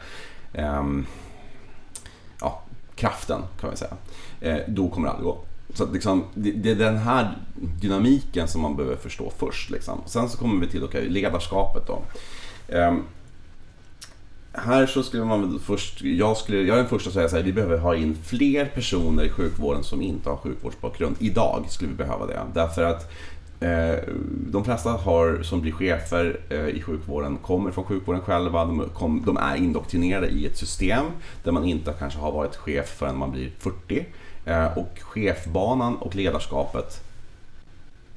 eh, 0.53 0.85
kraften 3.01 3.43
kan 3.61 3.71
vi 3.71 3.77
säga. 3.77 3.97
Eh, 4.41 4.59
då 4.69 4.89
kommer 4.89 5.09
det 5.09 5.13
aldrig 5.13 5.27
gå. 5.27 5.39
Så 5.75 5.85
att 5.85 5.93
liksom, 5.93 6.25
det, 6.35 6.71
är 6.71 6.75
den 6.75 6.97
här 6.97 7.39
dynamiken 7.81 8.49
som 8.49 8.61
man 8.61 8.77
behöver 8.77 8.97
förstå 8.97 9.33
först. 9.39 9.71
Liksom. 9.71 10.01
Sen 10.07 10.29
så 10.29 10.39
kommer 10.39 10.61
vi 10.61 10.73
till 10.73 10.85
okay, 10.85 11.09
ledarskapet. 11.09 11.87
Då. 11.87 12.03
Um, 12.69 13.05
här 14.53 14.87
så 14.87 15.03
skulle 15.03 15.25
man 15.25 15.41
väl 15.41 15.61
först, 15.61 16.03
jag, 16.03 16.37
skulle, 16.37 16.59
jag 16.59 16.75
är 16.79 16.81
den 16.81 16.89
första 16.89 17.09
att 17.09 17.31
säga 17.31 17.41
att 17.41 17.47
vi 17.47 17.53
behöver 17.53 17.79
ha 17.79 17.97
in 17.97 18.19
fler 18.25 18.65
personer 18.65 19.25
i 19.25 19.31
sjukvården 19.31 19.85
som 19.85 20.03
inte 20.03 20.31
har 20.31 20.37
sjukvårdsbakgrund. 20.37 21.17
Idag 21.19 21.67
skulle 21.69 21.91
vi 21.91 21.97
behöva 21.97 22.27
det. 22.27 22.41
Därför 22.55 22.83
att 22.83 23.13
Eh, 23.61 23.99
de 24.51 24.65
flesta 24.65 24.91
har, 24.91 25.43
som 25.43 25.61
blir 25.61 25.73
chefer 25.73 26.41
eh, 26.49 26.69
i 26.69 26.83
sjukvården 26.83 27.37
kommer 27.37 27.71
från 27.71 27.85
sjukvården 27.85 28.23
själva. 28.23 28.65
De, 28.65 28.89
kom, 28.95 29.23
de, 29.27 29.37
är 29.37 29.57
indoktrinerade 29.57 30.27
i 30.27 30.47
ett 30.47 30.57
system 30.57 31.05
där 31.45 31.53
man 31.53 31.65
inte 31.65 31.93
kanske 31.99 32.19
har 32.19 32.33
varit 32.33 32.57
chef 32.57 32.89
förrän 32.89 33.19
man 33.19 33.31
blir 33.31 33.51
40. 33.59 34.07
Eh, 34.45 34.79
och 34.79 34.99
chefbanan 35.01 35.97
och 35.97 36.15
ledarskapet, 36.15 37.01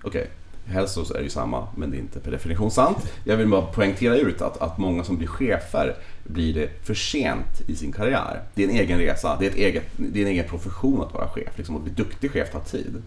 okej, 0.04 0.22
okay, 0.22 0.32
helst 0.66 0.94
så 0.94 1.14
är 1.14 1.18
det 1.18 1.24
ju 1.24 1.30
samma, 1.30 1.68
men 1.78 1.92
det 1.92 1.98
är 1.98 2.00
inte 2.00 2.20
per 2.20 2.32
definition 2.32 2.72
sant. 2.72 2.98
Jag 3.24 3.38
vill 3.38 3.48
bara 3.48 3.62
poängtera 3.62 4.18
ut 4.18 4.42
att, 4.42 4.62
att 4.62 4.78
många 4.78 5.04
som 5.04 5.18
blir 5.18 5.28
chefer 5.28 5.96
blir 6.24 6.54
det 6.54 6.70
för 6.86 6.94
sent 6.94 7.62
i 7.68 7.76
sin 7.76 7.92
karriär. 7.92 8.42
Det 8.54 8.64
är 8.64 8.70
en 8.70 8.76
egen 8.76 9.00
resa, 9.00 9.38
det 9.40 9.46
är, 9.46 9.50
ett 9.50 9.56
eget, 9.56 9.84
det 9.98 10.20
är 10.20 10.26
en 10.26 10.32
egen 10.32 10.48
profession 10.50 11.02
att 11.02 11.14
vara 11.14 11.28
chef. 11.28 11.58
Liksom, 11.58 11.76
att 11.76 11.84
bli 11.84 11.94
duktig 11.94 12.32
chef 12.32 12.52
tar 12.52 12.60
tid. 12.60 13.02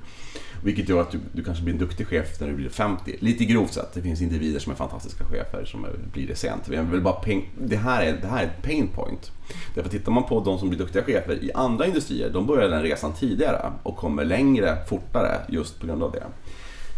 Vilket 0.63 0.89
gör 0.89 1.01
att 1.01 1.11
du, 1.11 1.19
du 1.33 1.45
kanske 1.45 1.65
blir 1.65 1.75
en 1.75 1.81
duktig 1.81 2.07
chef 2.07 2.41
när 2.41 2.49
du 2.49 2.55
blir 2.55 2.69
50. 2.69 3.17
Lite 3.21 3.45
grovt 3.45 3.75
sett, 3.75 3.95
det 3.95 4.03
finns 4.03 4.23
individer 4.23 4.61
som 4.61 4.73
är 4.73 4.77
fantastiska 4.77 5.25
chefer 5.25 5.65
som 5.65 5.87
blir 6.13 6.27
det 6.27 6.35
sent. 6.35 6.63
Jag 6.71 6.83
vill 6.83 7.01
bara 7.01 7.15
peng, 7.15 7.51
det, 7.61 7.77
här 7.77 8.03
är, 8.03 8.19
det 8.23 8.27
här 8.27 8.43
är 8.43 8.47
ett 8.47 8.63
pain 8.63 8.89
point. 8.89 9.33
Därför 9.75 9.91
tittar 9.91 10.13
man 10.13 10.25
på 10.25 10.41
de 10.41 10.59
som 10.59 10.69
blir 10.69 10.79
duktiga 10.79 11.03
chefer 11.03 11.45
i 11.45 11.53
andra 11.53 11.87
industrier, 11.87 12.31
de 12.31 12.47
börjar 12.47 12.69
den 12.69 12.83
resan 12.83 13.13
tidigare 13.13 13.73
och 13.83 13.97
kommer 13.97 14.25
längre 14.25 14.77
fortare 14.89 15.41
just 15.49 15.81
på 15.81 15.87
grund 15.87 16.03
av 16.03 16.13
det. 16.13 16.25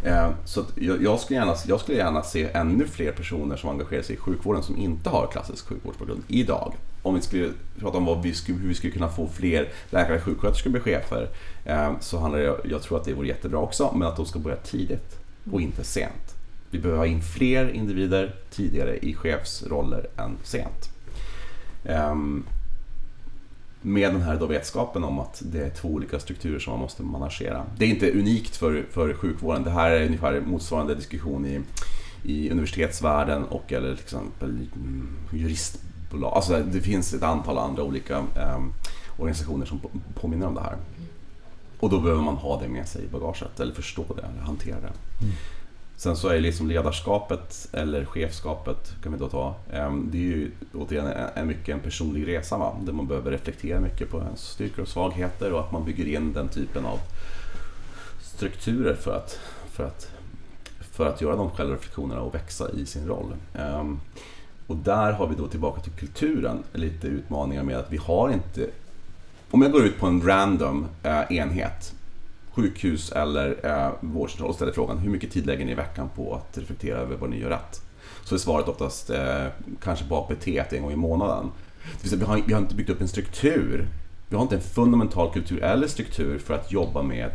Eh, 0.03 0.31
så 0.45 0.65
jag, 1.01 1.21
skulle 1.21 1.39
gärna, 1.39 1.55
jag 1.67 1.81
skulle 1.81 1.99
gärna 1.99 2.23
se 2.23 2.49
ännu 2.53 2.87
fler 2.87 3.13
personer 3.13 3.57
som 3.57 3.71
engagerar 3.71 4.03
sig 4.03 4.15
i 4.15 4.19
sjukvården 4.19 4.63
som 4.63 4.77
inte 4.77 5.11
har 5.11 5.27
klassisk 5.27 5.69
sjukvårdsbakgrund 5.69 6.23
idag. 6.29 6.75
Om 7.03 7.15
vi 7.15 7.21
skulle 7.21 7.51
prata 7.79 7.99
om 7.99 8.05
vad 8.05 8.23
vi 8.23 8.35
skulle, 8.35 8.59
hur 8.59 8.69
vi 8.69 8.75
skulle 8.75 8.93
kunna 8.93 9.09
få 9.09 9.29
fler 9.29 9.69
läkare 9.91 10.17
och 10.17 10.23
sjuksköterskor 10.23 10.71
bli 10.71 10.81
chefer 10.81 11.29
eh, 11.65 11.93
så 12.01 12.19
handlar 12.19 12.41
det, 12.41 12.57
jag 12.65 12.83
tror 12.83 12.99
att 12.99 13.05
det 13.05 13.15
vore 13.15 13.29
jättebra 13.29 13.59
också, 13.59 13.93
men 13.95 14.09
att 14.09 14.17
de 14.17 14.27
ska 14.27 14.39
börja 14.39 14.57
tidigt 14.57 15.19
och 15.53 15.61
inte 15.61 15.85
sent. 15.85 16.35
Vi 16.71 16.79
behöver 16.79 16.99
ha 16.99 17.07
in 17.07 17.23
fler 17.23 17.69
individer 17.69 18.35
tidigare 18.51 18.99
i 18.99 19.15
chefsroller 19.15 20.07
än 20.17 20.37
sent. 20.43 20.91
Ehm, 21.85 22.45
med 23.83 24.14
den 24.14 24.22
här 24.22 24.37
då 24.37 24.47
vetskapen 24.47 25.05
om 25.05 25.18
att 25.18 25.43
det 25.45 25.64
är 25.64 25.70
två 25.70 25.89
olika 25.89 26.18
strukturer 26.18 26.59
som 26.59 26.72
man 26.72 26.81
måste 26.81 27.03
managera. 27.03 27.64
Det 27.76 27.85
är 27.85 27.89
inte 27.89 28.11
unikt 28.11 28.57
för, 28.57 28.87
för 28.91 29.14
sjukvården. 29.14 29.62
Det 29.64 29.70
här 29.70 29.91
är 29.91 30.07
ungefär 30.07 30.41
motsvarande 30.41 30.95
diskussion 30.95 31.47
i, 31.47 31.61
i 32.22 32.51
universitetsvärlden 32.51 33.45
och 33.45 33.72
eller 33.72 33.95
till 33.95 34.05
exempel 34.05 34.51
mm, 34.51 35.09
juristbolag. 35.33 36.33
Alltså 36.35 36.62
det 36.72 36.81
finns 36.81 37.14
ett 37.14 37.22
antal 37.22 37.59
andra 37.59 37.83
olika 37.83 38.16
eh, 38.16 38.62
organisationer 39.18 39.66
som 39.66 39.81
påminner 40.14 40.47
om 40.47 40.55
det 40.55 40.61
här. 40.61 40.76
Och 41.81 41.91
då 41.91 42.01
behöver 42.01 42.22
man 42.22 42.37
ha 42.37 42.61
det 42.61 42.68
med 42.68 42.89
sig 42.89 43.05
i 43.05 43.09
bagaget 43.09 43.61
eller 43.61 43.74
förstå 43.74 44.05
det 44.16 44.22
eller 44.22 44.41
hantera 44.41 44.81
det. 44.81 44.93
Mm. 45.24 45.35
Sen 45.99 46.17
så 46.17 46.29
är 46.29 46.41
liksom 46.41 46.69
ledarskapet 46.69 47.69
eller 47.73 48.05
chefskapet 48.05 48.93
kan 49.03 49.13
vi 49.13 49.19
då 49.19 49.29
ta. 49.29 49.55
Det 50.11 50.19
är 50.19 50.23
ju 50.23 50.51
återigen 50.75 51.07
en 51.35 51.47
mycket 51.47 51.75
en 51.75 51.81
personlig 51.81 52.29
resa 52.29 52.59
va? 52.59 52.77
där 52.85 52.93
man 52.93 53.07
behöver 53.07 53.31
reflektera 53.31 53.81
mycket 53.81 54.11
på 54.11 54.19
ens 54.19 54.41
styrkor 54.41 54.83
och 54.83 54.89
svagheter 54.89 55.53
och 55.53 55.61
att 55.61 55.73
man 55.73 55.85
bygger 55.85 56.07
in 56.07 56.33
den 56.33 56.49
typen 56.49 56.85
av 56.87 56.99
strukturer 58.23 58.95
för 58.95 59.17
att, 59.17 59.41
för 59.73 59.85
att, 59.85 60.11
för 60.81 61.07
att 61.07 61.21
göra 61.21 61.37
de 61.37 61.51
självreflektionerna 61.51 62.21
och 62.21 62.35
växa 62.35 62.71
i 62.71 62.87
sin 62.87 63.07
roll. 63.07 63.35
Och 64.67 64.77
där 64.77 65.13
har 65.13 65.27
vi 65.27 65.35
då 65.35 65.49
tillbaka 65.49 65.81
till 65.81 65.93
kulturen 65.93 66.63
lite 66.73 67.07
utmaningar 67.07 67.63
med 67.63 67.77
att 67.77 67.93
vi 67.93 67.97
har 67.97 68.31
inte 68.31 68.71
om 69.51 69.63
jag 69.63 69.73
går 69.73 69.85
ut 69.85 69.99
på 69.99 70.07
en 70.07 70.23
random 70.23 70.87
eh, 71.03 71.33
enhet 71.33 71.95
sjukhus 72.53 73.13
eller 73.13 73.67
eh, 73.67 73.93
vårdcentral 74.01 74.49
och 74.49 74.55
ställer 74.55 74.73
frågan 74.73 74.99
hur 74.99 75.11
mycket 75.11 75.31
tid 75.31 75.47
lägger 75.47 75.65
ni 75.65 75.73
i 75.73 75.75
veckan 75.75 76.09
på 76.17 76.35
att 76.35 76.59
reflektera 76.59 76.99
över 76.99 77.17
vad 77.17 77.31
ni 77.31 77.41
gör 77.41 77.51
rätt? 77.51 77.83
Så 78.25 78.35
är 78.35 78.39
svaret 78.39 78.69
oftast 78.69 79.11
eh, 79.11 79.47
kanske 79.83 80.05
på 80.05 80.17
APT 80.17 80.73
en 80.73 80.83
gång 80.83 80.93
i 80.93 80.97
månaden. 80.97 81.51
Det 82.03 82.17
vi, 82.17 82.25
har, 82.25 82.43
vi 82.47 82.53
har 82.53 82.61
inte 82.61 82.75
byggt 82.75 82.91
upp 82.91 83.01
en 83.01 83.09
struktur. 83.09 83.89
Vi 84.29 84.37
har 84.37 84.43
inte 84.43 84.57
en 84.57 84.63
fundamental 84.63 85.33
kultur 85.33 85.63
eller 85.63 85.87
struktur 85.87 86.39
för 86.39 86.55
att 86.55 86.73
jobba 86.73 87.03
med 87.03 87.31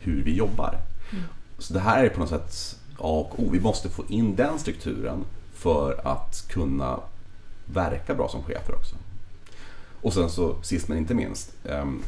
hur 0.00 0.22
vi 0.22 0.36
jobbar. 0.36 0.78
Mm. 1.12 1.24
Så 1.58 1.74
det 1.74 1.80
här 1.80 2.04
är 2.04 2.08
på 2.08 2.20
något 2.20 2.28
sätt 2.28 2.78
A 2.98 3.26
och 3.30 3.40
O. 3.40 3.48
Vi 3.52 3.60
måste 3.60 3.88
få 3.88 4.04
in 4.08 4.36
den 4.36 4.58
strukturen 4.58 5.24
för 5.54 6.00
att 6.04 6.48
kunna 6.48 7.00
verka 7.66 8.14
bra 8.14 8.28
som 8.28 8.42
chefer 8.42 8.74
också. 8.74 8.96
Och 10.02 10.12
sen 10.12 10.30
så 10.30 10.62
sist 10.62 10.88
men 10.88 10.98
inte 10.98 11.14
minst, 11.14 11.54
ehm, 11.64 12.02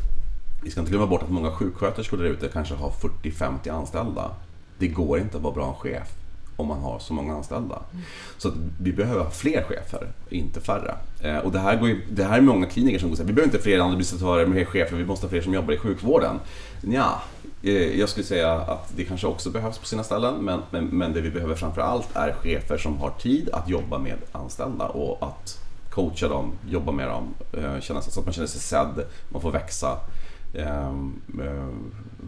vi 0.65 0.71
ska 0.71 0.81
inte 0.81 0.91
glömma 0.91 1.07
bort 1.07 1.23
att 1.23 1.31
många 1.31 1.51
sjuksköterskor 1.51 2.17
där 2.17 2.25
ute 2.25 2.49
kanske 2.49 2.75
har 2.75 2.91
40-50 3.23 3.71
anställda. 3.71 4.31
Det 4.79 4.89
går 4.89 5.19
inte 5.19 5.37
att 5.37 5.43
vara 5.43 5.55
bra 5.55 5.75
chef 5.75 6.09
om 6.57 6.67
man 6.67 6.79
har 6.79 6.99
så 6.99 7.15
många 7.15 7.35
anställda. 7.35 7.83
Mm. 7.93 8.05
Så 8.39 8.53
vi 8.81 8.93
behöver 8.93 9.25
ha 9.25 9.31
fler 9.31 9.63
chefer, 9.63 10.09
inte 10.29 10.61
färre. 10.61 10.95
Eh, 11.21 11.39
och 11.39 11.53
det 11.53 11.59
här, 11.59 11.77
går 11.77 11.89
ju, 11.89 12.01
det 12.11 12.25
här 12.25 12.39
är 12.39 12.43
många 12.43 12.67
kliniker 12.67 12.99
som 12.99 13.17
säger 13.17 13.27
vi 13.27 13.33
behöver 13.33 13.55
inte 13.55 13.63
fler 13.63 13.79
administratörer, 13.79 14.47
mer 14.47 14.65
chefer, 14.65 14.97
vi 14.97 15.05
måste 15.05 15.27
ha 15.27 15.31
fler 15.31 15.41
som 15.41 15.55
jobbar 15.55 15.75
i 15.75 15.79
sjukvården. 15.79 16.41
Ja, 16.81 17.23
eh, 17.63 17.99
jag 18.01 18.09
skulle 18.09 18.27
säga 18.27 18.53
att 18.53 18.93
det 18.97 19.05
kanske 19.05 19.27
också 19.27 19.51
behövs 19.51 19.79
på 19.79 19.87
sina 19.87 20.05
ställen, 20.05 20.35
men, 20.35 20.61
men, 20.71 20.85
men 20.87 21.13
det 21.13 21.21
vi 21.21 21.31
behöver 21.31 21.55
framför 21.55 21.81
allt 21.81 22.09
är 22.15 22.33
chefer 22.33 22.79
som 22.79 22.99
har 22.99 23.11
tid 23.11 23.51
att 23.53 23.69
jobba 23.69 23.99
med 23.99 24.17
anställda 24.33 24.89
och 24.89 25.27
att 25.29 25.59
coacha 25.91 26.29
dem, 26.29 26.53
jobba 26.69 26.93
med 26.93 27.09
dem, 27.09 27.35
eh, 27.53 27.81
känna, 27.81 28.03
så 28.03 28.21
att 28.21 28.27
man 28.27 28.33
känner 28.33 28.49
sig 28.49 28.61
sedd, 28.61 29.05
man 29.29 29.43
får 29.43 29.51
växa 29.51 29.99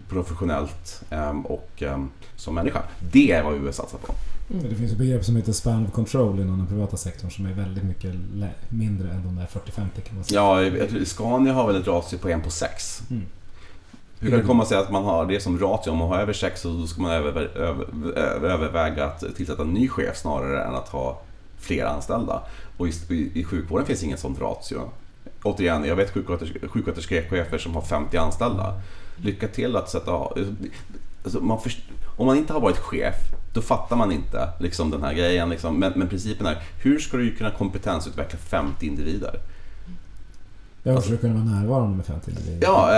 professionellt 0.09 1.03
ehm, 1.11 1.47
och 1.47 1.83
ehm, 1.83 2.11
som 2.37 2.55
människa. 2.55 2.83
Det 3.12 3.33
är 3.33 3.43
vad 3.43 3.53
vi 3.53 3.59
vill 3.59 3.72
satsa 3.72 3.97
på. 3.99 4.12
Mm. 4.51 4.68
Det 4.68 4.74
finns 4.74 4.93
ett 4.93 4.99
begrepp 4.99 5.24
som 5.24 5.37
heter 5.37 5.53
span 5.53 5.87
of 5.87 5.93
control 5.93 6.41
inom 6.41 6.59
den 6.59 6.66
privata 6.66 6.97
sektorn 6.97 7.31
som 7.31 7.47
är 7.47 7.53
väldigt 7.53 7.85
mycket 7.85 8.14
mindre 8.68 9.11
än 9.11 9.22
de 9.22 9.37
där 9.37 9.47
40-50 9.47 10.01
kan 10.01 10.14
man 10.14 10.24
säga. 10.24 10.64
Ja, 10.91 11.05
Scania 11.05 11.53
har 11.53 11.66
väl 11.66 11.81
ett 11.81 11.87
ratio 11.87 12.18
på 12.18 12.29
1 12.29 12.45
på 12.45 12.51
6. 12.51 13.03
Mm. 13.11 13.22
Hur 14.19 14.31
kan 14.31 14.39
det 14.39 14.47
komma 14.47 14.65
sig 14.65 14.78
att 14.78 14.90
man 14.90 15.05
har 15.05 15.27
det 15.27 15.40
som 15.40 15.59
ratio? 15.59 15.90
Om 15.90 15.98
man 15.98 16.09
har 16.09 16.19
över 16.19 16.32
6 16.32 16.61
så 16.61 16.86
ska 16.86 17.03
man 17.03 17.11
över, 17.11 17.32
över, 17.57 17.86
överväga 18.44 19.05
att 19.05 19.36
tillsätta 19.36 19.62
en 19.62 19.70
ny 19.70 19.89
chef 19.89 20.16
snarare 20.16 20.65
än 20.65 20.74
att 20.74 20.89
ha 20.89 21.23
fler 21.59 21.85
anställda. 21.85 22.43
Och 22.77 22.89
i, 22.89 22.93
i, 23.09 23.40
i 23.40 23.44
sjukvården 23.44 23.86
finns 23.86 24.03
inget 24.03 24.20
sånt 24.20 24.40
ratio 24.40 24.81
återigen, 25.47 25.85
jag 25.85 25.97
vet 25.97 26.10
sjuksköterskechefer 26.70 27.59
som 27.59 27.74
har 27.74 27.82
50 27.82 28.16
anställda. 28.16 28.81
Lycka 29.16 29.48
till 29.48 29.77
att 29.77 29.90
sätta 29.90 30.12
alltså 31.27 31.40
man 31.40 31.60
först, 31.60 31.78
Om 32.16 32.27
man 32.27 32.36
inte 32.36 32.52
har 32.52 32.60
varit 32.60 32.78
chef, 32.78 33.14
då 33.55 33.62
fattar 33.62 33.97
man 33.97 34.12
inte 34.12 34.48
liksom, 34.60 34.90
den 34.90 35.02
här 35.02 35.14
grejen. 35.14 35.51
Liksom. 35.51 35.81
Men, 35.81 35.93
men 35.97 36.09
principen 36.09 36.47
är, 36.47 36.62
hur 36.82 36.98
ska 36.98 37.16
du 37.16 37.35
kunna 37.35 37.51
kompetensutveckla 37.51 38.39
50 38.39 38.86
individer? 38.86 39.40
Ja, 40.86 40.94
alltså, 40.94 41.08
för 41.08 41.14
att 41.14 41.20
kunna 41.20 41.34
vara 41.34 41.44
närvarande 41.44 41.96
med 41.96 42.06
50 42.06 42.30
individer. 42.30 42.66
Ja, 42.66 42.92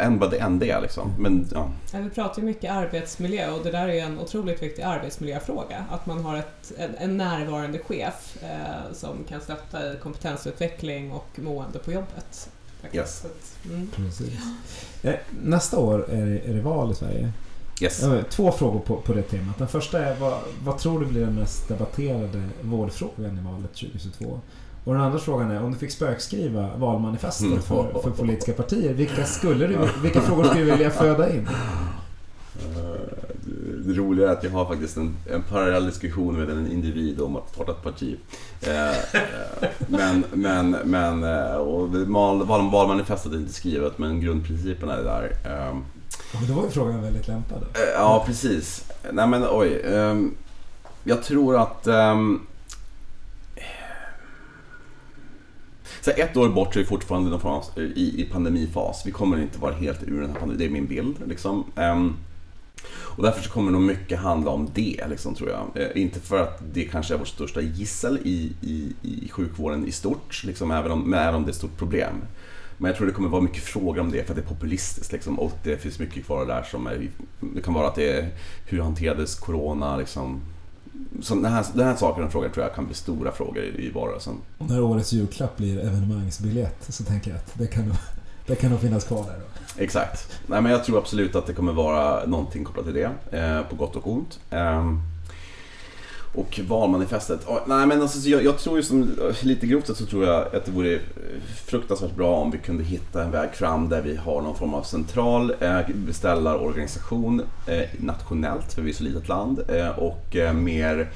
än 0.00 0.18
vad 0.18 0.30
det 0.30 0.38
än 0.38 0.58
det 0.58 0.80
liksom. 0.80 1.12
Men, 1.18 1.46
ja. 1.52 1.70
Vi 1.92 2.10
pratar 2.10 2.42
ju 2.42 2.46
mycket 2.46 2.72
arbetsmiljö 2.72 3.50
och 3.50 3.64
det 3.64 3.70
där 3.70 3.88
är 3.88 4.04
en 4.04 4.18
otroligt 4.18 4.62
viktig 4.62 4.82
arbetsmiljöfråga. 4.82 5.84
Att 5.90 6.06
man 6.06 6.24
har 6.24 6.36
ett, 6.36 6.72
en, 6.78 6.94
en 6.98 7.16
närvarande 7.16 7.78
chef 7.78 8.36
eh, 8.42 8.92
som 8.92 9.16
kan 9.28 9.40
stötta 9.40 9.92
i 9.92 9.96
kompetensutveckling 9.96 11.12
och 11.12 11.28
mående 11.36 11.78
på 11.78 11.92
jobbet. 11.92 12.50
Yes. 12.92 13.26
Mm. 13.64 13.90
Precis. 13.96 14.34
Eh, 15.02 15.14
Nästa 15.42 15.78
år 15.78 16.10
är 16.10 16.26
det, 16.26 16.38
är 16.38 16.54
det 16.54 16.60
val 16.60 16.92
i 16.92 16.94
Sverige. 16.94 17.32
Yes. 17.80 18.02
Jag 18.02 18.30
Två 18.30 18.52
frågor 18.52 18.80
på, 18.80 18.96
på 18.96 19.12
det 19.12 19.22
temat. 19.22 19.58
Den 19.58 19.68
första 19.68 20.04
är 20.04 20.16
vad, 20.20 20.38
vad 20.64 20.78
tror 20.78 21.00
du 21.00 21.06
blir 21.06 21.20
den 21.20 21.34
mest 21.34 21.68
debatterade 21.68 22.42
vårdfrågan 22.62 23.38
i 23.38 23.52
valet 23.52 23.74
2022? 23.74 24.40
Och 24.84 24.94
den 24.94 25.02
andra 25.02 25.18
frågan 25.18 25.50
är 25.50 25.62
om 25.62 25.72
du 25.72 25.78
fick 25.78 25.90
spökskriva 25.90 26.70
valmanifester 26.76 27.46
Mm. 27.46 27.62
för, 27.62 28.00
för 28.02 28.10
politiska 28.10 28.52
partier, 28.52 28.92
vilka, 28.94 29.24
skulle 29.26 29.66
du, 29.66 29.78
vilka 30.02 30.20
frågor 30.20 30.44
skulle 30.44 30.64
du 30.64 30.70
vilja 30.70 30.90
föda 30.90 31.30
in? 31.34 31.48
Eh, 31.48 33.00
Det 33.86 33.92
roliga 33.92 34.28
är 34.28 34.32
att 34.32 34.44
jag 34.44 34.50
har 34.50 34.64
faktiskt 34.66 34.96
en, 34.96 35.16
en 35.30 35.42
parallell 35.42 35.86
diskussion 35.86 36.36
med 36.38 36.50
en 36.50 36.72
individ 36.72 37.20
om 37.20 37.36
att 37.36 37.48
starta 37.54 37.72
ett 37.72 37.82
parti. 37.82 38.16
Eh, 38.62 38.88
eh, 38.90 39.68
Men, 39.88 40.24
men, 40.32 40.70
men 40.70 41.24
och 41.58 41.88
val- 41.88 42.46
val- 42.46 42.70
valmanifestet 42.70 43.32
är 43.32 43.36
inte 43.36 43.52
skrivet 43.52 43.98
men 43.98 44.20
grundprinciperna 44.20 44.92
är 44.94 45.02
där. 45.04 45.36
Eh, 45.44 45.76
Och 46.40 46.46
då 46.48 46.54
var 46.54 46.62
ju 46.64 46.70
frågan 46.70 47.02
väldigt 47.02 47.28
lämpad. 47.28 47.64
Ja, 47.94 48.22
precis. 48.26 48.84
Nej 49.12 49.26
men 49.28 49.44
oj. 49.50 49.82
ehm, 49.84 50.34
jag 51.04 51.22
tror 51.22 51.56
att... 51.62 51.86
ehm, 51.86 52.46
så 56.00 56.10
ett 56.10 56.36
år 56.36 56.48
bort 56.48 56.72
så 56.72 56.78
är 56.78 56.82
vi 56.82 56.88
fortfarande 56.88 57.30
någon 57.30 57.40
form 57.40 57.52
av, 57.52 57.64
i, 57.76 58.22
i 58.22 58.28
pandemifas. 58.32 59.02
Vi 59.06 59.10
kommer 59.10 59.42
inte 59.42 59.58
vara 59.58 59.74
helt 59.74 60.02
ur 60.02 60.20
den 60.20 60.30
här 60.30 60.38
pandemin. 60.38 60.58
Det 60.58 60.64
är 60.64 60.70
min 60.70 60.86
bild. 60.86 61.16
Liksom. 61.26 61.64
Ehm, 61.76 62.16
och 62.88 63.22
därför 63.22 63.42
så 63.42 63.50
kommer 63.50 63.72
nog 63.72 63.82
mycket 63.82 64.18
handla 64.18 64.50
om 64.50 64.70
det, 64.74 65.06
liksom, 65.08 65.34
tror 65.34 65.50
jag. 65.50 65.82
Eh, 65.82 66.02
inte 66.02 66.20
för 66.20 66.42
att 66.42 66.62
det 66.72 66.84
kanske 66.84 67.14
är 67.14 67.18
vårt 67.18 67.28
största 67.28 67.60
gissel 67.60 68.18
i, 68.24 68.52
i, 68.60 68.92
i 69.02 69.28
sjukvården 69.28 69.86
i 69.86 69.92
stort, 69.92 70.44
liksom, 70.44 70.70
även, 70.70 70.90
om, 70.90 71.10
men 71.10 71.20
även 71.20 71.34
om 71.34 71.42
det 71.42 71.48
är 71.48 71.50
ett 71.50 71.56
stort 71.56 71.78
problem. 71.78 72.14
Men 72.78 72.88
jag 72.88 72.96
tror 72.96 73.06
det 73.06 73.12
kommer 73.12 73.28
vara 73.28 73.42
mycket 73.42 73.62
frågor 73.62 74.00
om 74.00 74.10
det 74.10 74.24
för 74.24 74.32
att 74.32 74.36
det 74.36 74.42
är 74.42 74.54
populistiskt 74.54 75.12
liksom, 75.12 75.38
och 75.38 75.52
det 75.62 75.76
finns 75.76 75.98
mycket 75.98 76.26
kvar 76.26 76.46
där 76.46 76.62
som 76.62 76.86
är, 76.86 77.08
det 77.40 77.62
kan 77.62 77.74
vara 77.74 77.88
att 77.88 77.94
det 77.94 78.12
är 78.12 78.28
hur 78.66 78.80
hanterades 78.80 79.34
Corona 79.34 79.96
liksom. 79.96 80.40
Så 81.22 81.34
den, 81.34 81.44
här, 81.44 81.66
den 81.74 81.86
här 81.86 81.96
saken 81.96 82.24
och 82.24 82.32
frågan 82.32 82.50
tror 82.50 82.66
jag 82.66 82.74
kan 82.74 82.86
bli 82.86 82.94
stora 82.94 83.32
frågor 83.32 83.62
i, 83.62 83.86
i. 83.86 83.92
Och 84.58 84.68
när 84.68 84.82
årets 84.82 85.12
julklapp 85.12 85.56
blir 85.56 85.78
evenemangsbiljett 85.78 86.84
så 86.88 87.04
tänker 87.04 87.30
jag 87.30 87.36
att 87.38 87.58
det 87.58 87.66
kan 87.66 87.94
det 88.46 88.54
kan 88.54 88.70
nog 88.70 88.80
finnas 88.80 89.04
kvar 89.04 89.24
där 89.24 89.38
då. 89.38 89.82
Exakt. 89.82 90.40
Nej 90.46 90.60
men 90.60 90.72
jag 90.72 90.84
tror 90.84 90.98
absolut 90.98 91.36
att 91.36 91.46
det 91.46 91.52
kommer 91.52 91.72
vara 91.72 92.26
någonting 92.26 92.64
kopplat 92.64 92.84
till 92.84 92.94
det, 92.94 93.38
eh, 93.38 93.62
på 93.62 93.76
gott 93.76 93.96
och 93.96 94.12
ont. 94.12 94.40
Ehm, 94.50 95.00
och 96.34 96.60
valmanifestet, 96.68 97.44
Och, 97.44 97.60
nej 97.66 97.86
men 97.86 98.02
alltså, 98.02 98.20
så 98.20 98.30
jag, 98.30 98.44
jag 98.44 98.58
tror 98.58 98.76
ju 98.76 98.82
som, 98.82 99.10
lite 99.42 99.66
grovt 99.66 99.86
sett 99.86 99.96
så 99.96 100.06
tror 100.06 100.24
jag 100.24 100.56
att 100.56 100.64
det 100.64 100.70
vore 100.70 100.94
eh, 100.94 101.00
fruktansvärt 101.66 102.14
bra 102.14 102.36
om 102.36 102.50
vi 102.50 102.58
kunde 102.58 102.84
hitta 102.84 103.22
en 103.22 103.30
väg 103.30 103.54
fram 103.54 103.88
där 103.88 104.02
vi 104.02 104.16
har 104.16 104.42
någon 104.42 104.56
form 104.56 104.74
av 104.74 104.82
central 104.82 105.54
eh, 105.60 105.80
beställarorganisation 105.94 107.42
eh, 107.66 107.82
nationellt, 107.98 108.72
för 108.72 108.82
vi 108.82 108.90
är 108.90 108.94
så 108.94 109.04
litet 109.04 109.28
land, 109.28 109.60
eh, 109.68 109.98
och 109.98 110.36
eh, 110.36 110.52
mer 110.52 111.10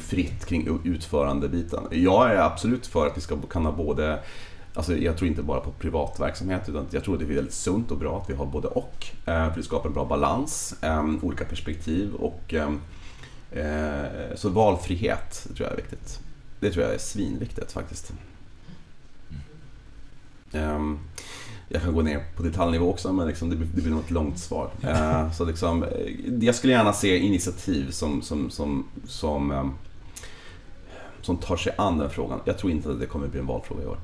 fritt 0.00 0.46
kring 0.46 0.80
utförandebiten. 0.84 1.84
Jag 1.90 2.30
är 2.30 2.36
absolut 2.36 2.86
för 2.86 3.06
att 3.06 3.16
vi 3.16 3.20
ska 3.20 3.36
kunna 3.40 3.72
både 3.72 4.18
Alltså 4.76 4.96
jag 4.96 5.16
tror 5.16 5.28
inte 5.28 5.42
bara 5.42 5.60
på 5.60 5.70
privat 5.70 6.20
verksamhet 6.20 6.68
utan 6.68 6.86
jag 6.90 7.04
tror 7.04 7.14
att 7.14 7.20
det 7.20 7.26
är 7.26 7.34
väldigt 7.34 7.54
sunt 7.54 7.90
och 7.90 7.98
bra 7.98 8.18
att 8.18 8.30
vi 8.30 8.34
har 8.34 8.46
både 8.46 8.68
och. 8.68 9.06
Eh, 9.26 9.50
för 9.50 9.56
det 9.56 9.62
skapar 9.62 9.88
en 9.88 9.94
bra 9.94 10.04
balans, 10.04 10.74
eh, 10.82 11.04
olika 11.22 11.44
perspektiv 11.44 12.14
och 12.14 12.54
så 14.34 14.48
valfrihet 14.48 15.46
tror 15.56 15.68
jag 15.68 15.72
är 15.72 15.76
viktigt. 15.76 16.20
Det 16.60 16.70
tror 16.70 16.84
jag 16.84 16.94
är 16.94 16.98
svinviktigt 16.98 17.72
faktiskt. 17.72 18.12
Ehm, 20.52 20.98
jag 21.68 21.82
kan 21.82 21.94
gå 21.94 22.02
ner 22.02 22.24
på 22.36 22.42
detaljnivå 22.42 22.90
också 22.90 23.12
men 23.12 23.26
liksom 23.26 23.50
det, 23.50 23.56
blir, 23.56 23.68
det 23.74 23.80
blir 23.80 23.90
nog 23.90 24.00
ett 24.00 24.10
långt 24.10 24.38
svar. 24.38 24.70
Eh, 24.82 25.32
så 25.32 25.44
liksom, 25.44 25.82
eh, 25.82 25.90
jag 26.40 26.54
skulle 26.54 26.72
gärna 26.72 26.92
se 26.92 27.18
initiativ 27.18 27.90
som, 27.90 28.22
som, 28.22 28.50
som, 28.50 28.86
som, 29.06 29.50
ehm, 29.50 29.72
som 31.22 31.36
tar 31.36 31.56
sig 31.56 31.74
an 31.78 31.98
den 31.98 32.10
frågan. 32.10 32.40
Jag 32.44 32.58
tror 32.58 32.72
inte 32.72 32.90
att 32.90 33.00
det 33.00 33.06
kommer 33.06 33.28
bli 33.28 33.40
en 33.40 33.46
valfråga 33.46 33.82
i 33.82 33.86
år. 33.86 33.98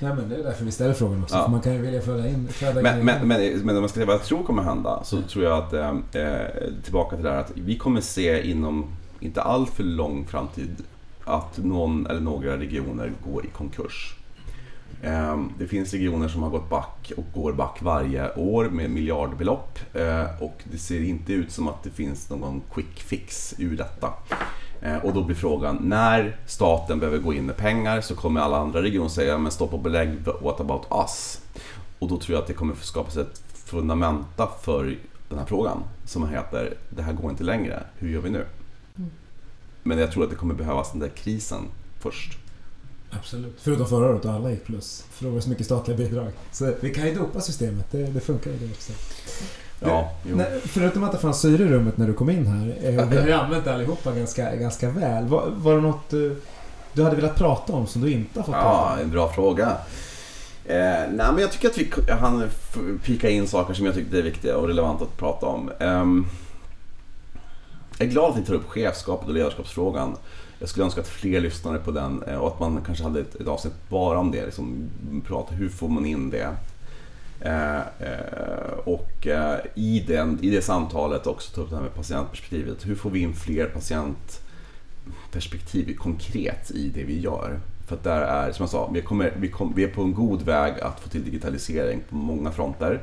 Nej 0.00 0.14
men 0.14 0.28
det 0.28 0.36
är 0.36 0.42
därför 0.42 0.64
vi 0.64 0.72
ställer 0.72 0.94
frågan 0.94 1.22
också. 1.22 1.34
Ja. 1.34 1.44
För 1.44 1.50
man 1.50 1.60
kan 1.60 1.72
ju 1.72 1.82
vilja 1.82 2.00
föda 2.00 2.28
in, 2.28 2.48
föda 2.48 2.82
Men, 2.82 3.04
men, 3.04 3.28
men, 3.28 3.58
men 3.58 3.76
om 3.76 3.82
man 3.82 3.88
ska 3.88 3.94
säga 3.94 4.06
vad 4.06 4.14
jag 4.14 4.24
tror 4.24 4.44
kommer 4.44 4.62
hända 4.62 5.04
så 5.04 5.22
tror 5.22 5.44
jag 5.44 5.58
att, 5.58 5.72
eh, 5.72 5.88
eh, 6.12 6.46
tillbaka 6.84 7.16
till 7.16 7.24
det 7.24 7.30
här 7.30 7.38
att 7.38 7.52
vi 7.54 7.78
kommer 7.78 8.00
se 8.00 8.50
inom 8.50 8.86
inte 9.20 9.42
all 9.42 9.66
för 9.66 9.82
lång 9.82 10.26
framtid 10.26 10.76
att 11.24 11.58
någon 11.58 12.06
eller 12.06 12.20
några 12.20 12.56
regioner 12.56 13.12
går 13.24 13.46
i 13.46 13.48
konkurs. 13.48 14.14
Eh, 15.02 15.40
det 15.58 15.66
finns 15.66 15.92
regioner 15.92 16.28
som 16.28 16.42
har 16.42 16.50
gått 16.50 16.70
back 16.70 17.12
och 17.16 17.24
går 17.34 17.52
back 17.52 17.78
varje 17.82 18.34
år 18.34 18.64
med 18.64 18.90
miljardbelopp 18.90 19.78
eh, 19.94 20.42
och 20.42 20.62
det 20.64 20.78
ser 20.78 21.02
inte 21.02 21.32
ut 21.32 21.52
som 21.52 21.68
att 21.68 21.82
det 21.82 21.90
finns 21.90 22.30
någon 22.30 22.62
quick 22.74 23.00
fix 23.00 23.54
ur 23.58 23.76
detta. 23.76 24.12
Eh, 24.82 24.96
Och 24.96 25.14
då 25.14 25.22
blir 25.22 25.36
frågan, 25.36 25.78
när 25.80 26.36
staten 26.46 26.98
behöver 26.98 27.18
gå 27.18 27.32
in 27.32 27.46
med 27.46 27.56
pengar 27.56 28.00
så 28.00 28.14
kommer 28.14 28.40
alla 28.40 28.58
andra 28.58 28.82
regioner 28.82 29.08
säga, 29.08 29.38
men 29.38 29.52
stopp 29.52 29.72
och 29.74 29.80
belägg, 29.80 30.18
what 30.40 30.60
about 30.60 30.86
us? 30.90 31.40
Och 31.98 32.08
då 32.08 32.18
tror 32.18 32.34
jag 32.34 32.42
att 32.42 32.46
det 32.46 32.54
kommer 32.54 32.74
skapas 32.74 33.16
ett 33.16 33.42
fundamenta 33.64 34.48
för 34.62 34.98
den 35.28 35.38
här 35.38 35.46
frågan 35.46 35.82
som 36.04 36.28
heter, 36.28 36.74
det 36.90 37.02
här 37.02 37.12
går 37.12 37.30
inte 37.30 37.44
längre, 37.44 37.82
hur 37.98 38.10
gör 38.10 38.20
vi 38.20 38.30
nu? 38.30 38.46
Mm. 38.96 39.10
Men 39.82 39.98
jag 39.98 40.12
tror 40.12 40.24
att 40.24 40.30
det 40.30 40.36
kommer 40.36 40.54
behövas 40.54 40.90
den 40.90 41.00
där 41.00 41.08
krisen 41.08 41.62
först. 42.00 42.38
Absolut. 43.10 43.56
Förutom 43.60 43.86
förra 43.86 44.10
året 44.10 44.24
och 44.24 44.32
alla 44.32 44.50
gick 44.50 44.64
plus. 44.64 45.04
För 45.10 45.24
då 45.24 45.30
var 45.30 45.36
det 45.36 45.42
så 45.42 45.50
mycket 45.50 45.66
statliga 45.66 45.96
bidrag. 45.96 46.32
Så 46.52 46.74
vi 46.80 46.94
kan 46.94 47.06
ju 47.06 47.14
dopa 47.14 47.40
systemet, 47.40 47.90
det, 47.90 48.06
det 48.06 48.20
funkar 48.20 48.50
ju 48.50 48.56
det 48.56 48.70
också. 48.72 48.92
Ja. 49.80 50.10
Nej, 50.24 50.60
förutom 50.64 51.04
att 51.04 51.12
det 51.12 51.18
fanns 51.18 51.40
syre 51.40 51.62
i 51.62 51.68
rummet 51.68 51.96
när 51.96 52.06
du 52.06 52.12
kom 52.12 52.30
in 52.30 52.46
här, 52.46 52.76
eh, 52.82 53.02
och 53.04 53.12
vi 53.12 53.16
har 53.16 53.26
ju 53.26 53.32
använt 53.32 53.64
det 53.64 53.74
allihopa 53.74 54.12
ganska, 54.12 54.54
ganska 54.56 54.90
väl. 54.90 55.24
Var, 55.26 55.50
var 55.56 55.74
det 55.74 55.80
något 55.80 56.10
du, 56.10 56.40
du 56.92 57.02
hade 57.04 57.16
velat 57.16 57.36
prata 57.36 57.72
om 57.72 57.86
som 57.86 58.02
du 58.02 58.10
inte 58.12 58.38
har 58.40 58.44
fått 58.44 58.54
prata 58.54 58.68
Ja, 58.68 58.92
om? 58.94 59.00
en 59.00 59.10
bra 59.10 59.28
fråga. 59.32 59.66
Eh, 60.64 60.76
nej, 61.10 61.26
men 61.32 61.38
jag 61.38 61.52
tycker 61.52 61.68
att 61.68 61.78
vi 61.78 61.90
f- 62.46 62.78
pika 63.04 63.30
in 63.30 63.48
saker 63.48 63.74
som 63.74 63.86
jag 63.86 63.94
tyckte 63.94 64.18
är 64.18 64.22
viktiga 64.22 64.56
och 64.56 64.68
relevanta 64.68 65.04
att 65.04 65.16
prata 65.16 65.46
om. 65.46 65.70
Ehm, 65.80 66.26
jag 67.98 68.06
är 68.08 68.10
glad 68.12 68.30
att 68.30 68.36
ni 68.36 68.44
tar 68.44 68.54
upp 68.54 68.68
chefskapet 68.68 69.28
och 69.28 69.34
ledarskapsfrågan. 69.34 70.16
Jag 70.58 70.68
skulle 70.68 70.84
önska 70.84 71.00
att 71.00 71.08
fler 71.08 71.40
lyssnade 71.40 71.78
på 71.78 71.90
den 71.90 72.22
eh, 72.22 72.36
och 72.36 72.48
att 72.48 72.60
man 72.60 72.80
kanske 72.86 73.04
hade 73.04 73.20
ett, 73.20 73.34
ett 73.34 73.48
avsnitt 73.48 73.74
bara 73.88 74.18
om 74.18 74.30
det. 74.30 74.44
Liksom, 74.44 74.76
prata, 75.26 75.54
hur 75.54 75.68
får 75.68 75.88
man 75.88 76.06
in 76.06 76.30
det? 76.30 76.48
Och 78.88 79.26
eh, 79.26 79.58
i, 79.74 80.04
den, 80.06 80.38
i 80.42 80.50
det 80.50 80.62
samtalet 80.62 81.26
också 81.26 81.54
ta 81.54 81.60
upp 81.60 81.70
det 81.70 81.76
här 81.76 81.82
med 81.82 81.94
patientperspektivet. 81.94 82.86
Hur 82.86 82.94
får 82.94 83.10
vi 83.10 83.20
in 83.20 83.34
fler 83.34 83.66
patientperspektiv 83.66 85.96
konkret 85.96 86.70
i 86.70 86.88
det 86.88 87.04
vi 87.04 87.20
gör? 87.20 87.60
För 87.86 87.96
att 87.96 88.04
där 88.04 88.20
är, 88.20 88.52
som 88.52 88.62
jag 88.62 88.70
sa, 88.70 88.90
vi, 88.94 89.02
kommer, 89.02 89.32
vi, 89.36 89.48
kom, 89.48 89.72
vi 89.76 89.84
är 89.84 89.88
på 89.88 90.02
en 90.02 90.14
god 90.14 90.42
väg 90.42 90.80
att 90.80 91.00
få 91.00 91.08
till 91.08 91.24
digitalisering 91.24 92.02
på 92.08 92.16
många 92.16 92.50
fronter. 92.50 93.02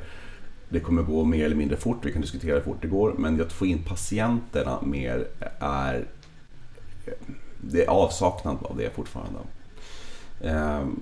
Det 0.69 0.79
kommer 0.79 1.03
gå 1.03 1.23
mer 1.23 1.45
eller 1.45 1.55
mindre 1.55 1.77
fort, 1.77 1.97
vi 2.01 2.11
kan 2.11 2.21
diskutera 2.21 2.55
hur 2.55 2.61
fort 2.61 2.81
det 2.81 2.87
går, 2.87 3.13
men 3.17 3.41
att 3.41 3.53
få 3.53 3.65
in 3.65 3.83
patienterna 3.83 4.81
mer 4.81 5.27
är 5.59 6.05
det 7.61 7.83
är 7.83 7.89
avsaknad 7.89 8.57
av 8.61 8.77
det 8.77 8.95
fortfarande. 8.95 9.39
Ehm, 10.43 10.99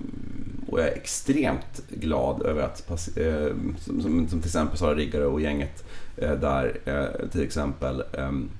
och 0.74 0.80
jag 0.80 0.88
är 0.88 0.92
extremt 0.96 1.82
glad 1.88 2.42
över 2.42 2.62
att, 2.62 2.90
eh, 3.16 3.56
som, 3.80 4.02
som, 4.02 4.28
som 4.28 4.40
till 4.40 4.48
exempel 4.48 4.78
Sara 4.78 4.94
Riggare 4.94 5.26
och 5.26 5.40
gänget 5.40 5.84
eh, 6.16 6.32
där 6.32 6.78
eh, 6.84 7.28
till 7.28 7.42
exempel 7.42 8.02
ehm, 8.12 8.50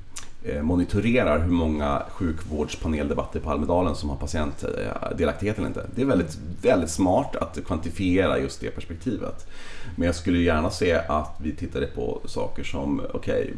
monitorerar 0.63 1.39
hur 1.39 1.51
många 1.51 2.03
sjukvårdspaneldebatter 2.11 3.41
på 3.41 3.51
Almedalen 3.51 3.95
som 3.95 4.11
har 4.11 4.17
patientdelaktighet 4.17 5.59
eller 5.59 5.69
inte. 5.69 5.87
Det 5.95 6.03
är 6.03 6.07
väldigt, 6.07 6.39
väldigt 6.63 6.91
smart 6.91 7.37
att 7.37 7.65
kvantifiera 7.67 8.39
just 8.39 8.61
det 8.61 8.71
perspektivet. 8.71 9.47
Men 9.97 10.07
jag 10.07 10.15
skulle 10.15 10.39
gärna 10.39 10.71
se 10.71 10.93
att 10.93 11.37
vi 11.43 11.53
tittade 11.53 11.87
på 11.87 12.21
saker 12.25 12.65
som, 12.65 13.01
okej, 13.15 13.55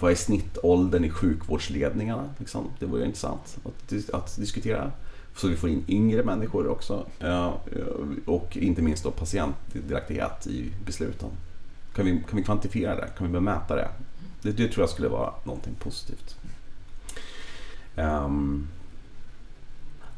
vad 0.00 0.12
är 0.12 0.16
snittåldern 0.16 1.04
i 1.04 1.10
sjukvårdsledningarna? 1.10 2.24
Liksom? 2.38 2.64
Det 2.78 2.86
vore 2.86 3.04
intressant 3.04 3.58
att, 3.64 4.14
att 4.14 4.36
diskutera. 4.36 4.92
Så 5.36 5.48
vi 5.48 5.56
får 5.56 5.70
in 5.70 5.84
yngre 5.88 6.22
människor 6.22 6.66
också. 6.68 7.06
eh, 7.20 7.52
Och 8.26 8.56
inte 8.56 8.82
minst 8.82 9.04
då 9.04 9.10
patientdelaktighet 9.10 10.46
i 10.46 10.72
besluten. 10.86 11.28
Kan 11.94 12.04
vi, 12.06 12.22
kan 12.28 12.36
vi 12.36 12.42
kvantifiera 12.44 12.96
det? 12.96 13.08
Kan 13.18 13.32
vi 13.32 13.40
mäta 13.40 13.74
det? 13.76 13.88
det? 14.42 14.52
Det 14.52 14.68
tror 14.68 14.82
jag 14.82 14.90
skulle 14.90 15.08
vara 15.08 15.32
någonting 15.44 15.74
positivt. 15.74 16.36
Um, 17.96 18.68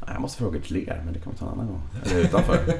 jag 0.07 0.21
måste 0.21 0.37
fråga 0.37 0.59
till 0.59 0.77
er, 0.77 1.01
men 1.05 1.13
det 1.13 1.19
kan 1.19 1.31
vi 1.33 1.37
ta 1.39 1.45
en 1.45 1.51
annan 1.51 1.67
gång. 1.67 1.81
Eller 2.05 2.19
utanför. 2.19 2.59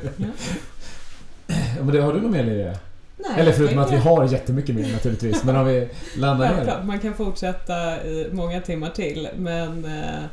Ja, 1.49 1.84
men 1.84 1.88
det, 1.88 2.01
har 2.01 2.14
du 2.14 2.22
något 2.22 2.31
mer 2.31 2.43
Liria? 2.43 2.77
Nej, 3.18 3.31
Eller 3.39 3.51
förutom 3.51 3.77
att 3.80 3.91
vi 3.91 3.97
har 3.97 4.27
jättemycket 4.27 4.76
mer 4.76 4.91
naturligtvis. 4.93 5.43
Men 5.43 5.55
om 5.55 5.65
vi 5.65 5.89
landar 6.18 6.55
ner 6.65 6.84
man 6.84 6.99
kan 6.99 7.14
fortsätta 7.14 8.03
i 8.03 8.30
många 8.31 8.61
timmar 8.61 8.89
till 8.89 9.30
men 9.38 9.85
eh, 9.85 10.23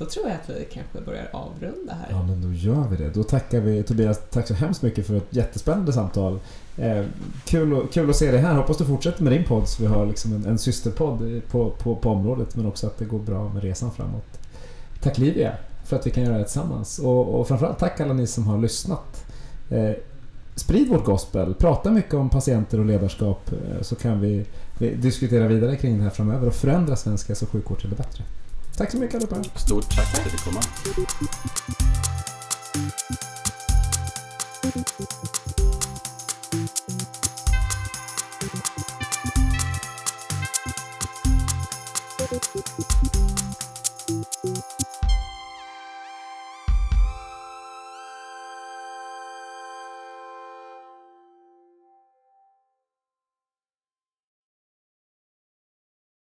då 0.00 0.06
tror 0.06 0.28
jag 0.28 0.34
att 0.34 0.50
vi 0.60 0.64
kanske 0.64 1.00
börjar 1.00 1.28
avrunda 1.32 1.92
här. 1.92 2.06
Ja, 2.10 2.22
men 2.22 2.42
då 2.42 2.52
gör 2.52 2.88
vi 2.88 2.96
det. 2.96 3.10
Då 3.10 3.22
tackar 3.22 3.60
vi 3.60 3.82
Tobias, 3.82 4.20
tack 4.30 4.48
så 4.48 4.54
hemskt 4.54 4.82
mycket 4.82 5.06
för 5.06 5.16
ett 5.16 5.26
jättespännande 5.30 5.92
samtal. 5.92 6.40
Eh, 6.76 7.04
kul, 7.44 7.74
och, 7.74 7.92
kul 7.92 8.10
att 8.10 8.16
se 8.16 8.30
dig 8.30 8.40
här. 8.40 8.54
Hoppas 8.54 8.78
du 8.78 8.84
fortsätter 8.84 9.22
med 9.22 9.32
din 9.32 9.44
podd 9.44 9.68
så 9.68 9.82
vi 9.82 9.88
har 9.88 10.06
liksom 10.06 10.32
en, 10.32 10.46
en 10.46 10.58
systerpodd 10.58 11.42
på, 11.50 11.70
på, 11.70 11.96
på 11.96 12.10
området 12.10 12.56
men 12.56 12.66
också 12.66 12.86
att 12.86 12.98
det 12.98 13.04
går 13.04 13.18
bra 13.18 13.48
med 13.48 13.62
resan 13.62 13.92
framåt. 13.92 14.40
Tack 15.02 15.18
Livia 15.18 15.52
för 15.84 15.96
att 15.96 16.06
vi 16.06 16.10
kan 16.10 16.24
göra 16.24 16.38
det 16.38 16.44
tillsammans 16.44 16.98
och, 16.98 17.40
och 17.40 17.48
framförallt 17.48 17.78
tack 17.78 18.00
alla 18.00 18.14
ni 18.14 18.26
som 18.26 18.46
har 18.46 18.58
lyssnat. 18.58 19.24
Eh, 19.70 19.92
sprid 20.54 20.88
vårt 20.88 21.04
gospel, 21.04 21.54
prata 21.54 21.90
mycket 21.90 22.14
om 22.14 22.30
patienter 22.30 22.78
och 22.80 22.86
ledarskap 22.86 23.52
eh, 23.52 23.82
så 23.82 23.96
kan 23.96 24.20
vi, 24.20 24.44
vi 24.78 24.94
diskutera 24.94 25.48
vidare 25.48 25.76
kring 25.76 25.96
det 25.96 26.02
här 26.02 26.10
framöver 26.10 26.46
och 26.46 26.54
förändra 26.54 26.96
svensk 26.96 27.28
hälso 27.28 27.44
och 27.44 27.50
sjukvård 27.50 27.80
till 27.80 27.90
det 27.90 27.96
bättre. 27.96 28.24
Tack 28.80 28.90
så 28.90 28.98
mycket 28.98 29.14
allihopa! 29.14 29.58
Stort 29.58 29.96
tack 29.96 30.06
för 30.06 30.18
att 30.18 30.24
du 30.24 30.30
fick 30.30 30.44
komma. 30.44 30.60